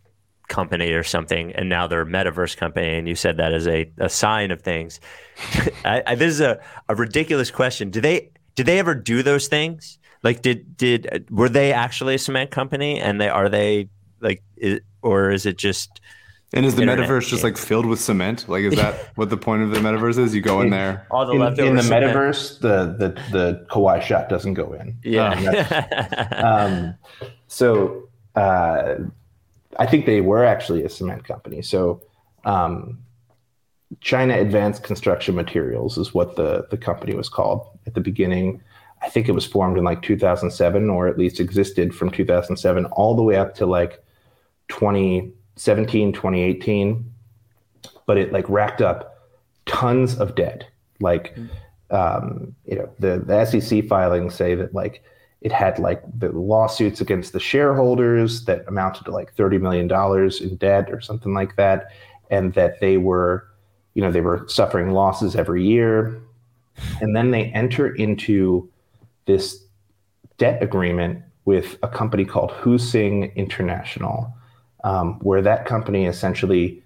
company 0.47 0.93
or 0.93 1.03
something, 1.03 1.51
and 1.51 1.69
now 1.69 1.85
they're 1.85 2.01
a 2.01 2.05
metaverse 2.05 2.57
company, 2.57 2.97
and 2.97 3.07
you 3.07 3.15
said 3.15 3.37
that 3.37 3.53
as 3.53 3.67
a, 3.67 3.87
a 3.99 4.09
sign 4.09 4.49
of 4.49 4.61
things. 4.61 4.99
I, 5.85 6.01
I, 6.07 6.15
this 6.15 6.31
is 6.33 6.41
a, 6.41 6.59
a 6.89 6.95
ridiculous 6.95 7.51
question. 7.51 7.91
Do 7.91 8.01
they 8.01 8.31
did 8.55 8.65
they 8.65 8.79
ever 8.79 8.95
do 8.95 9.21
those 9.21 9.47
things? 9.47 9.99
Like, 10.27 10.41
did 10.41 10.75
did 10.75 11.25
were 11.29 11.47
they 11.47 11.71
actually 11.71 12.15
a 12.15 12.19
cement 12.19 12.51
company, 12.51 12.99
and 12.99 13.21
they 13.21 13.29
are 13.29 13.47
they 13.47 13.87
like, 14.19 14.43
i 14.61 14.81
or 15.01 15.31
is 15.31 15.45
it 15.45 15.57
just? 15.57 16.01
And 16.51 16.65
is 16.65 16.75
the 16.75 16.81
Internet, 16.81 17.07
metaverse 17.07 17.29
just 17.29 17.45
like 17.45 17.55
filled 17.55 17.85
with 17.85 18.01
cement? 18.01 18.43
Like, 18.49 18.63
is 18.63 18.75
that 18.75 18.93
what 19.15 19.29
the 19.29 19.37
point 19.37 19.63
of 19.63 19.71
the 19.71 19.79
metaverse 19.79 20.17
is? 20.17 20.35
You 20.35 20.41
go 20.41 20.59
in 20.59 20.69
there. 20.69 21.07
All 21.11 21.25
the 21.25 21.31
in, 21.31 21.39
leftover 21.39 21.69
in 21.69 21.75
the 21.77 21.83
cement? 21.83 22.05
metaverse 22.07 22.59
the, 22.59 22.75
the 22.99 23.09
the 23.31 23.65
Kawhi 23.69 24.01
shot 24.01 24.27
doesn't 24.27 24.55
go 24.55 24.73
in 24.73 24.97
Yeah. 25.01 25.29
um, 26.43 26.95
so 27.47 28.09
uh, 28.35 28.95
I 29.79 29.85
think 29.85 30.05
they 30.05 30.19
were 30.19 30.43
actually 30.43 30.83
a 30.83 30.89
cement 30.89 31.23
company. 31.23 31.61
So 31.61 32.01
um, 32.43 32.99
China 34.01 34.37
Advanced 34.37 34.83
Construction 34.83 35.35
Materials 35.35 35.97
is 35.97 36.13
what 36.13 36.35
the 36.35 36.67
the 36.69 36.77
company 36.77 37.15
was 37.15 37.29
called 37.29 37.65
at 37.85 37.93
the 37.93 38.01
beginning. 38.01 38.61
I 39.01 39.09
think 39.09 39.29
it 39.29 39.33
was 39.33 39.45
formed 39.45 39.77
in 39.77 39.83
like 39.83 40.01
2007, 40.01 40.89
or 40.89 41.07
at 41.07 41.17
least 41.17 41.39
existed 41.39 41.93
from 41.93 42.09
2007 42.09 42.85
all 42.85 43.15
the 43.15 43.23
way 43.23 43.35
up 43.35 43.55
to 43.55 43.65
like 43.65 44.03
2017, 44.69 46.13
2018. 46.13 47.13
But 48.05 48.17
it 48.17 48.33
like 48.33 48.47
racked 48.49 48.81
up 48.81 49.29
tons 49.65 50.17
of 50.17 50.35
debt. 50.35 50.63
Like, 50.99 51.37
um, 51.91 52.55
you 52.65 52.77
know, 52.77 52.89
the, 52.99 53.19
the 53.19 53.45
SEC 53.45 53.85
filings 53.87 54.33
say 54.33 54.55
that 54.55 54.73
like 54.73 55.03
it 55.41 55.51
had 55.51 55.77
like 55.77 56.01
the 56.17 56.31
lawsuits 56.31 56.99
against 56.99 57.33
the 57.33 57.39
shareholders 57.39 58.45
that 58.45 58.67
amounted 58.67 59.05
to 59.05 59.11
like 59.11 59.35
$30 59.35 59.61
million 59.61 59.89
in 60.41 60.57
debt 60.57 60.91
or 60.91 60.99
something 60.99 61.33
like 61.33 61.55
that. 61.57 61.91
And 62.29 62.53
that 62.55 62.79
they 62.79 62.97
were, 62.97 63.47
you 63.93 64.01
know, 64.01 64.11
they 64.11 64.21
were 64.21 64.45
suffering 64.47 64.91
losses 64.91 65.35
every 65.35 65.63
year. 65.63 66.19
And 66.99 67.15
then 67.15 67.31
they 67.31 67.45
enter 67.45 67.95
into 67.95 68.69
this 69.27 69.63
debt 70.37 70.61
agreement 70.63 71.21
with 71.45 71.77
a 71.83 71.87
company 71.87 72.25
called 72.25 72.51
Husing 72.51 73.31
International, 73.35 74.33
um, 74.83 75.19
where 75.19 75.41
that 75.41 75.65
company 75.65 76.05
essentially, 76.05 76.81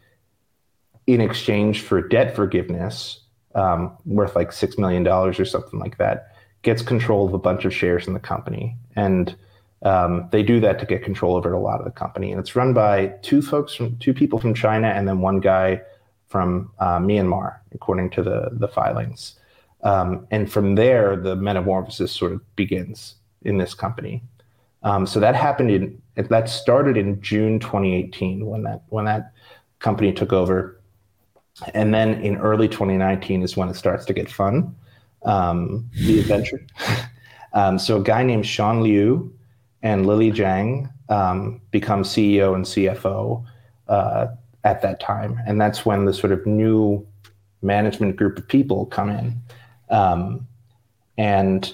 in 1.08 1.22
exchange 1.22 1.82
for 1.82 2.08
debt 2.08 2.36
forgiveness, 2.36 3.22
um, 3.56 3.96
worth 4.06 4.36
like 4.36 4.52
six 4.52 4.78
million 4.78 5.04
dollars 5.04 5.40
or 5.40 5.46
something 5.46 5.80
like 5.80 5.98
that, 5.98 6.36
gets 6.62 6.82
control 6.82 7.26
of 7.26 7.34
a 7.34 7.40
bunch 7.40 7.66
of 7.66 7.74
shares 7.74 8.08
in 8.08 8.14
the 8.14 8.20
company, 8.20 8.76
and 8.96 9.36
um, 9.84 10.30
they 10.32 10.44
do 10.44 10.60
that 10.60 10.80
to 10.80 10.86
get 10.86 11.04
control 11.04 11.36
over 11.36 11.52
a 11.52 11.60
lot 11.60 11.80
of 11.80 11.86
the 11.86 11.92
company. 11.92 12.32
And 12.32 12.40
it's 12.40 12.56
run 12.56 12.74
by 12.74 13.08
two 13.24 13.42
folks 13.42 13.74
from 13.74 13.98
two 13.98 14.14
people 14.14 14.40
from 14.40 14.54
China 14.54 14.88
and 14.88 15.08
then 15.08 15.22
one 15.22 15.40
guy 15.40 15.82
from 16.28 16.72
uh, 16.80 17.00
Myanmar, 17.00 17.58
according 17.74 18.12
to 18.12 18.24
the 18.24 18.50
the 18.52 18.68
filings. 18.68 19.36
Um, 19.84 20.28
and 20.32 20.52
from 20.52 20.76
there, 20.76 21.16
the 21.16 21.36
metamorphosis 21.36 22.12
sort 22.12 22.34
of 22.34 22.56
begins 22.56 23.16
in 23.44 23.58
this 23.58 23.74
company. 23.74 24.24
Um, 24.84 25.06
so 25.06 25.20
that 25.20 25.36
happened 25.36 25.72
in 25.72 26.02
that 26.16 26.50
started 26.50 26.98
in 26.98 27.22
June 27.22 27.60
2018 27.60 28.46
when 28.46 28.64
that 28.64 28.84
when 28.90 29.06
that 29.06 29.32
company 29.80 30.12
took 30.12 30.34
over, 30.34 30.80
and 31.74 31.94
then 31.94 32.16
in 32.22 32.38
early 32.38 32.68
2019 32.68 33.44
is 33.44 33.58
when 33.58 33.70
it 33.70 33.76
starts 33.76 34.06
to 34.06 34.14
get 34.14 34.30
fun. 34.30 34.76
um, 35.24 35.90
the 35.94 36.20
adventure. 36.20 36.66
um, 37.54 37.78
so 37.78 37.98
a 37.98 38.04
guy 38.04 38.24
named 38.24 38.46
Sean 38.46 38.82
Liu 38.82 39.34
and 39.84 40.06
Lily 40.06 40.32
Zhang 40.32 40.92
um, 41.10 41.62
become 41.72 42.04
CEO 42.04 42.56
and 42.56 42.66
CFO 42.66 43.44
uh, 43.88 44.28
at 44.64 44.82
that 44.82 45.00
time, 45.00 45.40
and 45.48 45.60
that's 45.60 45.86
when 45.86 46.06
the 46.06 46.14
sort 46.14 46.32
of 46.32 46.46
new 46.46 47.06
management 47.62 48.16
group 48.16 48.38
of 48.38 48.48
people 48.48 48.86
come 48.88 49.10
in, 49.10 49.40
um, 49.92 50.48
and 51.18 51.74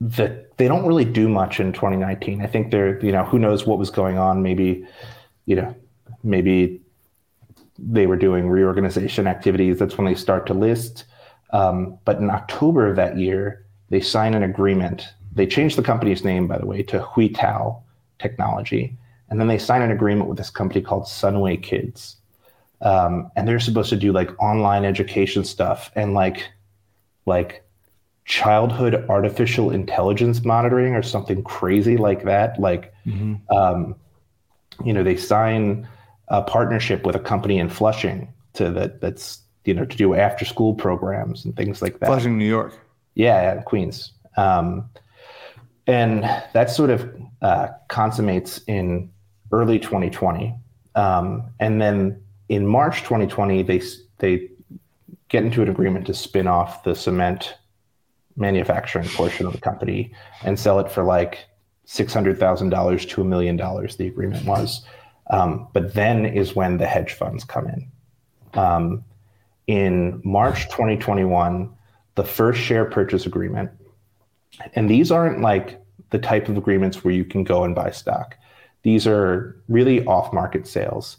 the, 0.00 0.46
they 0.56 0.68
don't 0.68 0.86
really 0.86 1.04
do 1.04 1.28
much 1.28 1.60
in 1.60 1.72
2019. 1.72 2.40
I 2.40 2.46
think 2.46 2.70
they're 2.70 3.04
you 3.04 3.12
know 3.12 3.24
who 3.24 3.38
knows 3.38 3.66
what 3.66 3.78
was 3.78 3.90
going 3.90 4.18
on. 4.18 4.42
Maybe 4.42 4.86
you 5.46 5.56
know 5.56 5.74
maybe 6.22 6.80
they 7.78 8.06
were 8.06 8.16
doing 8.16 8.48
reorganization 8.48 9.26
activities. 9.26 9.78
That's 9.78 9.96
when 9.96 10.06
they 10.06 10.14
start 10.14 10.46
to 10.46 10.54
list. 10.54 11.04
Um, 11.52 11.98
but 12.04 12.18
in 12.18 12.30
October 12.30 12.88
of 12.88 12.96
that 12.96 13.18
year, 13.18 13.64
they 13.88 14.00
sign 14.00 14.34
an 14.34 14.42
agreement. 14.42 15.08
They 15.34 15.46
change 15.46 15.76
the 15.76 15.82
company's 15.82 16.24
name, 16.24 16.46
by 16.46 16.58
the 16.58 16.66
way, 16.66 16.82
to 16.84 17.00
Huitao 17.00 17.80
Technology. 18.18 18.96
And 19.28 19.40
then 19.40 19.48
they 19.48 19.58
sign 19.58 19.82
an 19.82 19.90
agreement 19.90 20.28
with 20.28 20.38
this 20.38 20.50
company 20.50 20.80
called 20.80 21.04
Sunway 21.04 21.62
Kids. 21.62 22.16
Um, 22.82 23.30
and 23.36 23.46
they're 23.46 23.60
supposed 23.60 23.90
to 23.90 23.96
do 23.96 24.12
like 24.12 24.30
online 24.40 24.84
education 24.84 25.44
stuff 25.44 25.90
and 25.94 26.14
like 26.14 26.48
like 27.34 27.64
childhood 28.24 28.94
artificial 29.08 29.70
intelligence 29.70 30.44
monitoring 30.44 30.94
or 30.94 31.02
something 31.02 31.42
crazy 31.42 31.96
like 31.96 32.24
that. 32.24 32.60
Like, 32.60 32.92
um, 33.56 33.96
you 34.84 34.92
know, 34.92 35.02
they 35.02 35.16
sign 35.16 35.88
a 36.28 36.42
partnership 36.42 37.06
with 37.06 37.16
a 37.16 37.20
company 37.32 37.58
in 37.58 37.68
Flushing 37.68 38.32
to 38.54 38.70
that 38.70 39.00
that's 39.00 39.42
you 39.64 39.74
know 39.74 39.84
to 39.84 39.96
do 39.96 40.14
after 40.14 40.44
school 40.44 40.74
programs 40.74 41.44
and 41.44 41.56
things 41.56 41.82
like 41.82 41.98
that. 41.98 42.06
Flushing, 42.06 42.38
New 42.38 42.48
York. 42.58 42.72
Yeah, 43.14 43.42
yeah, 43.42 43.62
Queens. 43.62 44.12
Um, 44.36 44.88
and 45.86 46.22
that 46.52 46.70
sort 46.70 46.90
of 46.90 47.08
uh, 47.42 47.68
consummates 47.88 48.60
in 48.66 49.10
early 49.52 49.78
2020. 49.78 50.54
Um, 50.94 51.50
and 51.58 51.80
then 51.80 52.22
in 52.48 52.66
March 52.66 52.98
2020, 53.00 53.62
they 53.62 53.82
they 54.18 54.50
get 55.30 55.44
into 55.44 55.62
an 55.62 55.68
agreement 55.68 56.06
to 56.06 56.14
spin 56.14 56.46
off 56.46 56.84
the 56.84 56.94
cement 56.94 57.54
manufacturing 58.36 59.08
portion 59.08 59.46
of 59.46 59.52
the 59.52 59.60
company 59.60 60.12
and 60.44 60.58
sell 60.58 60.78
it 60.78 60.90
for 60.90 61.02
like 61.02 61.46
six 61.86 62.12
hundred 62.12 62.38
thousand 62.38 62.68
dollars 62.70 63.06
to 63.06 63.22
a 63.22 63.24
million 63.24 63.56
dollars. 63.56 63.96
The 63.96 64.06
agreement 64.06 64.44
was, 64.44 64.84
um, 65.30 65.68
but 65.72 65.94
then 65.94 66.26
is 66.26 66.54
when 66.54 66.76
the 66.76 66.86
hedge 66.86 67.14
funds 67.14 67.44
come 67.44 67.66
in. 67.66 67.90
Um, 68.54 69.04
in 69.66 70.20
March 70.24 70.64
2021, 70.70 71.72
the 72.16 72.24
first 72.24 72.60
share 72.60 72.84
purchase 72.84 73.24
agreement, 73.24 73.70
and 74.74 74.90
these 74.90 75.10
aren't 75.10 75.40
like 75.40 75.80
the 76.10 76.18
type 76.18 76.48
of 76.48 76.56
agreements 76.56 77.04
where 77.04 77.14
you 77.14 77.24
can 77.24 77.44
go 77.44 77.62
and 77.64 77.74
buy 77.74 77.90
stock. 77.90 78.36
These 78.82 79.06
are 79.06 79.56
really 79.68 80.04
off-market 80.06 80.66
sales, 80.66 81.18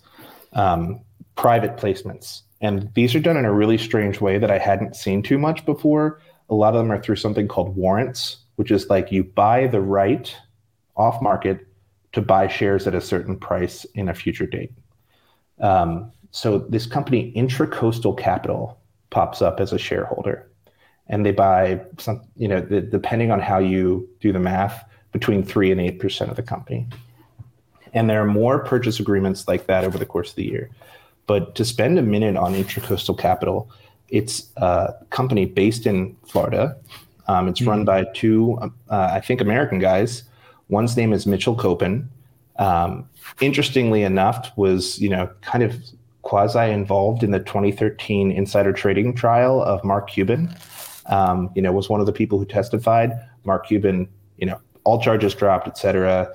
um, 0.53 0.99
private 1.42 1.76
placements, 1.76 2.44
and 2.62 2.88
these 2.94 3.16
are 3.16 3.20
done 3.20 3.36
in 3.36 3.46
a 3.46 3.52
really 3.52 3.76
strange 3.76 4.22
way 4.22 4.38
that 4.38 4.52
I 4.52 4.60
hadn't 4.60 4.96
seen 4.96 5.24
too 5.24 5.39
much 5.39 5.66
before. 5.66 6.22
A 6.52 6.54
lot 6.54 6.76
of 6.76 6.84
them 6.84 6.92
are 6.92 7.02
through 7.02 7.16
something 7.16 7.48
called 7.48 7.76
warrants, 7.76 8.38
which 8.58 8.70
is 8.70 8.92
like 8.92 9.12
you 9.12 9.24
buy 9.24 9.66
the 9.66 9.82
right 9.82 10.36
off 10.96 11.20
market 11.20 11.66
to 12.12 12.22
buy 12.22 12.48
shares 12.48 12.86
at 12.86 12.94
a 12.94 13.02
certain 13.02 13.39
price 13.39 13.86
in 13.96 14.08
a 14.08 14.14
future 14.14 14.46
date. 14.46 14.72
Um, 15.60 16.12
so 16.30 16.60
this 16.60 16.86
company, 16.86 17.34
Intracoastal 17.36 18.20
Capital, 18.20 18.80
pops 19.10 19.42
up 19.42 19.60
as 19.60 19.74
a 19.74 19.80
shareholder, 19.80 20.48
and 21.08 21.26
they 21.26 21.32
buy 21.32 21.82
some, 21.98 22.22
you 22.36 22.48
know, 22.48 22.62
the, 22.62 22.82
depending 22.82 23.32
on 23.32 23.39
how 23.39 23.58
you 23.58 24.08
do 24.20 24.32
the 24.32 24.39
math, 24.39 24.86
between 25.12 25.42
three 25.42 25.72
and 25.72 25.82
eight 25.82 25.98
percent 26.00 26.30
of 26.30 26.36
the 26.36 26.44
company. 26.44 26.88
And 27.94 28.08
there 28.08 28.22
are 28.22 28.28
more 28.28 28.60
purchase 28.60 29.00
agreements 29.00 29.48
like 29.48 29.66
that 29.66 29.84
over 29.84 29.98
the 29.98 30.06
course 30.06 30.30
of 30.30 30.36
the 30.36 30.46
year. 30.46 30.70
But 31.28 31.55
to 31.55 31.65
spend 31.65 31.97
a 31.97 32.01
minute 32.01 32.36
on 32.36 32.53
Intracoastal 32.53 33.17
Capital, 33.17 33.69
it's 34.09 34.49
a 34.57 34.93
company 35.09 35.45
based 35.45 35.86
in 35.86 36.15
Florida. 36.28 36.76
Um, 37.28 37.47
it's 37.47 37.61
run 37.61 37.86
by 37.86 38.05
two, 38.13 38.57
uh, 38.61 38.69
I 38.89 39.22
think, 39.22 39.41
American 39.41 39.80
guys. 39.80 40.24
One's 40.69 40.97
name 40.97 41.13
is 41.13 41.26
Mitchell 41.26 41.55
Kopin. 41.55 42.07
Um, 42.57 43.09
interestingly 43.39 44.03
enough, 44.03 44.51
was 44.57 44.99
you 44.99 45.09
know 45.09 45.30
kind 45.41 45.63
of 45.63 45.76
quasi 46.22 46.69
involved 46.72 47.24
in 47.24 47.32
the 47.32 47.39
2013 47.39 48.32
insider 48.32 48.74
trading 48.74 49.15
trial 49.15 49.61
of 49.63 49.84
Mark 49.84 50.09
Cuban. 50.09 50.55
Um, 51.07 51.49
you 51.55 51.61
know, 51.61 51.72
was 51.72 51.89
one 51.89 51.99
of 51.99 52.05
the 52.05 52.13
people 52.13 52.38
who 52.38 52.45
testified. 52.45 53.11
Mark 53.43 53.67
Cuban, 53.67 54.07
you 54.38 54.45
know, 54.45 54.59
all 54.84 55.01
charges 55.01 55.34
dropped, 55.34 55.67
et 55.67 55.78
cetera. 55.78 56.30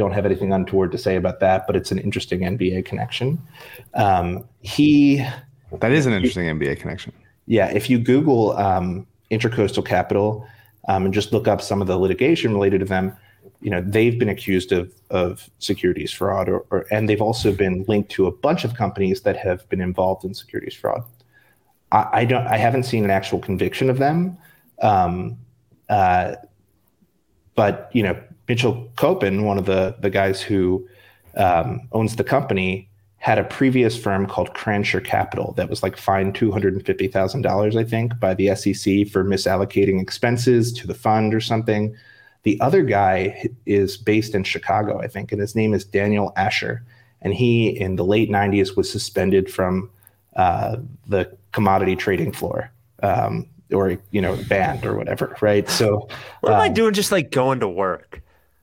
Don't 0.00 0.12
have 0.12 0.24
anything 0.24 0.50
untoward 0.50 0.92
to 0.92 0.96
say 0.96 1.16
about 1.16 1.40
that, 1.40 1.66
but 1.66 1.76
it's 1.76 1.92
an 1.92 1.98
interesting 1.98 2.40
NBA 2.40 2.86
connection. 2.86 3.38
Um, 3.92 4.48
he 4.62 5.22
That 5.80 5.92
is 5.92 6.06
an 6.06 6.14
interesting 6.14 6.46
NBA 6.46 6.80
connection. 6.80 7.12
yeah, 7.44 7.66
if 7.66 7.90
you 7.90 7.98
Google 7.98 8.56
um, 8.56 9.06
Intracoastal 9.30 9.84
Capital 9.84 10.46
um, 10.88 11.04
and 11.04 11.12
just 11.12 11.34
look 11.34 11.46
up 11.46 11.60
some 11.60 11.82
of 11.82 11.86
the 11.86 11.98
litigation 11.98 12.54
related 12.54 12.78
to 12.78 12.86
them, 12.86 13.14
you 13.60 13.70
know 13.70 13.82
they've 13.82 14.18
been 14.18 14.30
accused 14.30 14.72
of 14.72 14.90
of 15.10 15.50
securities 15.58 16.12
fraud, 16.12 16.48
or, 16.48 16.64
or 16.70 16.86
and 16.90 17.06
they've 17.06 17.20
also 17.20 17.52
been 17.52 17.84
linked 17.86 18.10
to 18.12 18.26
a 18.26 18.32
bunch 18.32 18.64
of 18.64 18.76
companies 18.76 19.20
that 19.20 19.36
have 19.36 19.68
been 19.68 19.82
involved 19.82 20.24
in 20.24 20.32
securities 20.32 20.74
fraud. 20.74 21.02
I, 21.92 22.08
I 22.20 22.24
don't, 22.24 22.46
I 22.46 22.56
haven't 22.56 22.84
seen 22.84 23.04
an 23.04 23.10
actual 23.10 23.38
conviction 23.38 23.90
of 23.90 23.98
them, 23.98 24.38
um, 24.80 25.36
uh, 25.90 26.36
but 27.54 27.90
you 27.92 28.02
know 28.02 28.18
Mitchell 28.50 28.90
Kopin, 28.96 29.44
one 29.44 29.58
of 29.58 29.66
the 29.66 29.94
the 30.00 30.10
guys 30.10 30.42
who 30.42 30.84
um, 31.36 31.82
owns 31.92 32.16
the 32.16 32.24
company, 32.24 32.88
had 33.18 33.38
a 33.38 33.44
previous 33.44 33.96
firm 33.96 34.26
called 34.26 34.54
Cranshire 34.54 35.00
Capital 35.00 35.52
that 35.52 35.70
was 35.70 35.84
like 35.84 35.96
fined 35.96 36.34
two 36.34 36.50
hundred 36.50 36.74
and 36.74 36.84
fifty 36.84 37.06
thousand 37.06 37.42
dollars, 37.42 37.76
I 37.76 37.84
think, 37.84 38.18
by 38.18 38.34
the 38.34 38.52
SEC 38.56 39.06
for 39.06 39.24
misallocating 39.24 40.02
expenses 40.02 40.72
to 40.72 40.88
the 40.88 40.94
fund 40.94 41.32
or 41.32 41.40
something. 41.40 41.94
The 42.42 42.60
other 42.60 42.82
guy 42.82 43.48
is 43.66 43.96
based 43.96 44.34
in 44.34 44.42
Chicago, 44.42 44.98
I 44.98 45.06
think, 45.06 45.30
and 45.30 45.40
his 45.40 45.54
name 45.54 45.72
is 45.72 45.84
Daniel 45.84 46.32
Asher, 46.34 46.84
and 47.22 47.32
he 47.32 47.68
in 47.68 47.94
the 47.94 48.04
late 48.04 48.30
'90s 48.30 48.76
was 48.76 48.90
suspended 48.90 49.48
from 49.48 49.88
uh, 50.34 50.78
the 51.06 51.30
commodity 51.52 51.94
trading 51.94 52.32
floor. 52.32 52.72
Um, 53.00 53.46
or 53.72 53.96
you 54.10 54.20
know 54.20 54.36
banned 54.48 54.84
or 54.84 54.96
whatever 54.96 55.36
right 55.40 55.70
so 55.70 56.08
What 56.40 56.54
am 56.54 56.60
I 56.60 56.66
um, 56.66 56.74
doing 56.74 56.92
just 56.92 57.12
like 57.12 57.30
going 57.30 57.60
to 57.60 57.68
work? 57.68 58.20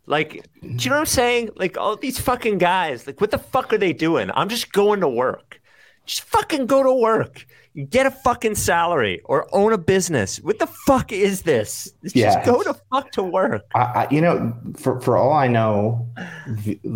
Like, 0.08 0.48
do 0.62 0.68
you 0.68 0.90
know 0.90 0.96
what 0.96 1.00
I'm 1.02 1.06
saying? 1.06 1.50
Like, 1.56 1.78
all 1.78 1.96
these 1.98 2.18
fucking 2.20 2.58
guys, 2.58 3.06
like, 3.06 3.20
what 3.22 3.30
the 3.32 3.38
fuck 3.38 3.74
are 3.74 3.78
they 3.78 3.94
doing? 3.94 4.32
I'm 4.34 4.50
just 4.50 4.72
going 4.72 5.02
to 5.02 5.08
work. 5.08 5.60
Just 6.06 6.24
fucking 6.24 6.66
go 6.66 6.82
to 6.84 6.94
work. 6.94 7.46
Get 7.90 8.06
a 8.06 8.12
fucking 8.12 8.56
salary 8.56 9.22
or 9.26 9.48
own 9.54 9.74
a 9.74 9.78
business. 9.78 10.38
What 10.40 10.58
the 10.60 10.66
fuck 10.68 11.12
is 11.12 11.42
this? 11.44 11.92
Just 12.04 12.16
Yeah. 12.16 12.44
go 12.46 12.64
to 12.64 12.74
fuck 12.90 13.12
to 13.12 13.22
work. 13.24 13.66
I, 13.76 13.80
I, 13.82 14.08
you 14.10 14.22
know, 14.22 14.56
for, 14.78 15.00
for 15.02 15.18
all 15.18 15.34
I 15.34 15.48
know, 15.48 16.08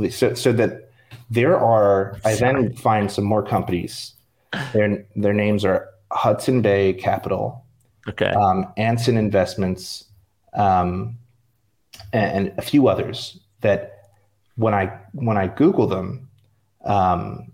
so, 0.09 0.33
so 0.33 0.53
that 0.53 0.89
there 1.29 1.59
are, 1.59 2.17
I 2.25 2.35
then 2.35 2.73
find 2.75 3.11
some 3.11 3.25
more 3.25 3.43
companies. 3.43 4.13
Their 4.73 5.05
their 5.15 5.33
names 5.33 5.63
are 5.63 5.87
Hudson 6.11 6.61
Bay 6.61 6.93
Capital, 6.93 7.63
Okay. 8.07 8.31
um, 8.31 8.67
Anson 8.75 9.15
Investments, 9.17 10.05
um, 10.53 11.17
and, 12.13 12.53
a 12.57 12.61
few 12.61 12.87
others 12.87 13.39
that 13.61 14.09
when 14.55 14.73
I 14.73 14.97
when 15.13 15.37
I 15.37 15.47
Google 15.47 15.87
them, 15.87 16.29
um, 16.83 17.51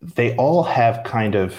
they 0.00 0.36
all 0.36 0.62
have 0.62 1.02
kind 1.04 1.34
of 1.34 1.54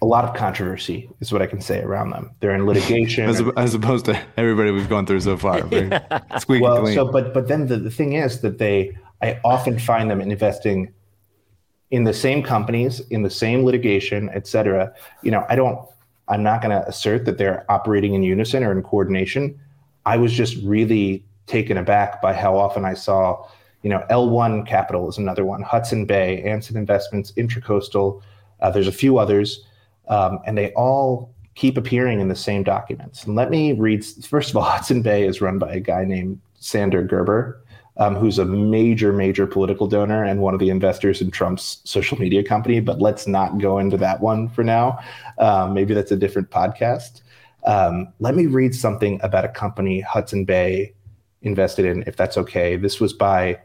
a 0.00 0.06
lot 0.06 0.24
of 0.24 0.34
controversy, 0.34 1.10
is 1.20 1.32
what 1.32 1.42
I 1.42 1.46
can 1.46 1.60
say 1.60 1.80
around 1.80 2.10
them. 2.10 2.30
They're 2.40 2.54
in 2.54 2.66
litigation. 2.72 3.28
As, 3.28 3.42
as 3.56 3.74
opposed 3.74 4.06
to 4.06 4.20
everybody 4.36 4.70
we've 4.70 4.88
gone 4.88 5.06
through 5.06 5.20
so 5.20 5.36
far. 5.36 5.58
Squeaky 6.38 6.62
well, 6.62 6.82
clean. 6.82 6.94
so 6.94 7.06
but 7.06 7.34
but 7.34 7.48
then 7.48 7.66
the, 7.66 7.76
the 7.76 7.90
thing 7.90 8.14
is 8.14 8.40
that 8.40 8.58
they 8.58 8.96
I 9.22 9.40
often 9.44 9.78
find 9.78 10.10
them 10.10 10.20
investing 10.20 10.92
in 11.90 12.04
the 12.04 12.14
same 12.14 12.42
companies, 12.42 13.00
in 13.10 13.22
the 13.22 13.30
same 13.30 13.64
litigation, 13.64 14.30
et 14.32 14.46
cetera. 14.46 14.92
You 15.22 15.30
know, 15.30 15.46
I 15.48 15.56
don't 15.56 15.78
I'm 16.28 16.42
not 16.42 16.62
gonna 16.62 16.84
assert 16.86 17.24
that 17.26 17.38
they're 17.38 17.64
operating 17.70 18.14
in 18.14 18.22
unison 18.22 18.64
or 18.64 18.72
in 18.72 18.82
coordination. 18.82 19.58
I 20.06 20.16
was 20.16 20.32
just 20.32 20.56
really 20.62 21.24
taken 21.46 21.76
aback 21.76 22.22
by 22.22 22.32
how 22.32 22.56
often 22.56 22.84
I 22.84 22.94
saw, 22.94 23.46
you 23.82 23.90
know, 23.90 24.04
L1 24.10 24.66
Capital 24.66 25.08
is 25.08 25.18
another 25.18 25.44
one, 25.44 25.62
Hudson 25.62 26.06
Bay, 26.06 26.42
Anson 26.42 26.76
Investments, 26.76 27.32
Intracoastal. 27.32 28.22
Uh, 28.60 28.70
there's 28.70 28.88
a 28.88 28.92
few 28.92 29.18
others, 29.18 29.64
um, 30.08 30.38
and 30.46 30.56
they 30.56 30.72
all 30.72 31.34
keep 31.54 31.76
appearing 31.76 32.20
in 32.20 32.28
the 32.28 32.36
same 32.36 32.62
documents. 32.62 33.24
And 33.24 33.34
let 33.34 33.50
me 33.50 33.72
read. 33.72 34.04
First 34.04 34.50
of 34.50 34.56
all, 34.56 34.62
Hudson 34.64 35.02
Bay 35.02 35.26
is 35.26 35.40
run 35.40 35.58
by 35.58 35.74
a 35.74 35.80
guy 35.80 36.04
named 36.04 36.40
Sander 36.58 37.02
Gerber, 37.02 37.60
um, 37.96 38.16
who's 38.16 38.38
a 38.38 38.44
major, 38.44 39.12
major 39.12 39.46
political 39.46 39.86
donor 39.86 40.24
and 40.24 40.40
one 40.40 40.54
of 40.54 40.60
the 40.60 40.70
investors 40.70 41.20
in 41.20 41.30
Trump's 41.30 41.80
social 41.84 42.18
media 42.18 42.42
company. 42.42 42.80
But 42.80 43.00
let's 43.00 43.26
not 43.26 43.58
go 43.58 43.78
into 43.78 43.96
that 43.98 44.20
one 44.20 44.48
for 44.48 44.64
now. 44.64 44.98
Um, 45.38 45.74
maybe 45.74 45.94
that's 45.94 46.10
a 46.10 46.16
different 46.16 46.50
podcast. 46.50 47.20
Um, 47.66 48.12
let 48.20 48.34
me 48.34 48.46
read 48.46 48.74
something 48.74 49.20
about 49.22 49.44
a 49.44 49.48
company 49.48 50.00
Hudson 50.00 50.44
Bay 50.44 50.92
invested 51.42 51.84
in, 51.84 52.04
if 52.06 52.16
that's 52.16 52.36
okay. 52.38 52.76
This 52.76 53.00
was 53.00 53.12
by 53.12 53.58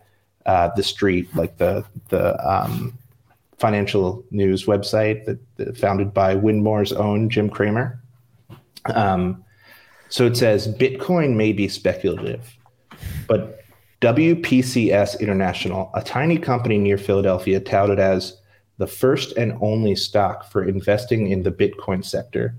uh, 0.45 0.69
the 0.75 0.83
Street, 0.83 1.33
like 1.35 1.57
the 1.57 1.85
the 2.09 2.37
um, 2.49 2.97
financial 3.57 4.23
news 4.31 4.65
website 4.65 5.25
that, 5.25 5.39
that 5.57 5.77
founded 5.77 6.13
by 6.13 6.35
Wyndmoor's 6.35 6.93
own 6.93 7.29
Jim 7.29 7.49
Cramer. 7.49 8.01
Um, 8.85 9.43
so 10.07 10.25
it 10.25 10.37
says 10.37 10.67
Bitcoin 10.67 11.35
may 11.35 11.51
be 11.51 11.67
speculative, 11.67 12.57
but 13.27 13.63
WPCS 14.01 15.19
International, 15.19 15.91
a 15.93 16.01
tiny 16.01 16.37
company 16.37 16.77
near 16.77 16.97
Philadelphia, 16.97 17.59
touted 17.59 17.99
as 17.99 18.37
the 18.77 18.87
first 18.87 19.33
and 19.33 19.57
only 19.61 19.93
stock 19.93 20.49
for 20.49 20.63
investing 20.63 21.27
in 21.27 21.43
the 21.43 21.51
Bitcoin 21.51 22.03
sector, 22.03 22.55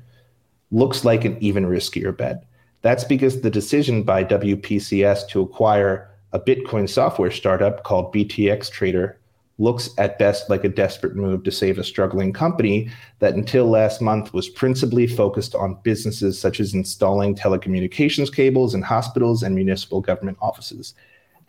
looks 0.71 1.05
like 1.05 1.25
an 1.25 1.37
even 1.41 1.67
riskier 1.67 2.17
bet. 2.17 2.45
That's 2.83 3.05
because 3.05 3.41
the 3.41 3.51
decision 3.51 4.03
by 4.03 4.25
WPCS 4.25 5.29
to 5.29 5.43
acquire 5.43 6.11
a 6.33 6.41
Bitcoin 6.41 6.89
software 6.89 7.31
startup 7.31 7.83
called 7.83 8.15
BTX 8.15 8.71
Trader 8.71 9.19
looks 9.59 9.91
at 9.99 10.19
best 10.19 10.49
like 10.49 10.65
a 10.65 10.69
desperate 10.71 11.15
move 11.15 11.43
to 11.45 11.53
save 11.53 11.79
a 11.79 11.85
struggling 11.85 12.33
company 12.33 12.89
that 13.19 13.35
until 13.35 13.67
last 13.67 14.01
month 14.01 14.33
was 14.33 14.49
principally 14.49 15.07
focused 15.07 15.55
on 15.55 15.79
businesses 15.83 16.39
such 16.39 16.61
as 16.61 16.73
installing 16.73 17.35
telecommunications 17.35 18.35
cables 18.35 18.75
in 18.75 18.81
hospitals 18.81 19.43
and 19.43 19.55
municipal 19.55 20.01
government 20.01 20.39
offices. 20.41 20.95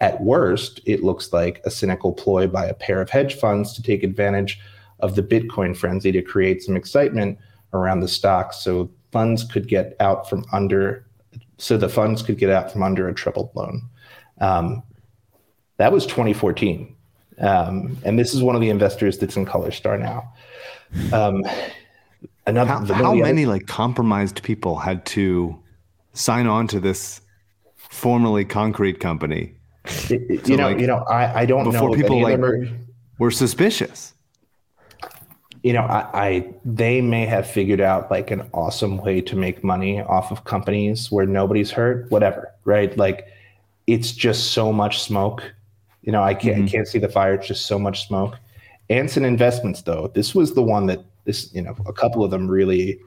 At 0.01 0.21
worst, 0.21 0.81
it 0.85 1.03
looks 1.03 1.31
like 1.31 1.61
a 1.63 1.71
cynical 1.71 2.11
ploy 2.11 2.47
by 2.47 2.65
a 2.65 2.73
pair 2.73 2.99
of 2.99 3.09
hedge 3.09 3.35
funds 3.35 3.73
to 3.73 3.81
take 3.81 4.03
advantage 4.03 4.59
of 4.99 5.15
the 5.15 5.23
Bitcoin 5.23 5.75
frenzy 5.75 6.11
to 6.11 6.21
create 6.21 6.61
some 6.61 6.75
excitement 6.75 7.37
around 7.73 8.01
the 8.01 8.07
stock 8.09 8.51
so 8.51 8.91
funds 9.11 9.43
could 9.43 9.67
get 9.67 9.95
out 9.99 10.29
from 10.29 10.45
under 10.51 11.05
so 11.57 11.77
the 11.77 11.89
funds 11.89 12.21
could 12.23 12.37
get 12.37 12.49
out 12.49 12.71
from 12.71 12.81
under 12.81 13.07
a 13.07 13.13
troubled 13.13 13.51
loan. 13.53 13.83
Um, 14.39 14.81
that 15.77 15.91
was 15.91 16.05
2014. 16.07 16.95
Um, 17.39 17.97
and 18.03 18.17
this 18.17 18.33
is 18.33 18.41
one 18.41 18.55
of 18.55 18.61
the 18.61 18.69
investors 18.69 19.17
that's 19.19 19.35
in 19.37 19.45
Color 19.45 19.71
Star 19.71 19.97
now. 19.97 20.33
Um, 21.13 21.43
another, 22.47 22.69
How, 22.71 22.85
how 22.93 23.11
other- 23.13 23.21
many 23.21 23.45
like 23.45 23.67
compromised 23.67 24.41
people 24.43 24.77
had 24.77 25.05
to 25.07 25.57
sign 26.13 26.47
on 26.47 26.67
to 26.67 26.79
this 26.79 27.21
formerly 27.75 28.43
concrete 28.45 28.99
company 28.99 29.53
it- 30.09 30.21
it- 30.29 30.49
you 30.49 30.57
know, 30.57 30.69
like, 30.69 30.79
you 30.79 30.87
know, 30.87 31.03
I, 31.09 31.41
I 31.41 31.45
don't 31.45 31.63
before 31.65 31.89
know 31.89 31.95
people, 31.95 32.21
like- 32.21 32.39
are- 32.39 32.67
were 33.19 33.31
suspicious? 33.31 34.10
You 35.63 35.73
know, 35.73 35.81
I, 35.81 36.09
I 36.13 36.53
they 36.65 37.01
may 37.01 37.25
have 37.25 37.49
figured 37.49 37.81
out 37.81 38.09
like 38.09 38.31
an 38.31 38.49
awesome 38.53 38.97
way 38.97 39.21
to 39.21 39.35
make 39.35 39.63
money 39.63 40.01
off 40.01 40.31
of 40.31 40.43
companies 40.43 41.11
where 41.11 41.25
nobody's 41.25 41.69
hurt, 41.69 42.09
whatever, 42.09 42.51
right? 42.65 42.95
Like 42.97 43.27
it's 43.87 44.11
just 44.11 44.51
so 44.53 44.73
much 44.73 45.01
smoke. 45.01 45.43
You 46.01 46.11
know, 46.11 46.23
I 46.23 46.33
can't 46.33 46.63
I 46.63 46.67
can't 46.67 46.87
see 46.87 46.97
the 46.97 47.09
fire, 47.09 47.35
it's 47.35 47.47
just 47.47 47.67
so 47.67 47.77
much 47.77 48.07
smoke. 48.07 48.37
Anson 48.89 49.23
Investments, 49.23 49.83
though, 49.83 50.11
this 50.13 50.35
was 50.35 50.53
the 50.53 50.61
one 50.61 50.87
that 50.87 50.99
this, 51.23 51.53
you 51.53 51.61
know, 51.61 51.75
a 51.85 51.93
couple 51.93 52.23
of 52.23 52.31
them 52.31 52.47
really 52.47 52.99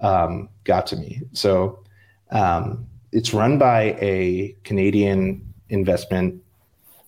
um, 0.00 0.48
got 0.64 0.86
to 0.88 0.96
me. 0.96 1.22
So 1.32 1.78
um, 2.30 2.86
it's 3.12 3.32
run 3.32 3.58
by 3.58 3.96
a 4.00 4.54
Canadian 4.64 5.54
investment 5.70 6.42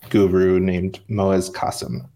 guru 0.08 0.58
named 0.58 1.00
Moez 1.08 1.50
Kassam. 1.50 2.08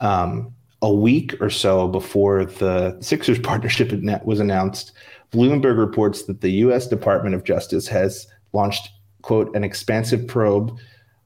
Um, 0.00 0.53
a 0.84 0.92
week 0.92 1.34
or 1.40 1.48
so 1.48 1.88
before 1.88 2.44
the 2.44 2.96
Sixers 3.00 3.38
partnership 3.50 3.90
net 3.90 4.24
was 4.26 4.38
announced, 4.38 4.92
Bloomberg 5.32 5.78
reports 5.78 6.24
that 6.24 6.42
the 6.42 6.50
U.S. 6.66 6.86
Department 6.86 7.34
of 7.34 7.42
Justice 7.42 7.88
has 7.88 8.28
launched, 8.52 8.90
quote, 9.22 9.54
an 9.56 9.64
expansive 9.64 10.28
probe, 10.28 10.78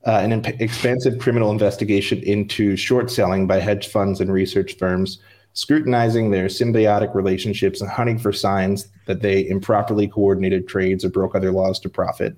uh, 0.06 0.20
an 0.22 0.32
imp- 0.32 0.60
expansive 0.60 1.18
criminal 1.18 1.51
investigation 1.51 2.22
into 2.22 2.76
short 2.76 3.10
selling 3.10 3.48
by 3.48 3.59
hedge 3.59 3.89
funds 3.89 4.20
and 4.20 4.32
research 4.32 4.76
firms, 4.78 5.18
scrutinizing 5.55 6.30
their 6.30 6.47
symbiotic 6.47 7.12
relationships 7.16 7.80
and 7.80 7.90
hunting 7.90 8.16
for 8.16 8.32
signs 8.32 8.86
that 9.06 9.22
they 9.22 9.47
improperly 9.48 10.06
coordinated 10.06 10.68
trades 10.68 11.05
or 11.05 11.10
broke 11.10 11.35
other 11.35 11.51
laws 11.51 11.80
to 11.80 11.89
profit, 11.89 12.36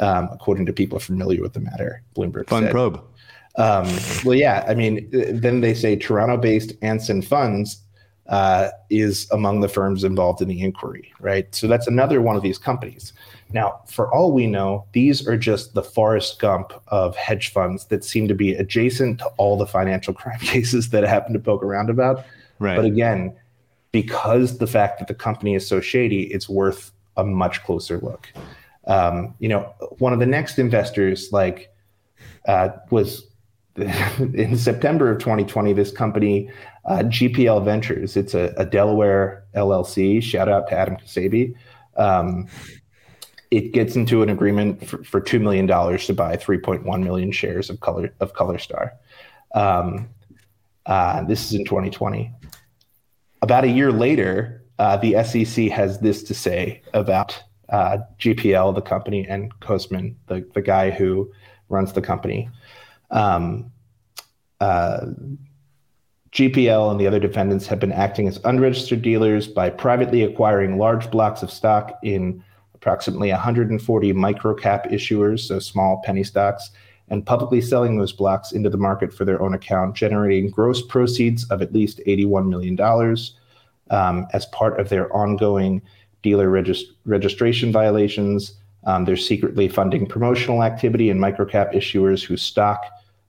um, 0.00 0.30
according 0.32 0.64
to 0.64 0.72
people 0.72 0.98
familiar 0.98 1.42
with 1.42 1.52
the 1.52 1.60
matter. 1.60 2.02
Bloomberg 2.16 2.48
Fun 2.48 2.62
said. 2.62 2.72
probe. 2.72 3.04
Um, 3.56 3.86
well, 4.24 4.34
yeah, 4.34 4.64
I 4.66 4.74
mean, 4.74 5.08
then 5.12 5.60
they 5.60 5.74
say 5.74 5.96
Toronto-based 5.96 6.72
Anson 6.82 7.22
Funds 7.22 7.78
uh, 8.26 8.70
is 8.90 9.28
among 9.30 9.60
the 9.60 9.68
firms 9.68 10.02
involved 10.02 10.40
in 10.40 10.48
the 10.48 10.60
inquiry, 10.62 11.12
right? 11.20 11.52
So 11.54 11.66
that's 11.66 11.86
another 11.86 12.20
one 12.20 12.36
of 12.36 12.42
these 12.42 12.58
companies. 12.58 13.12
Now, 13.52 13.82
for 13.86 14.12
all 14.12 14.32
we 14.32 14.46
know, 14.46 14.86
these 14.92 15.28
are 15.28 15.36
just 15.36 15.74
the 15.74 15.82
Forrest 15.82 16.40
Gump 16.40 16.72
of 16.88 17.14
hedge 17.16 17.52
funds 17.52 17.84
that 17.86 18.02
seem 18.02 18.26
to 18.28 18.34
be 18.34 18.54
adjacent 18.54 19.18
to 19.18 19.26
all 19.36 19.56
the 19.56 19.66
financial 19.66 20.14
crime 20.14 20.40
cases 20.40 20.90
that 20.90 21.04
I 21.04 21.08
happen 21.08 21.32
to 21.34 21.38
poke 21.38 21.62
around 21.62 21.90
about. 21.90 22.24
Right. 22.58 22.76
But 22.76 22.86
again, 22.86 23.36
because 23.92 24.58
the 24.58 24.66
fact 24.66 24.98
that 24.98 25.08
the 25.08 25.14
company 25.14 25.54
is 25.54 25.66
so 25.66 25.80
shady, 25.80 26.22
it's 26.32 26.48
worth 26.48 26.92
a 27.16 27.24
much 27.24 27.62
closer 27.62 27.98
look. 27.98 28.32
Um, 28.86 29.34
you 29.38 29.48
know, 29.48 29.72
one 29.98 30.12
of 30.12 30.18
the 30.18 30.26
next 30.26 30.58
investors, 30.58 31.30
like, 31.30 31.72
uh, 32.48 32.70
was 32.90 33.28
in 34.34 34.56
September 34.56 35.10
of 35.10 35.18
2020. 35.18 35.72
This 35.72 35.90
company, 35.90 36.48
uh, 36.84 36.98
GPL 36.98 37.64
Ventures, 37.64 38.16
it's 38.16 38.34
a, 38.34 38.54
a 38.56 38.64
Delaware 38.64 39.44
LLC. 39.54 40.22
Shout 40.22 40.48
out 40.48 40.68
to 40.68 40.78
Adam 40.78 40.96
Kasabi. 40.96 41.54
Um, 41.96 42.46
it 43.50 43.72
gets 43.72 43.96
into 43.96 44.22
an 44.22 44.30
agreement 44.30 44.86
for, 44.86 45.02
for 45.04 45.20
two 45.20 45.40
million 45.40 45.66
dollars 45.66 46.06
to 46.06 46.14
buy 46.14 46.36
3.1 46.36 47.02
million 47.02 47.32
shares 47.32 47.70
of 47.70 47.80
color 47.80 48.12
of 48.20 48.34
Color 48.34 48.58
Star. 48.58 48.92
Um, 49.54 50.08
uh, 50.86 51.24
this 51.24 51.46
is 51.46 51.54
in 51.54 51.64
2020. 51.64 52.30
About 53.42 53.64
a 53.64 53.68
year 53.68 53.92
later, 53.92 54.62
uh, 54.78 54.96
the 54.96 55.22
SEC 55.24 55.68
has 55.68 56.00
this 56.00 56.22
to 56.24 56.34
say 56.34 56.82
about 56.92 57.42
uh, 57.68 57.98
GPL, 58.18 58.74
the 58.74 58.82
company, 58.82 59.26
and 59.26 59.52
Kosman, 59.60 60.14
the, 60.26 60.48
the 60.54 60.62
guy 60.62 60.90
who 60.90 61.32
runs 61.68 61.92
the 61.92 62.02
company. 62.02 62.48
Um, 63.14 63.72
uh, 64.60 65.06
GPL 66.32 66.90
and 66.90 67.00
the 67.00 67.06
other 67.06 67.20
defendants 67.20 67.66
have 67.68 67.78
been 67.78 67.92
acting 67.92 68.26
as 68.26 68.40
unregistered 68.44 69.02
dealers 69.02 69.46
by 69.46 69.70
privately 69.70 70.22
acquiring 70.22 70.78
large 70.78 71.10
blocks 71.10 71.42
of 71.42 71.50
stock 71.50 71.96
in 72.02 72.42
approximately 72.74 73.30
140 73.30 74.12
microcap 74.12 74.90
issuers, 74.92 75.40
so 75.40 75.60
small 75.60 76.02
penny 76.04 76.24
stocks, 76.24 76.70
and 77.08 77.24
publicly 77.24 77.60
selling 77.60 77.98
those 77.98 78.12
blocks 78.12 78.50
into 78.50 78.68
the 78.68 78.76
market 78.76 79.14
for 79.14 79.24
their 79.24 79.40
own 79.40 79.54
account, 79.54 79.94
generating 79.94 80.50
gross 80.50 80.82
proceeds 80.82 81.44
of 81.50 81.62
at 81.62 81.72
least 81.72 82.00
$81 82.06 82.48
million 82.48 82.78
um, 83.90 84.26
as 84.32 84.46
part 84.46 84.80
of 84.80 84.88
their 84.88 85.14
ongoing 85.14 85.80
dealer 86.22 86.48
regist- 86.48 86.90
registration 87.04 87.70
violations. 87.70 88.54
Um, 88.86 89.04
they're 89.04 89.16
secretly 89.16 89.68
funding 89.68 90.04
promotional 90.04 90.64
activity 90.64 91.10
in 91.10 91.18
microcap 91.18 91.74
issuers 91.74 92.24
whose 92.24 92.42
stock 92.42 92.84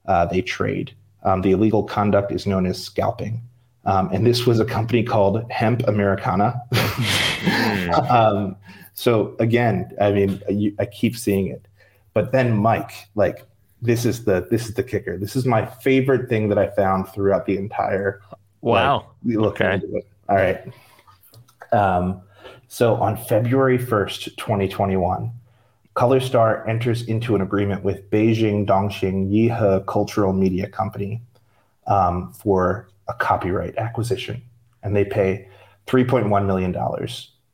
uh, 0.08 0.26
they 0.26 0.42
trade. 0.42 0.94
Um, 1.24 1.42
the 1.42 1.52
illegal 1.52 1.84
conduct 1.84 2.32
is 2.32 2.46
known 2.46 2.66
as 2.66 2.82
scalping. 2.82 3.42
Um, 3.86 4.10
and 4.12 4.26
this 4.26 4.46
was 4.46 4.60
a 4.60 4.66
company 4.66 5.04
called 5.04 5.50
Hemp 5.52 5.88
Americana. 5.88 6.62
um, 8.10 8.56
so 8.94 9.36
again, 9.40 9.92
I 10.02 10.12
mean, 10.12 10.42
you, 10.50 10.76
I 10.80 10.86
keep 10.86 11.16
seeing 11.16 11.48
it. 11.48 11.68
But 12.14 12.32
then 12.32 12.56
Mike, 12.56 12.92
like 13.16 13.46
this 13.82 14.06
is 14.06 14.26
the 14.26 14.48
this 14.50 14.68
is 14.68 14.74
the 14.74 14.84
kicker. 14.84 15.18
This 15.18 15.36
is 15.36 15.46
my 15.46 15.66
favorite 15.66 16.30
thing 16.30 16.50
that 16.50 16.58
I 16.58 16.70
found 16.70 17.10
throughout 17.10 17.46
the 17.46 17.58
entire 17.58 18.22
Wow. 18.66 19.12
look 19.24 19.62
Okay. 19.62 19.80
All 20.28 20.36
right. 20.36 20.60
Um, 21.72 22.22
so 22.68 22.96
on 22.96 23.16
February 23.16 23.78
1st, 23.78 24.38
2021, 24.38 25.32
Color 25.96 26.20
Star 26.20 26.68
enters 26.68 27.04
into 27.04 27.36
an 27.36 27.42
agreement 27.42 27.84
with 27.84 28.10
Beijing 28.12 28.66
Dongxing 28.68 29.32
Yihe 29.32 29.86
Cultural 29.88 30.34
Media 30.34 30.68
Company 30.68 31.22
um, 31.88 32.34
for 32.34 32.90
a 33.08 33.14
copyright 33.14 33.78
acquisition. 33.78 34.42
And 34.84 34.96
they 34.96 35.06
pay 35.06 35.48
$3.1 35.88 36.46
million. 36.46 36.76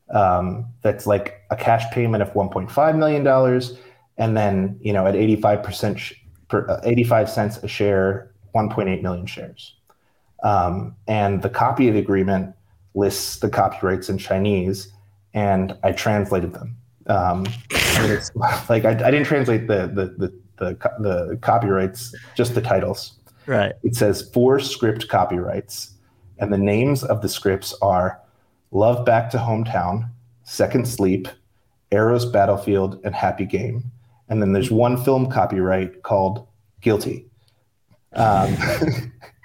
Um, 0.09 0.65
that's 0.81 1.05
like 1.05 1.41
a 1.51 1.55
cash 1.55 1.89
payment 1.91 2.23
of 2.23 2.33
$1.5 2.33 2.97
million. 2.97 3.61
And 4.17 4.35
then, 4.35 4.79
you 4.81 4.91
know, 4.91 5.05
at 5.05 5.13
85% 5.13 5.97
sh- 5.97 6.13
per, 6.47 6.67
uh, 6.67 6.81
85 6.83 7.29
cents 7.29 7.57
a 7.57 7.67
share, 7.67 8.31
1.8 8.55 9.03
million 9.03 9.27
shares. 9.27 9.75
Um, 10.43 10.95
and 11.07 11.43
the 11.43 11.49
copy 11.49 11.87
of 11.87 11.93
the 11.93 11.99
agreement 11.99 12.55
lists 12.95 13.37
the 13.37 13.49
copyrights 13.49 14.09
in 14.09 14.17
Chinese, 14.17 14.91
and 15.33 15.77
I 15.83 15.91
translated 15.91 16.53
them. 16.53 16.75
Um, 17.11 17.45
it's 17.69 18.33
like 18.35 18.85
I, 18.85 18.91
I 18.91 19.11
didn't 19.11 19.25
translate 19.25 19.67
the 19.67 19.87
the, 19.87 20.05
the 20.17 20.33
the 20.57 20.91
the 20.99 21.37
copyrights, 21.41 22.15
just 22.35 22.55
the 22.55 22.61
titles. 22.61 23.13
Right. 23.45 23.73
It 23.83 23.95
says 23.95 24.29
four 24.33 24.59
script 24.59 25.07
copyrights, 25.09 25.93
and 26.39 26.53
the 26.53 26.57
names 26.57 27.03
of 27.03 27.21
the 27.21 27.29
scripts 27.29 27.75
are 27.81 28.19
"Love 28.71 29.05
Back 29.05 29.29
to 29.31 29.37
Hometown," 29.37 30.09
Second 30.43 30.87
Sleep, 30.87 31.27
Arrows 31.91 32.25
Battlefield, 32.25 32.99
and 33.03 33.13
Happy 33.13 33.45
Game. 33.45 33.91
And 34.29 34.41
then 34.41 34.53
there's 34.53 34.71
one 34.71 35.03
film 35.03 35.29
copyright 35.29 36.03
called 36.03 36.47
Guilty. 36.79 37.25
Um, 38.13 38.55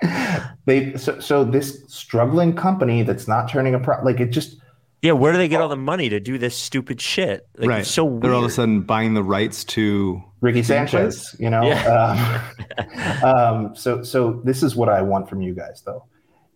they 0.66 0.96
so, 0.96 1.18
so 1.18 1.44
this 1.44 1.82
struggling 1.88 2.54
company 2.54 3.02
that's 3.02 3.26
not 3.26 3.48
turning 3.48 3.74
a 3.74 3.80
pro 3.80 4.02
like 4.04 4.20
it 4.20 4.26
just 4.26 4.58
Yeah, 5.02 5.12
where 5.12 5.32
do 5.32 5.38
they 5.38 5.48
get 5.48 5.60
all 5.60 5.68
the 5.68 5.76
money 5.76 6.08
to 6.08 6.18
do 6.18 6.38
this 6.38 6.56
stupid 6.56 7.00
shit? 7.00 7.46
Like, 7.56 7.68
right. 7.68 7.86
So 7.86 8.04
weird. 8.04 8.22
They're 8.22 8.34
all 8.34 8.44
of 8.44 8.50
a 8.50 8.52
sudden 8.52 8.80
buying 8.82 9.14
the 9.14 9.22
rights 9.22 9.62
to 9.64 10.22
Ricky 10.40 10.62
Sanchez, 10.62 11.36
you 11.38 11.50
know. 11.50 11.70
Um, 11.70 13.22
um, 13.24 13.76
so, 13.76 14.02
so 14.02 14.40
this 14.44 14.62
is 14.62 14.74
what 14.74 14.88
I 14.88 15.02
want 15.02 15.28
from 15.28 15.42
you 15.42 15.54
guys, 15.54 15.82
though. 15.84 16.04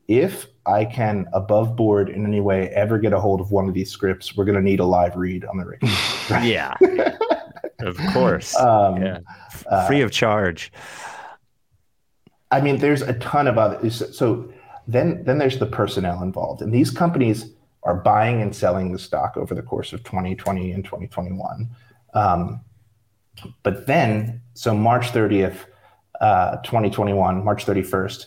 If 0.09 0.47
I 0.67 0.85
can, 0.85 1.27
above 1.33 1.77
board 1.77 2.09
in 2.09 2.27
any 2.27 2.41
way, 2.41 2.69
ever 2.71 2.99
get 2.99 3.13
a 3.13 3.21
hold 3.21 3.41
of 3.41 3.53
one 3.53 3.69
of 3.69 3.75
these 3.75 3.91
scripts, 3.91 4.37
we're 4.37 4.45
going 4.45 4.57
to 4.57 4.63
need 4.63 4.81
a 4.81 4.85
live 4.85 5.17
read 5.17 5.45
on 5.45 5.59
the 5.59 5.65
Ricky. 5.65 5.87
yeah, 6.49 6.75
of 7.81 7.97
course. 8.13 8.57
Um, 8.61 9.01
yeah, 9.01 9.19
free 9.87 10.01
of 10.01 10.11
charge. 10.11 10.73
I 12.51 12.61
mean, 12.61 12.79
there's 12.79 13.03
a 13.03 13.13
ton 13.21 13.47
of 13.47 13.59
other. 13.59 13.89
So 13.91 14.53
then, 14.89 15.23
then 15.25 15.39
there's 15.39 15.59
the 15.59 15.67
personnel 15.67 16.23
involved, 16.23 16.63
and 16.63 16.73
these 16.73 16.91
companies 16.91 17.53
are 17.83 17.95
buying 17.95 18.43
and 18.43 18.55
selling 18.55 18.93
the 18.93 18.99
stock 18.99 19.37
over 19.37 19.55
the 19.55 19.63
course 19.63 19.93
of 19.93 20.03
2020 20.05 20.73
and 20.73 20.85
2021. 20.85 21.69
Um, 22.15 22.61
but 23.63 23.87
then, 23.87 24.43
so 24.55 24.75
March 24.75 25.13
30th, 25.13 25.57
uh, 26.21 26.57
2021, 26.59 27.45
March 27.45 27.65
31st, 27.65 28.27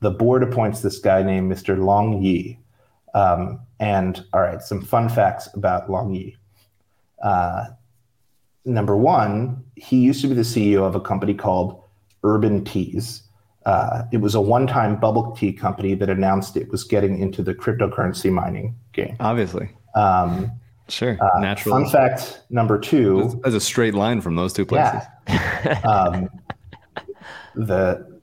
the 0.00 0.10
board 0.10 0.42
appoints 0.42 0.80
this 0.80 0.98
guy 0.98 1.22
named 1.22 1.50
Mr. 1.50 1.78
Long 1.78 2.22
Yi. 2.22 2.58
Um, 3.14 3.60
and 3.80 4.24
all 4.32 4.40
right, 4.40 4.62
some 4.62 4.82
fun 4.82 5.08
facts 5.08 5.48
about 5.54 5.90
Long 5.90 6.14
Yi. 6.14 6.36
Uh, 7.22 7.66
number 8.64 8.96
one, 8.96 9.64
he 9.76 9.98
used 9.98 10.20
to 10.22 10.28
be 10.28 10.34
the 10.34 10.42
CEO 10.42 10.86
of 10.86 10.94
a 10.94 11.00
company 11.00 11.34
called 11.34 11.82
Urban 12.24 12.64
Teas. 12.64 13.22
Uh, 13.64 14.02
it 14.12 14.18
was 14.18 14.34
a 14.34 14.40
one-time 14.40 14.98
bubble 14.98 15.32
tea 15.32 15.52
company 15.52 15.94
that 15.94 16.10
announced 16.10 16.56
it 16.56 16.68
was 16.70 16.82
getting 16.84 17.18
into 17.18 17.42
the 17.42 17.54
cryptocurrency 17.54 18.30
mining 18.32 18.74
game. 18.92 19.16
obviously. 19.20 19.70
Um, 19.94 20.50
Sure. 20.88 21.16
uh, 21.22 21.38
Natural. 21.40 21.76
Fun 21.80 21.88
fact 21.90 22.42
number 22.50 22.78
two. 22.78 23.40
That's 23.44 23.54
a 23.54 23.60
straight 23.60 23.94
line 23.94 24.20
from 24.20 24.34
those 24.36 24.52
two 24.52 24.66
places. 24.66 25.00
Yeah. 25.28 25.80
um, 25.84 26.28
the 27.54 28.20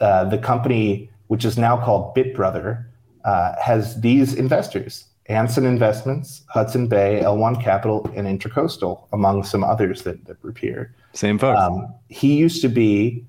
uh, 0.00 0.24
the 0.24 0.38
company, 0.38 1.10
which 1.28 1.44
is 1.44 1.56
now 1.56 1.76
called 1.82 2.14
BitBrother, 2.14 2.84
uh, 3.24 3.54
has 3.60 4.00
these 4.00 4.34
investors: 4.34 5.06
Anson 5.26 5.64
Investments, 5.64 6.42
Hudson 6.48 6.86
Bay, 6.88 7.20
L1 7.24 7.62
Capital, 7.62 8.08
and 8.14 8.26
Intracoastal, 8.26 9.08
among 9.12 9.42
some 9.44 9.64
others 9.64 10.02
that, 10.02 10.24
that 10.26 10.36
appear. 10.46 10.94
Same 11.14 11.38
folks. 11.38 11.60
Um, 11.60 11.92
he 12.08 12.34
used 12.36 12.60
to 12.62 12.68
be 12.68 13.24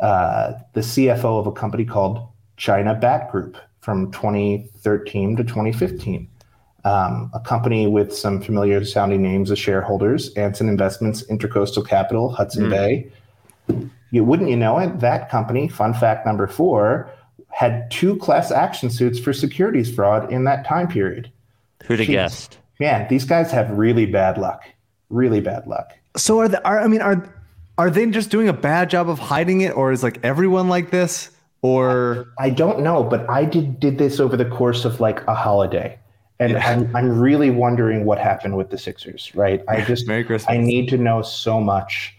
uh, 0.00 0.54
the 0.72 0.80
CFO 0.80 1.38
of 1.38 1.46
a 1.46 1.52
company 1.52 1.84
called 1.84 2.26
China 2.56 2.94
Bat 2.94 3.30
Group 3.30 3.56
from 3.80 4.10
2013 4.12 5.36
to 5.36 5.44
2015. 5.44 6.28
Um, 6.84 7.30
a 7.34 7.40
company 7.40 7.86
with 7.86 8.14
some 8.14 8.40
familiar 8.40 8.84
sounding 8.84 9.22
names 9.22 9.50
as 9.50 9.58
shareholders 9.58 10.32
Anson 10.34 10.68
Investments, 10.68 11.22
Intracoastal 11.24 11.86
Capital, 11.86 12.30
Hudson 12.30 12.70
Bay. 12.70 13.10
You 14.10 14.24
wouldn't 14.24 14.48
you 14.48 14.56
know 14.56 14.78
it? 14.78 15.00
That 15.00 15.28
company, 15.28 15.68
fun 15.68 15.92
fact 15.92 16.26
number 16.26 16.46
four, 16.46 17.10
had 17.48 17.90
two 17.90 18.16
class 18.16 18.50
action 18.50 18.88
suits 18.90 19.18
for 19.18 19.32
securities 19.32 19.94
fraud 19.94 20.32
in 20.32 20.44
that 20.44 20.66
time 20.66 20.88
period. 20.88 21.30
Who'd 21.84 21.98
have 21.98 22.08
guessed? 22.08 22.58
Man, 22.78 23.06
these 23.08 23.24
guys 23.24 23.50
have 23.52 23.70
really 23.70 24.06
bad 24.06 24.38
luck. 24.38 24.62
Really 25.10 25.40
bad 25.40 25.66
luck. 25.66 25.92
so 26.16 26.38
are 26.38 26.48
the 26.48 26.64
are 26.66 26.80
I 26.80 26.86
mean 26.86 27.02
are 27.02 27.28
are 27.80 27.88
they 27.88 28.04
just 28.10 28.28
doing 28.28 28.46
a 28.46 28.52
bad 28.52 28.90
job 28.90 29.08
of 29.08 29.18
hiding 29.18 29.62
it, 29.62 29.74
or 29.74 29.90
is 29.90 30.02
like 30.02 30.22
everyone 30.22 30.68
like 30.68 30.90
this? 30.90 31.30
Or 31.62 32.28
I 32.38 32.50
don't 32.50 32.80
know, 32.80 33.02
but 33.02 33.28
I 33.30 33.46
did 33.46 33.80
did 33.80 33.96
this 33.96 34.20
over 34.20 34.36
the 34.36 34.44
course 34.44 34.84
of 34.84 35.00
like 35.00 35.26
a 35.26 35.34
holiday, 35.34 35.98
and 36.38 36.58
I'm 36.58 36.94
I'm 36.94 37.18
really 37.18 37.48
wondering 37.48 38.04
what 38.04 38.18
happened 38.18 38.58
with 38.58 38.68
the 38.68 38.76
Sixers. 38.76 39.34
Right? 39.34 39.62
I 39.66 39.80
just 39.80 40.06
Merry 40.06 40.24
Christmas. 40.24 40.54
I 40.54 40.58
need 40.58 40.90
to 40.90 40.98
know 40.98 41.22
so 41.22 41.58
much 41.58 42.14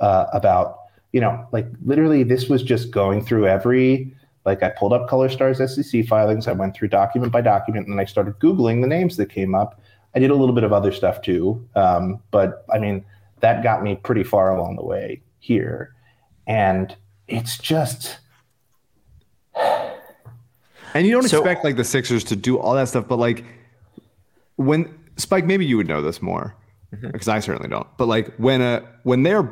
uh, 0.00 0.26
about 0.32 0.80
you 1.12 1.20
know 1.20 1.46
like 1.52 1.68
literally 1.84 2.24
this 2.24 2.48
was 2.48 2.64
just 2.64 2.90
going 2.90 3.24
through 3.24 3.46
every 3.46 4.12
like 4.44 4.64
I 4.64 4.70
pulled 4.70 4.92
up 4.92 5.08
Color 5.08 5.28
Stars 5.28 5.58
SEC 5.58 6.06
filings. 6.06 6.48
I 6.48 6.52
went 6.52 6.74
through 6.74 6.88
document 6.88 7.30
by 7.30 7.40
document, 7.40 7.86
and 7.86 7.94
then 7.94 8.00
I 8.00 8.04
started 8.04 8.40
googling 8.40 8.80
the 8.80 8.88
names 8.88 9.16
that 9.18 9.26
came 9.26 9.54
up. 9.54 9.80
I 10.16 10.18
did 10.18 10.32
a 10.32 10.34
little 10.34 10.56
bit 10.56 10.64
of 10.64 10.72
other 10.72 10.90
stuff 10.90 11.22
too, 11.22 11.64
um, 11.76 12.20
but 12.32 12.64
I 12.74 12.80
mean 12.80 13.04
that 13.44 13.62
got 13.62 13.82
me 13.82 13.94
pretty 13.94 14.24
far 14.24 14.56
along 14.56 14.76
the 14.76 14.84
way 14.84 15.20
here, 15.38 15.94
and 16.46 16.96
it's 17.28 17.58
just. 17.58 18.18
and 20.94 21.06
you 21.06 21.12
don't 21.12 21.28
So- 21.28 21.40
expect 21.40 21.62
like 21.62 21.76
the 21.76 21.84
Sixers 21.84 22.24
to 22.24 22.36
do 22.36 22.58
all 22.58 22.74
that 22.74 22.88
stuff, 22.88 23.06
but 23.06 23.18
like 23.18 23.44
when 24.56 24.98
Spike, 25.16 25.44
maybe 25.44 25.66
you 25.66 25.76
would 25.76 25.86
know 25.86 26.00
this 26.00 26.22
more 26.22 26.56
mm-hmm. 26.92 27.10
because 27.10 27.28
I 27.28 27.40
certainly 27.40 27.68
don't. 27.68 27.86
But 27.98 28.06
like 28.06 28.34
when 28.36 28.62
a 28.62 28.82
when 29.02 29.24
they're 29.24 29.46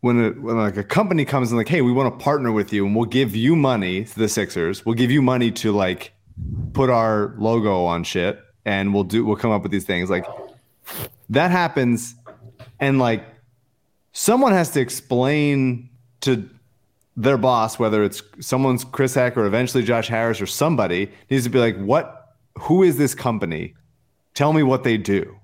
when 0.00 0.18
a 0.18 0.30
when 0.30 0.56
like 0.56 0.78
a 0.78 0.84
company 0.84 1.26
comes 1.26 1.50
and 1.50 1.58
like, 1.58 1.68
hey, 1.68 1.82
we 1.82 1.92
want 1.92 2.18
to 2.18 2.24
partner 2.24 2.52
with 2.52 2.72
you 2.72 2.86
and 2.86 2.96
we'll 2.96 3.04
give 3.04 3.36
you 3.36 3.54
money 3.54 4.04
to 4.04 4.18
the 4.18 4.30
Sixers. 4.30 4.86
We'll 4.86 4.94
give 4.94 5.10
you 5.10 5.20
money 5.20 5.50
to 5.52 5.72
like 5.72 6.14
put 6.72 6.88
our 6.88 7.34
logo 7.36 7.84
on 7.84 8.02
shit 8.02 8.42
and 8.64 8.94
we'll 8.94 9.04
do 9.04 9.26
we'll 9.26 9.36
come 9.36 9.50
up 9.50 9.62
with 9.62 9.72
these 9.72 9.84
things. 9.84 10.08
Like 10.08 10.24
that 11.28 11.50
happens 11.50 12.15
and 12.80 12.98
like 12.98 13.24
someone 14.12 14.52
has 14.52 14.70
to 14.70 14.80
explain 14.80 15.88
to 16.22 16.48
their 17.16 17.38
boss, 17.38 17.78
whether 17.78 18.02
it's 18.04 18.22
someone's 18.40 18.84
Chris 18.84 19.14
Heck 19.14 19.36
or 19.36 19.46
eventually 19.46 19.82
Josh 19.82 20.08
Harris 20.08 20.40
or 20.40 20.46
somebody, 20.46 21.10
needs 21.30 21.44
to 21.44 21.50
be 21.50 21.58
like, 21.58 21.76
what 21.78 22.34
who 22.58 22.82
is 22.82 22.96
this 22.98 23.14
company? 23.14 23.74
Tell 24.34 24.52
me 24.52 24.62
what 24.62 24.84
they 24.84 24.96
do. 24.98 25.36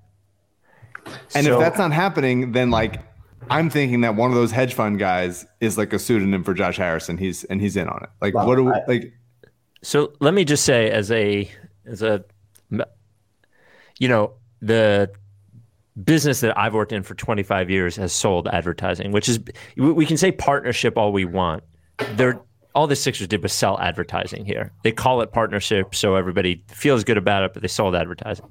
And 1.35 1.45
So- 1.45 1.53
if 1.55 1.59
that's 1.59 1.77
not 1.77 1.91
happening, 1.91 2.51
then 2.51 2.69
like 2.71 3.01
I'm 3.49 3.69
thinking 3.69 4.01
that 4.01 4.15
one 4.15 4.29
of 4.31 4.35
those 4.35 4.51
hedge 4.51 4.73
fund 4.73 4.99
guys 4.99 5.45
is 5.59 5.77
like 5.77 5.91
a 5.93 5.99
pseudonym 5.99 6.43
for 6.43 6.53
Josh 6.53 6.77
Harrison. 6.77 7.17
He's 7.17 7.43
and 7.45 7.59
he's 7.59 7.75
in 7.75 7.87
on 7.89 8.01
it. 8.03 8.09
Like 8.21 8.33
Well, 8.33 8.47
what 8.47 8.55
do 8.55 8.63
we, 8.65 8.71
I- 8.71 8.83
like 8.87 9.13
So 9.81 10.13
let 10.19 10.33
me 10.33 10.45
just 10.45 10.63
say, 10.63 10.89
as 10.89 11.11
a 11.11 11.49
as 11.85 12.01
a, 12.01 12.23
you 13.99 14.07
know, 14.07 14.31
the 14.61 15.11
business 16.01 16.39
that 16.41 16.57
I've 16.57 16.73
worked 16.73 16.91
in 16.91 17.03
for 17.03 17.15
25 17.15 17.69
years 17.69 17.95
has 17.97 18.13
sold 18.13 18.47
advertising, 18.47 19.11
which 19.11 19.29
is 19.29 19.39
we 19.77 20.05
can 20.05 20.17
say 20.17 20.31
partnership 20.31 20.97
all 20.97 21.11
we 21.11 21.25
want. 21.25 21.63
They're 22.13 22.41
all 22.75 22.87
the 22.87 22.95
Sixers 22.95 23.27
did 23.27 23.43
was 23.43 23.53
sell 23.53 23.79
advertising 23.79 24.45
here. 24.45 24.71
They 24.83 24.91
call 24.91 25.21
it 25.21 25.31
partnership, 25.31 25.93
so 25.93 26.15
everybody 26.15 26.63
feels 26.67 27.03
good 27.03 27.17
about 27.17 27.43
it, 27.43 27.53
but 27.53 27.61
they 27.61 27.67
sold 27.67 27.95
advertising. 27.95 28.49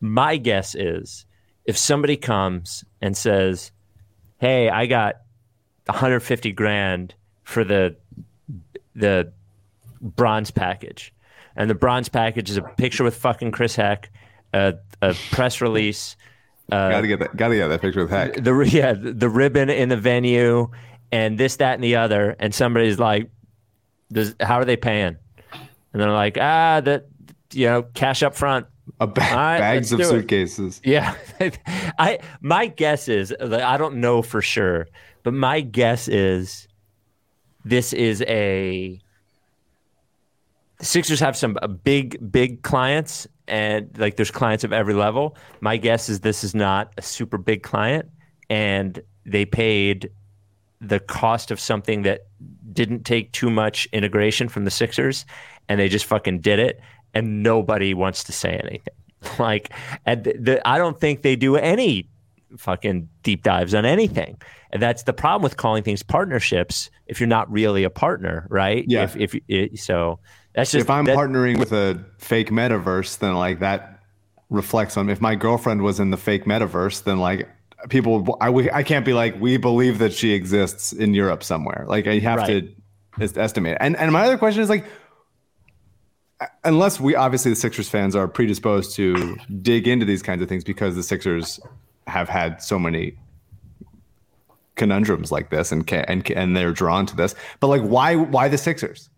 My 0.00 0.38
guess 0.38 0.74
is 0.74 1.26
if 1.66 1.76
somebody 1.76 2.16
comes 2.16 2.84
and 3.02 3.14
says, 3.16 3.72
"Hey, 4.38 4.70
I 4.70 4.86
got 4.86 5.16
150 5.86 6.52
grand 6.52 7.14
for 7.44 7.64
the 7.64 7.96
the 8.94 9.32
bronze 10.00 10.50
package. 10.50 11.12
And 11.56 11.68
the 11.68 11.74
bronze 11.74 12.08
package 12.08 12.50
is 12.50 12.56
a 12.56 12.62
picture 12.62 13.04
with 13.04 13.16
fucking 13.16 13.52
Chris 13.52 13.76
Heck, 13.76 14.10
a, 14.52 14.74
a 15.00 15.14
press 15.30 15.60
release, 15.60 16.16
gotta 16.72 17.06
get 17.06 17.18
that 17.20 17.36
gotta 17.36 17.54
get 17.54 17.68
that 17.68 17.80
picture 17.80 18.02
with 18.02 18.10
Heck. 18.10 18.42
the 18.42 18.52
yeah, 18.72 18.94
the 18.94 19.28
ribbon 19.28 19.70
in 19.70 19.88
the 19.88 19.96
venue, 19.96 20.70
and 21.10 21.38
this, 21.38 21.56
that, 21.56 21.74
and 21.74 21.84
the 21.84 21.96
other. 21.96 22.36
And 22.38 22.54
somebody's 22.54 22.98
like, 22.98 23.30
Does, 24.10 24.34
"How 24.40 24.56
are 24.56 24.64
they 24.64 24.76
paying?" 24.76 25.16
And 25.52 26.00
they're 26.02 26.10
like, 26.10 26.38
"Ah, 26.40 26.80
that 26.80 27.06
you 27.52 27.66
know, 27.66 27.82
cash 27.82 28.22
up 28.22 28.34
front." 28.34 28.66
A 29.00 29.06
ba- 29.06 29.20
right, 29.20 29.58
bags 29.58 29.92
of 29.92 30.00
let's 30.00 30.10
it. 30.10 30.14
suitcases. 30.14 30.80
Yeah, 30.84 31.14
I 31.98 32.18
my 32.40 32.66
guess 32.66 33.08
is 33.08 33.32
like, 33.40 33.62
I 33.62 33.76
don't 33.76 33.96
know 33.96 34.22
for 34.22 34.42
sure, 34.42 34.88
but 35.22 35.34
my 35.34 35.60
guess 35.60 36.08
is 36.08 36.66
this 37.64 37.92
is 37.92 38.22
a 38.22 39.00
Sixers 40.80 41.20
have 41.20 41.36
some 41.36 41.56
uh, 41.62 41.68
big 41.68 42.32
big 42.32 42.62
clients 42.62 43.28
and 43.48 43.96
like 43.98 44.16
there's 44.16 44.30
clients 44.30 44.64
of 44.64 44.72
every 44.72 44.94
level. 44.94 45.36
My 45.60 45.76
guess 45.76 46.08
is 46.08 46.20
this 46.20 46.44
is 46.44 46.54
not 46.54 46.92
a 46.96 47.02
super 47.02 47.38
big 47.38 47.62
client 47.62 48.08
and 48.48 49.02
they 49.24 49.44
paid 49.44 50.10
the 50.80 51.00
cost 51.00 51.50
of 51.50 51.60
something 51.60 52.02
that 52.02 52.26
didn't 52.72 53.04
take 53.04 53.32
too 53.32 53.50
much 53.50 53.86
integration 53.92 54.48
from 54.48 54.64
the 54.64 54.70
Sixers 54.70 55.24
and 55.68 55.78
they 55.78 55.88
just 55.88 56.04
fucking 56.04 56.40
did 56.40 56.58
it 56.58 56.80
and 57.14 57.42
nobody 57.42 57.94
wants 57.94 58.24
to 58.24 58.32
say 58.32 58.60
anything. 58.62 58.94
Like 59.38 59.72
and 60.04 60.24
the, 60.24 60.32
the, 60.32 60.68
I 60.68 60.78
don't 60.78 60.98
think 60.98 61.22
they 61.22 61.36
do 61.36 61.54
any 61.54 62.08
fucking 62.56 63.08
deep 63.22 63.44
dives 63.44 63.72
on 63.72 63.84
anything. 63.84 64.36
And 64.72 64.82
that's 64.82 65.04
the 65.04 65.12
problem 65.12 65.42
with 65.42 65.56
calling 65.56 65.82
things 65.82 66.02
partnerships 66.02 66.90
if 67.06 67.20
you're 67.20 67.28
not 67.28 67.50
really 67.50 67.84
a 67.84 67.90
partner, 67.90 68.46
right? 68.50 68.84
Yeah. 68.88 69.04
If 69.04 69.16
if 69.16 69.34
it, 69.46 69.78
so 69.78 70.18
that's 70.54 70.70
just 70.72 70.82
if 70.84 70.90
I'm 70.90 71.04
that- 71.06 71.16
partnering 71.16 71.58
with 71.58 71.72
a 71.72 72.04
fake 72.18 72.50
metaverse, 72.50 73.18
then 73.18 73.34
like 73.34 73.60
that 73.60 74.00
reflects 74.50 74.96
on 74.96 75.08
if 75.08 75.20
my 75.20 75.34
girlfriend 75.34 75.82
was 75.82 75.98
in 76.00 76.10
the 76.10 76.16
fake 76.16 76.44
metaverse, 76.44 77.04
then 77.04 77.18
like 77.18 77.48
people, 77.88 78.36
I, 78.40 78.50
we- 78.50 78.70
I 78.70 78.82
can't 78.82 79.04
be 79.04 79.12
like, 79.14 79.40
we 79.40 79.56
believe 79.56 79.98
that 79.98 80.12
she 80.12 80.32
exists 80.32 80.92
in 80.92 81.14
Europe 81.14 81.42
somewhere. 81.42 81.84
Like 81.88 82.06
I 82.06 82.18
have 82.18 82.38
Right. 82.40 82.68
to 83.18 83.22
est- 83.24 83.38
estimate. 83.38 83.78
And, 83.80 83.96
and 83.96 84.12
my 84.12 84.24
other 84.26 84.36
question 84.38 84.62
is 84.62 84.68
like, 84.68 84.84
unless 86.64 87.00
we 87.00 87.14
obviously 87.14 87.50
the 87.50 87.56
Sixers 87.56 87.88
fans 87.88 88.14
are 88.16 88.28
predisposed 88.28 88.94
to 88.96 89.36
dig 89.62 89.86
into 89.88 90.04
these 90.04 90.22
kinds 90.22 90.42
of 90.42 90.48
things 90.48 90.64
because 90.64 90.94
the 90.96 91.02
Sixers 91.02 91.58
have 92.06 92.28
had 92.28 92.60
so 92.62 92.78
many 92.78 93.16
conundrums 94.74 95.30
like 95.30 95.50
this 95.50 95.70
and 95.70 95.86
ca- 95.86 96.04
and 96.08 96.28
and 96.32 96.56
they're 96.56 96.72
drawn 96.72 97.06
to 97.06 97.14
this. 97.16 97.34
But 97.60 97.68
like 97.68 97.82
why 97.82 98.16
why 98.16 98.48
the 98.48 98.58
Sixers? 98.58 99.08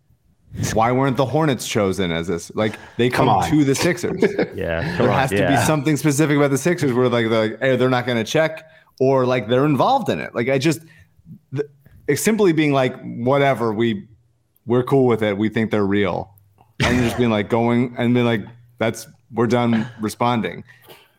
Why 0.73 0.91
weren't 0.91 1.17
the 1.17 1.25
Hornets 1.25 1.67
chosen 1.67 2.11
as 2.11 2.27
this? 2.27 2.53
Like 2.55 2.77
they 2.97 3.09
come, 3.09 3.27
Come 3.27 3.49
to 3.49 3.63
the 3.63 3.75
Sixers. 3.75 4.21
Yeah, 4.55 4.97
there 4.97 5.09
on, 5.09 5.19
has 5.19 5.29
to 5.31 5.47
be 5.47 5.57
something 5.65 5.97
specific 5.97 6.37
about 6.37 6.51
the 6.51 6.57
Sixers 6.57 6.93
where 6.93 7.09
like 7.09 7.29
they're 7.29 7.49
like 7.49 7.59
hey, 7.59 7.75
they're 7.75 7.89
not 7.89 8.05
going 8.05 8.17
to 8.17 8.23
check 8.23 8.69
or 8.99 9.25
like 9.25 9.47
they're 9.47 9.65
involved 9.65 10.09
in 10.09 10.19
it. 10.19 10.33
Like 10.33 10.49
I 10.49 10.57
just 10.57 10.79
the, 11.51 11.67
it's 12.07 12.23
simply 12.23 12.53
being 12.53 12.71
like 12.71 12.95
whatever 13.01 13.73
we 13.73 14.07
we're 14.65 14.83
cool 14.83 15.05
with 15.05 15.21
it. 15.21 15.37
We 15.37 15.49
think 15.49 15.71
they're 15.71 15.85
real, 15.85 16.33
and 16.79 17.03
just 17.03 17.17
being 17.17 17.29
like 17.29 17.49
going 17.49 17.95
and 17.97 18.13
being 18.13 18.25
like 18.25 18.45
that's 18.77 19.07
we're 19.31 19.47
done 19.47 19.87
responding. 19.99 20.63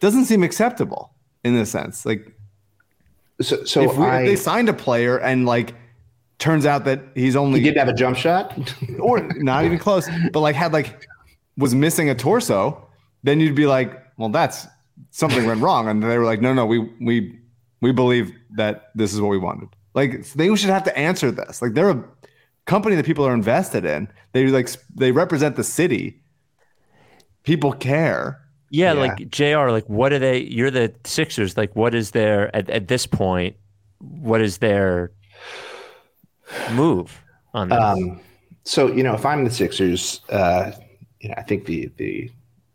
Doesn't 0.01 0.25
seem 0.25 0.43
acceptable 0.43 1.13
in 1.45 1.55
this 1.55 1.71
sense. 1.71 2.07
Like 2.07 2.33
So, 3.41 3.65
so 3.65 3.83
if, 3.83 3.97
we, 3.97 4.05
I 4.05 4.23
if 4.23 4.27
they 4.29 4.37
signed 4.37 4.69
a 4.69 4.75
player 4.75 5.19
and 5.19 5.45
like 5.47 5.75
turns 6.39 6.67
out 6.67 6.85
that 6.85 7.01
he's 7.15 7.37
only 7.37 7.61
he 7.61 7.67
did 7.67 7.77
have 7.77 7.89
a 7.89 7.93
jump 7.95 8.17
shot. 8.17 8.57
or 9.01 9.21
not 9.37 9.65
even 9.65 9.79
close, 9.79 10.09
but 10.33 10.41
like 10.41 10.55
had 10.55 10.73
like 10.73 11.07
was 11.57 11.75
missing 11.75 12.11
a 12.11 12.15
torso, 12.15 12.87
then 13.23 13.41
you'd 13.41 13.55
be 13.55 13.67
like, 13.67 14.03
well, 14.19 14.29
that's 14.29 14.67
something 15.11 15.47
went 15.47 15.61
wrong. 15.63 15.89
And 15.89 16.03
they 16.03 16.19
were 16.19 16.25
like, 16.25 16.41
no, 16.41 16.53
no, 16.53 16.67
we 16.67 16.79
we 17.01 17.39
we 17.81 17.93
believe 17.93 18.33
that 18.57 18.91
this 18.95 19.13
is 19.13 19.21
what 19.21 19.29
we 19.29 19.39
wanted. 19.39 19.69
Like 19.95 20.25
they 20.35 20.55
should 20.57 20.71
have 20.71 20.85
to 20.85 20.97
answer 20.99 21.31
this. 21.31 21.63
Like 21.63 21.75
they're 21.75 21.91
a 21.91 22.05
company 22.67 22.97
that 22.97 23.07
people 23.07 23.27
are 23.27 23.35
invested 23.35 23.85
in. 23.85 24.09
They 24.33 24.47
like 24.49 24.69
they 24.95 25.13
represent 25.13 25.57
the 25.57 25.65
city. 25.65 26.23
People 27.45 27.73
care. 27.73 28.43
Yeah, 28.71 28.93
Yeah. 28.93 29.01
like 29.01 29.29
Jr. 29.31 29.71
Like, 29.71 29.89
what 29.89 30.13
are 30.13 30.19
they? 30.19 30.41
You're 30.41 30.71
the 30.73 30.93
Sixers. 31.05 31.57
Like, 31.57 31.75
what 31.77 31.95
is 31.95 32.11
their 32.11 32.55
at, 32.55 32.69
at 32.69 32.89
this 32.89 33.07
point? 33.07 33.57
What 34.01 34.41
is 34.41 34.59
their 34.59 35.13
move 36.73 37.23
on 37.55 37.69
this? 37.69 37.79
Um, 37.79 38.21
so 38.65 38.93
you 38.93 39.03
know, 39.03 39.15
if 39.15 39.25
I'm 39.25 39.45
the 39.45 39.51
Sixers, 39.51 40.21
uh, 40.31 40.73
you 41.21 41.29
know, 41.29 41.35
I 41.39 41.43
think 41.43 41.67
the 41.67 41.91
the 41.97 42.31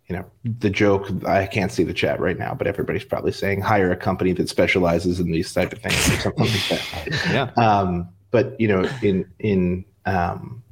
you 0.08 0.16
know 0.16 0.26
the 0.44 0.70
joke. 0.70 1.10
I 1.26 1.46
can't 1.46 1.72
see 1.72 1.84
the 1.84 1.94
chat 1.94 2.20
right 2.20 2.38
now, 2.38 2.54
but 2.54 2.68
everybody's 2.68 3.04
probably 3.04 3.32
saying 3.32 3.62
hire 3.62 3.92
a 3.92 3.98
company 3.98 4.34
that 4.34 4.50
specializes 4.50 5.20
in 5.20 5.32
these 5.32 5.54
type 5.54 5.72
of 5.74 5.80
things 5.80 6.10
or 6.10 6.22
something 6.22 6.46
like 6.46 6.70
that. 6.70 7.32
Yeah. 7.32 7.64
Um, 7.64 8.10
but 8.32 8.60
you 8.60 8.68
know, 8.68 8.90
in 9.02 9.30
in 9.40 9.86
um, 10.06 10.64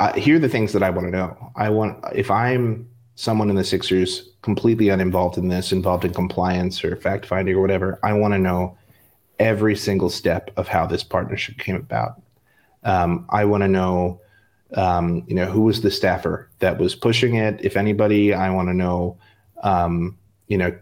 I, 0.00 0.18
here 0.18 0.36
are 0.36 0.40
the 0.40 0.48
things 0.48 0.72
that 0.72 0.82
I 0.82 0.90
want 0.90 1.06
to 1.06 1.10
know. 1.10 1.52
I 1.56 1.70
want 1.70 2.04
if 2.14 2.30
I'm 2.30 2.88
someone 3.16 3.48
in 3.48 3.56
the 3.56 3.64
Sixers 3.64 4.30
completely 4.42 4.88
uninvolved 4.88 5.38
in 5.38 5.48
this, 5.48 5.72
involved 5.72 6.04
in 6.04 6.12
compliance 6.12 6.84
or 6.84 6.96
fact 6.96 7.26
finding 7.26 7.54
or 7.54 7.60
whatever. 7.60 7.98
I 8.02 8.12
want 8.12 8.34
to 8.34 8.38
know 8.38 8.76
every 9.38 9.76
single 9.76 10.10
step 10.10 10.50
of 10.56 10.68
how 10.68 10.86
this 10.86 11.02
partnership 11.02 11.58
came 11.58 11.76
about. 11.76 12.20
Um, 12.84 13.26
I 13.30 13.44
want 13.44 13.62
to 13.62 13.68
know, 13.68 14.20
um, 14.74 15.24
you 15.26 15.34
know, 15.34 15.46
who 15.46 15.62
was 15.62 15.80
the 15.80 15.90
staffer 15.90 16.48
that 16.58 16.78
was 16.78 16.94
pushing 16.94 17.36
it. 17.36 17.64
If 17.64 17.76
anybody, 17.76 18.34
I 18.34 18.50
want 18.50 18.68
to 18.68 18.74
know, 18.74 19.16
um, 19.62 20.18
you 20.48 20.58
know, 20.58 20.76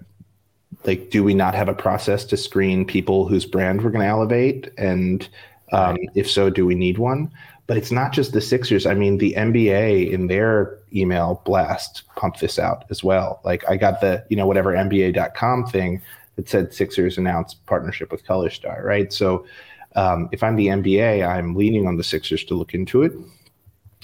like, 0.84 1.10
do 1.10 1.22
we 1.22 1.34
not 1.34 1.54
have 1.54 1.68
a 1.68 1.74
process 1.74 2.24
to 2.26 2.36
screen 2.36 2.84
people 2.84 3.28
whose 3.28 3.46
brand 3.46 3.82
we're 3.82 3.90
going 3.90 4.02
to 4.02 4.08
elevate? 4.08 4.70
And 4.76 5.28
um, 5.72 5.96
if 6.14 6.30
so, 6.30 6.50
do 6.50 6.66
we 6.66 6.74
need 6.74 6.98
one? 6.98 7.30
But 7.68 7.76
it's 7.76 7.92
not 7.92 8.12
just 8.12 8.32
the 8.32 8.40
Sixers. 8.40 8.86
I 8.86 8.94
mean, 8.94 9.18
the 9.18 9.34
NBA 9.34 10.10
in 10.10 10.26
their 10.26 10.78
email 10.92 11.40
blast 11.44 12.02
pumped 12.16 12.40
this 12.40 12.58
out 12.58 12.84
as 12.90 13.04
well. 13.04 13.40
Like, 13.44 13.66
I 13.68 13.76
got 13.76 14.00
the, 14.00 14.24
you 14.28 14.36
know, 14.36 14.46
whatever 14.46 14.72
NBA.com 14.72 15.66
thing 15.66 16.02
that 16.36 16.48
said 16.48 16.72
Sixers 16.72 17.18
announced 17.18 17.64
partnership 17.66 18.10
with 18.10 18.24
Color 18.24 18.50
Star, 18.50 18.82
right? 18.84 19.12
So, 19.12 19.46
um, 19.94 20.28
if 20.32 20.42
I'm 20.42 20.56
the 20.56 20.68
NBA, 20.68 21.26
I'm 21.26 21.54
leaning 21.54 21.86
on 21.86 21.96
the 21.96 22.04
Sixers 22.04 22.44
to 22.44 22.54
look 22.54 22.74
into 22.74 23.02
it. 23.02 23.12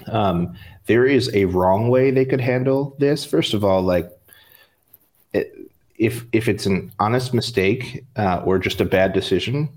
Um, 0.06 0.54
there 0.86 1.06
is 1.06 1.34
a 1.34 1.46
wrong 1.46 1.88
way 1.88 2.10
they 2.10 2.24
could 2.24 2.40
handle 2.40 2.94
this. 2.98 3.24
First 3.24 3.54
of 3.54 3.64
all, 3.64 3.82
like 3.82 4.10
it, 5.32 5.52
if 5.96 6.24
if 6.32 6.48
it's 6.48 6.66
an 6.66 6.92
honest 6.98 7.34
mistake 7.34 8.04
uh, 8.16 8.42
or 8.44 8.58
just 8.58 8.80
a 8.80 8.84
bad 8.84 9.12
decision, 9.12 9.68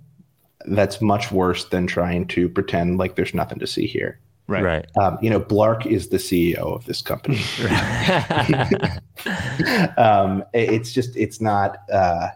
that's 0.67 1.01
much 1.01 1.31
worse 1.31 1.65
than 1.65 1.87
trying 1.87 2.27
to 2.27 2.49
pretend 2.49 2.97
like 2.97 3.15
there's 3.15 3.33
nothing 3.33 3.59
to 3.59 3.67
see 3.67 3.87
here. 3.87 4.19
Right. 4.47 4.63
right. 4.63 4.97
Um, 4.97 5.17
you 5.21 5.29
know, 5.29 5.39
Blark 5.39 5.85
is 5.85 6.09
the 6.09 6.17
CEO 6.17 6.75
of 6.75 6.85
this 6.85 7.01
company. 7.01 7.39
um, 9.97 10.43
it's 10.53 10.91
just 10.91 11.15
it's 11.15 11.39
not 11.39 11.77
uh, 11.91 12.29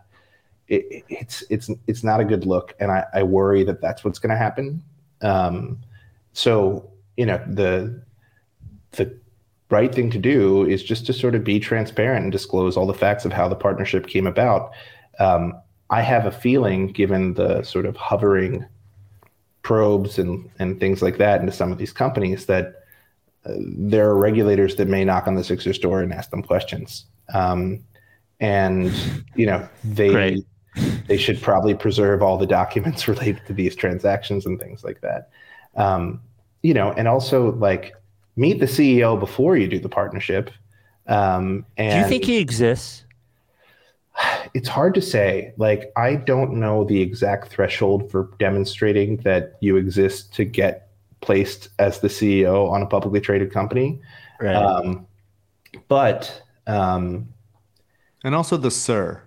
it, 0.67 1.03
it's 1.09 1.43
it's 1.49 1.69
it's 1.87 2.03
not 2.03 2.19
a 2.19 2.25
good 2.25 2.45
look, 2.45 2.73
and 2.79 2.91
I, 2.91 3.05
I 3.13 3.23
worry 3.23 3.63
that 3.63 3.81
that's 3.81 4.03
what's 4.03 4.19
going 4.19 4.31
to 4.31 4.37
happen. 4.37 4.83
Um, 5.21 5.79
so 6.33 6.91
you 7.17 7.25
know 7.25 7.43
the 7.47 8.03
the 8.91 9.17
right 9.69 9.93
thing 9.93 10.09
to 10.11 10.19
do 10.19 10.65
is 10.65 10.83
just 10.83 11.05
to 11.05 11.13
sort 11.13 11.35
of 11.35 11.43
be 11.43 11.59
transparent 11.59 12.23
and 12.23 12.31
disclose 12.31 12.77
all 12.77 12.87
the 12.87 12.93
facts 12.93 13.25
of 13.25 13.33
how 13.33 13.47
the 13.47 13.55
partnership 13.55 14.07
came 14.07 14.27
about. 14.27 14.71
Um, 15.19 15.53
I 15.89 16.01
have 16.01 16.25
a 16.25 16.31
feeling, 16.31 16.87
given 16.87 17.33
the 17.35 17.63
sort 17.63 17.85
of 17.85 17.95
hovering 17.95 18.65
probes 19.61 20.17
and 20.19 20.49
and 20.59 20.79
things 20.79 21.01
like 21.01 21.17
that 21.17 21.41
into 21.41 21.53
some 21.53 21.71
of 21.71 21.77
these 21.77 21.93
companies, 21.93 22.47
that 22.47 22.85
uh, 23.45 23.53
there 23.59 24.09
are 24.09 24.17
regulators 24.17 24.75
that 24.77 24.87
may 24.87 25.05
knock 25.05 25.27
on 25.27 25.35
the 25.35 25.43
Sixers 25.43 25.77
door 25.77 26.01
and 26.01 26.11
ask 26.11 26.31
them 26.31 26.41
questions. 26.41 27.05
Um, 27.33 27.83
and 28.39 28.91
you 29.35 29.45
know 29.45 29.67
they 29.83 30.09
Great. 30.09 30.45
They 31.07 31.17
should 31.17 31.41
probably 31.41 31.73
preserve 31.73 32.21
all 32.21 32.37
the 32.37 32.47
documents 32.47 33.07
related 33.07 33.41
to 33.47 33.53
these 33.53 33.75
transactions 33.75 34.45
and 34.45 34.59
things 34.59 34.83
like 34.83 35.01
that. 35.01 35.29
Um, 35.75 36.21
you 36.61 36.73
know, 36.73 36.91
and 36.93 37.07
also 37.07 37.51
like 37.53 37.93
meet 38.35 38.59
the 38.59 38.65
CEO 38.65 39.19
before 39.19 39.57
you 39.57 39.67
do 39.67 39.79
the 39.79 39.89
partnership. 39.89 40.49
Um, 41.07 41.65
and 41.77 41.91
Do 41.91 41.99
you 41.99 42.07
think 42.07 42.25
he 42.25 42.37
exists? 42.37 43.05
it's 44.53 44.67
hard 44.67 44.93
to 44.95 45.01
say. 45.01 45.53
Like, 45.57 45.91
I 45.95 46.15
don't 46.15 46.53
know 46.53 46.83
the 46.83 47.01
exact 47.01 47.49
threshold 47.49 48.09
for 48.11 48.31
demonstrating 48.39 49.17
that 49.17 49.57
you 49.61 49.77
exist 49.77 50.33
to 50.35 50.45
get 50.45 50.89
placed 51.21 51.69
as 51.79 51.99
the 51.99 52.07
CEO 52.07 52.69
on 52.69 52.81
a 52.81 52.85
publicly 52.85 53.19
traded 53.19 53.51
company. 53.51 53.99
Right. 54.39 54.55
Um, 54.55 55.07
but 55.87 56.41
um, 56.67 57.29
And 58.23 58.35
also 58.35 58.57
the 58.57 58.71
sir. 58.71 59.21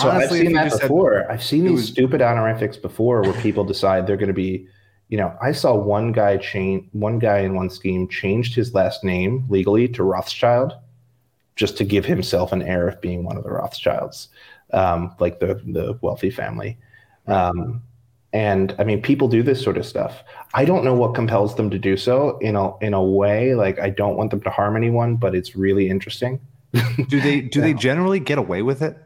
So 0.00 0.10
Honestly, 0.10 0.40
I've 0.40 0.46
seen 0.46 0.52
that 0.54 0.80
before. 0.80 1.30
I've 1.30 1.42
seen 1.42 1.64
these 1.64 1.72
was- 1.72 1.88
stupid 1.88 2.22
honorifics 2.22 2.76
before 2.76 3.22
where 3.22 3.40
people 3.40 3.64
decide 3.64 4.06
they're 4.06 4.16
going 4.16 4.28
to 4.28 4.34
be, 4.34 4.66
you 5.08 5.18
know, 5.18 5.36
I 5.42 5.52
saw 5.52 5.74
one 5.74 6.12
guy 6.12 6.36
change, 6.36 6.88
one 6.92 7.18
guy 7.18 7.38
in 7.40 7.54
one 7.54 7.70
scheme 7.70 8.08
changed 8.08 8.54
his 8.54 8.74
last 8.74 9.04
name 9.04 9.44
legally 9.48 9.88
to 9.88 10.02
Rothschild 10.02 10.74
just 11.56 11.76
to 11.76 11.84
give 11.84 12.04
himself 12.06 12.52
an 12.52 12.62
air 12.62 12.88
of 12.88 13.00
being 13.00 13.24
one 13.24 13.36
of 13.36 13.44
the 13.44 13.50
Rothschilds, 13.50 14.28
um, 14.72 15.14
like 15.18 15.40
the, 15.40 15.60
the 15.66 15.98
wealthy 16.00 16.30
family. 16.30 16.78
Um, 17.26 17.82
and 18.32 18.74
I 18.78 18.84
mean, 18.84 19.02
people 19.02 19.26
do 19.28 19.42
this 19.42 19.60
sort 19.62 19.76
of 19.76 19.84
stuff. 19.84 20.22
I 20.54 20.64
don't 20.64 20.84
know 20.84 20.94
what 20.94 21.14
compels 21.14 21.56
them 21.56 21.68
to 21.70 21.78
do 21.78 21.96
so 21.96 22.38
in 22.38 22.54
a, 22.54 22.78
in 22.78 22.94
a 22.94 23.02
way, 23.02 23.54
like 23.54 23.78
I 23.80 23.90
don't 23.90 24.16
want 24.16 24.30
them 24.30 24.40
to 24.42 24.50
harm 24.50 24.76
anyone, 24.76 25.16
but 25.16 25.34
it's 25.34 25.56
really 25.56 25.90
interesting. 25.90 26.40
Do 27.08 27.20
they 27.20 27.40
do 27.40 27.60
they 27.60 27.74
generally 27.88 28.20
get 28.20 28.38
away 28.38 28.62
with 28.62 28.80
it? 28.82 28.96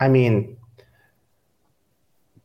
I 0.00 0.08
mean, 0.08 0.56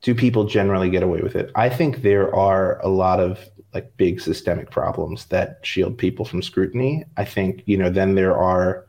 do 0.01 0.15
people 0.15 0.45
generally 0.45 0.89
get 0.89 1.03
away 1.03 1.21
with 1.21 1.35
it? 1.35 1.51
I 1.55 1.69
think 1.69 2.01
there 2.01 2.33
are 2.35 2.79
a 2.81 2.87
lot 2.87 3.19
of 3.19 3.39
like 3.73 3.95
big 3.97 4.19
systemic 4.19 4.69
problems 4.69 5.25
that 5.27 5.59
shield 5.63 5.97
people 5.97 6.25
from 6.25 6.41
scrutiny. 6.41 7.05
I 7.17 7.25
think, 7.25 7.63
you 7.65 7.77
know, 7.77 7.89
then 7.89 8.15
there 8.15 8.35
are 8.35 8.87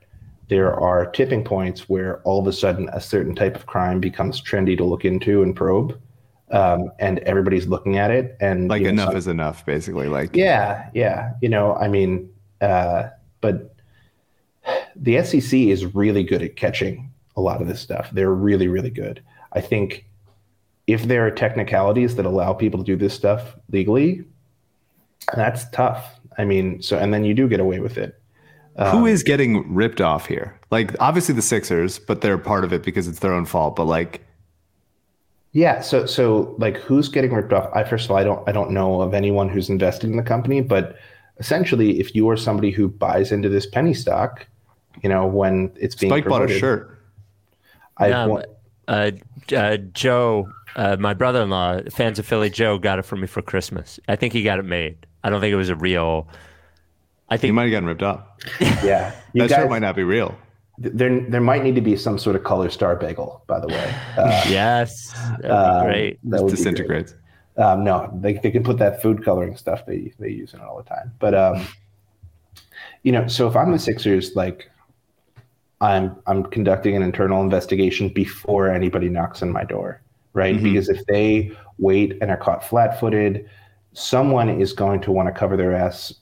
there 0.48 0.74
are 0.74 1.06
tipping 1.10 1.44
points 1.44 1.88
where 1.88 2.20
all 2.22 2.40
of 2.40 2.46
a 2.46 2.52
sudden 2.52 2.88
a 2.92 3.00
certain 3.00 3.34
type 3.34 3.56
of 3.56 3.66
crime 3.66 4.00
becomes 4.00 4.42
trendy 4.42 4.76
to 4.76 4.84
look 4.84 5.04
into 5.04 5.42
and 5.42 5.54
probe. 5.54 5.98
Um, 6.50 6.90
and 6.98 7.20
everybody's 7.20 7.66
looking 7.66 7.96
at 7.96 8.10
it 8.10 8.36
and 8.40 8.68
Like 8.68 8.82
you 8.82 8.88
know, 8.88 8.92
enough 8.92 9.08
some- 9.10 9.16
is 9.16 9.26
enough, 9.28 9.64
basically. 9.64 10.08
Like 10.08 10.34
yeah, 10.36 10.90
yeah. 10.94 11.32
You 11.40 11.48
know, 11.48 11.74
I 11.76 11.88
mean, 11.88 12.30
uh, 12.60 13.08
but 13.40 13.74
the 14.96 15.22
SEC 15.22 15.58
is 15.68 15.94
really 15.94 16.22
good 16.24 16.42
at 16.42 16.56
catching 16.56 17.11
a 17.36 17.40
lot 17.40 17.60
of 17.62 17.68
this 17.68 17.80
stuff. 17.80 18.10
They're 18.12 18.32
really, 18.32 18.68
really 18.68 18.90
good. 18.90 19.22
I 19.52 19.60
think 19.60 20.06
if 20.86 21.04
there 21.04 21.26
are 21.26 21.30
technicalities 21.30 22.16
that 22.16 22.26
allow 22.26 22.52
people 22.52 22.78
to 22.78 22.84
do 22.84 22.96
this 22.96 23.14
stuff 23.14 23.56
legally, 23.70 24.24
that's 25.34 25.68
tough. 25.70 26.18
I 26.38 26.44
mean, 26.44 26.82
so 26.82 26.98
and 26.98 27.12
then 27.12 27.24
you 27.24 27.34
do 27.34 27.48
get 27.48 27.60
away 27.60 27.80
with 27.80 27.98
it. 27.98 28.20
Who 28.76 28.98
um, 28.98 29.06
is 29.06 29.22
getting 29.22 29.72
ripped 29.72 30.00
off 30.00 30.26
here? 30.26 30.58
Like 30.70 30.94
obviously 30.98 31.34
the 31.34 31.42
Sixers, 31.42 31.98
but 31.98 32.22
they're 32.22 32.38
part 32.38 32.64
of 32.64 32.72
it 32.72 32.82
because 32.82 33.06
it's 33.06 33.18
their 33.18 33.32
own 33.32 33.44
fault. 33.44 33.76
But 33.76 33.84
like, 33.84 34.24
Yeah. 35.52 35.80
So 35.80 36.06
so 36.06 36.54
like 36.58 36.78
who's 36.78 37.08
getting 37.08 37.32
ripped 37.32 37.52
off? 37.52 37.70
I 37.74 37.84
first 37.84 38.06
of 38.06 38.10
all 38.10 38.16
I 38.16 38.24
don't 38.24 38.48
I 38.48 38.52
don't 38.52 38.70
know 38.70 39.02
of 39.02 39.12
anyone 39.12 39.48
who's 39.48 39.68
invested 39.68 40.10
in 40.10 40.16
the 40.16 40.22
company, 40.22 40.62
but 40.62 40.96
essentially 41.38 42.00
if 42.00 42.14
you 42.14 42.28
are 42.30 42.36
somebody 42.36 42.70
who 42.70 42.88
buys 42.88 43.30
into 43.30 43.48
this 43.48 43.66
penny 43.66 43.92
stock, 43.92 44.46
you 45.02 45.08
know, 45.08 45.26
when 45.26 45.70
it's 45.76 45.94
being 45.94 46.10
Spike 46.10 46.24
bought 46.24 46.42
a 46.42 46.46
promoted, 46.46 46.60
shirt. 46.60 47.01
I 48.02 48.10
Um, 48.12 48.30
want- 48.30 48.46
uh, 48.88 49.10
uh, 49.54 49.76
Joe, 49.92 50.48
uh, 50.76 50.96
my 50.98 51.14
brother-in-law, 51.14 51.82
fans 51.90 52.18
of 52.18 52.26
Philly 52.26 52.50
Joe, 52.50 52.78
got 52.78 52.98
it 52.98 53.02
for 53.02 53.16
me 53.16 53.26
for 53.26 53.42
Christmas. 53.42 53.98
I 54.08 54.16
think 54.16 54.32
he 54.32 54.42
got 54.42 54.58
it 54.58 54.64
made. 54.64 55.06
I 55.24 55.30
don't 55.30 55.40
think 55.40 55.52
it 55.52 55.56
was 55.56 55.68
a 55.68 55.76
real. 55.76 56.28
I 57.30 57.34
You 57.34 57.38
think 57.38 57.54
might 57.54 57.62
have 57.64 57.70
gotten 57.72 57.88
ripped 57.88 58.02
off. 58.02 58.20
yeah. 58.60 59.12
You 59.32 59.42
That 59.42 59.50
guys, 59.50 59.58
shirt 59.60 59.70
might 59.70 59.78
not 59.82 59.96
be 59.96 60.02
real. 60.02 60.36
there 60.78 61.20
there 61.30 61.40
might 61.40 61.62
need 61.62 61.74
to 61.76 61.80
be 61.80 61.96
some 61.96 62.18
sort 62.18 62.34
of 62.36 62.42
color 62.44 62.68
star 62.70 62.96
bagel, 62.96 63.42
by 63.46 63.60
the 63.60 63.68
way. 63.68 63.94
Uh, 64.18 64.44
yes, 64.48 65.12
that'd 65.40 65.50
um, 65.50 65.86
great. 65.86 66.18
That 66.24 66.42
would 66.42 66.48
be 66.50 66.52
great. 66.52 66.56
Disintegrates. 66.56 67.14
Um, 67.56 67.84
no, 67.84 68.10
they, 68.20 68.34
they 68.34 68.50
can 68.50 68.62
put 68.64 68.78
that 68.78 69.00
food 69.02 69.24
coloring 69.24 69.56
stuff 69.56 69.86
they 69.86 70.12
they 70.18 70.28
use 70.30 70.52
in 70.54 70.60
it 70.60 70.64
all 70.64 70.76
the 70.76 70.82
time. 70.88 71.12
But 71.18 71.34
um, 71.34 71.66
you 73.02 73.12
know, 73.12 73.26
so 73.28 73.46
if 73.48 73.56
I'm 73.56 73.70
the 73.72 73.78
Sixers, 73.78 74.34
like 74.34 74.70
I'm 75.82 76.16
I'm 76.26 76.44
conducting 76.44 76.96
an 76.96 77.02
internal 77.02 77.42
investigation 77.42 78.08
before 78.08 78.70
anybody 78.70 79.08
knocks 79.08 79.42
on 79.42 79.52
my 79.52 79.64
door, 79.64 80.00
right? 80.32 80.62
Because 80.62 80.88
if 80.88 81.04
they 81.06 81.52
wait 81.78 82.16
and 82.22 82.30
are 82.30 82.36
caught 82.36 82.64
flat-footed, 82.64 83.46
someone 83.92 84.48
is 84.48 84.72
going 84.72 85.00
to 85.02 85.12
want 85.12 85.28
to 85.28 85.38
cover 85.38 85.56
their 85.56 85.74
ass 85.74 86.14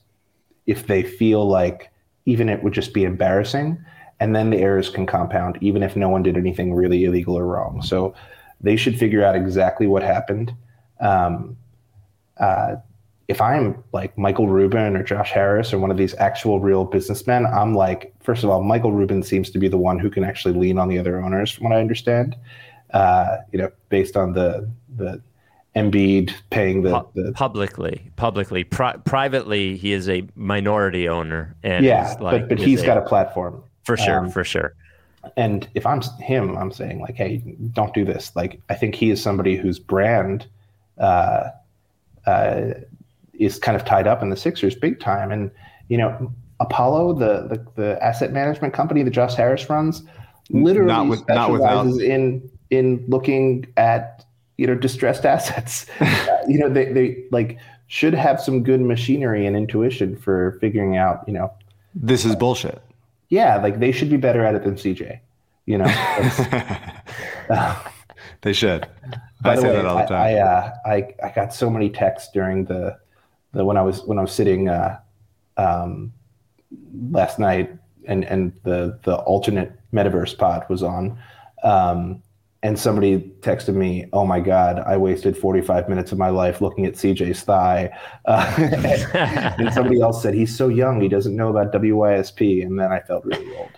if 0.65 0.87
they 0.87 1.03
feel 1.03 1.47
like 1.47 1.89
even 2.25 2.49
it 2.49 2.63
would 2.63 2.73
just 2.73 2.93
be 2.93 3.03
embarrassing, 3.03 3.77
and 4.19 4.35
then 4.35 4.49
the 4.49 4.57
errors 4.57 4.89
can 4.89 5.05
compound, 5.05 5.57
even 5.61 5.83
if 5.83 5.95
no 5.95 6.09
one 6.09 6.23
did 6.23 6.37
anything 6.37 6.73
really 6.73 7.05
illegal 7.05 7.37
or 7.37 7.45
wrong. 7.45 7.81
So 7.81 8.13
they 8.59 8.75
should 8.75 8.97
figure 8.97 9.23
out 9.23 9.35
exactly 9.35 9.87
what 9.87 10.03
happened. 10.03 10.53
Um, 10.99 11.55
uh, 12.37 12.75
if 13.27 13.39
I'm 13.39 13.81
like 13.93 14.17
Michael 14.17 14.47
Rubin 14.47 14.95
or 14.95 15.03
Josh 15.03 15.31
Harris 15.31 15.71
or 15.73 15.79
one 15.79 15.91
of 15.91 15.97
these 15.97 16.13
actual 16.15 16.59
real 16.59 16.85
businessmen, 16.85 17.45
I'm 17.45 17.73
like, 17.73 18.13
first 18.21 18.43
of 18.43 18.49
all, 18.49 18.61
Michael 18.61 18.91
Rubin 18.91 19.23
seems 19.23 19.49
to 19.51 19.59
be 19.59 19.67
the 19.67 19.77
one 19.77 19.99
who 19.99 20.09
can 20.09 20.23
actually 20.23 20.53
lean 20.53 20.77
on 20.77 20.89
the 20.89 20.99
other 20.99 21.21
owners, 21.21 21.51
from 21.51 21.65
what 21.65 21.73
I 21.73 21.79
understand. 21.79 22.35
Uh, 22.93 23.37
you 23.51 23.59
know, 23.59 23.71
based 23.89 24.17
on 24.17 24.33
the 24.33 24.69
the 24.97 25.21
Embiid 25.75 26.33
paying 26.49 26.81
the, 26.81 27.05
the 27.15 27.31
publicly, 27.31 28.11
publicly, 28.17 28.65
pri- 28.65 28.97
privately, 29.05 29.77
he 29.77 29.93
is 29.93 30.09
a 30.09 30.27
minority 30.35 31.07
owner, 31.07 31.55
and 31.63 31.85
yeah, 31.85 32.13
like, 32.19 32.41
but 32.41 32.49
but 32.49 32.59
he's 32.59 32.83
got 32.83 32.97
a 32.97 33.01
platform. 33.01 33.63
for 33.83 33.95
sure, 33.95 34.19
um, 34.19 34.29
for 34.29 34.43
sure. 34.43 34.73
and 35.37 35.69
if 35.73 35.85
I'm 35.85 36.01
him, 36.19 36.57
I'm 36.57 36.71
saying 36.71 36.99
like, 36.99 37.15
hey, 37.15 37.37
don't 37.71 37.93
do 37.93 38.03
this. 38.03 38.35
Like, 38.35 38.59
I 38.69 38.75
think 38.75 38.95
he 38.95 39.11
is 39.11 39.21
somebody 39.21 39.55
whose 39.55 39.79
brand 39.79 40.47
uh, 40.97 41.51
uh, 42.25 42.71
is 43.41 43.59
kind 43.59 43.75
of 43.75 43.83
tied 43.85 44.07
up 44.07 44.21
in 44.21 44.29
the 44.29 44.37
Sixers 44.37 44.75
big 44.75 44.99
time. 44.99 45.31
And 45.31 45.51
you 45.89 45.97
know, 45.97 46.31
Apollo, 46.59 47.13
the 47.13 47.47
the, 47.47 47.65
the 47.81 48.03
asset 48.03 48.31
management 48.31 48.73
company 48.73 49.03
that 49.03 49.11
Josh 49.11 49.35
Harris 49.35 49.69
runs, 49.69 50.03
literally 50.49 50.87
Not 50.87 51.07
with- 51.07 51.27
not 51.27 51.47
specializes 51.49 51.99
in 52.01 52.49
in 52.69 53.03
looking 53.07 53.65
at 53.77 54.23
you 54.57 54.67
know 54.67 54.75
distressed 54.75 55.25
assets. 55.35 55.85
Uh, 55.99 56.37
you 56.47 56.57
know, 56.59 56.69
they 56.69 56.91
they 56.93 57.23
like 57.31 57.57
should 57.87 58.13
have 58.13 58.39
some 58.39 58.63
good 58.63 58.79
machinery 58.79 59.45
and 59.45 59.55
intuition 59.57 60.15
for 60.15 60.57
figuring 60.61 60.95
out 60.97 61.23
you 61.27 61.33
know 61.33 61.51
This 61.93 62.23
is 62.25 62.35
bullshit. 62.37 62.81
yeah, 63.29 63.57
like 63.57 63.79
they 63.79 63.91
should 63.91 64.09
be 64.09 64.17
better 64.17 64.45
at 64.45 64.55
it 64.55 64.63
than 64.63 64.75
CJ. 64.75 65.19
You 65.65 65.77
know, 65.79 65.85
It's- 66.19 67.77
They 68.41 68.53
should. 68.53 68.87
by 69.41 69.53
I 69.53 69.55
say 69.55 69.67
way, 69.69 69.75
that 69.75 69.85
all 69.85 69.97
the 69.97 70.03
I, 70.03 70.05
time. 70.07 70.19
I, 70.21 70.39
uh, 70.39 70.73
I 70.85 70.95
I 71.27 71.31
got 71.35 71.53
so 71.53 71.69
many 71.69 71.89
texts 71.89 72.29
during 72.33 72.65
the 72.65 72.97
the 73.53 73.65
when 73.65 73.77
I 73.77 73.81
was 73.81 74.03
when 74.03 74.17
I 74.17 74.21
was 74.21 74.31
sitting 74.31 74.69
uh, 74.69 74.99
um, 75.57 76.13
last 77.11 77.39
night 77.39 77.71
and 78.05 78.23
and 78.25 78.53
the 78.63 78.99
the 79.03 79.15
alternate 79.17 79.73
metaverse 79.93 80.37
pod 80.37 80.65
was 80.69 80.83
on. 80.83 81.17
Um, 81.63 82.23
and 82.63 82.77
somebody 82.77 83.19
texted 83.39 83.73
me, 83.73 84.07
"Oh 84.13 84.25
my 84.25 84.39
God, 84.39 84.79
I 84.85 84.95
wasted 84.95 85.35
45 85.35 85.89
minutes 85.89 86.11
of 86.11 86.19
my 86.19 86.29
life 86.29 86.61
looking 86.61 86.85
at 86.85 86.93
CJ's 86.93 87.41
thigh." 87.41 87.89
Uh, 88.25 88.53
and, 88.57 88.85
and 89.59 89.73
somebody 89.73 89.99
else 89.99 90.21
said, 90.21 90.35
"He's 90.35 90.55
so 90.55 90.67
young, 90.67 91.01
he 91.01 91.07
doesn't 91.07 91.35
know 91.35 91.49
about 91.49 91.73
WYSP." 91.73 92.63
And 92.63 92.79
then 92.79 92.91
I 92.91 92.99
felt 92.99 93.25
really 93.25 93.55
old. 93.55 93.71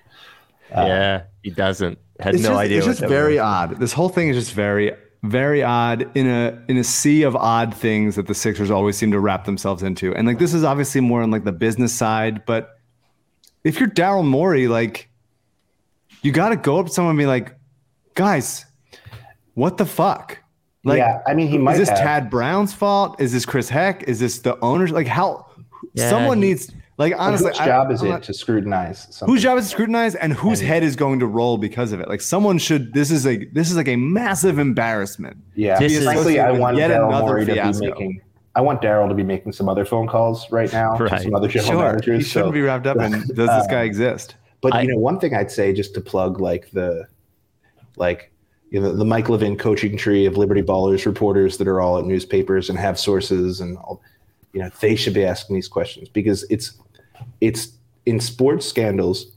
yeah, 0.72 1.24
he 1.44 1.50
doesn't. 1.50 1.98
Had 2.20 2.36
no 2.36 2.40
just, 2.42 2.52
idea. 2.52 2.78
It's 2.78 2.88
just 2.88 3.00
very 3.02 3.36
was. 3.36 3.42
odd. 3.42 3.80
This 3.80 3.94
whole 3.94 4.10
thing 4.10 4.30
is 4.30 4.36
just 4.36 4.54
very, 4.54 4.92
very 5.24 5.64
odd 5.64 6.10
in 6.16 6.28
a 6.28 6.62
in 6.68 6.78
a 6.78 6.84
sea 6.84 7.24
of 7.24 7.36
odd 7.36 7.74
things 7.74 8.16
that 8.16 8.28
the 8.28 8.36
Sixers 8.36 8.70
always 8.70 8.98
seem 8.98 9.12
to 9.12 9.20
wrap 9.20 9.46
themselves 9.46 9.82
into. 9.82 10.14
And 10.14 10.28
like 10.28 10.38
this 10.38 10.54
is 10.54 10.64
obviously 10.64 11.02
more 11.02 11.22
on 11.22 11.32
like 11.32 11.46
the 11.46 11.52
business 11.52 11.94
side, 11.94 12.46
but 12.46 12.78
if 13.64 13.80
you're 13.80 13.90
Daryl 13.90 14.26
Morey, 14.26 14.68
like 14.68 15.10
you 16.22 16.32
got 16.32 16.50
to 16.50 16.58
go 16.58 16.80
up 16.80 16.88
to 16.88 16.92
someone 16.92 17.12
and 17.12 17.20
be 17.20 17.26
like, 17.26 17.56
guys, 18.16 18.66
what 19.54 19.78
the 19.78 19.86
fuck? 19.86 20.40
Like, 20.86 20.98
yeah, 20.98 21.22
I 21.26 21.34
mean, 21.34 21.48
he 21.48 21.58
might 21.58 21.74
is 21.74 21.80
this 21.80 21.90
have. 21.90 21.98
Tad 22.00 22.30
Brown's 22.30 22.74
fault? 22.74 23.22
Is 23.22 23.32
this 23.32 23.46
Chris 23.46 23.70
Heck? 23.70 24.04
Is 24.04 24.20
this 24.20 24.40
the 24.40 24.60
owners? 24.60 24.92
Like 24.92 25.08
how? 25.08 25.48
Yeah, 25.94 26.10
someone 26.10 26.42
he- 26.42 26.50
needs 26.50 26.70
like 26.98 27.12
Like, 27.14 27.20
honestly. 27.22 27.50
whose 27.50 27.60
I- 27.60 27.66
job 27.66 27.92
is 27.92 28.02
I'm 28.02 28.08
it 28.08 28.12
not- 28.12 28.24
to 28.24 28.34
scrutinize? 28.34 29.08
Something? 29.10 29.34
whose 29.34 29.44
job 29.44 29.58
is 29.58 29.66
to 29.66 29.72
scrutinize 29.72 30.16
and 30.16 30.34
whose 30.34 30.60
head 30.62 30.84
is 30.84 30.96
going 30.96 31.20
to 31.20 31.28
roll 31.28 31.58
because 31.58 31.92
of 31.92 32.00
it 32.00 32.08
like 32.08 32.22
someone 32.22 32.58
should 32.58 32.94
this 32.94 33.10
is 33.12 33.26
a 33.26 33.46
this 33.46 33.70
is 33.72 33.76
like 33.78 33.88
a 33.88 33.96
massive 33.96 34.60
embarrassment 34.60 35.38
Yeah, 35.56 35.80
This 35.80 35.94
is- 35.94 36.04
frankly, 36.04 36.40
I 36.40 36.52
want 36.52 36.78
yet 36.78 36.92
Daryl 36.92 37.08
another 37.10 37.26
Morey 37.28 37.46
to 37.46 37.54
be 37.54 37.80
making. 37.88 38.22
I 38.56 38.62
want 38.62 38.82
Daryl 38.84 39.10
to 39.10 39.16
be 39.16 39.24
making 39.24 39.52
some 39.54 39.68
other 39.68 39.84
phone 39.86 40.08
calls 40.08 40.52
right 40.52 40.72
now 40.72 40.94
to 40.96 41.20
some 41.20 41.34
other 41.34 41.48
general 41.48 41.72
sure 41.72 41.82
managers. 41.82 42.18
he 42.20 42.24
shouldn't 42.30 42.50
so- 42.50 42.52
be 42.52 42.62
wrapped 42.62 42.86
up 42.86 42.98
in 42.98 43.12
does 43.36 43.36
this 43.36 43.68
guy 43.68 43.80
um, 43.82 43.86
exist 43.88 44.36
But 44.62 44.76
I- 44.76 44.82
you 44.84 44.90
know, 44.90 44.98
one 45.00 45.20
thing 45.20 45.34
I'd 45.34 45.50
say 45.52 45.74
just 45.74 45.94
to 45.96 46.02
plug 46.02 46.40
like 46.40 46.70
the, 46.72 47.08
like, 47.98 48.32
you 48.70 48.80
know, 48.82 48.92
the 48.96 49.06
Mike 49.06 49.30
Levin 49.30 49.56
coaching 49.58 49.98
tree 49.98 50.26
of 50.26 50.38
Liberty 50.38 50.62
Ballers 50.62 51.06
reporters 51.06 51.58
that 51.58 51.68
are 51.68 51.80
all 51.82 51.98
at 52.00 52.06
newspapers 52.06 52.70
and 52.70 52.78
have 52.80 52.98
sources 53.00 53.60
and 53.62 53.78
all, 53.78 54.02
you 54.54 54.62
know, 54.62 54.70
they 54.80 54.96
should 54.96 55.14
be 55.14 55.26
asking 55.26 55.56
these 55.56 55.68
questions 55.68 56.10
because 56.10 56.44
it's, 56.50 56.74
it's 57.42 57.74
in 58.06 58.20
sports 58.20 58.66
scandals. 58.66 59.28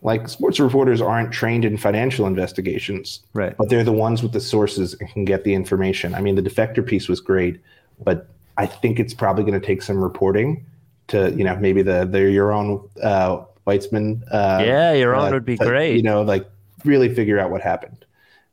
Like 0.00 0.28
sports 0.28 0.60
reporters 0.60 1.00
aren't 1.00 1.32
trained 1.32 1.64
in 1.64 1.76
financial 1.76 2.26
investigations, 2.26 3.20
Right. 3.34 3.56
But 3.56 3.68
they're 3.68 3.82
the 3.82 3.92
ones 3.92 4.22
with 4.22 4.32
the 4.32 4.40
sources 4.40 4.94
and 5.00 5.10
can 5.10 5.24
get 5.24 5.42
the 5.42 5.54
information. 5.54 6.14
I 6.14 6.20
mean, 6.20 6.36
the 6.36 6.42
defector 6.42 6.86
piece 6.86 7.08
was 7.08 7.20
great, 7.20 7.60
but 8.04 8.28
I 8.56 8.66
think 8.66 9.00
it's 9.00 9.14
probably 9.14 9.42
going 9.42 9.60
to 9.60 9.66
take 9.66 9.82
some 9.82 10.00
reporting 10.02 10.64
to, 11.08 11.32
you 11.32 11.42
know, 11.42 11.56
maybe 11.56 11.82
the 11.82 12.04
the 12.04 12.30
your 12.30 12.52
own 12.52 12.88
uh, 13.02 13.44
Weitzman. 13.66 14.22
Uh, 14.30 14.62
Yeah, 14.64 14.92
your 14.92 15.16
own 15.16 15.28
uh, 15.28 15.32
would 15.32 15.44
be 15.44 15.56
but, 15.56 15.66
great. 15.66 15.96
You 15.96 16.02
know, 16.02 16.22
like 16.22 16.46
really 16.84 17.12
figure 17.12 17.38
out 17.38 17.50
what 17.50 17.60
happened. 17.60 18.04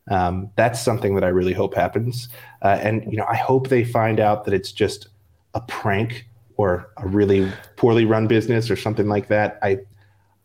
Um, 0.10 0.52
that's 0.56 0.80
something 0.80 1.16
that 1.16 1.24
I 1.24 1.30
really 1.30 1.54
hope 1.54 1.76
happens. 1.76 2.30
Uh, 2.62 2.78
and 2.82 3.04
you 3.12 3.18
know, 3.18 3.26
I 3.30 3.36
hope 3.36 3.70
they 3.70 3.84
find 3.84 4.20
out 4.20 4.46
that 4.46 4.54
it's 4.54 4.72
just 4.72 5.10
a 5.56 5.62
prank 5.62 6.28
or 6.58 6.92
a 6.98 7.08
really 7.08 7.52
poorly 7.76 8.06
run 8.06 8.28
business 8.28 8.70
or 8.70 8.76
something 8.76 9.08
like 9.08 9.28
that. 9.30 9.58
I 9.64 9.80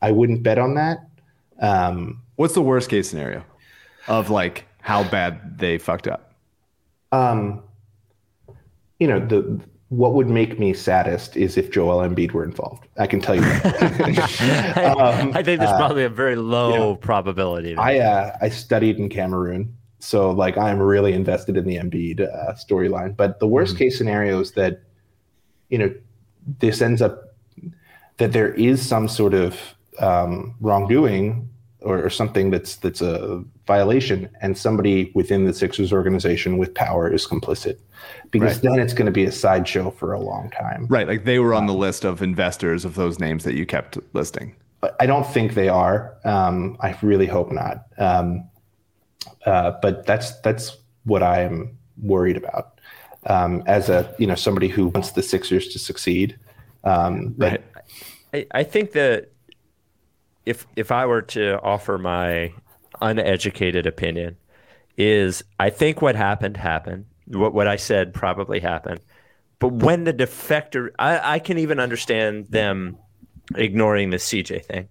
I 0.00 0.10
wouldn't 0.10 0.42
bet 0.42 0.58
on 0.58 0.74
that. 0.74 1.06
Um, 1.60 2.22
what's 2.36 2.54
the 2.54 2.62
worst 2.62 2.88
case 2.88 3.10
scenario 3.10 3.44
of 4.08 4.30
like 4.30 4.66
how 4.80 5.04
bad 5.04 5.58
they 5.58 5.76
fucked 5.76 6.08
up 6.08 6.30
um, 7.12 7.62
you 8.98 9.06
know, 9.06 9.18
the 9.18 9.60
what 9.88 10.14
would 10.14 10.28
make 10.28 10.58
me 10.58 10.72
saddest 10.72 11.36
is 11.36 11.56
if 11.56 11.72
Joel 11.72 12.08
Embiid 12.08 12.30
were 12.30 12.44
involved. 12.44 12.86
I 12.96 13.08
can 13.08 13.20
tell 13.20 13.34
you 13.34 13.40
that. 13.40 14.76
Um, 15.00 15.32
I 15.34 15.42
think 15.42 15.58
there's 15.58 15.70
uh, 15.70 15.76
probably 15.76 16.04
a 16.04 16.08
very 16.08 16.36
low 16.36 16.94
probability. 16.96 17.76
I 17.76 17.98
uh, 17.98 18.36
I 18.40 18.48
studied 18.50 18.98
in 18.98 19.08
Cameroon, 19.08 19.74
so 19.98 20.30
like 20.30 20.56
I'm 20.56 20.78
really 20.78 21.12
invested 21.12 21.56
in 21.56 21.64
the 21.64 21.76
Embiid 21.76 22.20
uh, 22.20 22.52
storyline. 22.54 23.16
But 23.16 23.40
the 23.40 23.46
worst 23.46 23.76
case 23.78 23.98
scenario 23.98 24.40
is 24.40 24.52
that 24.52 24.82
you 25.70 25.78
know 25.78 25.94
this 26.58 26.82
ends 26.82 27.00
up 27.02 27.34
that 28.18 28.32
there 28.32 28.52
is 28.54 28.86
some 28.86 29.08
sort 29.08 29.34
of 29.34 29.58
um, 29.98 30.54
wrongdoing 30.60 31.48
or, 31.80 32.04
or 32.04 32.10
something 32.10 32.50
that's 32.50 32.76
that's 32.76 33.00
a 33.00 33.42
violation, 33.66 34.28
and 34.42 34.58
somebody 34.58 35.10
within 35.14 35.46
the 35.46 35.54
Sixers 35.54 35.92
organization 35.92 36.58
with 36.58 36.74
power 36.74 37.10
is 37.12 37.26
complicit, 37.26 37.78
because 38.30 38.54
Right. 38.54 38.62
then 38.62 38.78
it's 38.80 38.92
going 38.92 39.06
to 39.06 39.12
be 39.12 39.24
a 39.24 39.32
sideshow 39.32 39.90
for 39.90 40.12
a 40.12 40.20
long 40.20 40.50
time. 40.50 40.86
right 40.88 41.08
like 41.08 41.24
they 41.24 41.38
were 41.38 41.54
on 41.54 41.66
the 41.66 41.74
list 41.74 42.04
of 42.04 42.20
investors 42.22 42.84
of 42.84 42.94
those 42.94 43.18
names 43.18 43.44
that 43.44 43.54
you 43.54 43.64
kept 43.64 43.98
listing 44.12 44.54
I 44.98 45.06
don't 45.06 45.26
think 45.26 45.54
they 45.54 45.68
are. 45.68 46.16
Um, 46.24 46.76
I 46.80 46.96
really 47.02 47.26
hope 47.26 47.52
not. 47.52 47.84
Um, 47.98 48.48
uh, 49.44 49.72
but 49.82 50.06
that's 50.06 50.40
that's 50.40 50.76
what 51.04 51.22
I 51.22 51.42
am 51.42 51.76
worried 51.98 52.36
about. 52.36 52.79
Um, 53.26 53.62
as 53.66 53.90
a 53.90 54.14
you 54.18 54.26
know 54.26 54.34
somebody 54.34 54.68
who 54.68 54.88
wants 54.88 55.12
the 55.12 55.22
Sixers 55.22 55.68
to 55.68 55.78
succeed. 55.78 56.38
Um, 56.84 57.34
right 57.36 57.62
I, 58.32 58.46
I 58.52 58.62
think 58.62 58.92
that 58.92 59.30
if 60.46 60.66
if 60.76 60.90
I 60.90 61.06
were 61.06 61.22
to 61.22 61.60
offer 61.60 61.98
my 61.98 62.52
uneducated 63.00 63.86
opinion, 63.86 64.36
is 64.96 65.42
I 65.58 65.70
think 65.70 66.02
what 66.02 66.16
happened 66.16 66.56
happened. 66.56 67.06
What 67.26 67.54
what 67.54 67.68
I 67.68 67.76
said 67.76 68.14
probably 68.14 68.60
happened. 68.60 69.00
But 69.58 69.68
when 69.68 70.04
the 70.04 70.14
defector, 70.14 70.88
I, 70.98 71.34
I 71.34 71.38
can 71.38 71.58
even 71.58 71.78
understand 71.78 72.46
them 72.46 72.96
ignoring 73.56 74.10
the 74.10 74.16
CJ 74.16 74.64
thing 74.64 74.88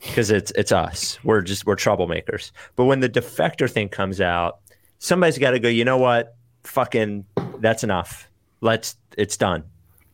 because 0.00 0.30
it's 0.30 0.50
it's 0.52 0.72
us. 0.72 1.18
We're 1.24 1.40
just 1.40 1.66
we're 1.66 1.76
troublemakers. 1.76 2.52
But 2.76 2.84
when 2.84 3.00
the 3.00 3.08
defector 3.08 3.70
thing 3.70 3.88
comes 3.88 4.20
out, 4.20 4.58
somebody's 4.98 5.38
got 5.38 5.52
to 5.52 5.58
go. 5.58 5.68
You 5.68 5.84
know 5.84 5.98
what? 5.98 6.36
Fucking, 6.64 7.24
that's 7.62 7.84
enough. 7.84 8.28
Let's. 8.60 8.96
It's 9.16 9.36
done. 9.36 9.64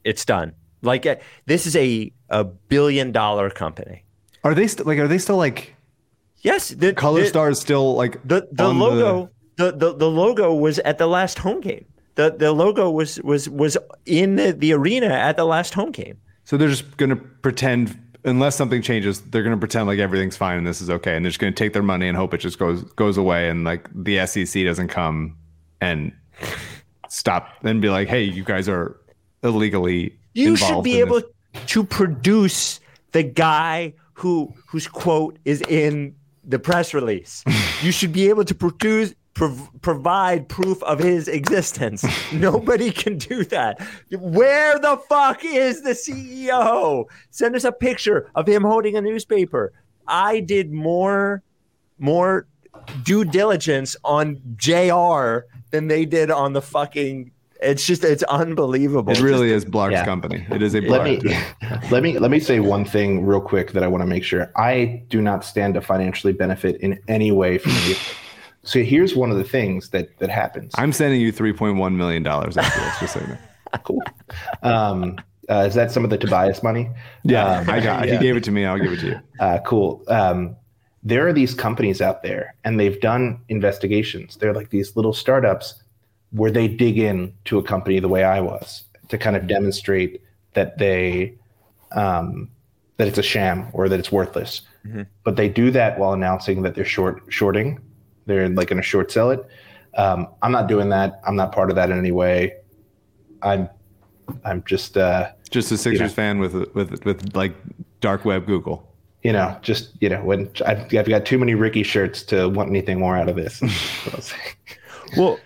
It's 0.05 0.25
done. 0.25 0.55
Like 0.83 1.07
uh, 1.07 1.17
this 1.47 1.67
is 1.67 1.75
a 1.75 2.13
a 2.31 2.45
billion 2.45 3.13
dollar 3.13 3.51
company. 3.51 4.05
Are 4.45 4.55
they 4.55 4.69
st- 4.69 4.87
like? 4.87 4.99
Are 4.99 5.09
they 5.09 5.19
still 5.19 5.37
like 5.37 5.75
Yes, 6.43 6.69
the 6.69 6.93
color 6.93 7.21
the, 7.21 7.45
is 7.49 7.61
Still 7.61 7.95
like 7.95 8.23
The 8.25 8.49
the 8.53 8.69
logo 8.69 9.31
the, 9.57 9.73
the 9.73 9.93
the 9.95 10.09
logo 10.09 10.55
was 10.55 10.79
at 10.81 10.99
the 10.99 11.07
last 11.07 11.39
home 11.39 11.61
game. 11.61 11.85
The 12.15 12.31
the 12.31 12.53
logo 12.53 12.91
was 12.91 13.21
was 13.23 13.49
was 13.49 13.77
in 14.07 14.37
the, 14.37 14.53
the 14.53 14.73
arena 14.73 15.09
at 15.09 15.37
the 15.37 15.45
last 15.45 15.75
home 15.75 15.91
game. 15.91 16.19
So 16.45 16.57
they're 16.57 16.69
just 16.69 16.97
gonna 16.97 17.17
pretend 17.17 17.99
unless 18.25 18.57
something 18.57 18.83
changes, 18.83 19.21
they're 19.21 19.43
gonna 19.43 19.57
pretend 19.57 19.87
like 19.89 19.99
everything's 19.99 20.37
fine 20.37 20.59
and 20.59 20.67
this 20.67 20.81
is 20.81 20.91
okay, 20.91 21.17
and 21.17 21.25
they're 21.25 21.31
just 21.31 21.41
gonna 21.41 21.53
take 21.53 21.73
their 21.73 21.83
money 21.83 22.07
and 22.07 22.17
hope 22.17 22.35
it 22.35 22.39
just 22.39 22.59
goes 22.59 22.83
goes 22.95 23.17
away, 23.19 23.49
and 23.49 23.65
like 23.65 23.89
the 23.93 24.25
SEC 24.27 24.65
doesn't 24.65 24.89
come 24.89 25.37
and 25.81 26.13
stop 27.09 27.49
and 27.63 27.81
be 27.81 27.89
like, 27.89 28.09
hey, 28.09 28.23
you 28.23 28.45
guys 28.45 28.69
are 28.69 28.99
illegally. 29.43 30.17
You 30.35 30.57
should 30.57 30.83
be 30.83 31.01
able 31.01 31.21
this." 31.21 31.65
to 31.67 31.85
produce 31.85 32.81
the 33.13 33.23
guy 33.23 33.95
who 34.15 34.53
whose 34.67 34.87
quote 34.87 35.39
is 35.45 35.63
in 35.63 36.15
the 36.45 36.59
press 36.59 36.95
release. 36.95 37.45
you 37.83 37.93
should 37.93 38.13
be 38.13 38.29
able 38.29 38.45
to 38.45 38.55
produce 38.55 39.15
prov- 39.35 39.71
provide 39.81 40.49
proof 40.49 40.83
of 40.83 40.99
his 40.99 41.29
existence. 41.29 42.05
Nobody 42.33 42.91
can 42.91 43.19
do 43.19 43.45
that. 43.45 43.81
Where 44.11 44.79
the 44.79 44.97
fuck 45.09 45.45
is 45.45 45.83
the 45.83 45.91
CEO? 45.91 47.05
Send 47.31 47.57
us 47.57 47.65
a 47.65 47.73
picture 47.73 48.31
of 48.35 48.49
him 48.49 48.63
holding 48.63 48.97
a 48.97 49.01
newspaper. 49.01 49.73
I 50.07 50.41
did 50.41 50.73
more 50.73 51.43
more 51.99 52.47
due 53.03 53.25
diligence 53.25 53.97
on 54.05 54.41
JR 54.57 55.41
than 55.71 55.89
they 55.89 56.05
did 56.05 56.31
on 56.31 56.53
the 56.53 56.63
fucking 56.63 57.31
it's 57.61 57.85
just 57.85 58.05
it's 58.05 58.23
unbelievable. 58.25 59.13
It 59.13 59.21
really 59.21 59.51
is 59.53 59.65
Blark's 59.65 59.93
Yeah. 59.93 60.05
company. 60.05 60.47
It 60.51 60.63
is 60.63 60.77
a 60.77 60.81
let 60.83 61.03
me 61.03 61.21
let 61.91 62.03
me 62.05 62.17
let 62.19 62.31
me 62.31 62.39
say 62.39 62.61
one 62.61 62.85
thing 62.85 63.27
real 63.27 63.41
quick 63.41 63.73
that 63.73 63.83
I 63.83 63.89
want 63.89 64.03
to 64.03 64.07
make 64.07 64.23
sure. 64.23 64.53
I 64.57 65.03
do 65.09 65.21
not 65.21 65.45
stand 65.45 65.75
to 65.75 65.81
financially 65.81 66.33
benefit 66.33 66.77
in 66.81 67.01
any 67.09 67.33
way 67.33 67.59
from 67.59 67.73
you. 67.87 67.97
So 68.65 68.83
here's 68.83 69.17
one 69.17 69.31
of 69.31 69.39
the 69.39 69.45
things 69.45 69.89
that 69.91 70.19
that 70.19 70.29
happens. 70.29 70.75
I'm 70.77 70.93
sending 70.93 71.21
you 71.23 71.33
3.1 71.33 71.95
million 71.95 72.23
dollars 72.23 72.57
after 72.59 72.81
this. 72.81 72.99
Just 73.01 73.15
so 73.15 73.21
you 73.21 73.27
know. 73.29 73.39
cool. 73.85 74.03
Um, 74.63 75.17
uh, 75.49 75.65
is 75.67 75.75
that 75.75 75.91
some 75.91 76.05
of 76.05 76.11
the 76.11 76.19
Tobias 76.19 76.63
money? 76.63 76.91
Yeah, 77.25 77.61
Um, 77.61 77.71
I 77.71 77.81
got. 77.81 78.07
yeah. 78.07 78.15
He 78.15 78.19
gave 78.19 78.37
it 78.37 78.45
to 78.45 78.51
me. 78.51 78.67
I'll 78.67 78.77
give 78.79 78.93
it 78.93 79.01
to 79.01 79.07
you. 79.07 79.21
Uh, 79.41 79.59
cool. 79.65 80.03
Um, 80.09 80.57
there 81.09 81.27
are 81.27 81.33
these 81.33 81.55
companies 81.55 82.01
out 82.03 82.23
there, 82.23 82.55
and 82.65 82.79
they've 82.79 83.01
done 83.01 83.41
investigations. 83.49 84.37
They're 84.37 84.53
like 84.53 84.69
these 84.71 84.95
little 84.95 85.15
startups 85.15 85.83
where 86.33 86.51
they 86.51 86.69
dig 86.69 86.99
in 86.99 87.33
to 87.47 87.59
a 87.59 87.63
company 87.63 87.99
the 87.99 88.09
way 88.09 88.25
I 88.25 88.41
was 88.41 88.85
to 89.09 89.17
kind 89.17 89.35
of 89.35 89.47
demonstrate 89.47 90.21
that 90.53 90.77
they 90.79 91.35
um, 91.93 92.51
that 92.99 93.09
it's 93.09 93.17
a 93.19 93.23
sham 93.23 93.69
or 93.73 93.89
that 93.89 93.99
it's 93.99 94.13
worthless. 94.13 94.63
But 95.25 95.37
they 95.37 95.49
do 95.51 95.71
that 95.73 95.99
while 95.99 96.15
announcing 96.15 96.63
that 96.63 96.75
they're 96.75 96.85
short 96.97 97.23
shorting. 97.29 97.79
They're 98.27 98.49
like 98.49 98.69
going 98.69 98.81
to 98.81 98.89
short 98.95 99.11
sell 99.13 99.31
it. 99.31 99.41
Um, 99.97 100.29
I'm 100.43 100.53
not 100.53 100.67
doing 100.67 100.89
that. 100.91 101.21
I'm 101.27 101.37
not 101.37 101.53
part 101.53 101.69
of 101.71 101.77
that 101.77 101.91
in 101.91 101.99
any 101.99 102.11
way. 102.11 102.55
I'm 103.43 103.69
I'm 104.45 104.63
just 104.65 104.97
uh, 104.97 105.31
Just 105.51 105.71
a 105.73 105.77
Sixers 105.79 106.01
Yeah. 106.01 106.09
fan 106.09 106.39
with 106.39 106.55
with 106.75 107.05
with 107.05 107.35
like 107.37 107.55
dark 108.01 108.25
web 108.25 108.47
Google. 108.47 108.88
You 109.29 109.35
know, 109.35 109.55
just 109.61 109.91
you 110.01 110.09
know, 110.09 110.25
when 110.25 110.51
I've, 110.65 110.85
I've 110.95 111.07
got 111.07 111.27
too 111.27 111.37
many 111.37 111.55
Ricky 111.55 111.83
shirts 111.83 112.23
to 112.23 112.49
want 112.49 112.71
anything 112.71 112.99
more 112.99 113.15
out 113.15 113.29
of 113.29 113.37
this. 113.37 113.61
That's 113.61 114.07
what 114.07 114.15
I'll 114.15 114.21
say. 114.23 114.37
Well, 115.19 115.39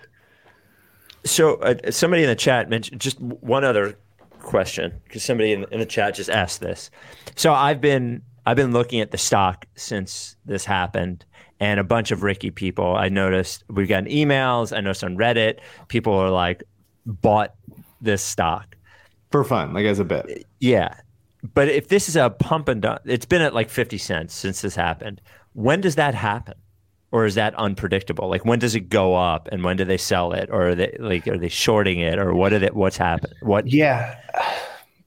so 1.24 1.56
uh, 1.56 1.90
somebody 1.90 2.22
in 2.22 2.28
the 2.28 2.36
chat 2.36 2.70
mentioned 2.70 3.00
just 3.00 3.18
one 3.20 3.64
other 3.64 3.98
question 4.38 5.00
because 5.02 5.24
somebody 5.24 5.50
in, 5.50 5.66
in 5.72 5.80
the 5.80 5.86
chat 5.86 6.14
just 6.14 6.30
asked 6.30 6.60
this. 6.60 6.92
So 7.34 7.52
I've 7.52 7.80
been 7.80 8.22
I've 8.46 8.56
been 8.56 8.70
looking 8.70 9.00
at 9.00 9.10
the 9.10 9.18
stock 9.18 9.66
since 9.74 10.36
this 10.44 10.64
happened, 10.64 11.24
and 11.59 11.80
a 11.80 11.84
bunch 11.84 12.12
of 12.12 12.22
Ricky 12.22 12.52
people. 12.52 12.94
I 12.94 13.09
noticed 13.09 13.64
we've 13.68 13.88
gotten 13.88 14.09
emails. 14.09 14.72
I 14.72 14.80
noticed 14.80 15.02
on 15.02 15.16
Reddit 15.16 15.59
people 15.88 16.12
are 16.12 16.30
like 16.30 16.62
bought 17.04 17.52
this 18.00 18.22
stock. 18.22 18.76
For 19.32 19.42
fun, 19.42 19.74
like 19.74 19.86
as 19.86 19.98
a 19.98 20.04
bit. 20.04 20.46
Yeah, 20.60 20.94
but 21.55 21.69
if 21.69 21.89
this 21.89 22.09
is 22.09 22.16
a 22.16 22.31
pump 22.31 22.69
and 22.69 22.82
dump, 22.82 23.01
it's 23.05 23.27
been 23.27 23.43
at 23.43 23.55
like 23.55 23.69
fifty 23.70 23.98
cents 23.98 24.35
since 24.35 24.62
this 24.62 24.77
happened. 24.77 25.20
When 25.55 25.81
does 25.81 25.97
that 25.97 26.14
happen? 26.14 26.55
Or 27.10 27.27
is 27.27 27.35
that 27.35 27.55
unpredictable? 27.56 28.28
Like 28.31 28.44
when 28.47 28.59
does 28.59 28.74
it 28.74 28.89
go 28.89 29.14
up, 29.16 29.48
and 29.52 29.62
when 29.62 29.77
do 29.77 29.85
they 29.85 29.98
sell 29.98 30.32
it, 30.32 30.48
or 30.51 30.69
are 30.70 30.74
they 30.74 30.97
like 30.98 31.28
are 31.28 31.36
they 31.36 31.48
shorting 31.51 32.01
it, 32.01 32.19
or 32.19 32.35
what 32.35 32.52
are 32.55 32.59
they, 32.59 32.69
What's 32.69 32.97
happened? 32.97 33.35
What? 33.43 33.66
Yeah. 33.66 34.16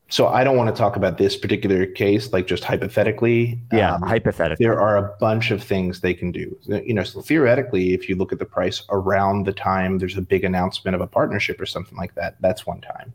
So 0.07 0.27
I 0.27 0.43
don't 0.43 0.55
want 0.55 0.73
to 0.73 0.79
talk 0.79 0.95
about 0.95 1.17
this 1.17 1.35
particular 1.35 1.87
case, 1.87 2.31
like 2.31 2.45
just 2.45 2.63
hypothetically. 2.63 3.59
Yeah, 3.73 3.95
Um, 3.95 4.03
hypothetically. 4.03 4.63
there 4.63 4.79
are 4.79 4.97
a 4.97 5.15
bunch 5.19 5.49
of 5.49 5.63
things 5.63 6.01
they 6.01 6.13
can 6.13 6.31
do. 6.31 6.55
You 6.67 6.93
know, 6.93 7.03
so 7.03 7.21
theoretically, 7.21 7.95
if 7.95 8.07
you 8.07 8.15
look 8.15 8.31
at 8.31 8.37
the 8.37 8.45
price 8.45 8.83
around 8.91 9.47
the 9.47 9.51
time 9.51 9.97
there's 9.97 10.15
a 10.15 10.21
big 10.21 10.43
announcement 10.43 10.93
of 10.93 11.01
a 11.01 11.07
partnership 11.07 11.59
or 11.59 11.65
something 11.65 11.97
like 11.97 12.13
that, 12.15 12.35
that's 12.39 12.67
one 12.67 12.81
time. 12.81 13.13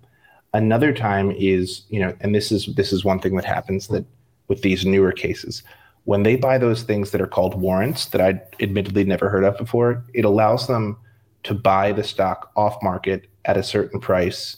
Another 0.53 0.93
time 0.93 1.31
is, 1.31 1.83
you 1.91 2.01
know, 2.01 2.15
and 2.21 2.35
this 2.35 2.51
is 2.51 2.67
this 2.75 2.93
is 2.93 3.05
one 3.05 3.21
thing 3.21 3.37
that 3.37 3.45
happens 3.45 3.89
that 3.89 4.05
with 4.49 4.63
these 4.63 4.85
newer 4.85 5.13
cases, 5.13 5.63
when 6.05 6.23
they 6.25 6.37
buy 6.37 6.59
those 6.59 6.83
things 6.83 7.11
that 7.11 7.21
are 7.21 7.27
called 7.27 7.61
warrants 7.61 8.07
that 8.07 8.21
I 8.21 8.41
admittedly 8.61 9.05
never 9.05 9.29
heard 9.29 9.45
of 9.45 9.57
before, 9.57 10.05
it 10.13 10.25
allows 10.25 10.67
them 10.67 10.97
to 11.45 11.55
buy 11.55 11.93
the 11.93 12.03
stock 12.03 12.51
off 12.57 12.83
market 12.83 13.29
at 13.45 13.57
a 13.57 13.63
certain 13.63 14.01
price 14.01 14.57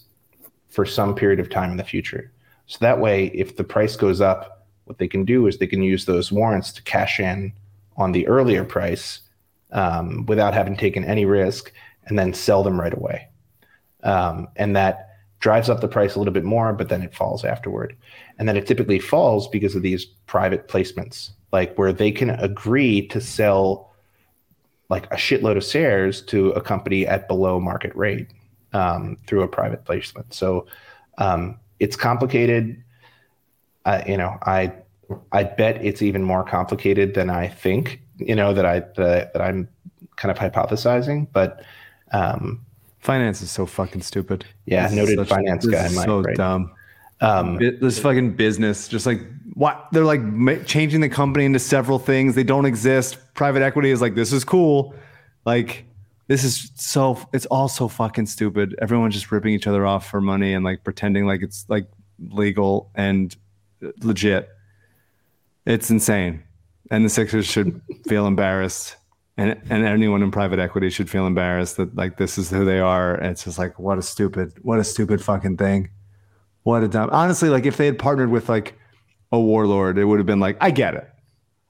for 0.69 0.87
some 0.87 1.15
period 1.15 1.41
of 1.41 1.51
time 1.51 1.71
in 1.71 1.77
the 1.77 1.85
future. 1.85 2.33
So 2.67 2.79
that 2.81 2.99
way, 2.99 3.27
if 3.27 3.57
the 3.57 3.65
price 3.65 3.97
goes 3.97 4.21
up, 4.21 4.67
what 4.85 4.99
they 4.99 5.09
can 5.09 5.25
do 5.25 5.47
is 5.47 5.59
they 5.59 5.67
can 5.67 5.83
use 5.83 6.07
those 6.07 6.33
warrants 6.33 6.73
to 6.73 6.83
cash 6.83 7.21
in 7.21 7.53
on 7.97 8.13
the 8.13 8.27
earlier 8.27 8.65
price 8.65 9.21
um, 9.73 10.25
without 10.27 10.55
having 10.55 10.77
taken 10.77 11.05
any 11.05 11.25
risk 11.25 11.73
and 12.07 12.19
then 12.19 12.33
sell 12.33 12.63
them 12.63 12.81
right 12.81 12.95
away. 12.95 13.29
Um, 14.03 14.49
and 14.57 14.75
that 14.75 15.12
drives 15.43 15.69
up 15.69 15.81
the 15.81 15.89
price 15.89 16.15
a 16.15 16.19
little 16.19 16.33
bit 16.33 16.45
more, 16.45 16.73
but 16.73 16.89
then 16.89 17.03
it 17.03 17.13
falls 17.13 17.45
afterward. 17.45 17.97
And 18.39 18.49
then 18.49 18.57
it 18.57 18.65
typically 18.67 19.01
falls 19.01 19.49
because 19.49 19.75
of 19.75 19.83
these 19.83 20.05
private 20.27 20.69
placements, 20.69 21.31
like 21.53 21.77
where 21.77 21.93
they 21.93 22.13
can 22.13 22.31
agree 22.31 23.09
to 23.09 23.21
sell 23.21 23.93
like 24.89 25.07
a 25.07 25.17
shitload 25.17 25.57
of 25.57 25.65
shares 25.65 26.23
to 26.23 26.51
a 26.51 26.61
company 26.61 27.07
at 27.09 27.27
below 27.27 27.59
market 27.59 27.95
rate 27.97 28.29
um, 28.73 29.17
through 29.27 29.43
a 29.43 29.49
private 29.49 29.85
placement. 29.85 30.33
So 30.33 30.67
um, 31.19 31.59
it's 31.81 31.97
complicated. 31.97 32.81
Uh, 33.85 34.03
you 34.07 34.17
know, 34.17 34.39
I 34.43 34.73
I 35.33 35.43
bet 35.43 35.85
it's 35.85 36.03
even 36.03 36.23
more 36.23 36.45
complicated 36.45 37.15
than 37.15 37.31
I 37.31 37.49
think. 37.49 38.01
You 38.19 38.37
know 38.37 38.55
that 38.55 38.65
I 38.65 38.81
that, 38.97 39.33
that 39.33 39.43
I'm 39.43 39.69
kind 40.15 40.31
of 40.31 40.39
hypothesizing, 40.39 41.27
but 41.33 41.65
um, 42.13 42.65
Finance 43.03 43.43
is 43.43 43.51
so 43.51 43.67
fucking 43.67 44.01
stupid. 44.03 44.45
Yeah, 44.65 44.85
This 44.89 44.93
is 44.93 44.97
noted 45.17 45.29
finance 45.29 45.65
this 45.67 45.75
guy, 45.75 45.95
Mike, 45.95 46.07
so 46.07 46.21
right? 46.23 46.37
dumb. 46.37 46.73
um, 47.21 47.59
This 47.59 47.99
fucking 47.99 48.33
business, 48.37 48.89
just 48.89 49.07
like 49.07 49.21
what 49.55 49.89
they're 49.93 50.05
like 50.05 50.21
ma- 50.23 50.63
changing 50.65 51.01
the 51.03 51.09
company 51.09 51.45
into 51.45 51.59
several 51.59 51.99
things. 51.99 52.35
They 52.35 52.45
don't 52.45 52.65
exist. 52.65 53.19
Private 53.35 53.63
equity 53.63 53.91
is 53.91 54.01
like 54.01 54.15
this 54.15 54.33
is 54.33 54.45
cool. 54.45 54.95
Like 55.45 55.85
this 56.29 56.45
is 56.45 56.71
so. 56.77 57.19
It's 57.33 57.45
all 57.47 57.69
so 57.69 57.89
fucking 57.89 58.27
stupid. 58.27 58.77
Everyone's 58.81 59.15
just 59.15 59.31
ripping 59.33 59.53
each 59.53 59.67
other 59.67 59.85
off 59.85 60.09
for 60.09 60.21
money 60.21 60.55
and 60.55 60.65
like 60.65 60.85
pretending 60.85 61.27
like 61.27 61.43
it's 61.43 61.67
like 61.69 61.87
legal 62.31 62.91
and 62.95 63.35
legit. 63.99 64.49
It's 65.67 65.91
insane. 65.91 66.45
And 66.91 67.05
the 67.05 67.09
Sixers 67.09 67.47
should 67.47 67.81
feel 68.07 68.27
embarrassed. 68.27 68.97
And, 69.43 69.61
and 69.71 69.85
anyone 69.85 70.23
in 70.23 70.31
private 70.31 70.61
equity 70.61 70.89
should 70.91 71.11
feel 71.11 71.27
embarrassed 71.27 71.77
that 71.79 71.97
like 71.97 72.17
this 72.17 72.39
is 72.39 72.51
who 72.51 72.65
they 72.65 72.79
are. 72.79 73.15
And 73.15 73.33
it's 73.33 73.45
just 73.45 73.59
like 73.59 73.79
what 73.79 73.99
a 73.99 74.03
stupid, 74.03 74.53
what 74.63 74.79
a 74.79 74.85
stupid 74.85 75.23
fucking 75.23 75.57
thing. 75.57 75.91
What 76.63 76.85
a 76.85 76.89
dumb. 76.89 77.11
Honestly, 77.11 77.49
like 77.49 77.67
if 77.67 77.77
they 77.77 77.87
had 77.87 77.99
partnered 77.99 78.31
with 78.31 78.49
like 78.49 78.79
a 79.33 79.41
warlord, 79.41 79.99
it 79.99 80.05
would 80.05 80.19
have 80.19 80.27
been 80.27 80.41
like, 80.41 80.57
I 80.61 80.71
get 80.71 80.95
it. 80.95 81.09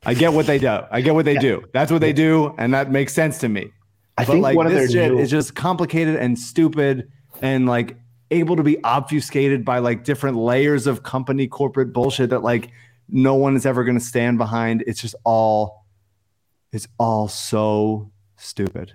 I 0.04 0.14
get 0.14 0.32
what 0.32 0.46
they 0.46 0.58
do. 0.58 0.80
I 0.90 1.00
get 1.00 1.14
what 1.14 1.24
they 1.24 1.36
do. 1.36 1.64
That's 1.72 1.90
what 1.92 2.00
they 2.00 2.12
do, 2.12 2.54
and 2.58 2.74
that 2.74 2.90
makes 2.90 3.14
sense 3.14 3.38
to 3.38 3.48
me. 3.48 3.70
I 4.18 4.24
But 4.24 4.32
think 4.32 4.42
like 4.42 4.56
one 4.56 4.66
of 4.66 4.72
this 4.72 4.92
their 4.92 5.08
shit 5.08 5.18
is 5.18 5.30
just 5.30 5.54
complicated 5.54 6.16
and 6.16 6.38
stupid 6.38 7.08
and 7.40 7.66
like 7.66 7.96
able 8.30 8.56
to 8.56 8.62
be 8.62 8.82
obfuscated 8.84 9.64
by 9.64 9.78
like 9.78 10.04
different 10.04 10.36
layers 10.36 10.86
of 10.86 11.02
company 11.02 11.46
corporate 11.46 11.92
bullshit 11.92 12.30
that 12.30 12.42
like 12.42 12.70
no 13.08 13.34
one 13.34 13.56
is 13.56 13.64
ever 13.64 13.84
going 13.84 13.98
to 13.98 14.04
stand 14.04 14.38
behind. 14.38 14.82
It's 14.86 15.00
just 15.00 15.14
all, 15.24 15.81
it's 16.72 16.88
all 16.98 17.28
so 17.28 18.10
stupid. 18.36 18.94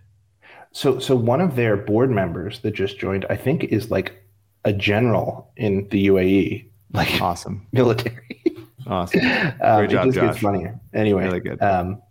So, 0.72 1.00
so 1.00 1.16
one 1.16 1.42
of 1.42 1.56
their 1.56 1.78
board 1.78 2.10
members 2.12 2.60
that 2.62 2.72
just 2.72 3.00
joined, 3.00 3.26
I 3.30 3.36
think, 3.36 3.64
is 3.66 3.90
like 3.90 4.22
a 4.66 4.74
general 4.74 5.52
in 5.56 5.88
the 5.90 6.08
UAE, 6.08 6.70
like 6.94 7.22
Awesome. 7.22 7.66
military. 7.72 8.42
Awesome. 8.86 9.22
um, 9.62 9.78
Great 9.78 9.90
job, 9.90 10.08
it 10.08 10.12
just 10.12 10.16
Josh. 10.16 10.28
gets 10.28 10.40
funnier. 10.40 10.80
Anyway, 10.94 11.24
Really 11.24 11.40
good. 11.40 11.62
Um, 11.62 12.02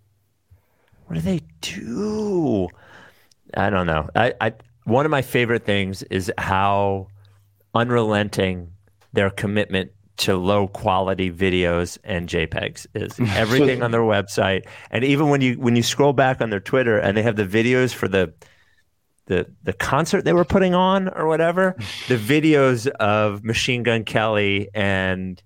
What 1.06 1.14
do 1.14 1.20
they 1.20 1.40
do? 1.60 2.68
I 3.54 3.70
don't 3.70 3.86
know. 3.86 4.08
I, 4.14 4.34
I 4.40 4.52
one 4.84 5.04
of 5.04 5.10
my 5.10 5.22
favorite 5.22 5.64
things 5.64 6.02
is 6.04 6.32
how 6.38 7.08
unrelenting 7.74 8.72
their 9.12 9.30
commitment 9.30 9.90
to 10.18 10.36
low 10.36 10.66
quality 10.68 11.30
videos 11.30 11.98
and 12.04 12.28
JPEGs 12.28 12.86
is. 12.94 13.18
Everything 13.36 13.82
on 13.82 13.90
their 13.90 14.00
website, 14.00 14.66
and 14.90 15.04
even 15.04 15.28
when 15.28 15.40
you 15.40 15.54
when 15.54 15.76
you 15.76 15.82
scroll 15.82 16.12
back 16.12 16.40
on 16.40 16.50
their 16.50 16.60
Twitter 16.60 16.98
and 16.98 17.16
they 17.16 17.22
have 17.22 17.36
the 17.36 17.46
videos 17.46 17.92
for 17.92 18.08
the 18.08 18.32
the 19.26 19.46
the 19.62 19.72
concert 19.72 20.24
they 20.24 20.32
were 20.32 20.44
putting 20.44 20.74
on 20.74 21.08
or 21.08 21.26
whatever, 21.26 21.74
the 22.08 22.16
videos 22.16 22.86
of 22.86 23.44
Machine 23.44 23.82
Gun 23.82 24.04
Kelly 24.04 24.68
and 24.74 25.42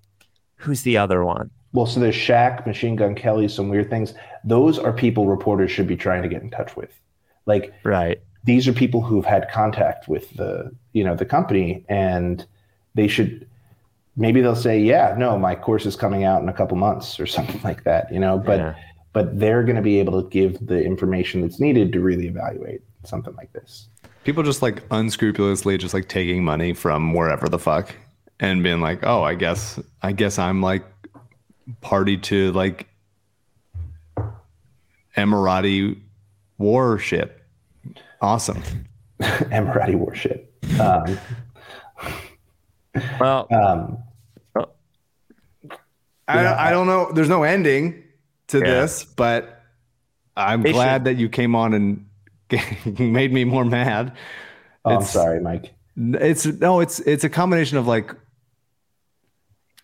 who's 0.56 0.82
the 0.82 0.96
other 0.98 1.24
one? 1.24 1.50
well, 1.72 1.86
so 1.86 2.00
there's 2.00 2.16
Shaq, 2.16 2.66
Machine 2.66 2.96
Gun 2.96 3.14
Kelly, 3.14 3.46
some 3.46 3.68
weird 3.68 3.88
things. 3.90 4.12
Those 4.44 4.76
are 4.78 4.92
people 4.92 5.28
reporters 5.28 5.70
should 5.70 5.86
be 5.86 5.96
trying 5.96 6.22
to 6.22 6.28
get 6.28 6.42
in 6.42 6.50
touch 6.50 6.74
with. 6.76 6.90
Like 7.46 7.72
Right. 7.84 8.20
these 8.44 8.66
are 8.68 8.72
people 8.72 9.00
who've 9.02 9.24
had 9.24 9.48
contact 9.50 10.08
with 10.08 10.30
the 10.36 10.70
you 10.92 11.02
know 11.04 11.14
the 11.16 11.24
company 11.24 11.84
and 11.88 12.44
they 12.94 13.06
should 13.08 13.46
maybe 14.20 14.40
they'll 14.40 14.54
say 14.54 14.78
yeah 14.78 15.14
no 15.18 15.36
my 15.38 15.54
course 15.56 15.84
is 15.86 15.96
coming 15.96 16.22
out 16.24 16.40
in 16.42 16.48
a 16.48 16.52
couple 16.52 16.76
months 16.76 17.18
or 17.18 17.26
something 17.36 17.60
like 17.62 17.82
that 17.84 18.12
you 18.12 18.20
know 18.20 18.38
but 18.38 18.58
Yeah. 18.58 18.74
but 19.12 19.38
they're 19.40 19.64
going 19.64 19.76
to 19.76 19.82
be 19.82 19.98
able 19.98 20.22
to 20.22 20.28
give 20.28 20.64
the 20.64 20.80
information 20.84 21.40
that's 21.40 21.58
needed 21.58 21.92
to 21.94 22.00
really 22.00 22.26
evaluate 22.28 22.82
something 23.04 23.34
like 23.36 23.52
this 23.52 23.88
People 24.22 24.42
just 24.42 24.60
like 24.60 24.82
unscrupulously 24.90 25.78
just 25.78 25.94
like 25.94 26.06
taking 26.08 26.44
money 26.44 26.74
from 26.74 27.14
wherever 27.14 27.48
the 27.48 27.58
fuck 27.58 27.94
and 28.38 28.62
being 28.62 28.80
like, 28.82 29.00
oh, 29.02 29.22
I 29.22 29.34
guess, 29.34 29.78
I 30.02 30.12
guess 30.12 30.38
I'm 30.38 30.60
like 30.60 30.84
party 31.80 32.18
to 32.18 32.52
like 32.52 32.86
Emirati 35.16 36.00
warship. 36.58 37.42
Awesome. 38.20 38.62
emirati 39.20 39.94
warship 39.94 40.52
um, 40.80 41.18
Well, 43.18 43.46
um, 43.52 43.98
I, 46.38 46.68
I 46.68 46.70
don't 46.70 46.86
know. 46.86 47.10
There's 47.12 47.28
no 47.28 47.42
ending 47.42 48.02
to 48.48 48.58
Yeah. 48.58 48.64
this, 48.64 49.04
but 49.04 49.62
I'm 50.36 50.62
They 50.62 50.72
glad 50.72 50.96
should- 51.00 51.04
that 51.04 51.16
you 51.16 51.28
came 51.28 51.54
on 51.54 51.74
and 51.74 52.06
made 52.98 53.32
me 53.32 53.44
more 53.44 53.64
mad. 53.64 54.12
oh, 54.84 54.96
i'm 54.96 55.02
sorry 55.02 55.40
mike 55.40 55.72
It's 55.96 56.46
no, 56.46 56.80
it's 56.80 56.98
it's 57.00 57.22
a 57.24 57.28
combination 57.28 57.76
of 57.78 57.86
like. 57.86 58.14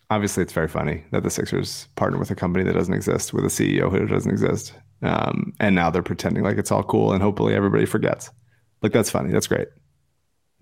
Obviously, 0.09 0.43
it's 0.45 0.53
very 0.53 0.69
funny 0.69 1.03
that 1.11 1.25
the 1.25 1.31
Sixers 1.31 1.89
partner 1.97 2.17
with 2.19 2.31
a 2.31 2.37
company 2.37 2.65
that 2.65 2.75
doesn't 2.75 2.95
exist, 2.95 3.33
with 3.35 3.45
a 3.45 3.49
CEO 3.49 3.91
who 3.91 4.07
doesn't 4.07 4.31
exist, 4.31 4.73
um, 5.03 5.53
and 5.59 5.75
now 5.75 5.91
they're 5.91 6.01
pretending 6.03 6.45
like 6.45 6.59
it's 6.59 6.71
all 6.71 6.85
cool, 6.85 7.13
and 7.13 7.21
hopefully 7.21 7.55
everybody 7.55 7.87
forgets. 7.87 8.31
Like 8.83 8.93
that's 8.93 9.11
funny. 9.11 9.33
That's 9.33 9.49
great. 9.49 9.67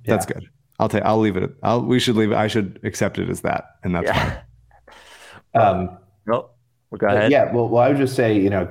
That's 0.07 0.25
good. 0.25 0.49
I'll 0.79 0.89
take. 0.89 1.03
I'll 1.05 1.19
leave 1.21 1.37
it. 1.37 1.51
I'll. 1.63 1.83
We 1.85 1.99
should 2.01 2.17
leave. 2.17 2.33
it. 2.33 2.37
I 2.37 2.47
should 2.47 2.81
accept 2.85 3.19
it 3.19 3.29
as 3.29 3.43
that, 3.43 3.65
and 3.83 3.95
that's 3.95 4.11
fine. 4.11 4.39
yeah. 5.55 5.69
um, 5.71 5.99
Well, 6.27 6.51
well, 6.91 6.99
go 6.99 7.07
But 7.09 7.17
ahead. 7.17 7.31
Yeah, 7.33 7.53
well, 7.53 7.69
well, 7.69 7.83
I 7.83 7.89
would 7.89 7.97
just 7.99 8.15
say, 8.17 8.39
you 8.39 8.51
know, 8.51 8.69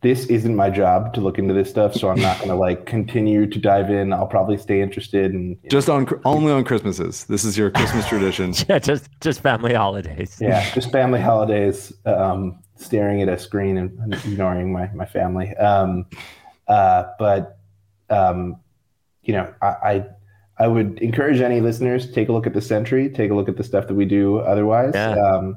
this 0.00 0.26
isn't 0.26 0.54
my 0.54 0.70
job 0.70 1.12
to 1.14 1.20
look 1.20 1.38
into 1.38 1.52
this 1.54 1.68
stuff, 1.68 1.92
so 1.94 2.08
I'm 2.08 2.20
not 2.20 2.36
going 2.38 2.50
to 2.50 2.54
like 2.54 2.86
continue 2.86 3.46
to 3.48 3.58
dive 3.58 3.90
in. 3.90 4.12
I'll 4.12 4.28
probably 4.28 4.56
stay 4.56 4.80
interested 4.80 5.32
and 5.32 5.56
Just 5.68 5.88
on 5.90 6.06
only 6.24 6.52
on 6.52 6.62
Christmases. 6.64 7.24
This 7.24 7.44
is 7.44 7.58
your 7.58 7.70
Christmas 7.72 8.06
tradition. 8.12 8.54
Yeah, 8.68 8.78
just 8.78 9.08
just 9.20 9.40
family 9.40 9.74
holidays. 9.74 10.38
yeah, 10.40 10.72
just 10.72 10.92
family 10.92 11.20
holidays, 11.20 11.92
um, 12.06 12.60
staring 12.76 13.22
at 13.22 13.28
a 13.28 13.36
screen 13.38 13.76
and, 13.76 13.98
and 13.98 14.14
ignoring 14.14 14.72
my 14.72 14.88
my 14.94 15.04
family. 15.06 15.54
Um, 15.56 16.06
uh, 16.68 17.04
but 17.18 17.58
um, 18.08 18.56
you 19.22 19.32
know, 19.34 19.52
I, 19.60 19.66
I 19.66 20.06
I 20.60 20.68
would 20.68 21.00
encourage 21.00 21.40
any 21.40 21.60
listeners 21.60 22.06
to 22.06 22.12
take 22.12 22.28
a 22.28 22.32
look 22.32 22.46
at 22.46 22.54
the 22.54 22.60
Sentry, 22.62 23.08
take 23.10 23.32
a 23.32 23.34
look 23.34 23.48
at 23.48 23.56
the 23.56 23.64
stuff 23.64 23.88
that 23.88 23.94
we 23.94 24.04
do 24.04 24.38
otherwise, 24.38 24.92
Yeah. 24.94 25.10
um, 25.16 25.56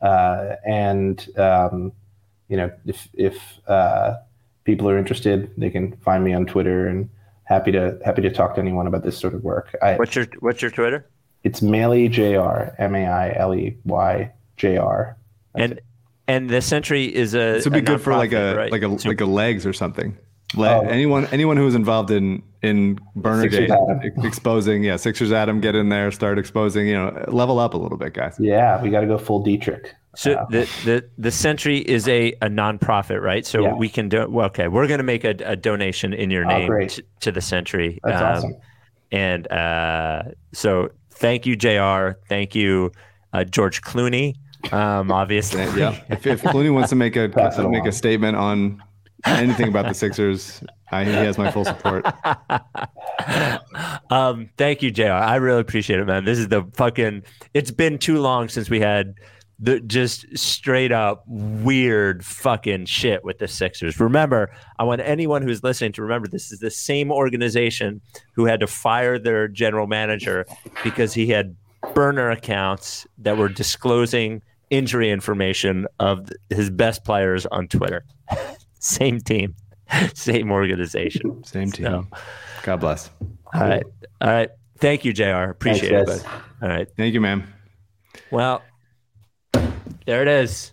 uh, 0.00 0.56
and 0.66 1.28
um, 1.38 1.92
you 2.48 2.56
know, 2.56 2.70
if 2.86 3.08
if 3.14 3.38
uh, 3.68 4.16
people 4.64 4.88
are 4.88 4.98
interested, 4.98 5.50
they 5.56 5.70
can 5.70 5.96
find 5.98 6.24
me 6.24 6.32
on 6.32 6.46
Twitter 6.46 6.86
and 6.86 7.08
happy 7.44 7.72
to 7.72 7.98
happy 8.04 8.22
to 8.22 8.30
talk 8.30 8.54
to 8.54 8.60
anyone 8.60 8.86
about 8.86 9.02
this 9.02 9.18
sort 9.18 9.34
of 9.34 9.42
work. 9.42 9.76
I, 9.82 9.94
What's 9.94 10.14
your 10.14 10.26
What's 10.40 10.62
your 10.62 10.70
Twitter? 10.70 11.06
it's 11.42 11.60
Mailey 11.60 12.08
Jr. 12.08 12.74
M 12.78 12.94
A 12.94 13.06
I 13.06 13.34
L 13.36 13.54
E 13.54 13.76
Y 13.84 14.32
J 14.56 14.76
R. 14.76 15.16
and 15.54 15.80
and 16.28 16.48
the 16.48 16.60
Sentry 16.60 17.04
is 17.12 17.34
a. 17.34 17.54
This 17.54 17.64
would 17.64 17.72
be 17.72 17.80
a 17.80 17.82
good 17.82 18.00
for 18.00 18.16
like 18.16 18.32
a 18.32 18.56
right? 18.56 18.72
like 18.72 18.82
a 18.82 18.88
like 18.88 19.20
a 19.20 19.26
legs 19.26 19.66
or 19.66 19.72
something. 19.72 20.16
Le- 20.56 20.68
Oh. 20.68 20.80
anyone 20.82 21.26
anyone 21.26 21.56
who 21.56 21.64
was 21.64 21.74
involved 21.74 22.10
in 22.10 22.42
in 22.62 22.98
Burnergate 23.16 23.70
Sixers 23.70 24.24
exposing 24.24 24.82
yeah 24.84 24.96
Sixers 24.96 25.32
Adam 25.32 25.60
get 25.60 25.74
in 25.74 25.88
there 25.88 26.10
start 26.10 26.38
exposing 26.38 26.86
you 26.88 26.94
know 26.94 27.24
level 27.28 27.58
up 27.58 27.74
a 27.74 27.76
little 27.78 27.96
bit 27.98 28.14
guys. 28.14 28.36
Yeah, 28.40 28.82
we 28.82 28.90
got 28.90 29.00
to 29.00 29.06
go 29.06 29.16
full 29.18 29.42
Dietrich. 29.42 29.94
So 30.16 30.32
Uh, 30.32 30.46
the, 30.50 30.68
the 30.84 31.04
the 31.18 31.30
Sentry 31.30 31.78
is 31.78 32.08
a, 32.08 32.32
a 32.42 32.48
nonprofit, 32.48 33.20
right? 33.22 33.46
So 33.46 33.62
Yeah. 33.62 33.74
we 33.74 33.88
can 33.88 34.08
do 34.08 34.28
well. 34.28 34.46
Okay, 34.46 34.66
we're 34.66 34.88
going 34.88 34.98
to 34.98 35.04
make 35.04 35.22
a, 35.24 35.36
a 35.44 35.54
donation 35.54 36.12
in 36.12 36.30
your 36.32 36.44
Oh, 36.44 36.48
name 36.58 36.66
great. 36.66 36.90
to, 36.90 37.04
to 37.20 37.32
the 37.32 37.40
Sentry. 37.40 38.00
That's 38.02 38.20
Um, 38.20 38.26
awesome. 38.26 38.54
And 39.12 39.50
uh, 39.52 40.22
so 40.52 40.88
thank 41.12 41.46
you, 41.46 41.54
JR. 41.56 42.18
Thank 42.28 42.54
you, 42.56 42.90
uh, 43.32 43.44
George 43.44 43.82
Clooney. 43.82 44.34
Um, 44.72 45.10
obviously, 45.22 45.62
Yeah, 45.78 45.96
if, 46.08 46.26
if 46.26 46.42
Clooney 46.42 46.72
wants 46.74 46.90
to 46.90 46.96
make 46.96 47.14
a 47.16 47.28
make 47.36 47.56
along. 47.58 47.86
a 47.88 47.92
statement 47.92 48.36
on 48.36 48.82
anything 49.26 49.68
about 49.68 49.88
the 49.88 49.94
Sixers, 49.94 50.62
I, 50.90 51.04
he 51.04 51.12
has 51.12 51.38
my 51.38 51.50
full 51.50 51.64
support. 51.64 52.04
um, 54.10 54.48
thank 54.56 54.82
you, 54.82 54.90
JR. 54.90 55.10
I 55.10 55.36
really 55.36 55.60
appreciate 55.60 56.00
it, 56.00 56.06
man. 56.06 56.24
This 56.24 56.38
is 56.38 56.48
the 56.48 56.64
fucking. 56.74 57.22
It's 57.54 57.70
been 57.70 57.98
too 57.98 58.20
long 58.20 58.48
since 58.48 58.70
we 58.70 58.80
had 58.80 59.14
the 59.60 59.78
just 59.80 60.26
straight 60.36 60.90
up 60.90 61.22
weird 61.26 62.24
fucking 62.24 62.86
shit 62.86 63.22
with 63.24 63.38
the 63.38 63.46
Sixers. 63.46 64.00
Remember, 64.00 64.50
I 64.78 64.84
want 64.84 65.02
anyone 65.02 65.42
who's 65.42 65.62
listening 65.62 65.92
to 65.92 66.02
remember 66.02 66.28
this 66.28 66.50
is 66.50 66.60
the 66.60 66.70
same 66.70 67.12
organization 67.12 68.00
who 68.32 68.46
had 68.46 68.60
to 68.60 68.66
fire 68.66 69.18
their 69.18 69.48
general 69.48 69.86
manager 69.86 70.46
because 70.82 71.12
he 71.12 71.28
had 71.28 71.54
burner 71.94 72.30
accounts 72.30 73.06
that 73.18 73.36
were 73.36 73.48
disclosing 73.48 74.42
injury 74.70 75.10
information 75.10 75.86
of 75.98 76.30
his 76.48 76.70
best 76.70 77.04
players 77.04 77.44
on 77.46 77.68
Twitter. 77.68 78.04
same 78.96 79.20
team, 79.20 79.54
same 80.14 80.50
organization. 80.50 81.44
Same 81.44 81.70
team. 81.70 81.86
So- 81.86 82.06
God 82.62 82.76
bless. 82.80 83.10
All 83.54 83.60
right. 83.62 83.84
All 84.20 84.30
right. 84.30 84.50
Thank 84.78 85.04
you, 85.04 85.12
JR. 85.12 85.50
Appreciate 85.50 85.90
Thanks, 85.90 86.10
it. 86.10 86.14
guys. 86.16 86.22
bud. 86.24 86.42
All 86.62 86.68
right. 86.68 86.88
Thank 86.96 87.14
you, 87.14 87.20
ma'am. 87.20 87.44
Well, 88.30 88.62
there 90.06 90.22
it 90.22 90.28
is. 90.28 90.72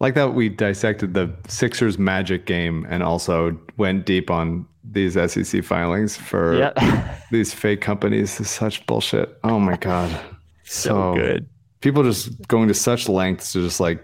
Like 0.00 0.14
that 0.14 0.32
we 0.34 0.48
dissected 0.48 1.12
the 1.14 1.30
Sixers 1.48 1.98
magic 1.98 2.46
game 2.46 2.86
and 2.88 3.02
also 3.02 3.58
went 3.76 4.06
deep 4.06 4.30
on 4.30 4.66
these 4.82 5.14
SEC 5.30 5.62
filings 5.62 6.16
for 6.16 6.56
Yeah. 6.56 7.18
these 7.30 7.52
fake 7.52 7.82
companies. 7.82 8.38
This 8.38 8.48
is 8.48 8.50
such 8.50 8.86
bullshit. 8.86 9.38
Oh 9.44 9.58
my 9.60 9.76
god. 9.76 10.18
so 10.64 11.14
good. 11.14 11.46
People 11.82 12.02
just 12.02 12.46
going 12.48 12.68
to 12.68 12.74
such 12.74 13.08
lengths 13.08 13.52
to 13.52 13.60
just 13.62 13.78
like 13.80 14.02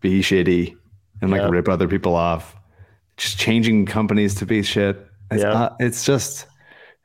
be 0.00 0.20
shitty 0.20 0.76
and 1.20 1.30
like 1.30 1.40
Yeah. 1.42 1.48
rip 1.48 1.68
other 1.68 1.88
people 1.88 2.14
off. 2.14 2.56
Just 3.16 3.38
changing 3.38 3.86
companies 3.86 4.34
to 4.36 4.46
be 4.46 4.62
shit. 4.62 5.06
It's, 5.30 5.42
Yeah. 5.42 5.52
uh, 5.52 5.76
it's 5.80 6.04
just 6.04 6.46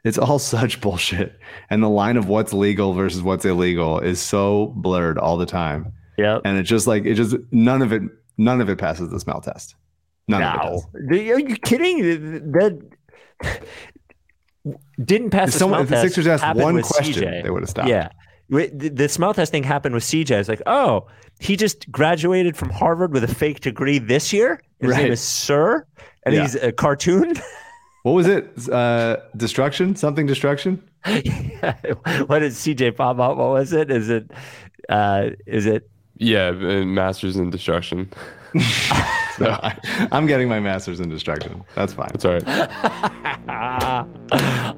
it's 0.04 0.18
all 0.18 0.40
such 0.56 0.82
bullshit. 0.82 1.38
And 1.70 1.82
the 1.84 1.90
line 1.90 2.18
of 2.18 2.28
what's 2.28 2.54
legal 2.54 2.94
versus 2.94 3.22
what's 3.22 3.44
illegal 3.46 4.00
is 4.00 4.22
so 4.22 4.74
blurred 4.78 5.18
all 5.18 5.38
the 5.38 5.46
time. 5.46 5.92
Yep. 6.18 6.42
And 6.46 6.58
it's 6.58 6.70
just 6.70 6.88
like 6.88 7.06
it 7.06 7.16
just 7.16 7.36
none 7.52 7.82
of 7.82 7.92
it 7.92 8.02
none 8.38 8.62
of 8.62 8.70
it 8.70 8.78
passes 8.78 9.10
the 9.10 9.20
smell 9.20 9.42
test. 9.42 9.76
None 10.28 10.42
of 10.44 10.56
it 10.56 10.62
does. 10.62 11.36
are 11.36 11.40
you 11.40 11.56
kidding? 11.58 12.52
That 12.52 12.82
didn't 15.04 15.30
pass 15.30 15.50
If 15.50 15.54
the 15.54 15.60
someone- 15.60 15.86
smell 15.88 16.00
if 16.00 16.04
the 16.04 16.10
Sixers 16.10 16.28
asked 16.28 16.56
one 16.58 16.82
question, 16.82 17.24
CJ. 17.24 17.44
they 17.44 17.50
would've 17.50 17.70
stopped. 17.70 17.90
Yeah, 17.90 18.10
the, 18.50 18.90
the 18.90 19.10
smell 19.10 19.34
testing 19.34 19.64
happened 19.64 19.94
with 19.94 20.04
CJ. 20.04 20.32
It's 20.40 20.50
like, 20.50 20.62
oh, 20.66 21.08
he 21.40 21.56
just 21.56 21.92
graduated 21.92 22.56
from 22.58 22.70
Harvard 22.70 23.12
with 23.14 23.24
a 23.24 23.28
fake 23.34 23.60
degree 23.62 23.98
this 24.00 24.32
year. 24.34 24.62
His 24.80 24.92
Right. 24.92 25.04
name 25.04 25.12
is 25.14 25.22
Sir, 25.22 25.86
and 26.24 26.34
Yeah. 26.36 26.42
he's 26.42 26.56
a 26.56 26.72
cartoon. 26.72 27.34
What 28.04 28.12
was 28.12 28.28
it? 28.28 28.70
Uh, 28.70 29.18
destruction? 29.36 29.96
Something 29.96 30.28
destruction? 30.28 30.80
what 31.06 31.24
did 32.40 32.52
CJ 32.54 32.96
pop 32.96 33.18
up? 33.18 33.36
What 33.36 33.50
was 33.50 33.74
it? 33.74 33.90
Is 33.90 34.10
it? 34.12 34.30
Uh, 34.88 35.32
is 35.48 35.66
it? 35.66 35.90
Yeah, 36.18 36.50
uh, 36.50 36.86
Masters 36.86 37.36
in 37.36 37.50
Destruction. 37.50 38.12
No, 39.38 39.50
I, 39.50 39.76
I'm 40.14 40.28
getting 40.28 40.48
my 40.48 40.62
master's 40.62 41.02
in 41.02 41.10
destruction. 41.10 41.62
That's 41.76 41.92
fine. 41.92 42.08
That's 42.14 42.24
all 42.24 42.34
right. 42.36 42.44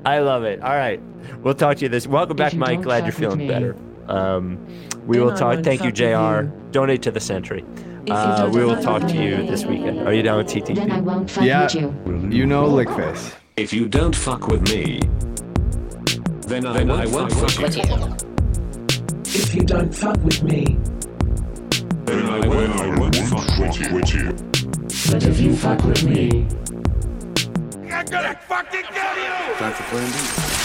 I 0.05 0.19
love 0.19 0.43
it. 0.45 0.61
All 0.63 0.73
right, 0.75 0.99
we'll 1.43 1.53
talk 1.53 1.77
to 1.77 1.83
you 1.83 1.89
this. 1.89 2.07
Welcome 2.07 2.37
back, 2.37 2.53
you 2.53 2.59
Mike. 2.59 2.81
Glad 2.81 3.03
you're 3.03 3.11
feeling 3.13 3.37
me, 3.39 3.47
better. 3.47 3.75
Um, 4.09 4.57
we 5.05 5.17
then 5.17 5.25
will 5.25 5.33
talk. 5.35 5.63
Thank 5.63 5.83
you, 5.83 5.91
JR. 5.91 6.43
you. 6.43 6.51
Donate 6.71 7.01
to 7.03 7.11
the 7.11 7.19
Sentry. 7.19 7.63
you 8.05 8.13
Uh, 8.13 8.49
we 8.53 8.63
will 8.63 8.81
talk 8.81 9.01
to 9.07 9.15
you 9.21 9.37
this 9.47 9.65
weekend. 9.65 9.99
Are 10.07 10.13
you 10.13 10.21
down 10.23 10.37
with 10.37 10.47
Then 10.53 10.91
I 10.91 10.99
TTP? 10.99 11.03
won't 11.03 11.29
fuck 11.29 11.43
Yeah, 11.43 11.63
with 11.63 11.75
you. 11.75 12.29
you 12.31 12.45
know 12.45 12.65
Lickface. 12.67 13.33
If 13.57 13.73
you 13.73 13.87
don't 13.87 14.15
fuck 14.15 14.47
with 14.47 14.61
me, 14.73 14.99
then 16.47 16.65
I, 16.65 16.73
then 16.73 16.91
I 16.91 17.05
won't 17.07 17.31
fuck 17.33 17.57
with 17.57 17.75
you. 17.77 17.83
If 19.25 19.53
you 19.55 19.61
don't 19.63 19.93
fuck 19.93 20.17
with 20.23 20.43
me, 20.43 20.77
Then 22.05 22.25
I 22.29 22.47
won't, 22.47 22.79
I 22.79 22.99
won't 22.99 23.15
fuck 23.15 23.57
with 23.59 23.79
you. 23.79 23.93
With 23.95 24.13
you. 24.13 24.31
but 25.11 25.23
if 25.25 25.39
you 25.41 25.55
fuck 25.55 25.83
with 25.83 26.03
me, 26.03 26.47
I'm 27.91 28.05
gonna 28.05 28.39
fucking 28.47 28.83
kill 28.83 29.15
you! 29.17 29.55
Time 29.57 29.73
for 29.73 29.83
plan 29.83 30.11
B. 30.11 30.56